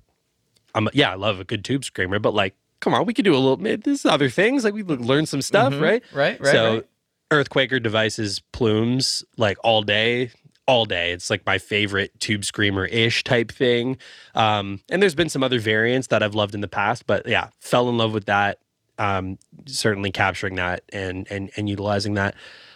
I'm 0.76 0.90
yeah, 0.94 1.12
I 1.12 1.16
love 1.16 1.40
a 1.40 1.44
good 1.46 1.64
tube 1.64 1.86
screamer, 1.86 2.20
but 2.20 2.34
like, 2.34 2.56
come 2.82 2.94
on, 2.94 3.06
we 3.06 3.14
could 3.14 3.26
do 3.26 3.34
a 3.34 3.38
little. 3.38 3.58
There's 3.78 4.06
other 4.06 4.30
things 4.30 4.64
like 4.64 4.74
we 4.74 4.84
learn 4.84 5.26
some 5.26 5.42
stuff, 5.42 5.74
Mhm. 5.74 5.82
right? 5.82 6.04
Right, 6.14 6.40
right. 6.42 6.52
so 6.52 6.74
right. 6.76 6.86
Earthquaker 7.32 7.82
devices, 7.82 8.42
plumes, 8.52 9.24
like 9.38 9.58
all 9.64 9.82
day, 9.84 10.32
all 10.68 10.84
day. 10.86 11.14
It's 11.14 11.30
like 11.30 11.46
my 11.46 11.58
favorite 11.58 12.12
tube 12.20 12.44
screamer 12.44 12.86
ish 12.86 13.24
type 13.24 13.52
thing. 13.54 13.98
Um, 14.36 14.82
and 14.90 15.02
there's 15.02 15.16
been 15.16 15.30
some 15.30 15.42
other 15.44 15.60
variants 15.60 16.08
that 16.08 16.22
I've 16.24 16.36
loved 16.36 16.54
in 16.56 16.60
the 16.60 16.68
past, 16.68 17.06
but 17.08 17.26
yeah, 17.28 17.48
fell 17.62 17.88
in 17.88 17.98
love 17.98 18.14
with 18.14 18.26
that. 18.26 18.60
Um, 19.02 19.38
certainly 19.66 20.12
capturing 20.12 20.56
that 20.56 20.84
and 20.94 21.28
and 21.32 21.50
and 21.56 21.68
utilizing 21.68 22.16
that. 22.16 22.36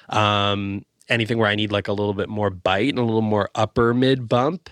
Um, 0.09 0.86
anything 1.07 1.38
where 1.38 1.49
I 1.49 1.55
need 1.55 1.71
like 1.71 1.88
a 1.88 1.93
little 1.93 2.13
bit 2.13 2.30
more 2.30 2.49
bite 2.49 2.89
and 2.89 2.99
a 2.99 3.03
little 3.03 3.21
more 3.21 3.49
upper 3.53 3.93
mid 3.93 4.28
bump. 4.28 4.69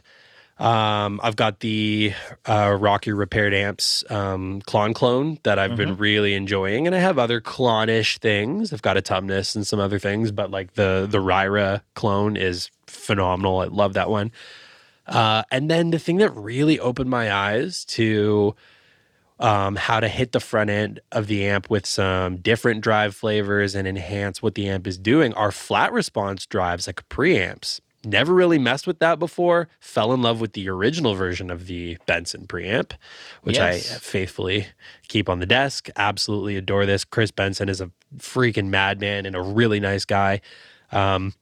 Um, 0.60 1.20
I've 1.24 1.36
got 1.36 1.60
the 1.60 2.14
uh, 2.45 2.78
Rocky 2.80 3.12
repaired 3.12 3.54
amps 3.54 4.04
um, 4.10 4.62
Klon 4.62 4.93
clone 4.93 5.39
that 5.43 5.60
I've 5.60 5.76
been 5.76 5.97
really 5.97 6.36
enjoying, 6.36 6.86
and 6.86 6.95
I 6.95 6.99
have 6.99 7.18
other 7.18 7.41
clonish 7.41 8.20
things. 8.20 8.72
I've 8.72 8.82
got 8.82 8.95
a 8.95 9.01
Tumnus 9.01 9.56
and 9.56 9.66
some 9.66 9.80
other 9.80 9.99
things, 9.99 10.32
but 10.32 10.51
like 10.51 10.74
the 10.74 11.08
the 11.10 11.18
Ryra 11.18 11.82
clone 11.95 12.38
is 12.38 12.70
phenomenal. 12.88 13.60
I 13.60 13.66
love 13.66 13.93
that 13.93 14.10
one. 14.10 14.32
Uh, 15.08 15.43
and 15.51 15.70
then 15.70 15.89
the 15.89 15.99
thing 15.99 16.18
that 16.18 16.34
really 16.36 16.80
opened 16.80 17.10
my 17.10 17.34
eyes 17.34 17.84
to 17.86 18.56
um, 19.40 19.76
how 19.76 20.00
to 20.00 20.08
hit 20.08 20.32
the 20.32 20.40
front 20.40 20.70
end 20.70 21.00
of 21.12 21.28
the 21.28 21.46
amp 21.46 21.70
with 21.70 21.86
some 21.86 22.38
different 22.38 22.82
drive 22.82 23.16
flavors 23.16 23.76
and 23.76 23.88
enhance 23.88 24.42
what 24.42 24.56
the 24.56 24.68
amp 24.70 24.88
is 24.88 24.98
doing 24.98 25.34
are 25.34 25.52
flat 25.52 25.92
response 25.92 26.46
drives 26.46 26.88
like 26.88 27.08
preamps. 27.10 27.80
Never 28.06 28.34
really 28.34 28.60
messed 28.60 28.86
with 28.86 29.00
that 29.00 29.18
before. 29.18 29.70
Fell 29.80 30.12
in 30.14 30.22
love 30.22 30.42
with 30.42 30.54
the 30.54 30.68
original 30.68 31.16
version 31.16 31.50
of 31.50 31.68
the 31.68 31.98
Benson 32.06 32.48
preamp, 32.48 32.92
which 33.44 33.56
Yes. 33.56 33.96
I 33.96 33.98
faithfully 34.00 34.68
keep 35.08 35.30
on 35.30 35.40
the 35.40 35.46
desk. 35.46 35.88
Absolutely 35.96 36.58
adore 36.58 36.86
this. 36.86 37.06
Chris 37.06 37.32
Benson 37.32 37.70
is 37.70 37.80
a 37.80 37.90
freaking 38.18 38.68
madman 38.68 39.26
and 39.26 39.38
a 39.38 39.42
really 39.42 39.80
nice 39.80 40.04
guy. 40.04 40.42
Um, 40.92 41.34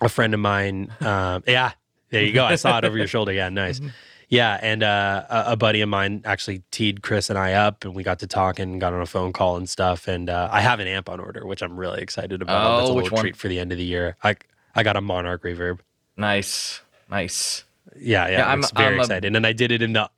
a 0.00 0.08
friend 0.08 0.34
of 0.34 0.40
mine, 0.40 0.92
um, 1.00 1.44
yeah, 1.46 1.72
there 2.10 2.22
you 2.24 2.32
go. 2.32 2.44
I 2.44 2.56
saw 2.56 2.78
it 2.78 2.84
over 2.84 2.98
your 2.98 3.06
shoulder. 3.08 3.32
Yeah, 3.32 3.48
nice. 3.48 3.80
Yeah, 4.28 4.58
and 4.60 4.82
uh, 4.82 5.24
a, 5.30 5.52
a 5.52 5.56
buddy 5.56 5.80
of 5.82 5.88
mine 5.88 6.22
actually 6.24 6.62
teed 6.72 7.02
Chris 7.02 7.30
and 7.30 7.38
I 7.38 7.52
up, 7.52 7.84
and 7.84 7.94
we 7.94 8.02
got 8.02 8.18
to 8.20 8.26
talk 8.26 8.58
and 8.58 8.80
got 8.80 8.92
on 8.92 9.00
a 9.00 9.06
phone 9.06 9.32
call 9.32 9.56
and 9.56 9.68
stuff. 9.68 10.08
And 10.08 10.28
uh, 10.28 10.48
I 10.50 10.60
have 10.62 10.80
an 10.80 10.88
amp 10.88 11.08
on 11.08 11.20
order, 11.20 11.46
which 11.46 11.62
I'm 11.62 11.76
really 11.76 12.02
excited 12.02 12.42
about. 12.42 12.66
Oh, 12.66 12.76
That's 12.78 12.90
a 12.90 12.94
which 12.94 13.02
little 13.04 13.16
one? 13.16 13.22
treat 13.22 13.36
for 13.36 13.46
the 13.48 13.60
end 13.60 13.70
of 13.70 13.78
the 13.78 13.84
year. 13.84 14.16
I 14.24 14.34
I 14.74 14.82
got 14.82 14.96
a 14.96 15.00
Monarch 15.00 15.44
Reverb. 15.44 15.78
Nice, 16.16 16.80
nice. 17.10 17.62
Yeah, 17.96 18.26
yeah, 18.26 18.38
Yeah, 18.38 18.48
I'm, 18.50 18.64
I'm- 18.64 18.70
very 18.76 18.94
I'm 18.94 18.98
a- 18.98 19.02
excited, 19.02 19.36
and 19.36 19.46
I 19.46 19.52
did 19.52 19.70
it 19.70 19.80
in 19.80 19.92
the. 19.92 20.10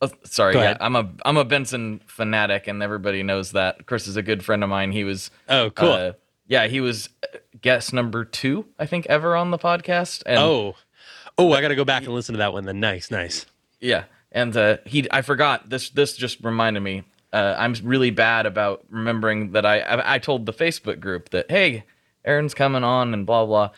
Oh, 0.00 0.10
sorry, 0.24 0.54
yeah. 0.54 0.76
I'm 0.80 0.94
a 0.94 1.10
I'm 1.24 1.36
a 1.38 1.44
Benson 1.44 2.00
fanatic, 2.06 2.68
and 2.68 2.82
everybody 2.82 3.22
knows 3.22 3.52
that. 3.52 3.86
Chris 3.86 4.06
is 4.06 4.16
a 4.16 4.22
good 4.22 4.44
friend 4.44 4.62
of 4.62 4.68
mine. 4.70 4.92
He 4.92 5.02
was 5.04 5.30
Oh, 5.48 5.70
cool. 5.70 5.90
uh, 5.90 6.12
yeah, 6.46 6.66
he 6.68 6.80
was 6.80 7.08
uh, 7.24 7.38
guest 7.60 7.92
number 7.92 8.24
two, 8.24 8.66
I 8.78 8.86
think, 8.86 9.06
ever 9.06 9.34
on 9.34 9.50
the 9.50 9.58
podcast. 9.58 10.22
And 10.24 10.38
oh, 10.38 10.76
oh, 11.38 11.52
I 11.52 11.60
got 11.62 11.68
to 11.68 11.76
go 11.76 11.84
back 11.84 12.02
and 12.04 12.12
listen 12.14 12.34
to 12.34 12.38
that 12.38 12.52
one. 12.52 12.64
Then 12.64 12.80
nice, 12.80 13.10
nice. 13.10 13.46
Yeah, 13.80 14.04
and 14.32 14.56
uh, 14.56 14.78
he 14.84 15.06
I 15.10 15.22
forgot 15.22 15.70
this. 15.70 15.90
This 15.90 16.16
just 16.16 16.42
reminded 16.42 16.80
me. 16.80 17.04
Uh, 17.32 17.54
I'm 17.58 17.74
really 17.82 18.10
bad 18.10 18.46
about 18.46 18.84
remembering 18.90 19.52
that 19.52 19.64
I, 19.66 19.80
I 19.80 20.14
I 20.14 20.18
told 20.18 20.46
the 20.46 20.52
Facebook 20.52 20.98
group 21.00 21.28
that 21.30 21.50
hey, 21.50 21.84
Aaron's 22.24 22.54
coming 22.54 22.84
on 22.84 23.14
and 23.14 23.24
blah 23.26 23.46
blah. 23.46 23.70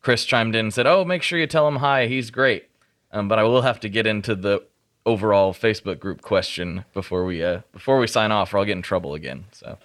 Chris 0.00 0.24
chimed 0.24 0.54
in 0.54 0.66
and 0.66 0.74
said, 0.74 0.86
"Oh, 0.86 1.04
make 1.04 1.22
sure 1.22 1.38
you 1.38 1.46
tell 1.46 1.66
him 1.66 1.76
hi. 1.76 2.06
He's 2.06 2.30
great." 2.30 2.68
Um, 3.10 3.28
but 3.28 3.38
I 3.38 3.42
will 3.44 3.62
have 3.62 3.80
to 3.80 3.88
get 3.88 4.06
into 4.06 4.34
the 4.34 4.62
overall 5.06 5.52
Facebook 5.54 5.98
group 5.98 6.20
question 6.22 6.84
before 6.94 7.24
we 7.24 7.42
uh 7.42 7.60
before 7.72 7.98
we 7.98 8.06
sign 8.06 8.32
off, 8.32 8.52
or 8.52 8.58
I'll 8.58 8.64
get 8.64 8.72
in 8.76 8.82
trouble 8.82 9.14
again. 9.14 9.44
So, 9.52 9.78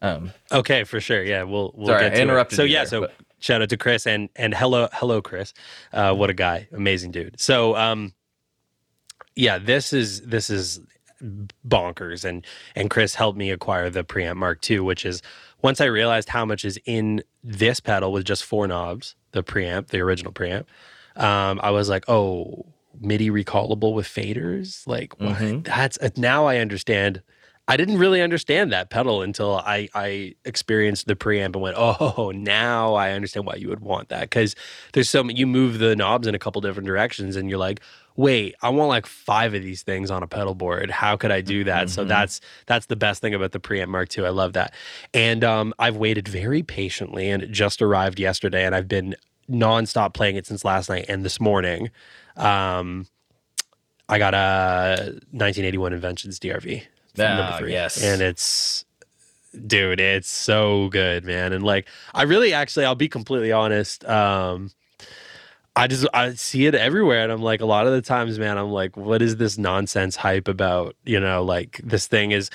um, 0.00 0.32
Okay, 0.50 0.84
for 0.84 1.00
sure. 1.00 1.22
Yeah, 1.22 1.42
we'll 1.42 1.72
we'll 1.76 1.88
Sorry, 1.88 2.08
get 2.10 2.18
I 2.18 2.22
interrupted 2.22 2.54
it. 2.54 2.56
So 2.56 2.62
you 2.64 2.72
yeah, 2.72 2.78
there, 2.80 2.86
so 2.86 3.00
but- 3.02 3.12
shout 3.42 3.60
out 3.60 3.68
to 3.68 3.76
Chris 3.76 4.06
and 4.06 4.28
and 4.36 4.54
hello 4.54 4.88
hello 4.92 5.20
Chris. 5.20 5.52
Uh, 5.92 6.14
what 6.14 6.30
a 6.30 6.34
guy, 6.34 6.68
amazing 6.72 7.10
dude. 7.10 7.38
So 7.38 7.76
um, 7.76 8.14
yeah, 9.36 9.58
this 9.58 9.92
is 9.92 10.22
this 10.22 10.48
is 10.48 10.80
bonkers, 11.66 12.24
and 12.24 12.46
and 12.74 12.88
Chris 12.90 13.14
helped 13.14 13.38
me 13.38 13.50
acquire 13.50 13.90
the 13.90 14.04
preamp 14.04 14.36
Mark 14.36 14.68
II, 14.70 14.80
which 14.80 15.04
is 15.04 15.22
once 15.60 15.80
I 15.80 15.84
realized 15.86 16.28
how 16.30 16.44
much 16.44 16.64
is 16.64 16.78
in 16.86 17.22
this 17.44 17.80
pedal 17.80 18.12
with 18.12 18.24
just 18.24 18.44
four 18.44 18.66
knobs, 18.66 19.14
the 19.32 19.42
preamp, 19.42 19.88
the 19.88 20.00
original 20.00 20.32
preamp. 20.32 20.64
Um, 21.16 21.60
I 21.62 21.70
was 21.70 21.88
like, 21.88 22.04
oh, 22.08 22.64
MIDI 23.00 23.30
recallable 23.30 23.94
with 23.94 24.06
faders, 24.06 24.86
like 24.86 25.18
what? 25.20 25.36
Mhm. 25.36 25.64
that's 25.64 25.98
uh, 25.98 26.10
now 26.16 26.46
I 26.46 26.58
understand. 26.58 27.22
I 27.68 27.76
didn't 27.76 27.98
really 27.98 28.20
understand 28.20 28.72
that 28.72 28.90
pedal 28.90 29.22
until 29.22 29.56
I 29.56 29.88
I 29.94 30.34
experienced 30.44 31.06
the 31.06 31.14
preamp 31.14 31.46
and 31.54 31.60
went, 31.60 31.76
oh, 31.78 32.32
now 32.34 32.94
I 32.94 33.12
understand 33.12 33.46
why 33.46 33.54
you 33.54 33.68
would 33.68 33.80
want 33.80 34.08
that 34.08 34.22
because 34.22 34.54
there's 34.92 35.08
so 35.08 35.22
many. 35.22 35.38
You 35.38 35.46
move 35.46 35.78
the 35.78 35.94
knobs 35.94 36.26
in 36.26 36.34
a 36.34 36.38
couple 36.38 36.60
different 36.60 36.86
directions, 36.86 37.36
and 37.36 37.48
you're 37.48 37.60
like, 37.60 37.80
wait, 38.16 38.56
I 38.62 38.68
want 38.70 38.88
like 38.88 39.06
five 39.06 39.54
of 39.54 39.62
these 39.62 39.82
things 39.82 40.10
on 40.10 40.22
a 40.22 40.26
pedal 40.26 40.54
board. 40.56 40.90
How 40.90 41.16
could 41.16 41.30
I 41.30 41.40
do 41.40 41.62
that? 41.64 41.88
So 41.88 42.04
Mhm. 42.04 42.08
that's 42.08 42.40
that's 42.66 42.86
the 42.86 42.96
best 42.96 43.22
thing 43.22 43.32
about 43.32 43.52
the 43.52 43.60
preamp 43.60 43.88
Mark 43.88 44.16
II. 44.18 44.26
I 44.26 44.30
love 44.30 44.54
that, 44.54 44.74
and 45.14 45.44
um, 45.44 45.72
I've 45.78 45.96
waited 45.96 46.26
very 46.26 46.64
patiently, 46.64 47.30
and 47.30 47.42
it 47.44 47.52
just 47.52 47.80
arrived 47.80 48.18
yesterday, 48.18 48.66
and 48.66 48.74
I've 48.74 48.88
been 48.88 49.14
nonstop 49.48 50.14
playing 50.14 50.34
it 50.36 50.46
since 50.46 50.64
last 50.64 50.88
night 50.88 51.06
and 51.08 51.24
this 51.24 51.40
morning. 51.40 51.90
Um, 52.36 53.06
I 54.08 54.18
got 54.18 54.34
a 54.34 55.20
1981 55.30 55.92
Inventions 55.92 56.38
DRV. 56.40 56.82
From 57.14 57.24
Ah, 57.24 57.36
number 57.36 57.58
three. 57.58 57.72
yes. 57.72 58.02
And 58.02 58.22
it's, 58.22 58.84
dude, 59.66 60.00
it's 60.00 60.28
so 60.28 60.88
good, 60.88 61.24
man. 61.24 61.52
And 61.52 61.64
like, 61.64 61.86
I 62.14 62.22
really 62.22 62.52
actually, 62.52 62.84
I'll 62.84 62.94
be 62.94 63.08
completely 63.08 63.52
honest. 63.52 64.04
Um, 64.04 64.70
I 65.74 65.86
just 65.86 66.06
I 66.12 66.34
see 66.34 66.66
it 66.66 66.74
everywhere, 66.74 67.22
and 67.22 67.32
I'm 67.32 67.40
like, 67.40 67.62
a 67.62 67.66
lot 67.66 67.86
of 67.86 67.94
the 67.94 68.02
times, 68.02 68.38
man, 68.38 68.58
I'm 68.58 68.70
like, 68.70 68.94
what 68.94 69.22
is 69.22 69.36
this 69.36 69.56
nonsense 69.56 70.16
hype 70.16 70.46
about? 70.46 70.96
You 71.04 71.18
know, 71.18 71.42
like 71.42 71.80
this 71.82 72.06
thing 72.06 72.32
is 72.32 72.50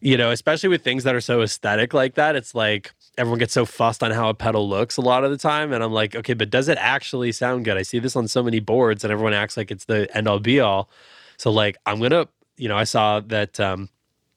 you 0.00 0.16
know, 0.16 0.30
especially 0.30 0.68
with 0.68 0.82
things 0.82 1.04
that 1.04 1.14
are 1.14 1.20
so 1.20 1.42
aesthetic 1.42 1.92
like 1.92 2.14
that. 2.14 2.36
It's 2.36 2.54
like 2.54 2.92
everyone 3.16 3.38
gets 3.40 3.52
so 3.52 3.64
fussed 3.64 4.02
on 4.02 4.12
how 4.12 4.28
a 4.28 4.34
pedal 4.34 4.68
looks 4.68 4.96
a 4.96 5.00
lot 5.00 5.24
of 5.24 5.30
the 5.30 5.36
time. 5.36 5.72
And 5.72 5.82
I'm 5.82 5.92
like, 5.92 6.14
okay, 6.14 6.34
but 6.34 6.50
does 6.50 6.68
it 6.68 6.78
actually 6.80 7.32
sound 7.32 7.64
good? 7.64 7.76
I 7.76 7.82
see 7.82 7.98
this 7.98 8.14
on 8.14 8.28
so 8.28 8.42
many 8.42 8.60
boards 8.60 9.02
and 9.02 9.12
everyone 9.12 9.34
acts 9.34 9.56
like 9.56 9.70
it's 9.70 9.86
the 9.86 10.14
end 10.16 10.28
all 10.28 10.38
be 10.38 10.60
all. 10.60 10.88
So, 11.36 11.50
like, 11.50 11.76
I'm 11.86 11.98
going 11.98 12.10
to, 12.12 12.28
you 12.58 12.68
know, 12.68 12.76
I 12.76 12.84
saw 12.84 13.20
that 13.20 13.58
um, 13.60 13.88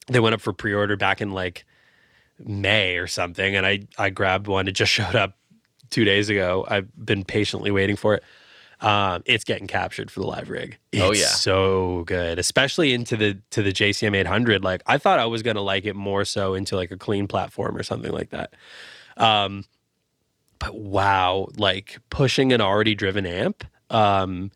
they 0.08 0.20
went 0.20 0.34
up 0.36 0.42
for 0.42 0.54
pre 0.54 0.74
order 0.74 0.96
back 0.96 1.22
in 1.22 1.32
like 1.32 1.66
May 2.40 2.98
or 2.98 3.08
something. 3.08 3.56
And 3.56 3.66
I, 3.66 3.88
I 3.98 4.10
grabbed 4.10 4.48
one. 4.48 4.68
It 4.68 4.72
just 4.74 4.92
showed 5.00 5.16
up 5.16 5.38
two 5.90 6.06
days 6.06 6.30
ago. 6.30 6.66
I've 6.68 6.90
been 7.06 7.24
patiently 7.26 7.72
waiting 7.72 7.96
for 7.96 8.16
it. 8.16 8.24
Um, 8.80 9.22
it's 9.28 9.44
getting 9.44 9.68
captured 9.68 10.10
for 10.10 10.22
the 10.22 10.26
live 10.26 10.50
rig. 10.50 10.80
It's 10.92 11.04
Oh, 11.04 11.12
yeah. 11.14 11.28
so 11.28 12.04
good, 12.08 12.40
especially 12.40 12.94
into 12.94 13.16
the 13.16 13.38
to 13.52 13.62
the 13.62 13.72
JCM 13.72 14.16
800. 14.16 14.64
Like 14.64 14.82
I 14.88 14.98
thought 14.98 15.20
I 15.20 15.26
was 15.28 15.44
gonna 15.44 15.62
like 15.62 15.86
it 15.86 15.96
more 15.96 16.26
so 16.26 16.56
into 16.56 16.76
like 16.76 16.90
a 16.90 16.98
clean 16.98 17.28
platform 17.28 17.78
or 17.78 17.84
something 17.84 18.12
like 18.12 18.32
that. 18.32 18.54
Um, 19.18 19.66
but 20.58 20.74
wow, 20.74 21.48
like 21.58 22.00
pushing 22.10 22.52
an 22.54 22.60
already 22.62 22.96
driven 22.96 23.28
amp, 23.28 23.64
um, 23.92 24.50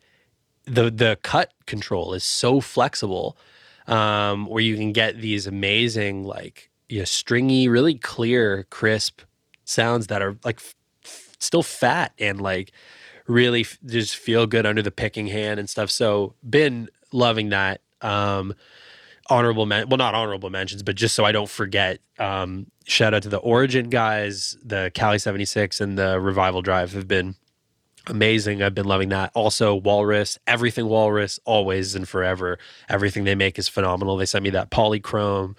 the 0.65 0.89
the 0.89 1.19
cut 1.21 1.53
control 1.67 2.13
is 2.15 2.23
so 2.23 2.59
flexible, 2.61 3.37
um, 3.87 4.45
where 4.47 4.61
you 4.61 4.75
can 4.75 4.91
get 4.91 5.19
these 5.19 5.47
amazing 5.47 6.23
like 6.23 6.69
you 6.89 6.99
know, 6.99 7.05
stringy, 7.05 7.67
really 7.67 7.95
clear, 7.95 8.65
crisp 8.69 9.21
sounds 9.63 10.07
that 10.07 10.21
are 10.21 10.37
like 10.43 10.59
f- 11.03 11.35
still 11.39 11.63
fat 11.63 12.13
and 12.19 12.39
like 12.39 12.71
really 13.27 13.61
f- 13.61 13.79
just 13.85 14.15
feel 14.15 14.45
good 14.45 14.65
under 14.65 14.81
the 14.81 14.91
picking 14.91 15.27
hand 15.27 15.59
and 15.59 15.69
stuff. 15.69 15.89
So 15.89 16.35
been 16.47 16.89
loving 17.11 17.49
that. 17.49 17.81
Um, 18.01 18.53
honorable 19.27 19.65
men 19.65 19.89
well 19.89 19.97
not 19.97 20.13
honorable 20.13 20.51
mentions 20.51 20.83
but 20.83 20.95
just 20.95 21.15
so 21.15 21.25
i 21.25 21.31
don't 21.31 21.49
forget 21.49 21.99
um 22.19 22.67
shout 22.85 23.11
out 23.11 23.23
to 23.23 23.29
the 23.29 23.37
origin 23.37 23.89
guys 23.89 24.55
the 24.63 24.91
cali 24.93 25.17
76 25.17 25.81
and 25.81 25.97
the 25.97 26.19
revival 26.19 26.61
drive 26.61 26.93
have 26.93 27.07
been 27.07 27.35
amazing 28.07 28.61
i've 28.61 28.75
been 28.75 28.85
loving 28.85 29.09
that 29.09 29.31
also 29.33 29.75
walrus 29.75 30.37
everything 30.47 30.87
walrus 30.87 31.39
always 31.45 31.95
and 31.95 32.07
forever 32.07 32.57
everything 32.89 33.23
they 33.23 33.35
make 33.35 33.57
is 33.57 33.67
phenomenal 33.67 34.17
they 34.17 34.25
sent 34.25 34.43
me 34.43 34.49
that 34.49 34.69
polychrome 34.69 35.55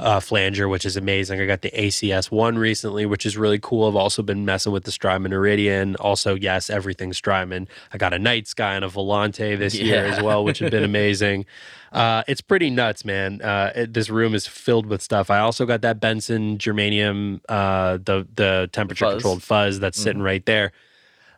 uh, 0.00 0.20
flanger, 0.20 0.68
which 0.68 0.84
is 0.84 0.96
amazing. 0.96 1.40
I 1.40 1.46
got 1.46 1.62
the 1.62 1.70
ACS 1.70 2.30
one 2.30 2.58
recently, 2.58 3.06
which 3.06 3.26
is 3.26 3.36
really 3.36 3.58
cool. 3.60 3.86
I've 3.86 3.96
also 3.96 4.22
been 4.22 4.44
messing 4.44 4.72
with 4.72 4.84
the 4.84 4.92
Strymon 4.92 5.32
Iridian. 5.32 5.96
Also, 6.00 6.34
yes, 6.34 6.70
everything 6.70 7.12
Strymon. 7.12 7.68
I 7.92 7.98
got 7.98 8.14
a 8.14 8.18
Night 8.18 8.48
Sky 8.48 8.74
and 8.74 8.84
a 8.84 8.88
Volante 8.88 9.58
this 9.58 9.74
year 9.74 10.06
as 10.06 10.22
well, 10.22 10.44
which 10.44 10.58
have 10.60 10.70
been 10.70 10.84
amazing. 10.90 11.46
Uh, 11.92 12.22
it's 12.28 12.40
pretty 12.40 12.70
nuts, 12.70 13.04
man. 13.04 13.42
Uh, 13.42 13.72
it, 13.74 13.92
this 13.92 14.08
room 14.08 14.34
is 14.34 14.46
filled 14.46 14.86
with 14.86 15.02
stuff. 15.02 15.30
I 15.30 15.40
also 15.40 15.66
got 15.66 15.82
that 15.82 16.00
Benson 16.00 16.56
germanium, 16.58 17.40
uh, 17.48 17.98
the 17.98 18.26
the 18.34 18.70
temperature 18.72 19.06
Fuzz. 19.06 19.14
controlled 19.14 19.42
fuzz 19.42 19.80
that's 19.80 20.00
sitting 20.00 20.22
right 20.22 20.44
there. 20.46 20.72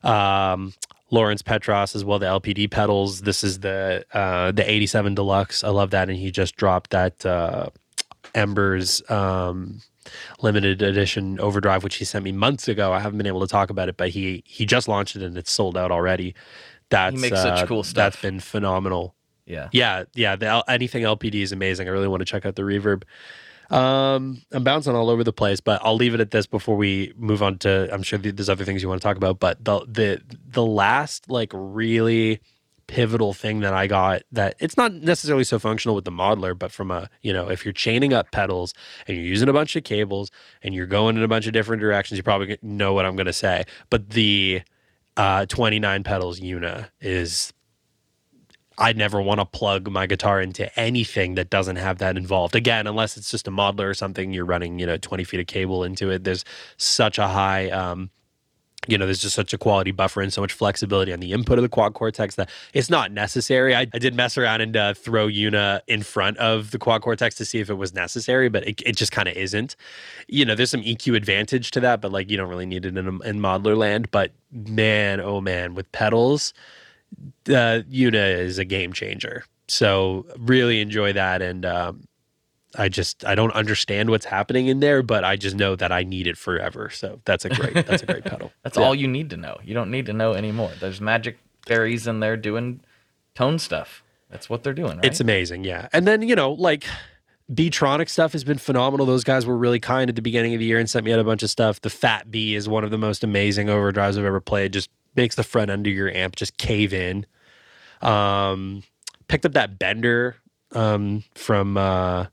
Um, 0.03 0.73
Lawrence 1.11 1.43
Petros 1.43 1.95
as 1.95 2.05
well, 2.05 2.19
the 2.19 2.27
LPD 2.27 2.71
pedals. 2.71 3.21
This 3.21 3.45
is 3.45 3.61
the 3.61 4.05
uh, 4.13 4.53
the 4.53 4.69
87 4.69 5.15
Deluxe. 5.15 5.63
I 5.63 5.69
love 5.69 5.91
that, 5.91 6.09
and 6.09 6.19
he 6.19 6.31
just 6.31 6.57
dropped 6.57 6.91
that 6.91 7.25
uh, 7.27 7.69
Embers 8.35 9.03
um, 9.11 9.83
limited 10.41 10.81
edition 10.81 11.39
overdrive, 11.39 11.85
which 11.85 11.97
he 11.97 12.05
sent 12.05 12.25
me 12.25 12.33
months 12.33 12.67
ago. 12.67 12.93
I 12.93 13.01
haven't 13.01 13.19
been 13.19 13.27
able 13.27 13.41
to 13.43 13.47
talk 13.47 13.69
about 13.69 13.89
it, 13.89 13.97
but 13.97 14.09
he 14.09 14.43
he 14.47 14.65
just 14.65 14.89
launched 14.89 15.17
it 15.17 15.23
and 15.23 15.37
it's 15.37 15.53
sold 15.53 15.77
out 15.77 15.91
already. 15.91 16.35
That's 16.89 17.21
makes 17.21 17.41
such 17.41 17.61
uh, 17.61 17.67
cool 17.67 17.83
That's 17.83 17.91
stuff. 17.91 18.23
been 18.23 18.41
phenomenal. 18.41 19.15
Yeah. 19.47 19.69
Yeah, 19.73 20.05
yeah. 20.15 20.37
The 20.37 20.65
anything 20.69 21.03
LPD 21.03 21.37
is 21.43 21.53
amazing. 21.53 21.89
I 21.89 21.91
really 21.91 22.09
want 22.09 22.21
to 22.21 22.25
check 22.27 22.47
out 22.47 22.55
the 22.57 22.63
reverb. 22.63 23.03
Um, 23.73 24.43
I'm 24.53 24.64
bouncing 24.64 24.95
all 24.95 25.09
over 25.09 25.25
the 25.25 25.33
place, 25.33 25.61
but 25.61 25.81
I'll 25.83 25.97
leave 25.97 26.14
it 26.14 26.20
at 26.20 26.31
this 26.31 26.47
before 26.47 26.77
we 26.77 27.14
move 27.16 27.43
on 27.43 27.59
to. 27.61 27.89
I'm 27.93 28.03
sure 28.03 28.18
there's 28.18 28.51
other 28.51 28.64
things 28.66 28.83
you 28.83 28.89
want 28.89 29.01
to 29.01 29.07
talk 29.07 29.16
about, 29.16 29.41
but 29.41 29.64
the 29.64 29.81
the 29.89 30.23
the 30.47 30.64
last 30.64 31.31
like 31.31 31.51
really 31.55 32.41
pivotal 32.87 33.33
thing 33.33 33.61
that 33.61 33.73
I 33.73 33.87
got 33.87 34.23
that 34.33 34.55
it's 34.59 34.77
not 34.77 34.93
necessarily 34.93 35.45
so 35.45 35.59
functional 35.59 35.95
with 35.95 36.05
the 36.05 36.11
modeler, 36.11 36.59
but 36.59 36.70
from 36.70 36.91
a 36.91 37.09
you 37.23 37.33
know 37.33 37.49
if 37.49 37.64
you're 37.64 37.73
chaining 37.73 38.12
up 38.12 38.31
pedals 38.31 38.75
and 39.09 39.16
you're 39.16 39.27
using 39.27 39.49
a 39.49 39.55
bunch 39.55 39.75
of 39.75 39.85
cables 39.85 40.31
and 40.62 40.75
you're 40.75 40.87
going 40.87 41.16
in 41.16 41.23
a 41.23 41.29
bunch 41.29 41.47
of 41.47 41.55
different 41.55 41.81
directions, 41.81 42.18
you 42.18 42.23
probably 42.23 42.59
know 42.61 42.93
what 42.93 43.07
I'm 43.07 43.16
going 43.16 43.27
to 43.27 43.33
say. 43.33 43.64
But 43.89 44.11
the 44.11 44.62
uh, 45.16 45.47
29 45.47 46.05
pedals 46.05 46.41
EUNA 46.41 46.91
is 47.01 47.55
I 48.79 48.93
never 48.93 49.20
want 49.20 49.41
to 49.41 49.45
plug 49.45 49.91
my 49.91 50.07
guitar 50.07 50.41
into 50.41 50.79
anything 50.79 51.35
that 51.35 51.51
doesn't 51.51 51.77
have 51.77 51.99
that 51.99 52.16
involved. 52.16 52.55
Again, 52.55 52.87
unless 52.87 53.16
it's 53.16 53.31
just 53.31 53.49
a 53.49 53.51
modeler 53.51 53.91
or 53.91 53.95
something, 53.95 54.33
you're 54.33 54.45
running, 54.45 54.79
you 54.79 54.87
know, 54.87 54.97
20 54.97 55.25
feet 55.25 55.41
of 55.41 55.47
cable 55.47 55.85
into 55.85 56.11
it. 56.11 56.25
There's 56.25 56.45
such 56.77 57.18
a 57.18 57.29
high, 57.29 57.70
um, 57.70 58.11
you 58.89 58.99
know, 58.99 59.05
there's 59.05 59.20
just 59.20 59.37
such 59.37 59.53
a 59.53 59.59
quality 59.59 59.93
buffer 59.93 60.20
and 60.20 60.33
so 60.33 60.41
much 60.41 60.53
flexibility 60.53 61.12
on 61.12 61.20
the 61.20 61.33
input 61.33 61.57
of 61.57 61.62
the 61.62 61.68
quad 61.68 61.95
cortex 61.95 62.35
that 62.35 62.51
it's 62.75 62.91
not 62.91 63.12
necessary. 63.12 63.77
I, 63.77 63.83
I 63.83 63.99
did 63.99 64.14
mess 64.14 64.37
around 64.37 64.61
and 64.61 64.77
uh, 64.77 64.95
throw 64.95 65.29
EUNA 65.29 65.83
in 65.87 66.03
front 66.03 66.37
of 66.39 66.73
the 66.73 66.79
quad 66.79 67.03
cortex 67.03 67.37
to 67.37 67.45
see 67.45 67.61
if 67.61 67.70
it 67.70 67.75
was 67.75 67.95
necessary, 67.95 68.49
but 68.49 68.66
it, 68.66 68.83
it 68.85 68.97
just 68.97 69.12
kind 69.12 69.29
of 69.29 69.37
isn't. 69.37 69.77
You 70.27 70.45
know, 70.45 70.57
there's 70.57 70.70
some 70.70 70.83
EQ 70.83 71.14
advantage 71.14 71.70
to 71.73 71.81
that, 71.81 72.01
but 72.01 72.11
like 72.11 72.29
you 72.29 72.37
don't 72.37 72.49
really 72.49 72.66
need 72.66 72.85
it 72.85 72.97
in, 72.97 73.07
in 73.07 73.39
modeler 73.39 73.77
land. 73.77 74.11
But 74.11 74.33
man, 74.51 75.20
oh 75.20 75.41
man, 75.41 75.75
with 75.75 75.91
pedals, 75.93 76.53
uh, 77.49 77.83
EUNA 77.91 78.39
is 78.39 78.59
a 78.59 78.65
game 78.65 78.93
changer. 78.93 79.45
So 79.69 80.27
really 80.39 80.81
enjoy 80.81 81.13
that, 81.15 81.41
and 81.43 81.65
um, 81.65 82.05
I 82.77 82.89
just 82.89 83.25
I 83.25 83.35
don't 83.35 83.53
understand 83.53 84.11
what's 84.11 84.27
happening 84.27 84.67
in 84.67 84.81
there, 84.81 85.03
but 85.03 85.25
I 85.25 85.37
just 85.37 85.57
know 85.57 85.77
that 85.77 85.93
I 85.93 86.03
need 86.03 86.27
it 86.27 86.37
forever. 86.37 86.91
So 86.91 87.21
that's 87.25 87.45
a 87.45 87.49
great 87.51 87.87
that's 87.87 88.03
a 88.03 88.07
great 88.07 88.25
pedal. 88.33 88.53
That's 88.63 88.77
Yeah. 88.77 88.85
all 88.85 88.95
you 88.95 89.09
need 89.09 89.31
to 89.31 89.37
know. 89.37 89.59
You 89.65 89.75
don't 89.75 89.91
need 89.91 90.07
to 90.07 90.13
know 90.13 90.33
anymore. 90.35 90.73
There's 90.81 91.01
magic 91.01 91.39
fairies 91.67 92.07
in 92.07 92.21
there 92.21 92.37
doing 92.37 92.81
tone 93.35 93.59
stuff. 93.59 94.03
That's 94.31 94.49
what 94.51 94.63
they're 94.63 94.73
doing, 94.75 94.97
right? 94.97 95.05
It's 95.05 95.21
amazing, 95.21 95.65
yeah. 95.65 95.89
And 95.93 96.07
then 96.07 96.23
you 96.23 96.35
know 96.35 96.53
like. 96.53 96.85
Beatronic 97.53 98.09
stuff 98.09 98.33
has 98.33 98.45
been 98.45 98.57
phenomenal. 98.57 99.05
Those 99.05 99.25
guys 99.25 99.45
were 99.45 99.57
really 99.59 99.81
kind 99.81 100.09
at 100.09 100.17
the 100.17 100.23
beginning 100.23 100.55
of 100.55 100.61
the 100.61 100.65
year 100.65 100.79
and 100.79 100.89
sent 100.89 101.05
me 101.05 101.13
out 101.13 101.19
a 101.19 101.25
bunch 101.25 101.43
of 101.43 101.51
stuff. 101.51 101.81
The 101.83 101.91
Fat 101.91 102.31
B 102.31 102.55
is 102.55 102.67
one 102.67 102.83
of 102.83 102.91
the 102.91 102.97
most 102.97 103.23
amazing 103.25 103.67
overdrives 103.67 104.17
I've 104.17 104.25
ever 104.25 104.41
played. 104.41 104.73
Just 104.73 104.89
makes 105.15 105.35
the 105.37 105.43
front 105.43 105.71
end 105.71 105.87
of 105.87 105.93
your 105.93 106.11
amp 106.11 106.37
just 106.37 106.57
cave 106.59 106.93
in. 106.93 107.27
Um, 108.01 108.83
picked 109.29 109.47
up 109.47 109.53
that 109.53 109.79
Bender 109.79 110.37
um, 110.73 111.25
from 111.35 111.77
uh, 111.77 112.27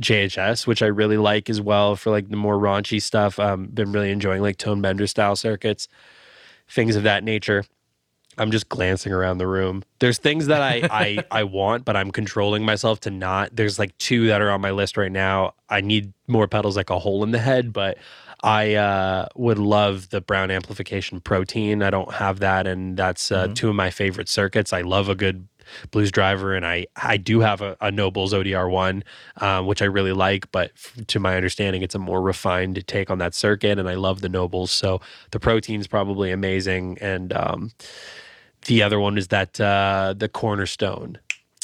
JHS, 0.00 0.66
which 0.66 0.82
I 0.82 0.86
really 0.86 1.16
like 1.16 1.48
as 1.50 1.60
well 1.60 1.96
for 1.96 2.10
like 2.10 2.28
the 2.28 2.36
more 2.36 2.56
raunchy 2.56 3.00
stuff. 3.00 3.38
Um, 3.38 3.66
been 3.66 3.92
really 3.92 4.10
enjoying 4.10 4.42
like 4.42 4.58
Tone 4.58 4.80
Bender 4.80 5.06
style 5.06 5.36
circuits, 5.36 5.88
things 6.68 6.96
of 6.96 7.02
that 7.04 7.24
nature. 7.24 7.64
I'm 8.38 8.50
just 8.50 8.68
glancing 8.68 9.12
around 9.12 9.38
the 9.38 9.46
room. 9.46 9.82
There's 9.98 10.18
things 10.18 10.46
that 10.48 10.60
I, 10.60 10.86
I 10.90 11.24
I 11.30 11.44
want, 11.44 11.86
but 11.86 11.96
I'm 11.96 12.10
controlling 12.10 12.64
myself 12.64 13.00
to 13.00 13.10
not. 13.10 13.56
There's 13.56 13.78
like 13.78 13.96
two 13.96 14.26
that 14.26 14.42
are 14.42 14.50
on 14.50 14.60
my 14.60 14.72
list 14.72 14.98
right 14.98 15.10
now. 15.10 15.54
I 15.70 15.80
need 15.80 16.12
more 16.26 16.46
pedals 16.46 16.76
like 16.76 16.90
a 16.90 16.98
hole 16.98 17.24
in 17.24 17.30
the 17.30 17.38
head, 17.38 17.72
but 17.72 17.96
I 18.42 18.74
uh, 18.74 19.26
would 19.34 19.58
love 19.58 20.10
the 20.10 20.20
Browne 20.20 20.50
amplification 20.50 21.20
protein. 21.20 21.82
I 21.82 21.90
don't 21.90 22.12
have 22.14 22.40
that, 22.40 22.66
and 22.66 22.96
that's 22.96 23.32
uh, 23.32 23.48
two 23.54 23.68
of 23.70 23.74
my 23.74 23.90
favorite 23.90 24.28
circuits. 24.28 24.72
I 24.72 24.82
love 24.82 25.08
a 25.08 25.14
good 25.14 25.48
blues 25.90 26.12
driver, 26.12 26.54
and 26.54 26.64
I 26.66 26.86
I 26.96 27.16
do 27.16 27.40
have 27.40 27.60
a, 27.62 27.76
a 27.80 27.90
Nobels 27.90 28.32
ODR 28.32 28.70
one, 28.70 29.02
um, 29.38 29.66
which 29.66 29.82
I 29.82 29.86
really 29.86 30.12
like. 30.12 30.50
But 30.52 30.70
f- 30.76 30.96
to 31.06 31.18
my 31.18 31.34
understanding, 31.36 31.82
it's 31.82 31.94
a 31.94 31.98
more 31.98 32.20
refined 32.20 32.86
take 32.86 33.10
on 33.10 33.18
that 33.18 33.34
circuit, 33.34 33.78
and 33.78 33.88
I 33.88 33.94
love 33.94 34.20
the 34.20 34.28
Nobels. 34.28 34.70
So 34.70 35.00
the 35.30 35.40
protein's 35.40 35.86
probably 35.86 36.30
amazing, 36.30 36.98
and 37.00 37.32
um, 37.32 37.72
the 38.66 38.82
other 38.82 39.00
one 39.00 39.16
is 39.18 39.28
that 39.28 39.58
uh, 39.60 40.14
the 40.16 40.28
Cornerstone, 40.28 41.18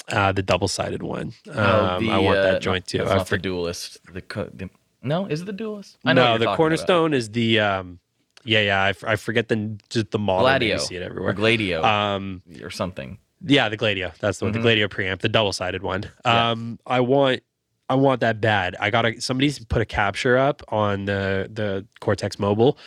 uh, 0.08 0.32
the 0.32 0.42
double 0.42 0.68
sided 0.68 1.02
one. 1.02 1.34
Um, 1.48 1.54
Oh, 1.56 1.98
the, 2.00 2.10
I 2.10 2.18
want 2.18 2.38
uh, 2.38 2.42
that 2.44 2.62
joint 2.62 2.86
too. 2.86 2.98
That's 2.98 3.10
I 3.10 3.14
not 3.16 3.26
the 3.26 3.30
forget- 3.30 3.42
duelist. 3.42 3.98
The, 4.12 4.22
co- 4.22 4.50
the 4.52 4.70
no, 5.02 5.26
is 5.26 5.42
it 5.42 5.44
the 5.46 5.52
duelist? 5.52 5.98
I 6.04 6.12
know 6.12 6.32
no, 6.36 6.38
the 6.38 6.56
Cornerstone 6.56 7.14
is 7.14 7.30
the 7.30 7.60
um, 7.60 7.98
yeah, 8.44 8.60
yeah. 8.60 8.82
I, 8.82 8.88
f- 8.90 9.04
I 9.04 9.16
forget 9.16 9.48
the 9.48 9.78
just 9.90 10.10
the 10.10 10.18
about. 10.18 10.24
model. 10.24 10.42
Gladio 10.46 10.74
You 10.74 10.80
see 10.80 10.96
it 10.96 11.02
or 11.02 11.06
everywhere. 11.06 11.32
Gladio 11.32 11.82
Um, 11.84 12.42
or 12.62 12.70
something. 12.70 13.18
yeah, 13.44 13.68
the 13.68 13.76
Gladio. 13.76 14.12
That's 14.20 14.38
the 14.38 14.44
one. 14.46 14.52
Mhm. 14.52 14.56
The 14.56 14.62
Gladio 14.62 14.88
preamp, 14.88 15.20
the 15.20 15.28
double 15.28 15.52
sided 15.52 15.82
one. 15.82 16.04
Yeah. 16.24 16.50
Um, 16.50 16.78
I 16.86 17.00
want. 17.00 17.42
I 17.88 17.94
want 17.94 18.20
that 18.20 18.40
bad. 18.40 18.74
I 18.80 18.88
got 18.90 19.02
to 19.02 19.20
somebody's 19.20 19.62
put 19.66 19.82
a 19.82 19.84
capture 19.84 20.38
up 20.38 20.62
on 20.68 21.04
the 21.04 21.48
the 21.52 21.86
Cortex 22.00 22.38
Mobile, 22.38 22.78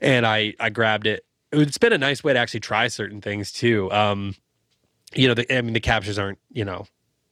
and 0.00 0.24
I 0.26 0.54
I 0.58 0.70
grabbed 0.70 1.06
it. 1.06 1.24
It's 1.52 1.76
been 1.78 1.92
a 1.92 1.98
nice 1.98 2.24
way 2.24 2.32
to 2.32 2.38
actually 2.38 2.60
try 2.60 2.88
certain 2.88 3.20
things 3.20 3.52
too. 3.52 3.90
Um, 3.92 4.34
you 5.12 5.26
know, 5.28 5.34
the, 5.34 5.52
I 5.54 5.60
mean, 5.60 5.74
the 5.74 5.80
captures 5.80 6.18
aren't. 6.18 6.38
You 6.50 6.64
know, 6.64 6.86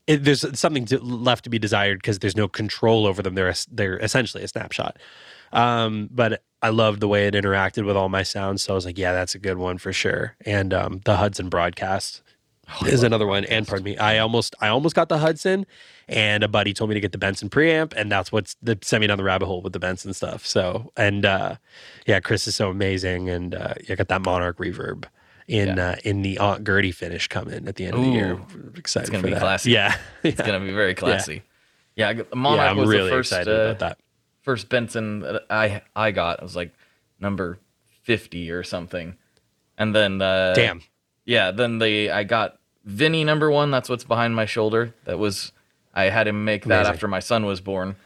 it, 0.09 0.25
there's 0.25 0.59
something 0.59 0.87
to, 0.87 0.99
left 0.99 1.45
to 1.45 1.51
be 1.51 1.59
desired 1.59 1.99
because 1.99 2.19
there's 2.19 2.37
no 2.37 2.49
control 2.49 3.07
over 3.07 3.23
them. 3.23 3.35
They're 3.35 3.55
they're 3.71 3.99
essentially 3.99 4.43
a 4.43 4.49
snapshot. 4.49 4.99
Um, 5.53 6.09
but 6.11 6.43
I 6.63 6.71
loved 6.71 7.01
the 7.01 7.09
way 7.09 7.27
it 7.27 7.35
interacted 7.35 7.87
with 7.87 7.97
all 7.97 8.09
my 8.09 8.23
sounds, 8.23 8.63
so 8.63 8.73
I 8.73 8.75
was 8.75 8.85
like, 8.85 8.99
yeah, 8.99 9.13
that's 9.13 9.35
a 9.35 9.39
good 9.39 9.59
one 9.59 9.79
for 9.79 9.93
sure. 9.93 10.35
And 10.45 10.75
um, 10.75 11.01
the 11.05 11.17
Hudson 11.17 11.49
broadcast, 11.49 12.23
is 12.87 13.03
another 13.03 13.27
one. 13.27 13.45
And 13.45 13.67
pardon 13.67 13.85
me, 13.85 13.97
I 13.99 14.19
almost 14.19 14.55
I 14.61 14.69
almost 14.69 14.95
got 14.95 15.09
the 15.09 15.19
Hudson, 15.19 15.67
and 16.09 16.43
a 16.43 16.49
buddy 16.49 16.73
told 16.73 16.91
me 16.91 16.95
to 16.95 17.01
get 17.01 17.13
the 17.13 17.19
Benson 17.19 17.49
preamp, 17.49 17.93
and 17.97 18.11
that's 18.11 18.33
what's 18.33 18.57
the 18.63 18.79
sent 18.83 19.01
me 19.01 19.07
down 19.07 19.19
the 19.19 19.25
rabbit 19.25 19.47
hole 19.47 19.63
with 19.63 19.73
the 19.73 19.79
Benson 19.79 20.13
stuff. 20.15 20.47
So 20.47 20.93
and 20.97 21.25
uh, 21.25 21.57
yeah, 22.07 22.21
Chris 22.21 22.47
is 22.47 22.57
so 22.57 22.71
amazing, 22.71 23.29
and 23.29 23.55
uh, 23.55 23.75
I 23.89 23.95
got 23.95 24.09
that 24.09 24.23
Monarch 24.23 24.59
reverb 24.59 25.05
in 25.49 25.77
Yeah. 25.77 25.89
uh, 25.91 25.97
in 26.05 26.23
the 26.23 26.39
Aunt 26.39 26.65
Gertie 26.65 26.93
finish 26.93 27.27
coming 27.27 27.67
at 27.67 27.75
the 27.77 27.87
end 27.87 27.95
of 27.95 28.03
the 28.03 28.11
year. 28.11 28.33
Ooh. 28.35 28.47
I'm 28.53 28.75
excited 28.77 29.05
It's 29.05 29.11
gonna 29.11 29.23
for 29.23 29.29
be 29.29 29.33
that. 29.35 29.41
classy. 29.41 29.71
Yeah, 29.73 29.97
It's 30.23 30.41
gonna 30.41 30.61
be 30.61 30.73
very 30.73 30.95
classy. 30.95 31.43
Yeah, 31.97 32.11
yeah, 32.11 32.23
Monarch 32.35 32.71
I'm 32.71 32.77
was 32.77 32.89
really 32.89 33.09
the 33.11 33.17
first 33.17 33.33
excited 33.33 33.49
uh, 33.53 33.63
about 33.71 33.79
that. 33.81 33.99
first 34.43 34.69
Benson 34.69 35.21
that 35.21 35.43
I 35.51 35.83
I 35.97 36.13
got. 36.13 36.39
It 36.39 36.43
was 36.45 36.55
like 36.55 36.73
number 37.19 37.59
fifty 38.03 38.51
or 38.53 38.63
something, 38.63 39.17
and 39.77 39.95
then 39.95 40.23
uh, 40.23 40.53
Damn. 40.55 40.83
yeah, 41.25 41.51
then 41.51 41.79
the 41.79 42.11
I 42.13 42.23
got 42.25 42.59
Vinny 42.85 43.25
number 43.25 43.51
one. 43.51 43.71
That's 43.71 43.89
what's 43.89 44.05
behind 44.05 44.37
my 44.37 44.45
shoulder. 44.47 44.95
That 45.05 45.19
was 45.19 45.51
I 45.95 46.05
had 46.05 46.29
him 46.29 46.45
make 46.45 46.65
that 46.67 46.81
Amazing. 46.83 46.93
after 46.95 47.09
my 47.09 47.21
son 47.21 47.47
was 47.47 47.61
born, 47.61 47.97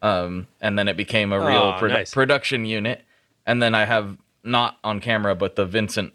um, 0.00 0.46
and 0.60 0.78
then 0.78 0.88
it 0.88 0.96
became 0.96 1.32
a 1.32 1.38
real 1.38 1.58
Aw, 1.74 1.80
produ- 1.80 1.88
nice. 1.90 2.14
production 2.14 2.64
unit. 2.64 3.02
And 3.46 3.62
then 3.62 3.74
I 3.74 3.84
have 3.84 4.16
not 4.42 4.78
on 4.82 5.00
camera, 5.00 5.34
but 5.34 5.54
the 5.54 5.66
Vincent, 5.66 6.14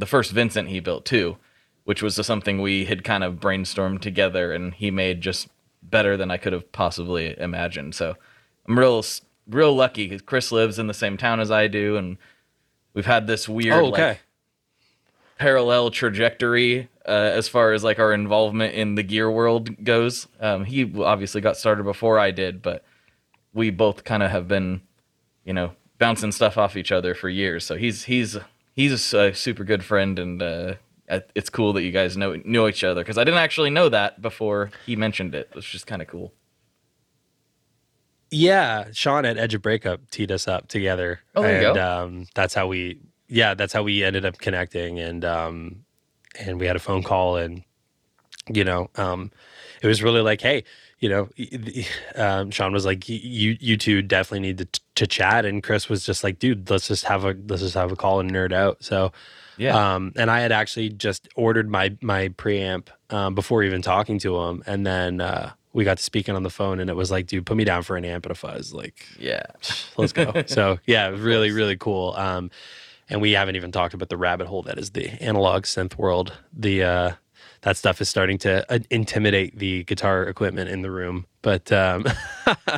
the 0.00 0.06
first 0.06 0.32
Vincent 0.32 0.68
he 0.68 0.80
built 0.80 1.04
too, 1.04 1.36
which 1.84 2.02
was 2.02 2.14
something 2.26 2.60
we 2.60 2.86
had 2.86 3.04
kind 3.04 3.22
of 3.22 3.34
brainstormed 3.34 4.00
together, 4.00 4.52
and 4.52 4.74
he 4.74 4.90
made 4.90 5.20
just 5.20 5.48
better 5.82 6.16
than 6.16 6.30
I 6.30 6.36
could 6.36 6.52
have 6.52 6.72
possibly 6.72 7.38
imagined. 7.38 7.94
So 7.94 8.16
I'm 8.66 8.78
real 8.78 9.04
real 9.46 9.74
lucky 9.74 10.06
because 10.06 10.22
Chris 10.22 10.50
lives 10.50 10.78
in 10.78 10.86
the 10.86 10.94
same 10.94 11.16
town 11.16 11.40
as 11.40 11.50
I 11.50 11.68
do, 11.68 11.96
and 11.96 12.16
we've 12.94 13.06
had 13.06 13.26
this 13.26 13.48
weird 13.48 13.74
Oh, 13.74 13.84
like, 13.86 14.20
parallel 15.38 15.90
trajectory 15.90 16.88
uh, 17.06 17.10
as 17.10 17.48
far 17.48 17.72
as 17.72 17.82
like 17.82 17.98
our 17.98 18.12
involvement 18.12 18.74
in 18.74 18.94
the 18.94 19.02
gear 19.02 19.30
world 19.30 19.84
goes. 19.84 20.28
Um, 20.38 20.64
he 20.64 20.92
obviously 21.02 21.40
got 21.40 21.56
started 21.56 21.84
before 21.84 22.18
I 22.18 22.30
did, 22.30 22.62
but 22.62 22.84
we 23.52 23.70
both 23.70 24.04
kind 24.04 24.22
of 24.22 24.30
have 24.30 24.46
been, 24.48 24.82
you 25.44 25.52
know, 25.52 25.72
bouncing 25.98 26.32
stuff 26.32 26.56
off 26.56 26.76
each 26.76 26.92
other 26.92 27.14
for 27.14 27.28
years. 27.28 27.64
So 27.64 27.76
he's 27.76 28.04
he's 28.04 28.38
he's 28.80 29.12
a 29.12 29.34
super 29.34 29.64
good 29.64 29.84
friend, 29.84 30.18
and 30.18 30.42
uh, 30.42 30.74
it's 31.34 31.50
cool 31.50 31.72
that 31.74 31.82
you 31.82 31.92
guys 31.92 32.16
know 32.16 32.40
know 32.44 32.66
each 32.66 32.82
other 32.82 33.02
because 33.02 33.18
I 33.18 33.24
didn't 33.24 33.40
actually 33.40 33.70
know 33.70 33.88
that 33.88 34.22
before 34.22 34.70
he 34.86 34.96
mentioned 34.96 35.34
it. 35.34 35.50
It's 35.54 35.66
just 35.66 35.86
kind 35.86 36.00
of 36.00 36.08
cool. 36.08 36.32
Yeah, 38.30 38.86
Sean 38.92 39.24
at 39.24 39.36
Edge 39.36 39.54
of 39.54 39.62
Breakup 39.62 40.08
teed 40.10 40.30
us 40.30 40.46
up 40.48 40.68
together. 40.68 41.20
Oh, 41.34 41.42
there 41.42 41.60
you 41.60 41.68
and 41.68 41.76
go. 41.76 42.02
um 42.04 42.26
that's 42.34 42.54
how 42.54 42.68
we 42.68 43.00
yeah, 43.28 43.54
that's 43.54 43.72
how 43.72 43.82
we 43.82 44.02
ended 44.02 44.24
up 44.24 44.38
connecting 44.38 44.98
and 44.98 45.24
um 45.24 45.84
and 46.38 46.58
we 46.60 46.66
had 46.66 46.76
a 46.76 46.80
phone 46.80 47.02
call 47.02 47.36
and 47.36 47.64
you 48.48 48.64
know, 48.64 48.88
um 48.96 49.30
it 49.82 49.88
was 49.88 50.02
really 50.02 50.20
like, 50.20 50.40
hey, 50.40 50.64
you 51.00 51.08
know, 51.08 51.28
um, 52.14 52.50
Sean 52.50 52.72
was 52.72 52.84
like, 52.84 53.08
you 53.08 53.56
you 53.58 53.76
two 53.76 54.02
definitely 54.02 54.40
need 54.40 54.58
to, 54.58 54.80
to 54.96 55.06
chat, 55.06 55.44
and 55.44 55.62
Chris 55.62 55.88
was 55.88 56.04
just 56.04 56.22
like, 56.22 56.38
dude, 56.38 56.68
let's 56.70 56.88
just 56.88 57.04
have 57.04 57.24
a 57.24 57.34
let's 57.48 57.62
just 57.62 57.74
have 57.74 57.90
a 57.90 57.96
call 57.96 58.20
and 58.20 58.30
nerd 58.30 58.52
out. 58.52 58.84
So, 58.84 59.12
Yeah. 59.56 59.94
um, 59.94 60.12
and 60.16 60.30
I 60.30 60.40
had 60.40 60.52
actually 60.52 60.90
just 60.90 61.28
ordered 61.34 61.68
my 61.70 61.96
my 62.02 62.28
preamp 62.28 62.88
um, 63.08 63.34
before 63.34 63.62
even 63.62 63.80
talking 63.82 64.18
to 64.20 64.38
him, 64.40 64.62
and 64.66 64.86
then 64.86 65.20
uh, 65.22 65.52
we 65.72 65.84
got 65.84 65.96
to 65.96 66.02
speaking 66.02 66.36
on 66.36 66.42
the 66.42 66.50
phone, 66.50 66.80
and 66.80 66.90
it 66.90 66.96
was 66.96 67.10
like, 67.10 67.26
dude, 67.26 67.46
put 67.46 67.56
me 67.56 67.64
down 67.64 67.82
for 67.82 67.96
an 67.96 68.04
amp 68.04 68.26
and 68.26 68.32
a 68.32 68.34
fuzz, 68.34 68.74
like 68.74 69.06
yeah. 69.18 69.44
let's 69.96 70.12
go. 70.12 70.42
so 70.46 70.78
yeah, 70.86 71.08
really 71.08 71.50
really 71.50 71.76
cool. 71.78 72.12
Um, 72.16 72.50
and 73.08 73.20
we 73.22 73.32
haven't 73.32 73.56
even 73.56 73.72
talked 73.72 73.94
about 73.94 74.08
the 74.10 74.16
rabbit 74.18 74.46
hole 74.46 74.62
that 74.64 74.78
is 74.78 74.90
the 74.90 75.08
analog 75.22 75.62
synth 75.64 75.96
world. 75.96 76.32
The 76.56 76.82
uh, 76.84 77.12
that 77.62 77.76
stuff 77.76 78.00
is 78.00 78.08
starting 78.08 78.38
to 78.38 78.70
uh, 78.72 78.78
intimidate 78.90 79.58
the 79.58 79.84
guitar 79.84 80.24
equipment 80.24 80.70
in 80.70 80.82
the 80.82 80.90
room, 80.90 81.26
but 81.42 81.70
um, 81.72 82.06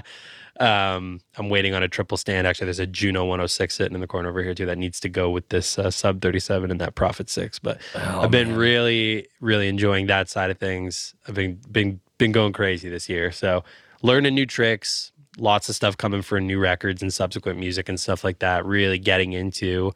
um, 0.60 1.20
I'm 1.36 1.48
waiting 1.48 1.74
on 1.74 1.82
a 1.82 1.88
triple 1.88 2.16
stand. 2.16 2.46
Actually, 2.46 2.66
there's 2.66 2.78
a 2.78 2.86
Juno 2.86 3.22
106 3.24 3.74
sitting 3.74 3.94
in 3.94 4.00
the 4.00 4.06
corner 4.06 4.28
over 4.28 4.42
here 4.42 4.54
too 4.54 4.66
that 4.66 4.78
needs 4.78 5.00
to 5.00 5.08
go 5.08 5.30
with 5.30 5.48
this 5.48 5.78
uh, 5.78 5.90
sub 5.90 6.20
37 6.20 6.70
and 6.70 6.80
that 6.80 6.94
Prophet 6.94 7.30
6. 7.30 7.58
But 7.60 7.80
Oh, 7.94 8.20
I've 8.22 8.30
been 8.30 8.50
man. 8.50 8.58
really, 8.58 9.28
really 9.40 9.68
enjoying 9.68 10.06
that 10.08 10.28
side 10.28 10.50
of 10.50 10.58
things. 10.58 11.14
I've 11.26 11.34
been 11.34 11.60
been 11.70 12.00
been 12.18 12.32
going 12.32 12.52
crazy 12.52 12.88
this 12.88 13.08
year. 13.08 13.32
So 13.32 13.64
learning 14.02 14.34
new 14.34 14.46
tricks, 14.46 15.12
lots 15.38 15.68
of 15.68 15.74
stuff 15.74 15.96
coming 15.96 16.22
for 16.22 16.40
new 16.40 16.58
records 16.58 17.02
and 17.02 17.12
subsequent 17.12 17.58
music 17.58 17.88
and 17.88 17.98
stuff 17.98 18.22
like 18.22 18.40
that. 18.40 18.64
Really 18.66 18.98
getting 18.98 19.32
into 19.32 19.92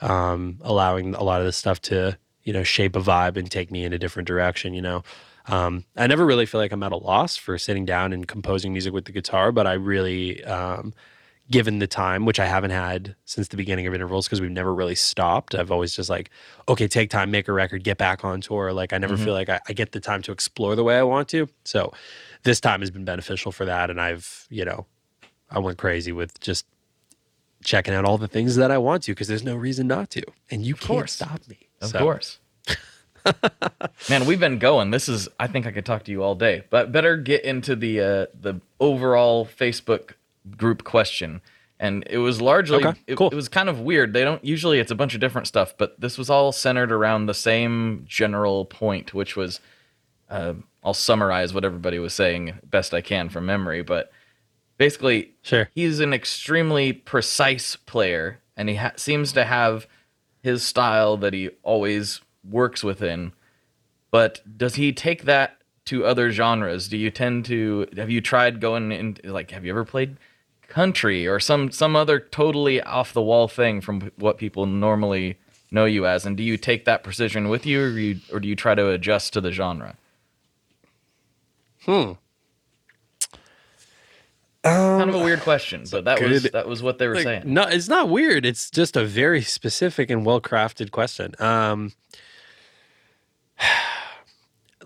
um, 0.00 0.58
allowing 0.62 1.14
a 1.14 1.22
lot 1.22 1.40
of 1.40 1.46
this 1.46 1.56
stuff 1.56 1.80
to 1.82 2.16
you 2.48 2.54
know 2.54 2.62
shape 2.62 2.96
a 2.96 3.00
vibe 3.00 3.36
and 3.36 3.50
take 3.50 3.70
me 3.70 3.84
in 3.84 3.92
a 3.92 3.98
different 3.98 4.26
direction. 4.26 4.72
You 4.72 4.82
know. 4.82 5.02
Um, 5.46 5.84
I 5.96 6.06
never 6.06 6.26
really 6.26 6.44
feel 6.44 6.60
like 6.60 6.72
I'm 6.72 6.82
at 6.82 6.92
a 6.92 6.96
loss 6.96 7.36
for 7.36 7.56
sitting 7.56 7.86
down 7.86 8.12
and 8.12 8.26
composing 8.28 8.72
music 8.72 8.92
with 8.92 9.06
the 9.06 9.12
guitar, 9.12 9.50
but 9.50 9.66
I 9.66 9.72
really, 9.74 10.44
um, 10.44 10.92
given 11.50 11.78
the 11.78 11.86
time, 11.86 12.26
which 12.26 12.38
I 12.38 12.44
haven't 12.44 12.70
had 12.70 13.16
since 13.24 13.48
the 13.48 13.56
beginning 13.56 13.86
of 13.86 13.94
intervals 13.94 14.26
because 14.26 14.42
we've 14.42 14.50
never 14.50 14.74
really 14.74 14.94
stopped. 14.94 15.54
I've 15.54 15.70
always 15.70 15.96
just 15.96 16.10
like, 16.10 16.28
okay, 16.68 16.86
take 16.86 17.08
time, 17.08 17.30
make 17.30 17.48
a 17.48 17.54
record, 17.54 17.82
get 17.82 17.96
back 17.96 18.24
on 18.24 18.42
tour. 18.42 18.74
Like 18.74 18.92
I 18.92 18.98
never 18.98 19.16
feel 19.16 19.32
like 19.32 19.48
I, 19.48 19.58
I 19.66 19.72
get 19.72 19.92
the 19.92 20.00
time 20.00 20.20
to 20.22 20.32
explore 20.32 20.76
the 20.76 20.84
way 20.84 20.98
I 20.98 21.02
want 21.02 21.28
to. 21.28 21.48
So 21.64 21.94
this 22.42 22.60
time 22.60 22.80
has 22.80 22.90
been 22.90 23.06
beneficial 23.06 23.50
for 23.50 23.64
that. 23.64 23.88
And 23.88 23.98
I've, 23.98 24.46
you 24.50 24.66
know, 24.66 24.84
I 25.50 25.60
went 25.60 25.78
crazy 25.78 26.12
with 26.12 26.38
just 26.40 26.66
checking 27.64 27.94
out 27.94 28.04
all 28.04 28.18
the 28.18 28.28
things 28.28 28.56
that 28.56 28.70
I 28.70 28.76
want 28.76 29.04
to 29.04 29.12
because 29.12 29.28
there's 29.28 29.44
no 29.44 29.56
reason 29.56 29.86
not 29.86 30.10
to. 30.10 30.22
And 30.50 30.62
you 30.62 30.74
can't 30.74 31.08
stop 31.08 31.40
me. 31.48 31.67
Of 31.80 31.90
So, 31.90 31.98
course. 31.98 32.38
Man, 34.08 34.24
we've 34.26 34.40
been 34.40 34.58
going. 34.58 34.90
This 34.90 35.08
is 35.08 35.28
I 35.38 35.46
think 35.46 35.66
I 35.66 35.70
could 35.72 35.84
talk 35.84 36.04
to 36.04 36.10
you 36.12 36.22
all 36.22 36.34
day. 36.34 36.64
But 36.70 36.92
better 36.92 37.16
get 37.16 37.44
into 37.44 37.76
the 37.76 38.00
uh 38.00 38.26
the 38.40 38.60
overall 38.80 39.46
Facebook 39.46 40.12
group 40.56 40.84
question. 40.84 41.40
And 41.80 42.04
it 42.10 42.18
was 42.18 42.40
largely 42.40 42.84
Okay, 42.84 42.98
it, 43.06 43.16
cool. 43.16 43.28
it 43.30 43.34
was 43.36 43.48
kind 43.48 43.68
of 43.68 43.80
weird. 43.80 44.12
They 44.12 44.24
don't 44.24 44.44
usually 44.44 44.78
it's 44.80 44.90
a 44.90 44.94
bunch 44.96 45.14
of 45.14 45.20
different 45.20 45.46
stuff, 45.46 45.74
but 45.78 46.00
this 46.00 46.18
was 46.18 46.28
all 46.30 46.50
centered 46.52 46.90
around 46.90 47.26
the 47.26 47.34
same 47.34 48.04
general 48.08 48.64
point, 48.64 49.14
which 49.14 49.36
was 49.36 49.60
uh, 50.30 50.54
I'll 50.82 50.94
summarize 50.94 51.52
what 51.54 51.64
everybody 51.64 51.98
was 51.98 52.14
saying 52.14 52.58
best 52.64 52.94
I 52.94 53.00
can 53.00 53.28
from 53.28 53.46
memory, 53.46 53.82
but 53.82 54.10
basically 54.78 55.34
Sure. 55.42 55.68
he's 55.74 56.00
an 56.00 56.12
extremely 56.14 56.92
precise 56.92 57.76
player 57.76 58.40
and 58.56 58.68
he 58.68 58.74
ha- 58.76 58.92
seems 58.96 59.32
to 59.32 59.44
have 59.44 59.86
his 60.42 60.64
style 60.64 61.16
that 61.18 61.34
he 61.34 61.50
always 61.62 62.20
works 62.48 62.82
within. 62.82 63.32
But 64.10 64.40
does 64.56 64.76
he 64.76 64.92
take 64.92 65.24
that 65.24 65.58
to 65.86 66.04
other 66.04 66.30
genres? 66.30 66.88
Do 66.88 66.96
you 66.96 67.10
tend 67.10 67.44
to 67.46 67.86
have 67.96 68.10
you 68.10 68.20
tried 68.20 68.60
going 68.60 68.92
in 68.92 69.18
like 69.24 69.50
have 69.50 69.64
you 69.64 69.70
ever 69.70 69.84
played 69.84 70.16
country 70.68 71.26
or 71.26 71.40
some 71.40 71.70
some 71.70 71.96
other 71.96 72.20
totally 72.20 72.80
off 72.82 73.12
the 73.12 73.22
wall 73.22 73.48
thing 73.48 73.80
from 73.80 74.10
what 74.16 74.38
people 74.38 74.66
normally 74.66 75.38
know 75.70 75.84
you 75.84 76.06
as? 76.06 76.24
And 76.24 76.36
do 76.36 76.42
you 76.42 76.56
take 76.56 76.84
that 76.84 77.02
precision 77.02 77.48
with 77.48 77.66
you 77.66 77.82
or, 77.82 77.88
you, 77.88 78.20
or 78.32 78.40
do 78.40 78.48
you 78.48 78.56
try 78.56 78.74
to 78.74 78.90
adjust 78.90 79.32
to 79.34 79.40
the 79.40 79.52
genre? 79.52 79.96
Hmm. 81.84 82.12
Kind 84.74 85.10
of 85.10 85.16
a 85.16 85.24
weird 85.24 85.40
question 85.40 85.84
but 85.90 86.04
that 86.04 86.20
was 86.22 86.42
that 86.44 86.68
was 86.68 86.82
what 86.82 86.98
they 86.98 87.06
were 87.08 87.14
Like, 87.14 87.24
saying 87.24 87.42
No, 87.46 87.62
it's 87.62 87.88
not 87.88 88.08
weird. 88.08 88.44
It's 88.46 88.70
just 88.70 88.96
a 88.96 89.04
very 89.04 89.42
specific 89.42 90.10
and 90.10 90.24
well 90.24 90.40
crafted 90.40 90.90
question. 90.90 91.34
Um, 91.38 91.92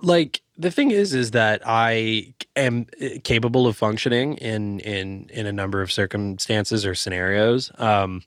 like 0.03 0.43
the 0.59 0.71
thing 0.71 0.91
is, 0.91 1.15
is 1.15 1.31
that 1.33 1.63
I 1.65 2.35
am 2.57 2.87
uh, 3.01 3.09
capable 3.25 3.67
of 3.67 3.77
functioning 3.77 4.35
in 4.39 4.81
in 4.81 5.29
in 5.33 5.47
a 5.47 5.53
number 5.53 5.81
of 5.83 5.91
circumstances 5.93 6.85
or 6.87 6.95
scenarios. 6.95 7.71
Um, 7.79 8.23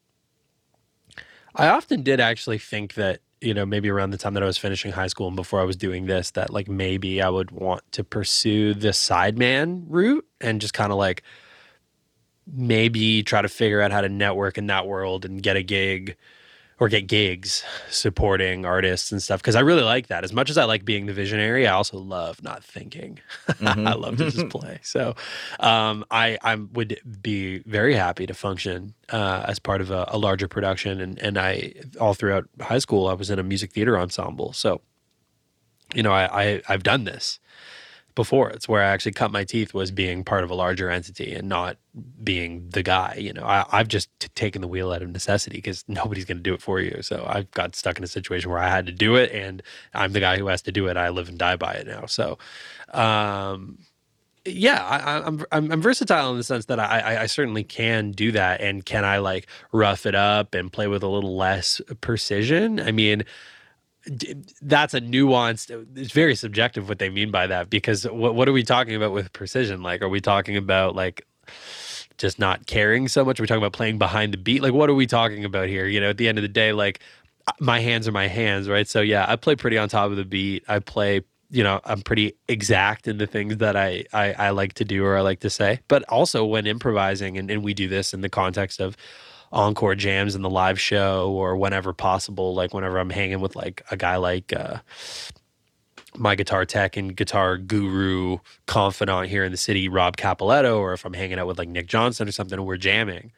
I 1.55 1.69
often 1.69 2.01
did 2.03 2.19
actually 2.19 2.57
think 2.57 2.95
that 2.95 3.21
you 3.41 3.53
know 3.53 3.65
maybe 3.65 3.89
around 3.89 4.11
the 4.11 4.17
time 4.17 4.33
that 4.33 4.43
I 4.43 4.45
was 4.45 4.57
finishing 4.57 4.91
high 4.91 5.07
school 5.07 5.27
and 5.27 5.35
before 5.35 5.61
I 5.61 5.63
was 5.63 5.75
doing 5.75 6.05
this 6.07 6.31
that 6.31 6.51
like 6.51 6.67
maybe 6.67 7.21
I 7.21 7.29
would 7.29 7.51
want 7.51 7.83
to 7.93 8.03
pursue 8.03 8.73
the 8.73 8.89
sideman 8.89 9.83
route 9.87 10.25
and 10.41 10.59
just 10.61 10.73
kind 10.73 10.91
of 10.91 10.97
like 10.97 11.23
maybe 12.47 13.23
try 13.23 13.41
to 13.41 13.49
figure 13.49 13.81
out 13.81 13.91
how 13.91 14.01
to 14.01 14.09
network 14.09 14.57
in 14.57 14.67
that 14.67 14.87
world 14.87 15.25
and 15.25 15.41
get 15.41 15.55
a 15.55 15.63
gig 15.63 16.15
or 16.79 16.89
get 16.89 17.07
gigs 17.07 17.63
supporting 17.89 18.65
artists 18.65 19.11
and 19.11 19.23
stuff 19.23 19.41
because 19.41 19.55
I 19.55 19.61
really 19.61 19.83
like 19.83 20.07
that. 20.07 20.23
As 20.23 20.33
much 20.33 20.49
as 20.49 20.57
I 20.57 20.65
like 20.65 20.83
being 20.83 21.05
the 21.05 21.13
visionary, 21.13 21.67
I 21.67 21.73
also 21.73 21.97
love 21.97 22.43
not 22.43 22.63
thinking. 22.63 23.19
I 23.61 23.93
love 23.93 24.17
to 24.17 24.29
just 24.29 24.49
play. 24.49 24.79
So 24.83 25.15
um, 25.61 26.03
I 26.11 26.37
I 26.41 26.55
would 26.55 26.99
be 27.21 27.59
very 27.59 27.95
happy 27.95 28.25
to 28.25 28.33
function 28.33 28.93
uh, 29.09 29.45
as 29.47 29.57
part 29.57 29.79
of 29.79 29.89
a, 29.89 30.05
a 30.09 30.17
larger 30.17 30.47
production 30.47 30.99
and 30.99 31.17
and 31.19 31.37
I 31.37 31.73
all 31.99 32.13
throughout 32.13 32.47
high 32.59 32.79
school 32.79 33.07
I 33.07 33.13
was 33.13 33.29
in 33.29 33.39
a 33.39 33.43
music 33.43 33.71
theater 33.71 33.97
ensemble. 33.97 34.51
So 34.51 34.81
you 35.93 36.03
know 36.03 36.11
I, 36.11 36.43
I 36.43 36.61
I've 36.67 36.83
done 36.83 37.05
this 37.05 37.39
before. 38.15 38.49
It's 38.49 38.67
where 38.67 38.81
I 38.81 38.87
actually 38.87 39.11
cut 39.11 39.31
my 39.31 39.43
teeth 39.43 39.73
was 39.73 39.91
being 39.91 40.23
part 40.23 40.43
of 40.43 40.49
a 40.49 40.55
larger 40.55 40.89
entity 40.89 41.33
and 41.33 41.47
not 41.47 41.77
being 42.23 42.69
the 42.69 42.81
guy. 42.81 43.15
You 43.19 43.33
know, 43.33 43.43
I, 43.43 43.65
I've 43.71 43.87
just 43.87 44.09
t- 44.19 44.29
taken 44.35 44.61
the 44.61 44.67
wheel 44.67 44.91
out 44.91 45.01
of 45.01 45.09
necessity 45.09 45.57
because 45.57 45.83
nobody's 45.87 46.25
going 46.25 46.37
to 46.37 46.43
do 46.43 46.53
it 46.53 46.61
for 46.61 46.79
you. 46.79 47.01
So 47.01 47.25
I 47.27 47.43
got 47.53 47.75
stuck 47.75 47.97
in 47.97 48.03
a 48.03 48.07
situation 48.07 48.49
where 48.49 48.59
I 48.59 48.69
had 48.69 48.85
to 48.85 48.91
do 48.91 49.15
it, 49.15 49.31
and 49.31 49.61
I'm 49.93 50.13
the 50.13 50.19
guy 50.19 50.37
who 50.37 50.47
has 50.47 50.61
to 50.63 50.71
do 50.71 50.87
it. 50.87 50.97
I 50.97 51.09
live 51.09 51.29
and 51.29 51.37
die 51.37 51.57
by 51.57 51.73
it 51.73 51.87
now. 51.87 52.05
So, 52.05 52.37
um, 52.93 53.77
yeah, 54.45 54.83
I, 54.83 55.25
I'm, 55.25 55.43
I'm 55.51 55.71
I'm 55.71 55.81
versatile 55.81 56.31
in 56.31 56.37
the 56.37 56.43
sense 56.43 56.65
that 56.65 56.79
I 56.79 57.23
I 57.23 57.25
certainly 57.25 57.63
can 57.63 58.11
do 58.11 58.31
that, 58.31 58.61
and 58.61 58.85
can 58.85 59.03
I 59.03 59.17
like 59.17 59.47
rough 59.71 60.05
it 60.05 60.13
up 60.13 60.53
and 60.53 60.71
play 60.71 60.87
with 60.87 61.01
a 61.01 61.07
little 61.07 61.35
less 61.35 61.81
precision? 62.01 62.79
I 62.79 62.91
mean, 62.91 63.23
that's 64.61 64.93
a 64.93 65.01
nuanced 65.01 65.71
it's 65.97 66.11
very 66.11 66.35
subjective 66.35 66.87
what 66.87 66.99
they 66.99 67.09
mean 67.09 67.31
by 67.31 67.47
that 67.47 67.69
because 67.69 68.05
what, 68.05 68.35
what 68.35 68.47
are 68.47 68.51
we 68.51 68.63
talking 68.63 68.95
about 68.95 69.11
with 69.11 69.33
precision? 69.33 69.81
Like 69.81 70.01
are 70.01 70.09
we 70.09 70.21
talking 70.21 70.57
about 70.57 70.95
like 70.95 71.25
just 72.17 72.37
not 72.37 72.67
caring 72.67 73.07
so 73.07 73.25
much? 73.25 73.39
Are 73.39 73.43
we 73.43 73.47
talking 73.47 73.63
about 73.63 73.73
playing 73.73 73.97
behind 73.97 74.33
the 74.33 74.37
beat? 74.37 74.61
Like 74.61 74.73
what 74.73 74.89
are 74.89 74.93
we 74.93 75.07
talking 75.07 75.43
about 75.43 75.69
here? 75.69 75.87
You 75.87 75.99
know 75.99 76.09
at 76.09 76.17
the 76.17 76.27
end 76.27 76.37
of 76.37 76.43
the 76.43 76.47
day 76.47 76.71
like 76.71 76.99
my 77.59 77.79
hands 77.79 78.07
are 78.07 78.11
my 78.11 78.27
hands 78.27 78.69
right? 78.69 78.87
So 78.87 79.01
yeah 79.01 79.25
i 79.27 79.35
play 79.35 79.55
pretty 79.55 79.77
on 79.77 79.89
top 79.89 80.11
of 80.11 80.17
the 80.17 80.25
beat. 80.25 80.63
I 80.67 80.79
play 80.79 81.21
you 81.51 81.63
know 81.63 81.79
i'm 81.85 82.01
pretty 82.01 82.33
exact 82.47 83.07
in 83.07 83.19
the 83.19 83.27
things 83.27 83.57
that 83.57 83.75
I, 83.75 84.03
I 84.11 84.33
i 84.33 84.49
like 84.49 84.73
to 84.73 84.83
do 84.83 85.05
or 85.05 85.15
i 85.17 85.21
like 85.21 85.41
to 85.41 85.49
say. 85.49 85.79
But 85.87 86.03
also 86.09 86.45
when 86.45 86.67
improvising 86.67 87.37
and, 87.37 87.49
and 87.49 87.63
we 87.63 87.73
do 87.73 87.87
this 87.87 88.13
in 88.13 88.21
the 88.21 88.29
context 88.29 88.79
of 88.79 88.97
encore 89.55 89.95
jams 89.95 90.35
in 90.35 90.41
the 90.41 90.49
live 90.49 90.79
show 90.79 91.31
or 91.31 91.55
whenever 91.55 91.93
possible. 91.93 92.53
Like 92.53 92.73
whenever 92.73 92.99
I'm 92.99 93.09
hanging 93.09 93.39
with 93.39 93.55
like 93.55 93.81
a 93.89 93.97
guy 93.97 94.17
like 94.17 94.53
uh, 94.53 94.79
my 96.15 96.35
guitar 96.35 96.65
tech 96.65 96.97
and 96.97 97.15
guitar 97.15 97.57
guru 97.57 98.37
confidant 98.67 99.29
here 99.29 99.43
in 99.43 99.51
the 99.51 99.57
city, 99.57 99.89
Rob 99.89 100.17
Capoletto, 100.17 100.77
or 100.77 100.93
if 100.93 101.05
I'm 101.05 101.13
hanging 101.13 101.39
out 101.39 101.47
with 101.47 101.57
like 101.57 101.69
Nick 101.69 101.87
Johnson 101.87 102.27
or 102.27 102.31
something 102.31 102.59
and 102.59 102.67
we're 102.67 102.77
jamming, 102.77 103.31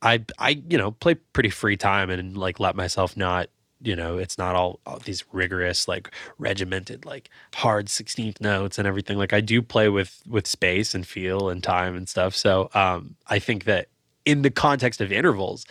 I 0.00 0.24
I 0.38 0.62
you 0.68 0.78
know 0.78 0.92
play 0.92 1.16
pretty 1.16 1.50
free 1.50 1.76
time 1.76 2.08
and 2.08 2.36
like 2.36 2.60
let 2.60 2.76
myself 2.76 3.16
not 3.16 3.48
you 3.82 3.96
know 3.96 4.18
it's 4.18 4.38
not 4.38 4.54
all, 4.54 4.78
all, 4.86 4.98
these 4.98 5.24
rigorous 5.32 5.88
like 5.88 6.08
regimented 6.38 7.04
like 7.04 7.30
hard 7.54 7.86
16th 7.86 8.40
notes 8.40 8.78
and 8.78 8.86
everything 8.86 9.18
like 9.18 9.32
i 9.32 9.40
do 9.40 9.60
play 9.60 9.88
with 9.88 10.22
with 10.28 10.46
space 10.46 10.94
and 10.94 11.04
feel 11.04 11.48
and 11.48 11.64
time 11.64 11.96
and 11.96 12.08
stuff 12.08 12.34
so 12.34 12.70
um 12.74 13.16
i 13.26 13.40
think 13.40 13.64
that 13.64 13.88
in 14.24 14.42
the 14.42 14.50
context 14.50 15.00
of 15.00 15.12
intervals, 15.12 15.64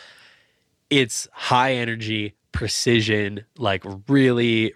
it's 0.89 1.27
high 1.31 1.73
energy, 1.73 2.35
precision, 2.51 3.45
like 3.57 3.83
really 4.07 4.73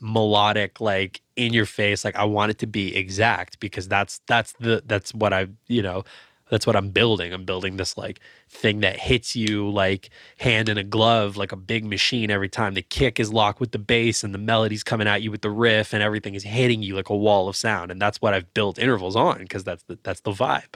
melodic, 0.00 0.80
like 0.80 1.20
in 1.36 1.52
your 1.52 1.66
face. 1.66 2.04
Like 2.04 2.16
I 2.16 2.24
want 2.24 2.50
it 2.50 2.58
to 2.58 2.66
be 2.66 2.96
exact 2.96 3.60
because 3.60 3.88
that's 3.88 4.20
that's 4.26 4.52
the 4.54 4.82
that's 4.86 5.12
what 5.14 5.32
I 5.32 5.48
you 5.66 5.82
know 5.82 6.04
that's 6.50 6.66
what 6.66 6.76
I'm 6.76 6.90
building. 6.90 7.32
I'm 7.32 7.44
building 7.44 7.76
this 7.76 7.96
like 7.96 8.20
thing 8.48 8.80
that 8.80 8.98
hits 8.98 9.36
you 9.36 9.70
like 9.70 10.10
hand 10.38 10.68
in 10.68 10.78
a 10.78 10.84
glove, 10.84 11.36
like 11.36 11.52
a 11.52 11.56
big 11.56 11.84
machine 11.84 12.30
every 12.30 12.48
time. 12.48 12.74
The 12.74 12.82
kick 12.82 13.20
is 13.20 13.32
locked 13.32 13.60
with 13.60 13.72
the 13.72 13.78
bass 13.78 14.24
and 14.24 14.34
the 14.34 14.38
melody's 14.38 14.82
coming 14.82 15.06
at 15.08 15.22
you 15.22 15.30
with 15.30 15.42
the 15.42 15.50
riff 15.50 15.92
and 15.92 16.02
everything 16.02 16.34
is 16.34 16.44
hitting 16.44 16.82
you 16.82 16.94
like 16.94 17.08
a 17.08 17.16
wall 17.16 17.48
of 17.48 17.56
sound. 17.56 17.90
And 17.90 18.00
that's 18.00 18.20
what 18.20 18.34
I've 18.34 18.52
built 18.54 18.78
intervals 18.78 19.16
on 19.16 19.38
because 19.38 19.64
that's 19.64 19.82
the 19.84 19.98
that's 20.02 20.20
the 20.20 20.32
vibe. 20.32 20.74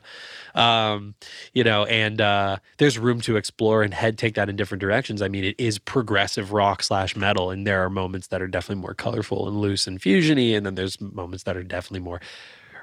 Um, 0.59 1.15
you 1.55 1.65
know, 1.65 1.85
and 1.86 2.20
uh 2.20 2.57
there's 2.78 2.99
room 2.99 3.20
to 3.23 3.36
explore 3.36 3.82
and 3.82 3.94
head 3.94 4.19
take 4.19 4.35
that 4.35 4.49
in 4.49 4.57
different 4.57 4.81
directions. 4.81 5.23
I 5.23 5.28
mean, 5.28 5.44
it 5.44 5.57
is 5.59 5.78
progressive 5.78 6.53
rock 6.53 6.82
slash 6.82 7.16
metal, 7.16 7.51
and 7.51 7.66
there 7.66 7.85
are 7.85 7.90
moments 7.90 8.28
that 8.28 8.43
are 8.43 8.49
definitely 8.49 8.82
more 8.82 8.94
colorful 8.94 9.49
and 9.49 9.61
loose 9.61 9.86
and 9.86 10.01
fusiony, 10.01 10.57
and 10.57 10.66
then 10.66 10.74
there's 10.74 11.01
moments 11.01 11.44
that 11.44 11.57
are 11.57 11.62
definitely 11.62 12.01
more 12.01 12.20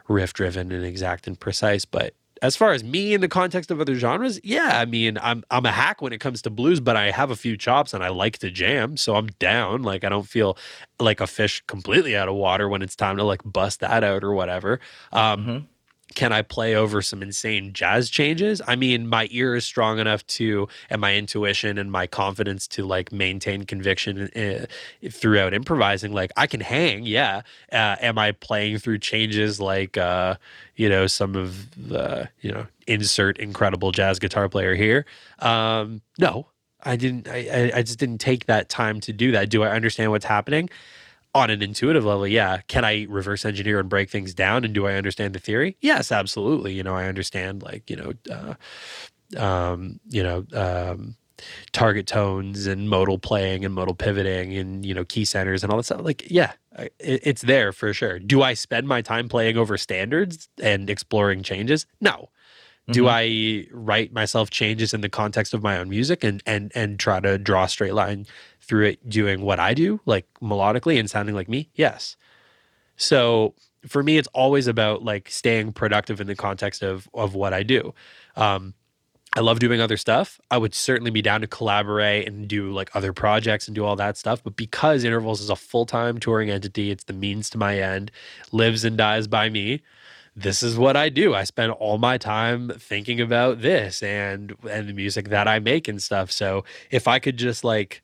riff 0.08 0.34
driven 0.34 0.72
and 0.72 0.86
exact 0.86 1.28
and 1.28 1.40
precise. 1.40 1.86
But 1.86 2.14
as 2.42 2.56
far 2.56 2.72
as 2.74 2.84
me 2.84 3.14
in 3.14 3.22
the 3.22 3.28
context 3.28 3.72
of 3.72 3.80
other 3.80 3.96
genres, 3.96 4.40
yeah, 4.44 4.80
I 4.80 4.86
mean, 4.86 5.18
I'm 5.22 5.44
I'm 5.52 5.66
a 5.66 5.72
hack 5.72 6.02
when 6.02 6.14
it 6.14 6.20
comes 6.20 6.42
to 6.44 6.50
blues, 6.50 6.80
but 6.80 6.96
I 6.96 7.12
have 7.12 7.32
a 7.32 7.36
few 7.36 7.58
chops 7.58 7.94
and 7.94 8.04
I 8.04 8.10
like 8.10 8.38
to 8.40 8.52
jam, 8.52 8.98
so 8.98 9.16
I'm 9.16 9.28
down. 9.40 9.84
Like 9.84 10.04
I 10.04 10.10
don't 10.10 10.28
feel 10.28 10.58
like 11.00 11.22
a 11.22 11.28
fish 11.28 11.64
completely 11.68 12.16
out 12.16 12.28
of 12.28 12.36
water 12.36 12.68
when 12.70 12.82
it's 12.82 12.96
time 12.96 13.18
to 13.18 13.24
like 13.24 13.42
bust 13.44 13.80
that 13.82 14.04
out 14.04 14.24
or 14.24 14.34
whatever. 14.34 14.80
Um, 15.12 15.40
mm-hmm 15.40 15.66
can 16.16 16.32
I 16.32 16.42
play 16.42 16.76
over 16.76 17.02
some 17.02 17.22
insane 17.22 17.72
jazz 17.74 18.10
changes? 18.10 18.62
I 18.68 18.76
mean, 18.76 19.08
my 19.08 19.28
ear 19.32 19.56
is 19.56 19.66
strong 19.66 20.00
enough 20.00 20.26
to, 20.28 20.68
and 20.90 21.00
my 21.00 21.16
intuition 21.16 21.78
and 21.78 21.92
my 21.92 22.08
confidence 22.08 22.68
to 22.70 22.86
like 22.86 23.12
maintain 23.12 23.64
conviction 23.64 24.30
uh, 24.36 24.66
throughout 25.10 25.54
improvising. 25.54 26.12
Like 26.12 26.32
I 26.36 26.48
can 26.48 26.62
hang, 26.62 27.06
yeah. 27.06 27.42
Uh, 27.72 27.96
am 28.02 28.18
I 28.18 28.32
playing 28.32 28.80
through 28.80 29.00
changes 29.00 29.60
like, 29.60 29.98
uh, 29.98 30.36
you 30.76 30.90
know, 30.90 31.08
some 31.08 31.36
of 31.36 31.70
the, 31.76 32.30
you 32.42 32.52
know, 32.52 32.66
insert 32.88 33.38
incredible 33.38 33.92
jazz 33.92 34.20
guitar 34.20 34.50
player 34.50 34.76
here? 34.76 35.06
Um, 35.40 36.02
no, 36.18 36.48
I 36.84 36.96
didn't. 36.96 37.28
I, 37.28 37.72
I 37.76 37.82
just 37.82 38.00
didn't 38.00 38.20
take 38.20 38.46
that 38.46 38.70
time 38.70 39.00
to 39.02 39.14
do 39.14 39.32
that. 39.34 39.50
Do 39.50 39.64
I 39.64 39.70
understand 39.70 40.12
what's 40.12 40.26
happening? 40.26 40.70
On 41.36 41.50
an 41.50 41.62
intuitive 41.62 42.06
level, 42.06 42.28
yeah. 42.28 42.62
Can 42.68 42.84
I 42.84 43.06
reverse 43.10 43.46
engineer 43.46 43.80
and 43.80 43.90
break 43.90 44.10
things 44.10 44.34
down? 44.34 44.66
And 44.66 44.74
do 44.74 44.88
I 44.88 44.96
understand 44.96 45.34
the 45.34 45.40
theory? 45.40 45.78
Yes, 45.82 46.12
absolutely. 46.12 46.74
You 46.74 46.84
know, 46.84 46.96
I 46.96 47.06
understand 47.06 47.62
like, 47.62 47.90
you 47.90 47.96
know, 47.96 48.14
uh, 48.32 48.56
um, 49.40 50.00
you 50.08 50.24
know, 50.24 50.46
um, 50.54 51.16
target 51.72 52.08
tones 52.08 52.66
and 52.66 52.90
modal 52.90 53.20
playing 53.20 53.64
and 53.64 53.74
modal 53.74 53.94
pivoting 53.94 54.58
and, 54.58 54.86
you 54.86 54.94
know, 54.94 55.06
key 55.06 55.24
centers 55.24 55.64
and 55.64 55.72
all 55.72 55.78
that 55.78 55.84
stuff. 55.84 56.02
Like, 56.02 56.30
yeah, 56.30 56.54
it, 56.78 56.94
it's 57.00 57.44
there 57.44 57.72
for 57.72 57.94
sure. 57.94 58.20
Do 58.20 58.42
I 58.42 58.56
spend 58.56 58.88
my 58.88 59.02
time 59.02 59.30
playing 59.30 59.58
over 59.58 59.78
standards 59.78 60.50
and 60.62 60.90
exploring 60.90 61.44
changes? 61.44 61.86
No. 62.02 62.30
Do 62.92 63.04
mm-hmm. 63.04 63.10
I 63.10 63.68
write 63.72 64.14
myself 64.14 64.50
changes 64.50 64.96
in 64.96 65.02
the 65.02 65.10
context 65.10 65.54
of 65.54 65.62
my 65.62 65.78
own 65.78 65.90
music 65.90 66.24
and 66.24 66.42
and 66.48 66.72
and 66.74 67.00
try 67.00 67.20
to 67.20 67.38
draw 67.38 67.66
a 67.66 67.70
straight 67.70 67.94
line 67.94 68.26
through 68.70 68.86
it 68.86 69.10
doing 69.10 69.42
what 69.42 69.60
I 69.60 69.74
do, 69.74 70.00
like 70.06 70.28
melodically 70.42 71.00
and 71.00 71.10
sounding 71.10 71.36
like 71.36 71.50
me? 71.50 71.70
Yes. 71.74 72.16
So 72.96 73.56
for 73.88 74.04
me, 74.04 74.18
it's 74.18 74.28
always 74.34 74.68
about 74.68 75.04
like 75.04 75.30
staying 75.30 75.74
productive 75.74 76.22
in 76.22 76.28
the 76.28 76.36
context 76.36 76.84
of 76.84 77.10
of 77.14 77.34
what 77.34 77.54
I 77.54 77.64
do. 77.64 77.94
Um, 78.36 78.76
I 79.36 79.42
love 79.42 79.60
doing 79.60 79.80
other 79.80 79.98
stuff. 79.98 80.40
I 80.50 80.58
would 80.58 80.74
certainly 80.74 81.12
be 81.12 81.22
down 81.22 81.42
to 81.42 81.48
collaborate 81.48 82.28
and 82.28 82.48
do 82.48 82.72
like 82.72 82.96
other 82.96 83.14
projects 83.14 83.68
and 83.68 83.76
do 83.76 83.86
all 83.86 83.96
that 83.96 84.18
stuff. 84.18 84.44
But 84.44 84.56
because 84.56 85.04
Intervals 85.04 85.42
is 85.42 85.50
a 85.50 85.56
full 85.56 85.86
time 85.86 86.20
touring 86.20 86.50
entity, 86.50 86.92
it's 86.92 87.04
the 87.04 87.14
means 87.14 87.50
to 87.52 87.58
my 87.58 87.80
end, 87.80 88.12
lives 88.52 88.84
and 88.84 88.98
dies 88.98 89.28
by 89.28 89.50
me. 89.50 89.82
This 90.36 90.64
is 90.64 90.78
what 90.78 90.96
I 90.96 91.10
do. 91.10 91.36
I 91.36 91.44
spend 91.44 91.72
all 91.74 91.98
my 91.98 92.18
time 92.18 92.70
thinking 92.78 93.20
about 93.20 93.62
this 93.62 94.04
and 94.04 94.56
and 94.70 94.88
the 94.90 94.94
music 94.94 95.30
that 95.30 95.48
I 95.48 95.60
make 95.60 95.88
and 95.88 96.02
stuff. 96.02 96.32
So 96.32 96.64
if 96.92 97.08
I 97.08 97.20
could 97.20 97.38
just 97.38 97.64
like 97.64 98.04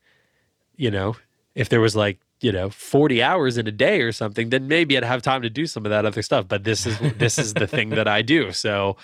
you 0.78 0.92
know, 0.92 1.16
if 1.56 1.70
there 1.70 1.82
was 1.82 1.96
like, 1.96 2.20
you 2.42 2.52
know, 2.52 2.70
40 2.70 3.24
hours 3.24 3.58
in 3.58 3.68
a 3.68 3.72
day 3.72 4.02
or 4.02 4.12
something, 4.12 4.50
then 4.50 4.68
maybe 4.68 4.98
I'd 4.98 5.04
have 5.04 5.22
time 5.22 5.42
to 5.42 5.50
do 5.50 5.66
some 5.66 5.86
of 5.86 5.90
that 5.90 6.06
other 6.06 6.22
stuff. 6.22 6.48
But 6.48 6.64
this 6.64 6.86
is 6.86 7.00
this 7.18 7.38
is 7.38 7.54
the 7.54 7.68
thing 7.68 7.90
that 7.92 8.08
I 8.08 8.22
do. 8.22 8.52
So 8.52 8.98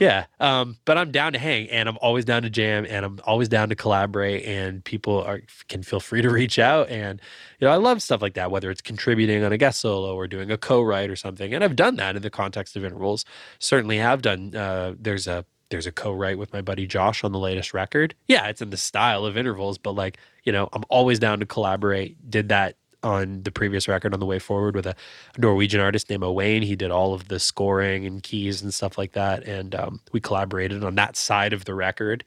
yeah. 0.00 0.26
Um, 0.40 0.78
but 0.84 0.98
I'm 0.98 1.12
down 1.12 1.34
to 1.34 1.38
hang 1.38 1.70
and 1.70 1.88
I'm 1.88 1.98
always 2.00 2.24
down 2.24 2.42
to 2.42 2.50
jam 2.50 2.84
and 2.88 3.06
I'm 3.06 3.20
always 3.24 3.48
down 3.48 3.68
to 3.68 3.76
collaborate 3.76 4.44
and 4.44 4.84
people 4.84 5.22
are 5.22 5.42
can 5.68 5.82
feel 5.84 6.00
free 6.00 6.20
to 6.20 6.30
reach 6.30 6.58
out. 6.58 6.88
And, 6.88 7.20
you 7.60 7.66
know, 7.68 7.72
I 7.72 7.76
love 7.76 8.02
stuff 8.02 8.20
like 8.20 8.34
that, 8.34 8.50
whether 8.50 8.70
it's 8.70 8.82
contributing 8.82 9.44
on 9.44 9.52
a 9.52 9.58
guest 9.58 9.80
solo 9.80 10.14
or 10.16 10.26
doing 10.26 10.50
a 10.50 10.58
co-write 10.58 11.10
or 11.10 11.16
something. 11.16 11.54
And 11.54 11.62
I've 11.62 11.76
done 11.76 11.96
that 11.96 12.16
in 12.16 12.22
the 12.22 12.30
context 12.30 12.76
of 12.76 12.84
intervals. 12.84 13.24
Certainly 13.60 13.98
have 13.98 14.20
done 14.20 14.54
uh, 14.56 14.94
there's 14.98 15.28
a 15.28 15.44
there's 15.70 15.86
a 15.86 15.92
co-write 15.92 16.38
with 16.38 16.52
my 16.52 16.60
buddy 16.60 16.86
Josh 16.86 17.24
on 17.24 17.32
the 17.32 17.38
latest 17.38 17.74
record. 17.74 18.14
Yeah, 18.26 18.46
it's 18.48 18.62
in 18.62 18.70
the 18.70 18.76
style 18.76 19.24
of 19.24 19.36
intervals, 19.36 19.78
but 19.78 19.92
like, 19.92 20.18
you 20.44 20.52
know, 20.52 20.68
I'm 20.72 20.84
always 20.88 21.18
down 21.18 21.40
to 21.40 21.46
collaborate. 21.46 22.30
Did 22.30 22.48
that 22.50 22.76
on 23.04 23.42
the 23.42 23.52
previous 23.52 23.86
record 23.86 24.14
on 24.14 24.20
the 24.20 24.26
way 24.26 24.38
forward 24.38 24.74
with 24.74 24.86
a 24.86 24.96
Norwegian 25.36 25.80
artist 25.80 26.08
named 26.08 26.24
Owain. 26.24 26.62
He 26.62 26.74
did 26.74 26.90
all 26.90 27.12
of 27.12 27.28
the 27.28 27.38
scoring 27.38 28.06
and 28.06 28.22
keys 28.22 28.62
and 28.62 28.72
stuff 28.72 28.96
like 28.96 29.12
that. 29.12 29.44
And 29.44 29.74
um, 29.74 30.00
we 30.12 30.20
collaborated 30.20 30.82
on 30.82 30.94
that 30.94 31.14
side 31.14 31.52
of 31.52 31.66
the 31.66 31.74
record. 31.74 32.24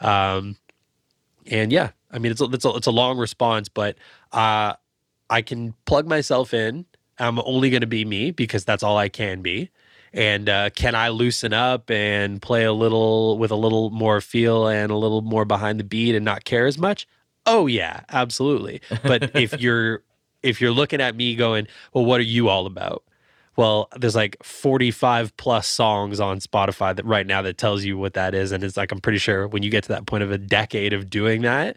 Um, 0.00 0.56
and 1.46 1.70
yeah, 1.70 1.90
I 2.10 2.18
mean, 2.18 2.32
it's 2.32 2.40
a, 2.40 2.44
it's 2.44 2.64
a, 2.64 2.70
it's 2.70 2.86
a 2.86 2.90
long 2.90 3.18
response, 3.18 3.68
but 3.68 3.96
uh, 4.32 4.72
I 5.28 5.42
can 5.42 5.74
plug 5.84 6.08
myself 6.08 6.54
in. 6.54 6.86
I'm 7.18 7.38
only 7.40 7.70
going 7.70 7.82
to 7.82 7.86
be 7.86 8.04
me 8.04 8.30
because 8.30 8.64
that's 8.64 8.82
all 8.82 8.96
I 8.96 9.10
can 9.10 9.42
be 9.42 9.70
and 10.14 10.48
uh, 10.48 10.70
can 10.70 10.94
I 10.94 11.08
loosen 11.08 11.52
up 11.52 11.90
and 11.90 12.40
play 12.40 12.64
a 12.64 12.72
little 12.72 13.36
with 13.36 13.50
a 13.50 13.56
little 13.56 13.90
more 13.90 14.20
feel 14.20 14.68
and 14.68 14.92
a 14.92 14.96
little 14.96 15.22
more 15.22 15.44
behind 15.44 15.80
the 15.80 15.84
beat 15.84 16.14
and 16.14 16.24
not 16.24 16.44
care 16.44 16.66
as 16.66 16.78
much? 16.78 17.06
Oh 17.46 17.66
yeah, 17.66 18.02
absolutely. 18.08 18.80
But 19.02 19.34
if 19.34 19.60
you're 19.60 20.02
if 20.42 20.60
you're 20.60 20.70
looking 20.70 21.00
at 21.00 21.16
me 21.16 21.34
going, 21.34 21.66
well, 21.92 22.04
what 22.04 22.20
are 22.20 22.24
you 22.24 22.48
all 22.48 22.66
about? 22.66 23.02
Well, 23.56 23.88
there's 23.96 24.16
like 24.16 24.36
45 24.42 25.36
plus 25.36 25.66
songs 25.66 26.20
on 26.20 26.38
Spotify 26.38 26.94
that 26.94 27.04
right 27.04 27.26
now 27.26 27.42
that 27.42 27.58
tells 27.58 27.84
you 27.84 27.98
what 27.98 28.14
that 28.14 28.34
is, 28.34 28.52
and 28.52 28.62
it's 28.62 28.76
like 28.76 28.92
I'm 28.92 29.00
pretty 29.00 29.18
sure 29.18 29.48
when 29.48 29.62
you 29.62 29.70
get 29.70 29.82
to 29.84 29.88
that 29.90 30.06
point 30.06 30.22
of 30.22 30.30
a 30.30 30.38
decade 30.38 30.92
of 30.92 31.10
doing 31.10 31.42
that, 31.42 31.76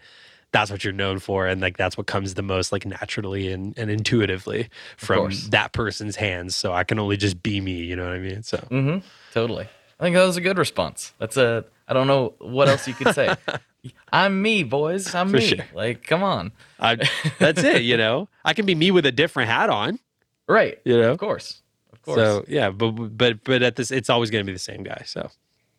that's 0.62 0.72
what 0.72 0.84
you're 0.84 0.94
known 0.94 1.20
for 1.20 1.48
and 1.48 1.62
like 1.62 1.78
that's 1.78 1.98
what 1.98 2.08
comes 2.08 2.34
the 2.34 2.42
most 2.42 2.72
like 2.72 2.86
naturally 2.86 3.52
and, 3.52 3.78
and 3.78 3.90
intuitively 3.92 4.70
from 4.98 5.32
that 5.50 5.72
person's 5.74 6.16
hands 6.16 6.56
so 6.56 6.74
i 6.74 6.84
can 6.84 6.98
only 7.00 7.16
just 7.18 7.42
be 7.44 7.62
me 7.62 7.74
you 7.84 7.96
know 7.96 8.04
what 8.06 8.14
i 8.14 8.20
mean 8.20 8.42
so 8.44 8.58
Mm-hmm. 8.72 9.06
Totally. 9.34 9.68
I 10.00 10.04
think 10.04 10.16
that 10.16 10.24
was 10.26 10.38
a 10.38 10.42
good 10.42 10.58
response. 10.60 11.14
That's 11.18 11.38
a. 11.38 11.66
I 11.88 11.94
don't 11.94 12.06
know 12.08 12.34
what 12.40 12.68
else 12.68 12.88
you 12.88 12.94
could 12.94 13.16
say. 13.16 13.36
I'm 14.12 14.42
me, 14.42 14.62
boys. 14.64 15.14
I'm 15.16 15.30
For 15.30 15.38
me. 15.38 15.48
sure. 15.48 15.66
Like, 15.74 16.04
come 16.04 16.22
on. 16.22 16.52
I, 16.80 16.98
that's 17.40 17.64
it 17.64 17.82
you 17.84 17.98
know 17.98 18.28
i 18.46 18.54
can 18.54 18.66
be 18.66 18.76
me 18.76 18.92
with 18.92 19.06
a 19.06 19.12
different 19.12 19.50
hat 19.50 19.70
on 19.72 20.00
Right. 20.48 20.80
you 20.86 20.98
know 21.00 21.12
Of 21.12 21.18
course. 21.18 21.62
Of 21.94 22.02
course. 22.04 22.18
so 22.18 22.46
yeah 22.48 22.70
but 22.70 22.92
but 22.92 23.44
but 23.44 23.62
at 23.64 23.76
this 23.76 23.90
it's 23.92 24.10
always 24.10 24.30
going 24.32 24.44
to 24.46 24.50
be 24.50 24.54
the 24.54 24.60
same 24.72 24.84
guy 24.84 25.02
so 25.06 25.30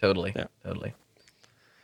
Totally. 0.01 0.33
Yeah. 0.37 0.47
Totally. 0.65 0.95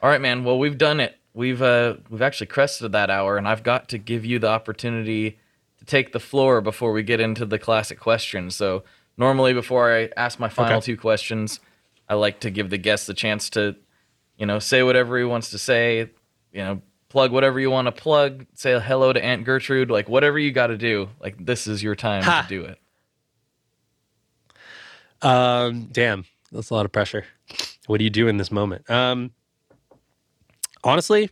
All 0.02 0.08
right, 0.08 0.20
man. 0.20 0.44
Well, 0.44 0.58
we've 0.58 0.78
done 0.78 1.00
it. 1.00 1.16
We've 1.34 1.60
uh 1.60 1.96
we've 2.08 2.22
actually 2.22 2.46
crested 2.46 2.92
that 2.92 3.10
hour, 3.10 3.36
and 3.36 3.46
I've 3.48 3.62
got 3.64 3.88
to 3.90 3.98
give 3.98 4.24
you 4.24 4.38
the 4.38 4.48
opportunity 4.48 5.38
to 5.78 5.84
take 5.84 6.12
the 6.12 6.20
floor 6.20 6.60
before 6.60 6.92
we 6.92 7.02
get 7.02 7.18
into 7.20 7.44
the 7.44 7.58
classic 7.58 7.98
questions. 7.98 8.54
So 8.54 8.84
normally, 9.16 9.52
before 9.52 9.92
I 9.94 10.10
ask 10.16 10.38
my 10.38 10.48
final 10.48 10.76
Okay. 10.76 10.84
two 10.86 10.96
questions, 10.96 11.58
I 12.08 12.14
like 12.14 12.38
to 12.40 12.50
give 12.50 12.70
the 12.70 12.78
guest 12.78 13.08
the 13.08 13.14
chance 13.14 13.50
to, 13.50 13.74
you 14.38 14.46
know, 14.46 14.60
say 14.60 14.82
whatever 14.84 15.18
he 15.18 15.24
wants 15.24 15.50
to 15.50 15.58
say. 15.58 16.10
You 16.52 16.62
know, 16.62 16.82
plug 17.08 17.32
whatever 17.32 17.58
you 17.58 17.68
want 17.68 17.86
to 17.86 17.92
plug. 17.92 18.46
Say 18.54 18.78
hello 18.78 19.12
to 19.12 19.22
Aunt 19.22 19.42
Gertrude. 19.44 19.90
Like 19.90 20.08
whatever 20.08 20.38
you 20.38 20.52
got 20.52 20.68
to 20.68 20.78
do. 20.78 21.08
Like 21.20 21.44
this 21.44 21.66
is 21.66 21.82
your 21.82 21.96
time 21.96 22.22
Ha. 22.22 22.42
to 22.42 22.48
do 22.48 22.64
it. 22.64 22.78
Um, 25.20 25.88
damn, 25.90 26.26
that's 26.52 26.70
a 26.70 26.74
lot 26.74 26.84
of 26.84 26.92
pressure. 26.92 27.24
What 27.86 27.98
do 27.98 28.04
you 28.04 28.10
do 28.10 28.28
in 28.28 28.36
this 28.36 28.52
moment? 28.52 28.88
Um, 28.90 29.32
honestly, 30.84 31.30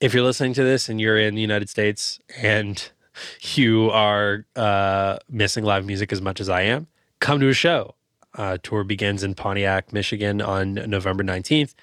if 0.00 0.14
you're 0.14 0.22
listening 0.22 0.52
to 0.54 0.62
this 0.62 0.88
and 0.88 1.00
you're 1.00 1.18
in 1.18 1.34
the 1.34 1.40
United 1.40 1.68
States 1.68 2.20
and 2.40 2.90
you 3.54 3.90
are 3.90 4.44
uh, 4.54 5.18
missing 5.28 5.64
live 5.64 5.84
music 5.84 6.12
as 6.12 6.20
much 6.20 6.40
as 6.40 6.48
I 6.48 6.62
am, 6.62 6.86
come 7.20 7.40
to 7.40 7.48
a 7.48 7.54
show. 7.54 7.94
Uh, 8.34 8.58
tour 8.62 8.84
begins 8.84 9.24
in 9.24 9.34
Pontiac, 9.34 9.92
Michigan 9.92 10.40
on 10.40 10.74
November 10.74 11.24
19th, 11.24 11.74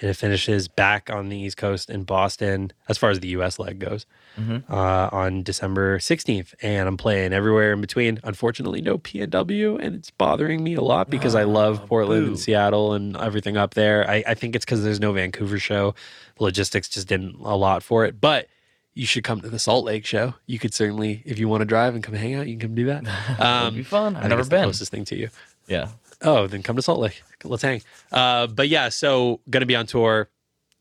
and 0.00 0.10
it 0.10 0.14
finishes 0.14 0.68
back 0.68 1.08
on 1.10 1.28
the 1.30 1.36
East 1.38 1.56
Coast 1.56 1.88
in 1.90 2.02
Boston, 2.04 2.72
as 2.88 2.98
far 2.98 3.10
as 3.10 3.20
the 3.20 3.28
US 3.28 3.58
leg 3.58 3.78
goes, 3.78 4.04
Mhm. 4.38 4.62
uh, 4.70 5.08
on 5.10 5.42
December 5.42 5.98
16th. 5.98 6.54
And 6.62 6.86
I'm 6.86 6.96
playing 6.98 7.32
everywhere 7.32 7.72
in 7.72 7.80
between. 7.80 8.20
Unfortunately, 8.22 8.82
no 8.82 8.98
PNW, 8.98 9.78
and 9.80 9.94
it's 9.94 10.10
bothering 10.10 10.62
me 10.62 10.74
a 10.74 10.82
lot 10.82 11.08
because 11.08 11.34
I 11.34 11.44
love 11.44 11.80
Oh, 11.82 11.86
Portland 11.86 12.24
boo. 12.24 12.28
and 12.32 12.38
Seattle 12.38 12.92
and 12.92 13.16
everything 13.16 13.56
up 13.56 13.74
there. 13.74 14.08
I, 14.08 14.22
I 14.26 14.34
think 14.34 14.54
it's 14.54 14.64
because 14.64 14.84
there's 14.84 15.00
no 15.00 15.12
Vancouver 15.12 15.58
show. 15.58 15.94
The 16.36 16.44
logistics 16.44 16.88
just 16.90 17.08
didn't 17.08 17.36
a 17.42 17.56
lot 17.56 17.82
for 17.82 18.04
it. 18.04 18.20
But 18.20 18.48
you 18.92 19.06
should 19.06 19.24
come 19.24 19.40
to 19.42 19.48
the 19.48 19.58
Salt 19.58 19.84
Lake 19.86 20.04
show. 20.06 20.34
You 20.46 20.58
could 20.58 20.72
certainly, 20.74 21.22
if 21.24 21.38
you 21.38 21.48
want 21.48 21.62
to 21.62 21.64
drive 21.66 21.94
and 21.94 22.02
come 22.04 22.14
hang 22.14 22.34
out, 22.34 22.46
you 22.46 22.54
can 22.58 22.68
come 22.68 22.74
do 22.74 22.86
that. 22.86 23.04
That'd 23.38 23.74
be 23.74 23.82
fun. 23.82 24.16
I 24.16 24.22
I've 24.24 24.28
never 24.30 24.44
been. 24.44 24.62
closest 24.64 24.90
thing 24.90 25.04
to 25.06 25.16
you. 25.16 25.28
Yeah. 25.66 25.88
Oh, 26.22 26.46
then 26.46 26.62
come 26.62 26.76
to 26.76 26.82
Salt 26.82 27.00
Lake. 27.00 27.22
Let's 27.44 27.62
hang. 27.62 27.82
Uh, 28.10 28.46
but 28.46 28.68
yeah, 28.68 28.88
so 28.88 29.40
gonna 29.50 29.66
be 29.66 29.76
on 29.76 29.86
tour. 29.86 30.28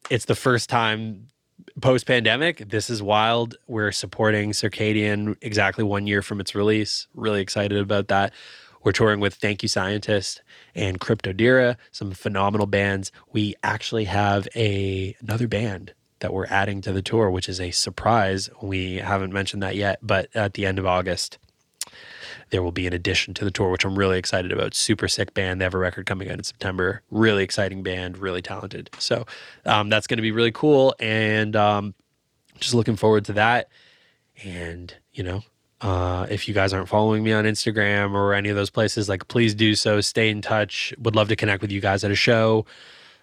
It's 0.09 0.25
the 0.25 0.35
first 0.35 0.69
time 0.69 1.27
post 1.81 2.05
pandemic. 2.05 2.69
This 2.69 2.89
is 2.89 3.01
wild. 3.01 3.55
We're 3.67 3.91
supporting 3.91 4.51
Circadian 4.51 5.35
exactly 5.41 5.83
one 5.83 6.07
year 6.07 6.21
from 6.21 6.39
its 6.39 6.55
release. 6.55 7.07
Really 7.13 7.41
excited 7.41 7.77
about 7.77 8.07
that. 8.07 8.33
We're 8.83 8.91
touring 8.91 9.19
with 9.19 9.33
Thank 9.33 9.63
You 9.63 9.69
Scientist 9.69 10.43
and 10.75 10.99
Cryptodira, 10.99 11.75
some 11.91 12.11
phenomenal 12.11 12.67
bands. 12.67 13.11
We 13.31 13.55
actually 13.63 14.05
have 14.05 14.47
a 14.55 15.15
another 15.19 15.47
band 15.47 15.93
that 16.19 16.33
we're 16.33 16.45
adding 16.45 16.81
to 16.81 16.93
the 16.93 17.01
tour, 17.01 17.31
which 17.31 17.49
is 17.49 17.59
a 17.59 17.71
surprise. 17.71 18.49
We 18.61 18.97
haven't 18.97 19.33
mentioned 19.33 19.63
that 19.63 19.75
yet, 19.75 19.99
but 20.01 20.29
at 20.35 20.53
the 20.53 20.65
end 20.65 20.79
of 20.79 20.85
August, 20.85 21.39
there 22.49 22.61
will 22.61 22.71
be 22.71 22.87
an 22.87 22.93
addition 22.93 23.33
to 23.35 23.45
the 23.45 23.51
tour, 23.51 23.69
which 23.69 23.85
I'm 23.85 23.97
really 23.97 24.17
excited 24.17 24.51
about. 24.51 24.73
Super 24.73 25.07
sick 25.07 25.33
band. 25.33 25.59
They 25.59 25.65
have 25.65 25.73
a 25.73 25.79
record 25.79 26.05
coming 26.05 26.29
out 26.29 26.37
in 26.37 26.43
September. 26.43 27.01
Really 27.11 27.43
exciting 27.43 27.83
band, 27.83 28.17
really 28.17 28.41
talented. 28.41 28.89
So 28.99 29.25
um, 29.65 29.89
that's 29.89 30.07
going 30.07 30.17
to 30.17 30.21
be 30.21 30.31
really 30.31 30.51
cool. 30.51 30.95
And 30.99 31.55
um, 31.55 31.93
just 32.59 32.73
looking 32.73 32.95
forward 32.95 33.25
to 33.25 33.33
that. 33.33 33.69
And, 34.43 34.93
you 35.13 35.23
know, 35.23 35.41
uh, 35.81 36.27
if 36.29 36.47
you 36.47 36.53
guys 36.53 36.73
aren't 36.73 36.89
following 36.89 37.23
me 37.23 37.33
on 37.33 37.45
Instagram 37.45 38.13
or 38.13 38.33
any 38.33 38.49
of 38.49 38.55
those 38.55 38.69
places, 38.69 39.09
like 39.09 39.27
please 39.27 39.53
do 39.53 39.75
so. 39.75 40.01
Stay 40.01 40.29
in 40.29 40.41
touch. 40.41 40.93
Would 40.99 41.15
love 41.15 41.27
to 41.29 41.35
connect 41.35 41.61
with 41.61 41.71
you 41.71 41.81
guys 41.81 42.03
at 42.03 42.11
a 42.11 42.15
show. 42.15 42.65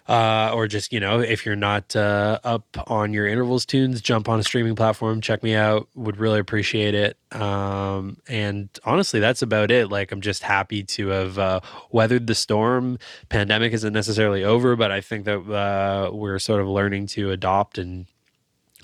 Uh, 0.05 0.51
or 0.53 0.67
just, 0.67 0.91
you 0.91 0.99
know, 0.99 1.21
if 1.21 1.45
you're 1.45 1.55
not 1.55 1.95
uh, 1.95 2.37
up 2.43 2.65
on 2.87 3.13
your 3.13 3.25
intervals 3.25 3.65
tunes, 3.65 4.01
jump 4.01 4.27
on 4.27 4.37
a 4.37 4.43
streaming 4.43 4.75
platform, 4.75 5.21
check 5.21 5.41
me 5.41 5.55
out. 5.55 5.87
Would 5.95 6.17
really 6.17 6.39
appreciate 6.39 6.93
it. 6.93 7.17
Um, 7.31 8.17
and 8.27 8.67
honestly, 8.83 9.21
that's 9.21 9.41
about 9.41 9.71
it. 9.71 9.89
Like, 9.89 10.11
I'm 10.11 10.19
just 10.19 10.43
happy 10.43 10.83
to 10.83 11.07
have 11.07 11.39
uh, 11.39 11.59
weathered 11.89 12.27
the 12.27 12.35
storm. 12.35 12.97
Pandemic 13.29 13.71
isn't 13.71 13.93
necessarily 13.93 14.43
over, 14.43 14.75
but 14.75 14.91
I 14.91 14.99
think 14.99 15.23
that 15.23 15.39
uh, 15.39 16.11
we're 16.11 16.39
sort 16.39 16.59
of 16.59 16.67
learning 16.67 17.07
to 17.07 17.31
adopt 17.31 17.77
and 17.77 18.07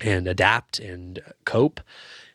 and 0.02 0.26
adapt 0.26 0.78
and 0.78 1.20
cope 1.44 1.80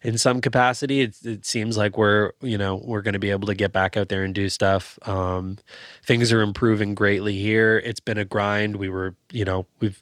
in 0.06 0.18
some 0.18 0.40
capacity. 0.40 1.02
It, 1.02 1.16
it 1.24 1.46
seems 1.46 1.78
like 1.78 1.98
we're, 1.98 2.32
you 2.42 2.58
know, 2.58 2.76
we're 2.76 3.02
going 3.02 3.14
to 3.14 3.20
be 3.20 3.32
able 3.32 3.48
to 3.48 3.56
get 3.56 3.72
back 3.74 3.98
out 3.98 4.08
there 4.10 4.24
and 4.24 4.36
do 4.36 4.50
stuff. 4.50 5.00
Um, 5.08 5.58
things 6.04 6.32
are 6.32 6.42
improving 6.42 6.94
greatly 6.94 7.36
here. 7.38 7.82
It's 7.84 8.00
been 8.00 8.18
a 8.20 8.26
grind. 8.26 8.76
We 8.76 8.90
were, 8.90 9.16
you 9.32 9.46
know, 9.46 9.66
we've 9.80 10.02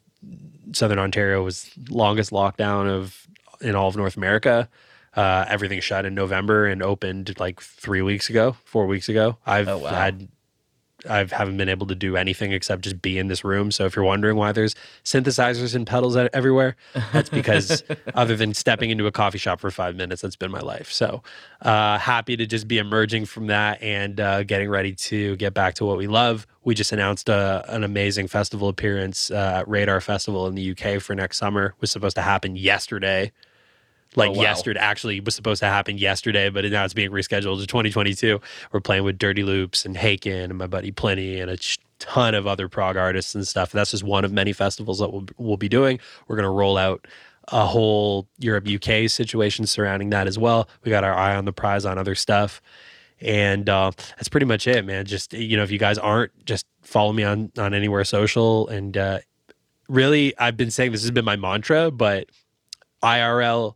Southern 0.74 1.00
Ontario 1.00 1.44
was 1.44 1.70
longest 1.90 2.32
lockdown 2.32 2.88
of 2.90 3.28
in 3.62 3.76
all 3.76 3.88
of 3.88 3.96
North 3.96 4.18
America. 4.18 4.70
Uh, 5.16 5.46
everything 5.48 5.80
shut 5.80 6.06
in 6.06 6.16
November 6.16 6.66
and 6.66 6.82
opened 6.82 7.40
like 7.40 7.62
three 7.62 8.02
weeks 8.02 8.30
ago, 8.30 8.58
four 8.66 8.88
weeks 8.88 9.08
ago. 9.10 9.38
I've 9.46 9.68
Oh, 9.68 9.78
wow. 9.78 9.90
had 9.90 10.28
I 11.10 11.26
haven't 11.26 11.58
been 11.58 11.70
able 11.70 11.88
to 11.88 11.96
do 11.96 12.16
anything 12.16 12.52
except 12.52 12.84
just 12.84 13.02
be 13.02 13.18
in 13.18 13.28
this 13.28 13.44
room. 13.44 13.72
So 13.72 13.86
if 13.86 13.96
you're 13.96 14.06
wondering 14.06 14.38
why 14.38 14.52
there's 14.52 14.76
synthesizers 15.04 15.76
and 15.76 15.86
pedals 15.86 16.16
everywhere, 16.16 16.76
that's 17.12 17.30
because 17.30 17.84
other 18.16 18.36
than 18.36 18.54
stepping 18.54 18.90
into 18.90 19.08
a 19.08 19.12
coffee 19.12 19.38
shop 19.38 19.60
for 19.60 19.72
five 19.72 19.96
minutes, 19.96 20.22
that's 20.22 20.36
been 20.36 20.52
my 20.52 20.60
life. 20.60 20.92
So 20.92 21.24
uh, 21.62 21.98
happy 21.98 22.38
to 22.38 22.46
just 22.46 22.68
be 22.68 22.78
emerging 22.78 23.26
from 23.26 23.48
that 23.48 23.82
and 23.82 24.20
uh, 24.20 24.44
getting 24.44 24.70
ready 24.70 24.94
to 24.96 25.36
get 25.38 25.54
back 25.54 25.76
to 25.76 25.86
what 25.86 25.98
we 25.98 26.08
love. 26.08 26.48
We 26.64 26.76
just 26.76 26.92
announced 26.92 27.30
uh, 27.30 27.64
an 27.68 27.84
amazing 27.84 28.28
festival 28.28 28.70
appearance 28.70 29.30
uh, 29.32 29.60
at 29.60 29.68
Radar 29.68 30.00
Festival 30.02 30.48
in 30.48 30.56
the 30.56 30.72
UK 30.72 31.02
for 31.02 31.14
next 31.16 31.38
summer. 31.38 31.68
It 31.68 31.82
was 31.82 31.92
supposed 31.92 32.16
to 32.16 32.22
happen 32.22 32.56
yesterday 32.56 33.32
like 34.16 34.30
Oh, 34.30 34.34
wow. 34.34 34.42
yesterday 34.42 34.80
actually 34.80 35.20
was 35.20 35.36
supposed 35.36 35.60
to 35.62 35.68
happen 35.68 35.98
yesterday 35.98 36.50
but 36.50 36.66
now 36.66 36.84
it's 36.86 36.94
being 36.94 37.12
rescheduled 37.12 37.60
to 37.60 37.68
2022 37.68 38.40
we're 38.72 38.80
playing 38.80 39.04
with 39.04 39.18
dirty 39.18 39.44
loops 39.44 39.86
and 39.86 39.96
haken 39.96 40.46
and 40.46 40.58
my 40.58 40.68
buddy 40.68 40.92
Plini 40.92 41.42
and 41.42 41.50
a 41.52 41.58
ton 42.00 42.36
of 42.36 42.46
other 42.48 42.68
prog 42.68 42.98
artists 42.98 43.34
and 43.34 43.48
stuff. 43.48 43.72
That's 43.72 43.92
just 43.92 44.04
one 44.04 44.26
of 44.26 44.32
many 44.34 44.52
festivals 44.52 45.00
that 45.00 45.14
we'll, 45.14 45.26
we'll 45.38 45.56
be 45.58 45.70
doing. 45.70 46.00
We're 46.28 46.36
going 46.36 46.44
to 46.44 46.50
roll 46.50 46.78
out 46.78 47.08
a 47.50 47.66
whole 47.66 48.28
europe 48.40 48.68
uk 48.68 49.10
situation 49.10 49.66
surrounding 49.68 50.10
that 50.10 50.28
as 50.28 50.38
well. 50.38 50.68
We 50.84 50.90
got 50.90 51.04
our 51.04 51.14
eye 51.14 51.36
on 51.36 51.46
the 51.46 51.54
prize 51.54 51.86
on 51.86 51.98
other 51.98 52.16
stuff. 52.16 52.62
And 53.22 53.70
uh, 53.70 53.92
that's 54.18 54.28
pretty 54.28 54.46
much 54.46 54.68
it 54.68 54.86
man. 54.86 55.06
Just 55.06 55.32
you 55.34 55.56
know 55.56 55.64
if 55.64 55.72
you 55.72 55.80
guys 55.80 55.98
aren't 55.98 56.32
just 56.46 56.66
follow 56.82 57.14
me 57.14 57.24
on 57.24 57.52
on 57.58 57.74
anywhere 57.74 58.04
social. 58.04 58.68
And 58.68 58.98
uh, 58.98 59.20
really 59.90 60.34
i've 60.40 60.56
been 60.58 60.72
saying 60.72 60.92
this 60.94 61.02
has 61.02 61.12
been 61.12 61.26
my 61.26 61.36
mantra 61.36 61.92
but 61.92 62.30
irl 63.04 63.76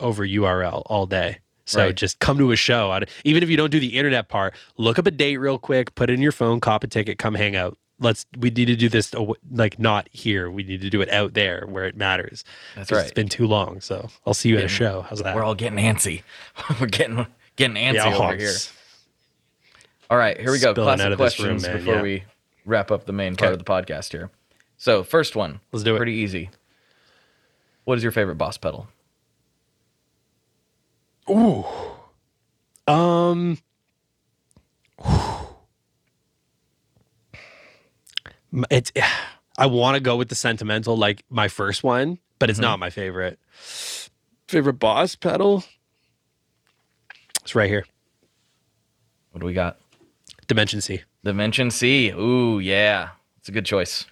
over 0.00 0.26
URL 0.26 0.82
all 0.86 1.06
day. 1.06 1.38
So 1.64 1.80
Right. 1.86 1.94
just 1.94 2.20
come 2.20 2.38
to 2.38 2.52
a 2.52 2.56
show. 2.56 2.96
Even 3.24 3.42
if 3.42 3.50
you 3.50 3.56
don't 3.56 3.70
do 3.70 3.80
the 3.80 3.96
internet 3.98 4.28
part, 4.28 4.54
look 4.76 4.98
up 5.00 5.06
a 5.06 5.10
date 5.10 5.38
real 5.38 5.58
quick, 5.58 5.94
put 5.96 6.10
it 6.10 6.12
in 6.14 6.22
your 6.22 6.30
phone, 6.32 6.60
cop 6.60 6.84
a 6.84 6.86
ticket, 6.86 7.18
come 7.18 7.34
hang 7.34 7.56
out. 7.56 7.76
Let's. 7.98 8.26
We 8.38 8.50
need 8.50 8.66
to 8.66 8.76
do 8.76 8.88
this 8.90 9.12
like 9.50 9.78
not 9.78 10.08
here. 10.12 10.50
We 10.50 10.62
need 10.62 10.82
to 10.82 10.90
do 10.90 11.00
it 11.00 11.10
out 11.10 11.32
there 11.32 11.64
where 11.66 11.86
it 11.86 11.96
matters. 11.96 12.44
That's 12.74 12.92
right. 12.92 13.02
It's 13.02 13.12
been 13.12 13.28
too 13.28 13.46
long. 13.46 13.80
So 13.80 14.10
I'll 14.26 14.34
see 14.34 14.50
you 14.50 14.58
at 14.58 14.64
a 14.64 14.68
show. 14.68 15.00
How's 15.08 15.22
that? 15.22 15.34
We're 15.34 15.42
all 15.42 15.54
getting 15.54 15.78
antsy. 15.78 16.22
We're 16.80 16.88
getting 16.88 17.26
getting 17.56 17.76
antsy 17.76 17.94
Yeah, 17.94 18.14
over 18.16 18.36
here. 18.36 18.52
All 20.10 20.18
right, 20.18 20.38
here 20.38 20.52
we 20.52 20.58
go. 20.60 20.72
Spilling 20.72 20.98
Classic 20.98 21.18
this 21.18 21.38
room, 21.40 21.48
questions 21.48 21.62
man, 21.66 21.76
before 21.78 21.94
yeah. 21.96 22.02
we 22.02 22.24
wrap 22.66 22.90
up 22.92 23.06
the 23.06 23.12
main 23.12 23.34
part 23.34 23.48
Okay. 23.48 23.52
of 23.54 23.64
the 23.64 23.64
podcast 23.64 24.12
here. 24.12 24.30
So, 24.76 25.02
first 25.02 25.34
one. 25.34 25.60
Let's 25.72 25.82
do 25.82 25.94
it. 25.94 25.98
Pretty 25.98 26.12
easy. 26.12 26.50
What 27.84 27.96
is 27.98 28.04
your 28.04 28.12
favorite 28.12 28.36
boss 28.36 28.56
pedal? 28.58 28.88
Ooh. 31.30 31.64
Um. 32.86 33.58
It's. 38.70 38.92
I 39.58 39.66
want 39.66 39.94
to 39.94 40.00
go 40.00 40.16
with 40.16 40.28
the 40.28 40.34
sentimental, 40.34 40.98
like 40.98 41.24
my 41.30 41.48
first 41.48 41.82
one, 41.82 42.18
but 42.38 42.50
it's 42.50 42.58
not 42.58 42.78
my 42.78 42.90
favorite. 42.90 43.38
Favorite 44.48 44.74
boss 44.74 45.16
pedal. 45.16 45.64
It's 47.42 47.54
right 47.54 47.70
here. 47.70 47.86
What 49.30 49.40
do 49.40 49.46
we 49.46 49.54
got? 49.54 49.78
Dimension 50.46 50.82
C. 50.82 51.02
Dimension 51.24 51.70
C. 51.70 52.10
Ooh, 52.10 52.58
yeah. 52.58 53.10
It's 53.38 53.48
a 53.48 53.52
good 53.52 53.64
choice. 53.64 54.04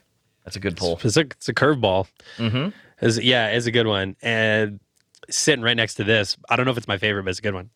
That's 0.45 0.57
a 0.57 0.61
good 0.61 0.77
pull. 0.77 1.01
It's 1.03 1.17
a 1.17 1.21
it's 1.21 1.49
a 1.49 1.55
curveball. 1.55 2.07
Mm-hmm. 2.39 2.69
Is 3.05 3.23
yeah, 3.23 3.49
it's 3.49 3.67
a 3.67 3.71
good 3.71 3.87
one. 3.87 4.17
And 4.23 4.81
sitting 5.31 5.63
right 5.65 5.77
next 5.77 5.95
to 5.95 6.05
this, 6.05 6.37
I 6.49 6.57
don't 6.57 6.65
know 6.67 6.73
if 6.73 6.79
it's 6.79 6.89
my 6.89 6.99
favorite, 6.99 7.25
but 7.25 7.31
it's 7.31 7.39
a 7.39 7.43
good 7.43 7.55
one. 7.55 7.71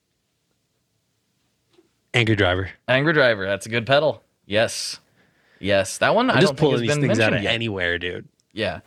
Angry 2.14 2.36
Driver. 2.36 2.70
Angry 2.88 3.12
Driver. 3.12 3.46
That's 3.46 3.66
a 3.66 3.68
good 3.68 3.86
pedal. 3.86 4.22
Yes. 4.46 4.98
Yes. 5.60 5.98
That 5.98 6.14
one 6.14 6.30
I 6.30 6.34
I'm 6.34 6.40
just 6.40 6.52
don't 6.52 6.58
pulling 6.58 6.78
think 6.86 6.92
these 6.92 7.06
things 7.08 7.20
out 7.20 7.34
of 7.34 7.42
yet. 7.42 7.52
anywhere, 7.52 7.98
dude. 7.98 8.26
Yeah. 8.52 8.80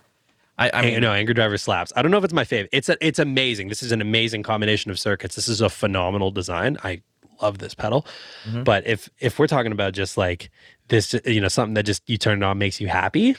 I, 0.58 0.70
I 0.70 0.72
I 0.74 0.82
mean, 0.84 1.02
no, 1.02 1.12
Angry 1.14 1.34
Driver 1.34 1.58
slaps. 1.58 1.94
I 1.96 2.02
don't 2.02 2.12
know 2.12 2.18
if 2.18 2.24
it's 2.24 2.34
my 2.34 2.44
favorite. 2.44 2.70
It's 2.74 2.90
a, 2.90 2.98
it's 3.06 3.20
amazing. 3.20 3.70
This 3.70 3.84
is 3.84 3.92
an 3.92 4.02
amazing 4.02 4.44
combination 4.44 4.92
of 4.92 5.00
circuits. 5.00 5.36
This 5.36 5.48
is 5.48 5.62
a 5.62 5.70
phenomenal 5.70 6.32
design. 6.32 6.78
I 6.84 7.02
love 7.42 7.60
this 7.60 7.74
pedal. 7.74 8.06
Mhm. 8.46 8.64
But 8.64 8.86
if 8.86 9.10
if 9.20 9.40
we're 9.40 9.48
talking 9.48 9.72
about 9.72 9.94
just 9.94 10.18
like 10.18 10.50
this, 10.90 11.16
you 11.26 11.42
know, 11.42 11.48
something 11.48 11.74
that 11.76 11.84
just 11.84 12.08
you 12.10 12.18
turn 12.18 12.44
it 12.44 12.46
on 12.46 12.58
makes 12.58 12.80
you 12.82 12.88
happy, 12.88 13.36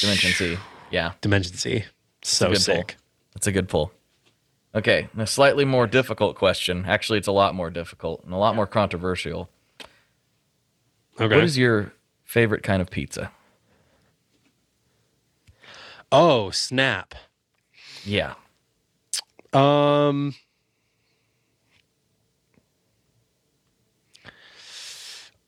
Dimension 0.00 0.32
C. 0.32 0.56
Yeah. 0.90 1.12
Dimension 1.20 1.54
C, 1.54 1.84
so 2.22 2.46
good 2.46 2.54
pull. 2.54 2.60
sick. 2.60 2.96
That's 3.34 3.46
a 3.46 3.52
good 3.52 3.68
pull. 3.68 3.92
Okay. 4.76 5.08
A 5.16 5.26
slightly 5.26 5.64
more 5.64 5.86
difficult 5.86 6.36
question. 6.36 6.84
Actually, 6.86 7.18
it's 7.18 7.26
a 7.26 7.32
lot 7.32 7.54
more 7.54 7.70
difficult 7.70 8.22
and 8.24 8.34
a 8.34 8.36
lot 8.36 8.54
more 8.54 8.66
controversial. 8.66 9.48
Okay. 11.18 11.34
What 11.34 11.44
is 11.44 11.56
your 11.56 11.94
favorite 12.24 12.62
kind 12.62 12.82
of 12.82 12.90
pizza? 12.90 13.32
oh 16.12 16.50
snap. 16.50 17.14
Yeah. 18.04 18.34
Um. 19.52 20.34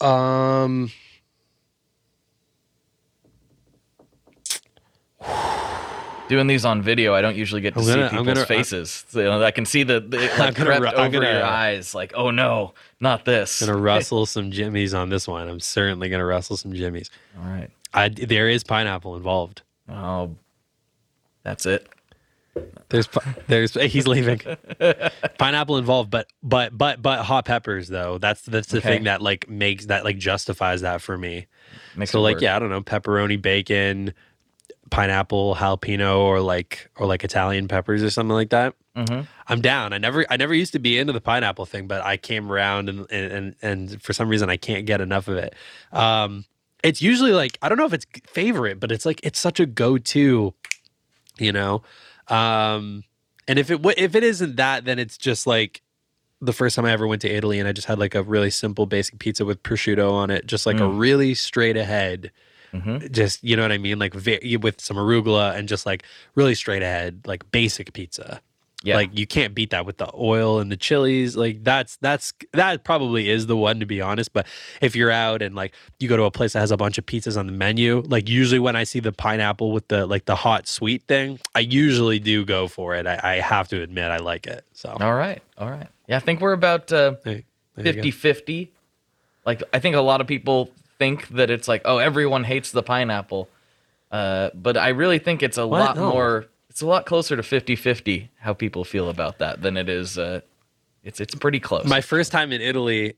Um. 0.01 0.91
Doing 6.29 6.47
these 6.47 6.65
on 6.65 6.83
video, 6.83 7.15
I 7.15 7.23
don't 7.23 7.37
usually 7.37 7.61
get 7.61 7.75
to 7.75 7.83
see 7.83 7.89
gonna- 7.89 8.05
I'm 8.05 8.11
people's 8.11 8.27
gonna- 8.27 8.47
faces. 8.47 9.05
So, 9.09 9.21
you 9.21 9.25
know, 9.27 9.43
I 9.43 9.51
can 9.51 9.65
see 9.65 9.83
the, 9.83 10.01
the 10.01 10.25
it, 10.25 10.39
like 10.39 10.55
gonna 10.55 10.79
crept 10.79 10.97
over 10.97 11.23
your 11.23 11.45
eyes, 11.45 11.95
like, 11.95 12.13
oh 12.15 12.31
no, 12.31 12.75
not 13.01 13.25
this. 13.25 13.61
Gonna 13.61 13.77
rustle 13.79 14.27
some 14.37 14.51
jimmies 14.51 14.93
on 14.95 15.09
this 15.09 15.27
one. 15.27 15.49
I'm 15.49 15.61
certainly 15.61 16.09
gonna 16.09 16.27
rustle 16.27 16.57
some 16.57 16.73
jimmies. 16.75 17.11
All 17.39 17.45
right. 17.49 17.71
I 17.95 18.09
there 18.11 18.49
is 18.49 18.63
pineapple 18.65 19.17
involved. 19.17 19.63
Oh, 19.89 20.37
that's 21.43 21.65
it. 21.65 21.89
There's 22.91 23.09
there's 23.47 23.75
he's 23.93 24.07
leaving. 24.07 24.41
pineapple 25.39 25.79
involved, 25.79 26.11
but 26.11 26.27
but 26.43 26.77
but 26.77 27.01
but 27.01 27.21
hot 27.25 27.45
peppers 27.47 27.89
though. 27.89 28.19
That's 28.19 28.43
that's 28.43 28.69
the 28.69 28.79
Okay. 28.79 28.89
thing 28.89 29.05
that 29.05 29.23
like 29.23 29.49
makes 29.49 29.87
that 29.87 30.05
like 30.05 30.19
justifies 30.19 30.81
that 30.83 31.01
for 31.01 31.17
me. 31.17 31.47
Makes 31.97 32.11
so 32.13 32.21
like 32.21 32.37
work. 32.37 32.43
yeah, 32.43 32.57
I 32.57 32.59
don't 32.59 32.71
know, 32.71 32.81
pepperoni, 32.83 33.41
bacon, 33.41 34.13
pineapple, 34.91 35.55
jalapeno, 35.57 36.19
or 36.19 36.41
like 36.41 36.91
or 36.97 37.07
like 37.07 37.25
Italian 37.25 37.69
peppers 37.69 38.03
or 38.03 38.11
something 38.11 38.35
like 38.35 38.51
that. 38.51 38.75
Mhm. 38.97 39.27
I'm 39.47 39.61
down. 39.61 39.93
I 39.93 39.99
never 39.99 40.27
I 40.29 40.37
never 40.37 40.55
used 40.55 40.73
to 40.73 40.79
be 40.79 40.99
into 40.99 41.13
the 41.13 41.21
pineapple 41.21 41.67
thing, 41.67 41.87
but 41.87 42.03
I 42.03 42.17
came 42.17 42.51
around 42.51 42.89
and 42.89 43.07
and 43.11 43.33
and, 43.33 43.55
and 43.63 44.03
for 44.03 44.13
some 44.13 44.29
reason 44.29 44.51
I 44.51 44.57
can't 44.57 44.87
get 44.87 45.01
enough 45.01 45.29
of 45.29 45.37
it. 45.37 45.55
Um, 45.93 46.45
it's 46.85 47.01
usually 47.03 47.33
like 47.33 47.59
I 47.63 47.69
don't 47.69 47.79
know 47.79 47.87
if 47.87 47.93
it's 47.93 48.07
favorite, 48.27 48.79
but 48.81 48.91
it's 48.93 49.07
like 49.07 49.21
it's 49.23 49.39
such 49.39 49.61
a 49.61 49.67
go 49.67 49.99
to, 49.99 50.55
you 51.39 51.53
know. 51.53 51.83
Um, 52.29 53.05
and 53.47 53.59
if 53.59 53.71
it 53.71 53.81
if 53.97 54.15
it 54.15 54.23
isn't 54.25 54.57
that, 54.57 54.85
then 54.85 54.99
it's 54.99 55.17
just 55.17 55.47
like 55.47 55.83
the 56.41 56.53
first 56.53 56.77
time 56.77 56.85
I 56.85 56.93
ever 56.93 57.07
went 57.07 57.23
to 57.23 57.29
Italy 57.29 57.59
and 57.59 57.69
I 57.69 57.73
just 57.73 57.89
had 57.89 57.99
like 57.99 58.15
a 58.15 58.23
really 58.23 58.51
simple 58.51 58.87
basic 58.87 59.19
pizza 59.19 59.45
with 59.45 59.63
prosciutto 59.63 60.13
on 60.13 60.31
it, 60.31 60.47
just 60.47 60.67
like 60.67 60.77
a 60.77 60.81
Mm. 60.83 60.99
really 60.99 61.35
straight 61.35 61.77
ahead 61.77 62.31
Mhm. 62.75 63.11
just 63.13 63.43
you 63.43 63.57
know 63.57 63.63
what 63.63 63.73
I 63.73 63.79
mean, 63.79 63.99
like 63.99 64.15
ve- 64.15 64.57
with 64.57 64.81
some 64.81 64.97
arugula 64.97 65.55
and 65.57 65.69
just 65.69 65.87
like 65.87 66.03
really 66.35 66.55
straight 66.55 66.83
ahead, 66.83 67.21
like 67.27 67.51
basic 67.51 67.93
pizza. 67.93 68.41
Yeah. 68.85 68.95
Like 68.95 69.11
you 69.19 69.27
can't 69.27 69.57
beat 69.57 69.71
that 69.71 69.87
with 69.87 69.97
the 69.97 70.09
oil 70.15 70.61
and 70.61 70.71
the 70.71 70.77
chilies. 70.77 71.37
Like 71.37 71.65
that's 71.65 71.97
that's 71.97 72.33
that 72.53 72.85
probably 72.85 73.29
is 73.29 73.49
the 73.49 73.57
one 73.57 73.81
to 73.81 73.87
be 73.87 74.01
honest. 74.01 74.33
But 74.33 74.47
if 74.81 74.95
you're 74.95 75.11
out 75.11 75.43
and 75.43 75.57
like 75.57 75.75
you 75.99 76.09
go 76.09 76.17
to 76.17 76.23
a 76.23 76.31
place 76.31 76.53
that 76.53 76.61
has 76.61 76.71
a 76.71 76.77
bunch 76.77 76.97
of 76.97 77.05
pizzas 77.05 77.37
on 77.37 77.47
the 77.47 77.53
menu, 77.53 78.03
like 78.07 78.29
usually 78.29 78.61
when 78.61 78.77
I 78.77 78.85
see 78.85 79.01
the 79.01 79.11
pineapple 79.11 79.73
with 79.73 79.89
the 79.89 80.07
like 80.07 80.27
the 80.27 80.37
hot 80.37 80.69
sweet 80.69 81.03
thing, 81.09 81.41
I 81.57 81.61
usually 81.61 82.21
do 82.21 82.45
go 82.45 82.69
for 82.69 82.95
it. 82.95 83.05
I, 83.05 83.19
I 83.21 83.35
have 83.41 83.67
to 83.71 83.83
admit 83.83 84.13
I 84.13 84.19
like 84.19 84.47
it. 84.47 84.65
So 84.75 84.97
All 85.01 85.15
right. 85.15 85.43
All 85.59 85.71
right. 85.71 85.89
Yeah, 86.07 86.19
I 86.19 86.21
think 86.21 86.41
we're 86.41 86.53
about 86.53 86.93
uh, 86.93 87.17
there- 87.25 87.43
there 87.75 87.93
go. 87.95 88.03
50 88.03 88.11
50. 88.13 88.73
Like, 89.45 89.63
I 89.73 89.81
think 89.81 89.97
a 89.97 90.01
lot 90.01 90.21
of 90.21 90.27
people 90.29 90.71
think 90.99 91.29
that 91.29 91.51
it's 91.51 91.69
like, 91.69 91.83
oh, 91.85 91.99
everyone 91.99 92.45
hates 92.45 92.71
the 92.73 92.83
pineapple. 92.83 93.49
Uh, 94.11 94.51
but 94.55 94.77
I 94.77 94.89
really 94.89 95.19
think 95.19 95.43
it's 95.43 95.59
a 95.59 95.67
What? 95.67 95.81
lot 95.81 95.97
No. 95.97 96.11
more, 96.11 96.47
it's 96.71 96.81
a 96.83 96.87
lot 96.87 97.07
closer 97.07 97.37
to 97.37 97.43
50 97.43 97.77
50 97.77 98.31
how 98.41 98.55
people 98.55 98.85
feel 98.85 99.09
about 99.11 99.39
that 99.39 99.63
than 99.63 99.77
it 99.77 99.89
is. 99.89 100.19
Uh, 100.19 100.41
it's, 101.05 101.21
it's 101.21 101.35
pretty 101.35 101.61
close. 101.61 101.85
My 101.85 102.01
first 102.01 102.33
time 102.33 102.53
in 102.53 102.61
Italy, 102.61 103.17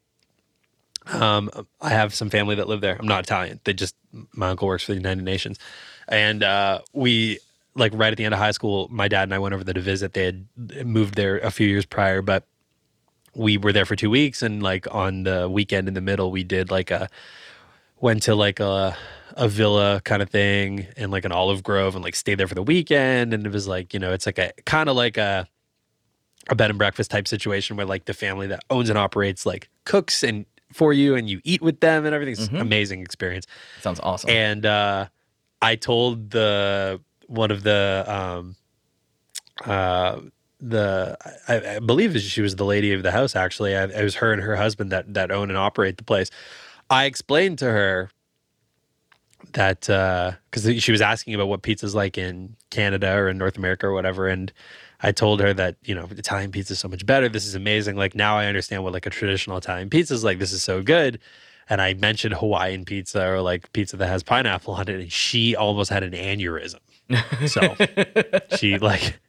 um, 1.06 1.50
I 1.80 1.90
have 1.90 2.12
some 2.14 2.30
family 2.30 2.56
that 2.56 2.68
live 2.68 2.80
there. 2.80 2.96
I'm 2.98 3.06
not 3.08 3.24
Italian. 3.24 3.60
They 3.64 3.72
just 3.72 3.96
my 4.32 4.50
uncle 4.50 4.68
works 4.68 4.84
for 4.84 4.92
the 4.92 4.98
United 4.98 5.24
Nations, 5.24 5.58
and 6.08 6.42
uh, 6.42 6.80
we 6.92 7.38
like 7.74 7.92
right 7.94 8.12
at 8.12 8.18
the 8.18 8.24
end 8.24 8.34
of 8.34 8.40
high 8.40 8.50
school, 8.50 8.86
my 8.90 9.08
dad 9.08 9.22
and 9.24 9.34
I 9.34 9.38
went 9.38 9.54
over 9.54 9.64
there 9.64 9.74
to 9.74 9.80
visit. 9.80 10.12
They 10.12 10.24
had 10.24 10.46
moved 10.84 11.14
there 11.14 11.38
a 11.38 11.50
few 11.50 11.66
years 11.66 11.86
prior, 11.86 12.20
but 12.20 12.44
we 13.34 13.56
were 13.56 13.72
there 13.72 13.86
for 13.86 13.96
two 13.96 14.10
weeks, 14.10 14.42
and 14.42 14.62
like 14.62 14.92
on 14.94 15.22
the 15.22 15.48
weekend 15.48 15.88
in 15.88 15.94
the 15.94 16.00
middle, 16.02 16.30
we 16.30 16.44
did 16.44 16.70
like 16.70 16.90
a 16.90 17.08
went 18.00 18.22
to 18.24 18.34
like 18.34 18.60
a 18.60 18.96
a 19.36 19.48
villa 19.48 20.00
kind 20.04 20.22
of 20.22 20.28
thing 20.28 20.86
in 20.96 21.10
like 21.10 21.24
an 21.24 21.32
olive 21.32 21.62
grove 21.62 21.94
and 21.94 22.04
like 22.04 22.16
stayed 22.16 22.34
there 22.36 22.48
for 22.48 22.54
the 22.56 22.62
weekend 22.62 23.32
and 23.32 23.46
it 23.46 23.52
was 23.52 23.68
like 23.68 23.94
you 23.94 24.00
know 24.00 24.12
it's 24.12 24.26
like 24.26 24.38
a 24.38 24.52
kind 24.66 24.88
of 24.88 24.96
like 24.96 25.16
a 25.16 25.46
a 26.48 26.54
bed 26.54 26.68
and 26.70 26.78
breakfast 26.78 27.10
type 27.10 27.28
situation 27.28 27.76
where 27.76 27.86
like 27.86 28.06
the 28.06 28.14
family 28.14 28.46
that 28.48 28.60
owns 28.70 28.88
and 28.90 28.98
operates 28.98 29.46
like 29.46 29.68
cooks 29.84 30.22
and 30.24 30.46
for 30.72 30.92
you 30.92 31.14
and 31.14 31.28
you 31.30 31.40
eat 31.44 31.62
with 31.62 31.80
them 31.80 32.04
and 32.04 32.14
everything's 32.14 32.48
Mhm. 32.48 32.60
amazing 32.60 33.00
experience 33.00 33.46
Sounds 33.80 34.00
awesome. 34.02 34.30
and 34.30 34.66
uh 34.66 35.06
i 35.62 35.76
told 35.76 36.30
the 36.30 37.00
one 37.28 37.50
of 37.52 37.62
the 37.62 38.04
um 38.08 38.56
uh 39.64 40.20
the 40.62 41.16
I, 41.48 41.76
I 41.76 41.78
believe 41.78 42.18
she 42.20 42.42
was 42.42 42.56
the 42.56 42.64
lady 42.64 42.92
of 42.92 43.02
the 43.02 43.10
house 43.12 43.34
actually 43.36 43.74
I, 43.76 43.84
it 43.84 44.02
was 44.02 44.16
her 44.16 44.32
and 44.32 44.42
her 44.42 44.56
husband 44.56 44.90
that 44.92 45.14
that 45.14 45.30
own 45.30 45.48
and 45.50 45.56
operate 45.58 45.96
the 45.96 46.04
place 46.04 46.30
i 46.90 47.04
explained 47.04 47.58
to 47.58 47.64
her 47.64 48.10
that 49.52 49.88
uh, 49.88 50.32
because 50.50 50.82
she 50.82 50.92
was 50.92 51.00
asking 51.00 51.34
about 51.34 51.48
what 51.48 51.62
pizza's 51.62 51.94
like 51.94 52.18
in 52.18 52.54
canada 52.70 53.12
or 53.14 53.28
in 53.28 53.38
north 53.38 53.56
america 53.56 53.86
or 53.86 53.92
whatever 53.92 54.28
and 54.28 54.52
i 55.02 55.10
told 55.10 55.40
her 55.40 55.54
that 55.54 55.76
you 55.82 55.94
know 55.94 56.06
italian 56.10 56.50
pizza 56.50 56.74
is 56.74 56.78
so 56.78 56.88
much 56.88 57.06
better 57.06 57.28
this 57.28 57.46
is 57.46 57.54
amazing 57.54 57.96
like 57.96 58.14
now 58.14 58.36
i 58.36 58.46
understand 58.46 58.84
what 58.84 58.92
like 58.92 59.06
a 59.06 59.10
traditional 59.10 59.56
italian 59.56 59.88
pizza 59.88 60.12
is 60.12 60.24
like 60.24 60.38
this 60.38 60.52
is 60.52 60.62
so 60.62 60.82
good. 60.82 61.18
And 61.68 61.80
i 61.80 61.94
mentioned 61.94 62.34
hawaiian 62.34 62.84
pizza 62.84 63.26
or 63.26 63.40
like 63.40 63.72
pizza 63.72 63.96
that 63.96 64.08
has 64.08 64.22
pineapple 64.24 64.74
on 64.74 64.88
it 64.88 65.00
and 65.00 65.12
she 65.12 65.54
almost 65.54 65.88
had 65.88 66.02
an 66.02 66.12
aneurysm. 66.12 66.80
So 67.48 67.76
she 68.56 68.78
like 68.78 69.20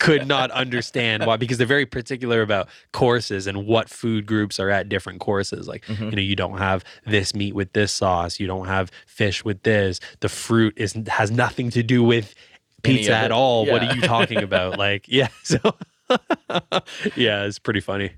could 0.00 0.26
not 0.26 0.50
understand 0.50 1.24
why 1.24 1.36
because 1.36 1.56
they're 1.58 1.66
very 1.66 1.86
particular 1.86 2.42
about 2.42 2.68
courses 2.92 3.46
and 3.46 3.66
what 3.66 3.88
food 3.88 4.26
groups 4.26 4.58
are 4.58 4.68
at 4.70 4.88
different 4.88 5.20
courses 5.20 5.68
like 5.68 5.84
Mhm. 5.86 6.10
you 6.10 6.16
know 6.16 6.22
you 6.22 6.34
don't 6.34 6.58
have 6.58 6.82
this 7.06 7.34
meat 7.34 7.54
with 7.54 7.72
this 7.74 7.92
sauce 7.92 8.40
you 8.40 8.46
don't 8.48 8.66
have 8.66 8.90
fish 9.06 9.44
with 9.44 9.62
this 9.62 10.00
the 10.20 10.28
fruit 10.28 10.74
is 10.76 10.96
has 11.06 11.30
nothing 11.30 11.70
to 11.70 11.82
do 11.84 12.02
with 12.02 12.34
pizza 12.82 13.14
at 13.14 13.30
all 13.30 13.66
what 13.66 13.82
are 13.84 13.94
you 13.94 14.00
talking 14.00 14.42
about 14.42 14.78
like 14.86 15.04
yeah 15.06 15.28
so 15.44 15.58
yeah 17.16 17.44
it's 17.44 17.58
pretty 17.58 17.80
funny 17.80 18.10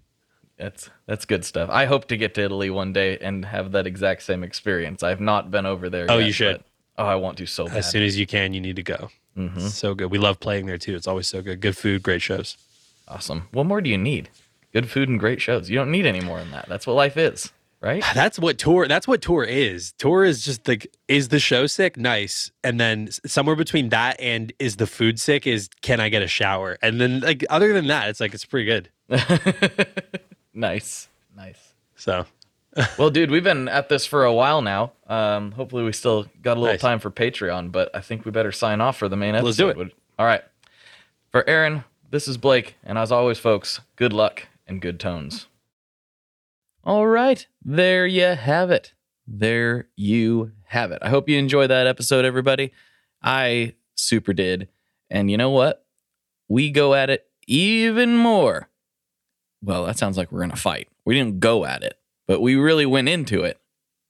That's 0.57 0.91
that's 1.07 1.25
good 1.25 1.45
stuff. 1.45 1.69
I 1.71 1.87
hope 1.87 2.07
to 2.09 2.17
get 2.17 2.35
to 2.35 2.43
Italy 2.43 2.71
one 2.71 2.93
day 2.93 3.19
and 3.19 3.45
have 3.45 3.73
that 3.73 3.87
exact 3.87 4.23
same 4.23 4.45
experience. 4.45 5.03
I've 5.03 5.21
not 5.21 5.51
been 5.51 5.67
over 5.67 5.91
there. 5.91 6.07
Oh, 6.09 6.19
yet, 6.19 6.27
you 6.27 6.33
should. 6.33 6.59
but- 6.59 7.05
oh, 7.05 7.07
I 7.07 7.17
want 7.17 7.39
to 7.39 7.47
so 7.47 7.67
bad. 7.67 7.79
as 7.79 7.91
soon 7.91 8.03
as 8.05 8.17
you 8.19 8.27
can 8.27 8.53
you 8.55 8.61
need 8.61 8.77
to 8.77 8.83
go 8.85 9.11
Mhm. 9.37 9.61
so 9.71 9.95
good 9.95 10.11
we 10.11 10.19
love 10.19 10.41
playing 10.41 10.67
there 10.67 10.79
too 10.79 10.95
it's 10.95 11.07
always 11.07 11.27
so 11.27 11.41
good 11.43 11.61
good 11.61 11.77
food 11.77 12.03
great 12.03 12.23
shows 12.23 12.57
Awesome. 13.09 13.49
What 13.51 13.67
more 13.67 13.81
do 13.81 13.91
you 13.91 13.99
need? 13.99 14.31
Good 14.73 14.89
food 14.89 15.09
and 15.09 15.19
great 15.19 15.43
shows. 15.43 15.69
You 15.69 15.77
don't 15.77 15.91
need 15.91 16.07
any 16.07 16.21
more 16.21 16.39
than 16.39 16.53
that. 16.53 16.67
That's 16.69 16.87
what 16.87 16.95
life 16.95 17.17
is, 17.17 17.53
right? 17.81 18.03
That's 18.15 18.39
what 18.39 18.57
tour. 18.59 18.87
That's 18.89 19.07
what 19.09 19.21
tour 19.21 19.43
is. 19.45 19.93
Tour 19.99 20.25
is 20.25 20.43
just 20.45 20.67
like 20.67 20.87
is 21.09 21.29
the 21.29 21.41
show 21.41 21.67
sick? 21.67 21.97
Nice, 21.99 22.53
and 22.63 22.81
then 22.81 23.11
somewhere 23.27 23.57
between 23.57 23.89
that 23.91 24.19
and 24.21 24.53
is 24.59 24.77
the 24.77 24.87
food 24.87 25.21
sick? 25.21 25.47
Is 25.47 25.69
can 25.83 26.01
I 26.01 26.09
get 26.09 26.23
a 26.23 26.29
shower? 26.29 26.79
And 26.81 27.01
then 27.01 27.21
like 27.21 27.45
other 27.51 27.73
than 27.75 27.89
that, 27.89 28.09
it's 28.09 28.21
like 28.21 28.33
it's 28.35 28.47
pretty 28.47 28.67
good. 28.67 28.89
nice, 30.55 31.09
nice. 31.37 31.75
So 31.97 32.25
Well, 32.99 33.11
dude, 33.11 33.31
we've 33.31 33.45
been 33.45 33.69
at 33.69 33.89
this 33.91 34.07
for 34.07 34.25
a 34.25 34.33
while 34.33 34.63
now. 34.63 34.93
Um, 35.07 35.53
hopefully, 35.53 35.83
we 35.85 35.93
still 35.93 36.27
got 36.41 36.57
a 36.57 36.61
little 36.61 36.75
Nice. 36.75 36.81
time 36.81 36.99
for 37.01 37.11
Patreon, 37.11 37.71
but 37.71 37.95
I 37.95 38.01
think 38.01 38.25
we 38.25 38.31
better 38.31 38.53
sign 38.53 38.81
off 38.81 38.97
for 38.97 39.09
the 39.09 39.17
main 39.17 39.35
episode. 39.35 39.45
Let's 39.45 39.57
do 39.77 39.81
it. 39.83 39.93
All 40.19 40.25
right. 40.27 40.43
For 41.31 41.47
Aaron, 41.49 41.85
this 42.11 42.27
is 42.29 42.39
Blake, 42.39 42.77
and 42.83 42.97
as 42.97 43.13
always, 43.13 43.39
folks, 43.39 43.81
good 43.97 44.13
luck 44.15 44.49
and 44.67 44.81
good 44.81 44.99
tones. 44.99 45.49
All 46.85 47.07
right, 47.07 47.47
there 47.65 48.07
you 48.07 48.25
have 48.25 48.71
it. 48.71 48.93
There 49.27 49.89
you 49.97 50.53
have 50.65 50.91
it. 50.93 50.99
I 51.03 51.11
hope 51.11 51.29
you 51.29 51.39
enjoyed 51.39 51.71
that 51.71 51.87
episode, 51.87 52.25
everybody. 52.25 52.73
I 53.23 53.75
super 53.95 54.33
did. 54.33 54.69
And 55.11 55.31
you 55.31 55.37
know 55.37 55.51
what? 55.51 55.85
We 56.49 56.71
go 56.71 56.95
at 56.95 57.09
it 57.09 57.27
even 57.47 58.17
more. 58.17 58.69
Well, 59.63 59.85
that 59.87 59.97
sounds 59.99 60.17
like 60.17 60.33
we're 60.33 60.41
going 60.41 60.51
to 60.51 60.57
fight. 60.57 60.89
We 61.05 61.15
didn't 61.15 61.39
go 61.39 61.65
at 61.65 61.83
it, 61.85 61.97
but 62.27 62.41
we 62.41 62.55
really 62.55 62.87
went 62.87 63.09
into 63.09 63.43
it 63.43 63.61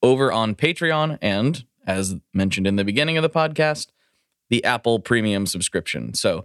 over 0.03 0.33
on 0.33 0.55
Patreon 0.55 1.19
and, 1.23 1.65
as 1.87 2.17
mentioned 2.33 2.67
in 2.67 2.77
the 2.77 2.85
beginning 2.85 3.17
of 3.17 3.23
the 3.23 3.31
podcast, 3.31 3.89
the 4.51 4.65
Apple 4.65 5.01
Premium 5.01 5.47
subscription. 5.47 6.15
So 6.15 6.45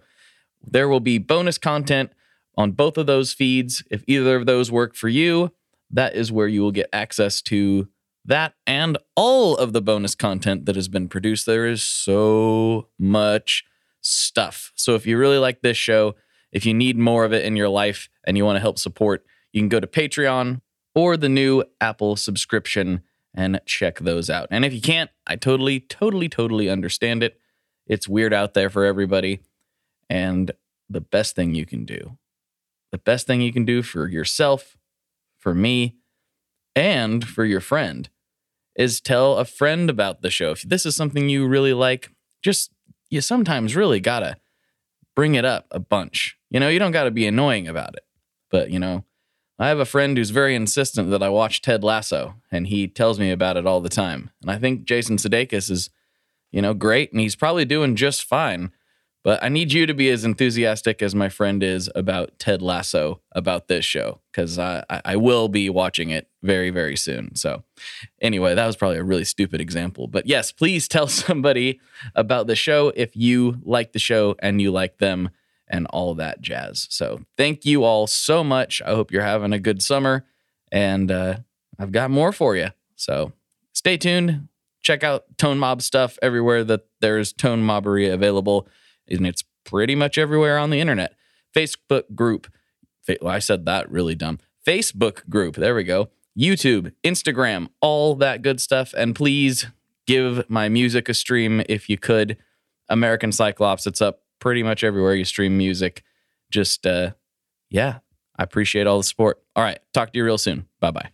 there 0.65 0.87
will 0.87 0.99
be 0.99 1.17
bonus 1.17 1.57
content 1.57 2.11
on 2.55 2.71
both 2.71 2.97
of 2.97 3.05
those 3.05 3.33
feeds. 3.33 3.83
If 3.91 4.03
either 4.07 4.35
of 4.35 4.45
those 4.45 4.71
work 4.71 4.95
for 4.95 5.09
you, 5.09 5.51
that 5.91 6.15
is 6.15 6.31
where 6.31 6.47
you 6.47 6.61
will 6.61 6.71
get 6.71 6.89
access 6.91 7.41
to 7.43 7.87
that 8.25 8.53
and 8.65 8.97
all 9.15 9.55
of 9.55 9.73
the 9.73 9.81
bonus 9.81 10.15
content 10.15 10.65
that 10.65 10.75
has 10.75 10.89
been 10.89 11.07
produced. 11.07 11.45
There 11.45 11.65
is 11.65 11.81
so 11.81 12.89
much 12.99 13.63
stuff. 14.01 14.71
So 14.75 14.95
if 14.95 15.05
you 15.05 15.17
really 15.17 15.37
like 15.37 15.61
this 15.61 15.77
show, 15.77 16.15
if 16.51 16.65
you 16.65 16.73
need 16.73 16.97
more 16.97 17.23
of 17.23 17.33
it 17.33 17.45
in 17.45 17.55
your 17.55 17.69
life 17.69 18.09
and 18.25 18.37
you 18.37 18.45
want 18.45 18.57
to 18.57 18.61
help 18.61 18.79
support, 18.79 19.25
you 19.53 19.61
can 19.61 19.69
go 19.69 19.79
to 19.79 19.87
Patreon 19.87 20.61
or 20.97 21.15
the 21.15 21.29
new 21.29 21.63
Apple 21.79 22.15
subscription 22.15 23.03
and 23.31 23.61
check 23.67 23.99
those 23.99 24.31
out. 24.31 24.47
And 24.49 24.65
if 24.65 24.73
you 24.73 24.81
can't, 24.81 25.11
I 25.27 25.35
totally, 25.35 25.79
totally, 25.79 26.27
totally 26.27 26.69
understand 26.69 27.21
it. 27.21 27.39
It's 27.85 28.07
weird 28.07 28.33
out 28.33 28.55
there 28.55 28.71
for 28.71 28.83
everybody. 28.83 29.41
And 30.09 30.51
the 30.89 30.99
best 30.99 31.35
thing 31.35 31.53
you 31.53 31.67
can 31.67 31.85
do, 31.85 32.17
the 32.91 32.97
best 32.97 33.27
thing 33.27 33.41
you 33.41 33.53
can 33.53 33.63
do 33.63 33.83
for 33.83 34.07
yourself, 34.07 34.75
for 35.37 35.53
me, 35.53 35.97
and 36.75 37.27
for 37.27 37.45
your 37.45 37.61
friend 37.61 38.09
is 38.75 38.99
tell 38.99 39.37
a 39.37 39.45
friend 39.45 39.91
about 39.91 40.23
the 40.23 40.31
show. 40.31 40.49
If 40.49 40.63
this 40.63 40.83
is 40.83 40.95
something 40.95 41.29
you 41.29 41.45
really 41.45 41.73
like, 41.73 42.09
just 42.41 42.71
you 43.11 43.21
sometimes 43.21 43.75
really 43.75 43.99
gotta 43.99 44.37
bring 45.15 45.35
it 45.35 45.45
up 45.45 45.67
a 45.69 45.79
bunch. 45.79 46.37
You 46.49 46.59
know, 46.59 46.69
you 46.69 46.79
don't 46.79 46.91
gotta 46.91 47.11
be 47.11 47.27
annoying 47.27 47.67
about 47.67 47.93
it. 47.95 48.03
But, 48.49 48.71
you 48.71 48.79
know, 48.79 49.03
I 49.59 49.69
have 49.69 49.79
a 49.79 49.85
friend 49.85 50.17
who's 50.17 50.29
very 50.29 50.55
insistent 50.55 51.09
that 51.09 51.23
I 51.23 51.29
watch 51.29 51.61
Ted 51.61 51.83
Lasso, 51.83 52.35
and 52.51 52.67
he 52.67 52.87
tells 52.87 53.19
me 53.19 53.31
about 53.31 53.57
it 53.57 53.65
all 53.65 53.81
the 53.81 53.89
time. 53.89 54.29
And 54.41 54.51
I 54.51 54.57
think 54.57 54.83
Jason 54.83 55.17
Sudeikis 55.17 55.71
is, 55.71 55.89
you 56.51 56.61
know, 56.61 56.75
great, 56.75 57.11
and 57.11 57.19
he's 57.19 57.35
probably 57.35 57.65
doing 57.65 57.95
just 57.95 58.23
fine. 58.23 58.71
But 59.23 59.43
I 59.43 59.49
need 59.49 59.73
you 59.73 59.85
to 59.87 59.93
be 59.93 60.09
as 60.09 60.23
enthusiastic 60.23 61.01
as 61.01 61.13
my 61.13 61.27
friend 61.27 61.61
is 61.61 61.89
about 61.95 62.39
Ted 62.39 62.61
Lasso 62.61 63.19
about 63.33 63.67
this 63.67 63.83
show 63.83 64.21
because 64.31 64.57
I, 64.57 64.85
I 64.89 65.17
will 65.17 65.49
be 65.49 65.69
watching 65.69 66.11
it 66.11 66.29
very, 66.43 66.69
very 66.69 66.95
soon. 66.95 67.35
So, 67.35 67.63
anyway, 68.21 68.55
that 68.55 68.65
was 68.65 68.77
probably 68.77 68.99
a 68.99 69.03
really 69.03 69.25
stupid 69.25 69.59
example. 69.59 70.07
But 70.07 70.27
yes, 70.27 70.53
please 70.53 70.87
tell 70.87 71.07
somebody 71.09 71.81
about 72.15 72.47
the 72.47 72.55
show 72.55 72.93
if 72.95 73.17
you 73.17 73.59
like 73.63 73.91
the 73.91 73.99
show 73.99 74.35
and 74.39 74.61
you 74.61 74.71
like 74.71 74.99
them 74.99 75.31
and 75.69 75.87
all 75.87 76.15
that 76.15 76.41
jazz. 76.41 76.87
So, 76.89 77.21
thank 77.37 77.65
you 77.65 77.83
all 77.83 78.07
so 78.07 78.43
much. 78.43 78.81
I 78.85 78.89
hope 78.89 79.11
you're 79.11 79.23
having 79.23 79.53
a 79.53 79.59
good 79.59 79.81
summer 79.81 80.25
and 80.71 81.11
uh, 81.11 81.37
I've 81.79 81.91
got 81.91 82.11
more 82.11 82.31
for 82.31 82.55
you. 82.55 82.69
So, 82.95 83.33
stay 83.73 83.97
tuned. 83.97 84.47
Check 84.81 85.03
out 85.03 85.25
Tone 85.37 85.59
Mob 85.59 85.81
stuff 85.81 86.17
everywhere 86.21 86.63
that 86.63 86.85
there's 87.01 87.33
Tone 87.33 87.63
Mobbery 87.63 88.11
available 88.11 88.67
and 89.07 89.27
it's 89.27 89.43
pretty 89.63 89.95
much 89.95 90.17
everywhere 90.17 90.57
on 90.57 90.69
the 90.69 90.79
internet. 90.79 91.13
Facebook 91.55 92.15
group. 92.15 92.47
Well, 93.21 93.33
I 93.33 93.39
said 93.39 93.65
that 93.65 93.89
really 93.89 94.15
dumb. 94.15 94.39
Facebook 94.65 95.27
group. 95.29 95.55
There 95.55 95.75
we 95.75 95.83
go. 95.83 96.09
YouTube, 96.37 96.93
Instagram, 97.03 97.69
all 97.81 98.15
that 98.15 98.41
good 98.41 98.61
stuff. 98.61 98.93
And 98.95 99.15
please 99.15 99.65
give 100.05 100.47
my 100.49 100.69
music 100.69 101.09
a 101.09 101.13
stream 101.13 101.63
if 101.67 101.89
you 101.89 101.97
could. 101.97 102.37
American 102.89 103.31
Cyclops. 103.31 103.87
It's 103.87 104.01
up 104.01 104.21
pretty 104.39 104.63
much 104.63 104.83
everywhere 104.83 105.15
you 105.15 105.25
stream 105.25 105.57
music. 105.57 106.03
Just, 106.49 106.85
uh, 106.85 107.11
yeah, 107.69 107.99
I 108.37 108.43
appreciate 108.43 108.87
all 108.87 108.97
the 108.97 109.03
support. 109.03 109.41
All 109.55 109.63
right, 109.63 109.79
talk 109.93 110.13
to 110.13 110.17
you 110.17 110.25
real 110.25 110.37
soon. 110.37 110.67
Bye 110.79 110.91
bye. 110.91 111.11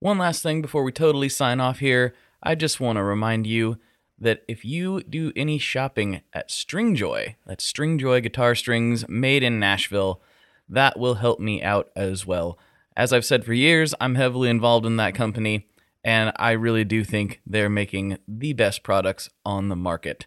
One 0.00 0.18
last 0.18 0.42
thing 0.42 0.62
before 0.62 0.82
we 0.82 0.92
totally 0.92 1.28
sign 1.28 1.60
off 1.60 1.78
here. 1.78 2.14
I 2.42 2.54
just 2.56 2.80
want 2.80 2.96
to 2.96 3.04
remind 3.04 3.46
you 3.46 3.78
that 4.18 4.42
if 4.48 4.64
you 4.64 5.02
do 5.02 5.32
any 5.36 5.58
shopping 5.58 6.22
at 6.32 6.48
Stringjoy, 6.48 7.36
that's 7.46 7.70
Stringjoy 7.70 8.22
guitar 8.22 8.54
strings 8.54 9.08
made 9.08 9.42
in 9.42 9.58
Nashville, 9.58 10.20
that 10.68 10.98
will 10.98 11.14
help 11.14 11.40
me 11.40 11.62
out 11.62 11.90
as 11.94 12.26
well. 12.26 12.58
As 12.96 13.12
I've 13.12 13.24
said 13.24 13.44
for 13.44 13.52
years, 13.52 13.94
I'm 14.00 14.16
heavily 14.16 14.48
involved 14.48 14.86
in 14.86 14.96
that 14.96 15.14
company, 15.14 15.66
and 16.04 16.32
I 16.36 16.52
really 16.52 16.84
do 16.84 17.04
think 17.04 17.40
they're 17.46 17.70
making 17.70 18.18
the 18.28 18.52
best 18.52 18.82
products 18.82 19.30
on 19.44 19.68
the 19.68 19.76
market. 19.76 20.26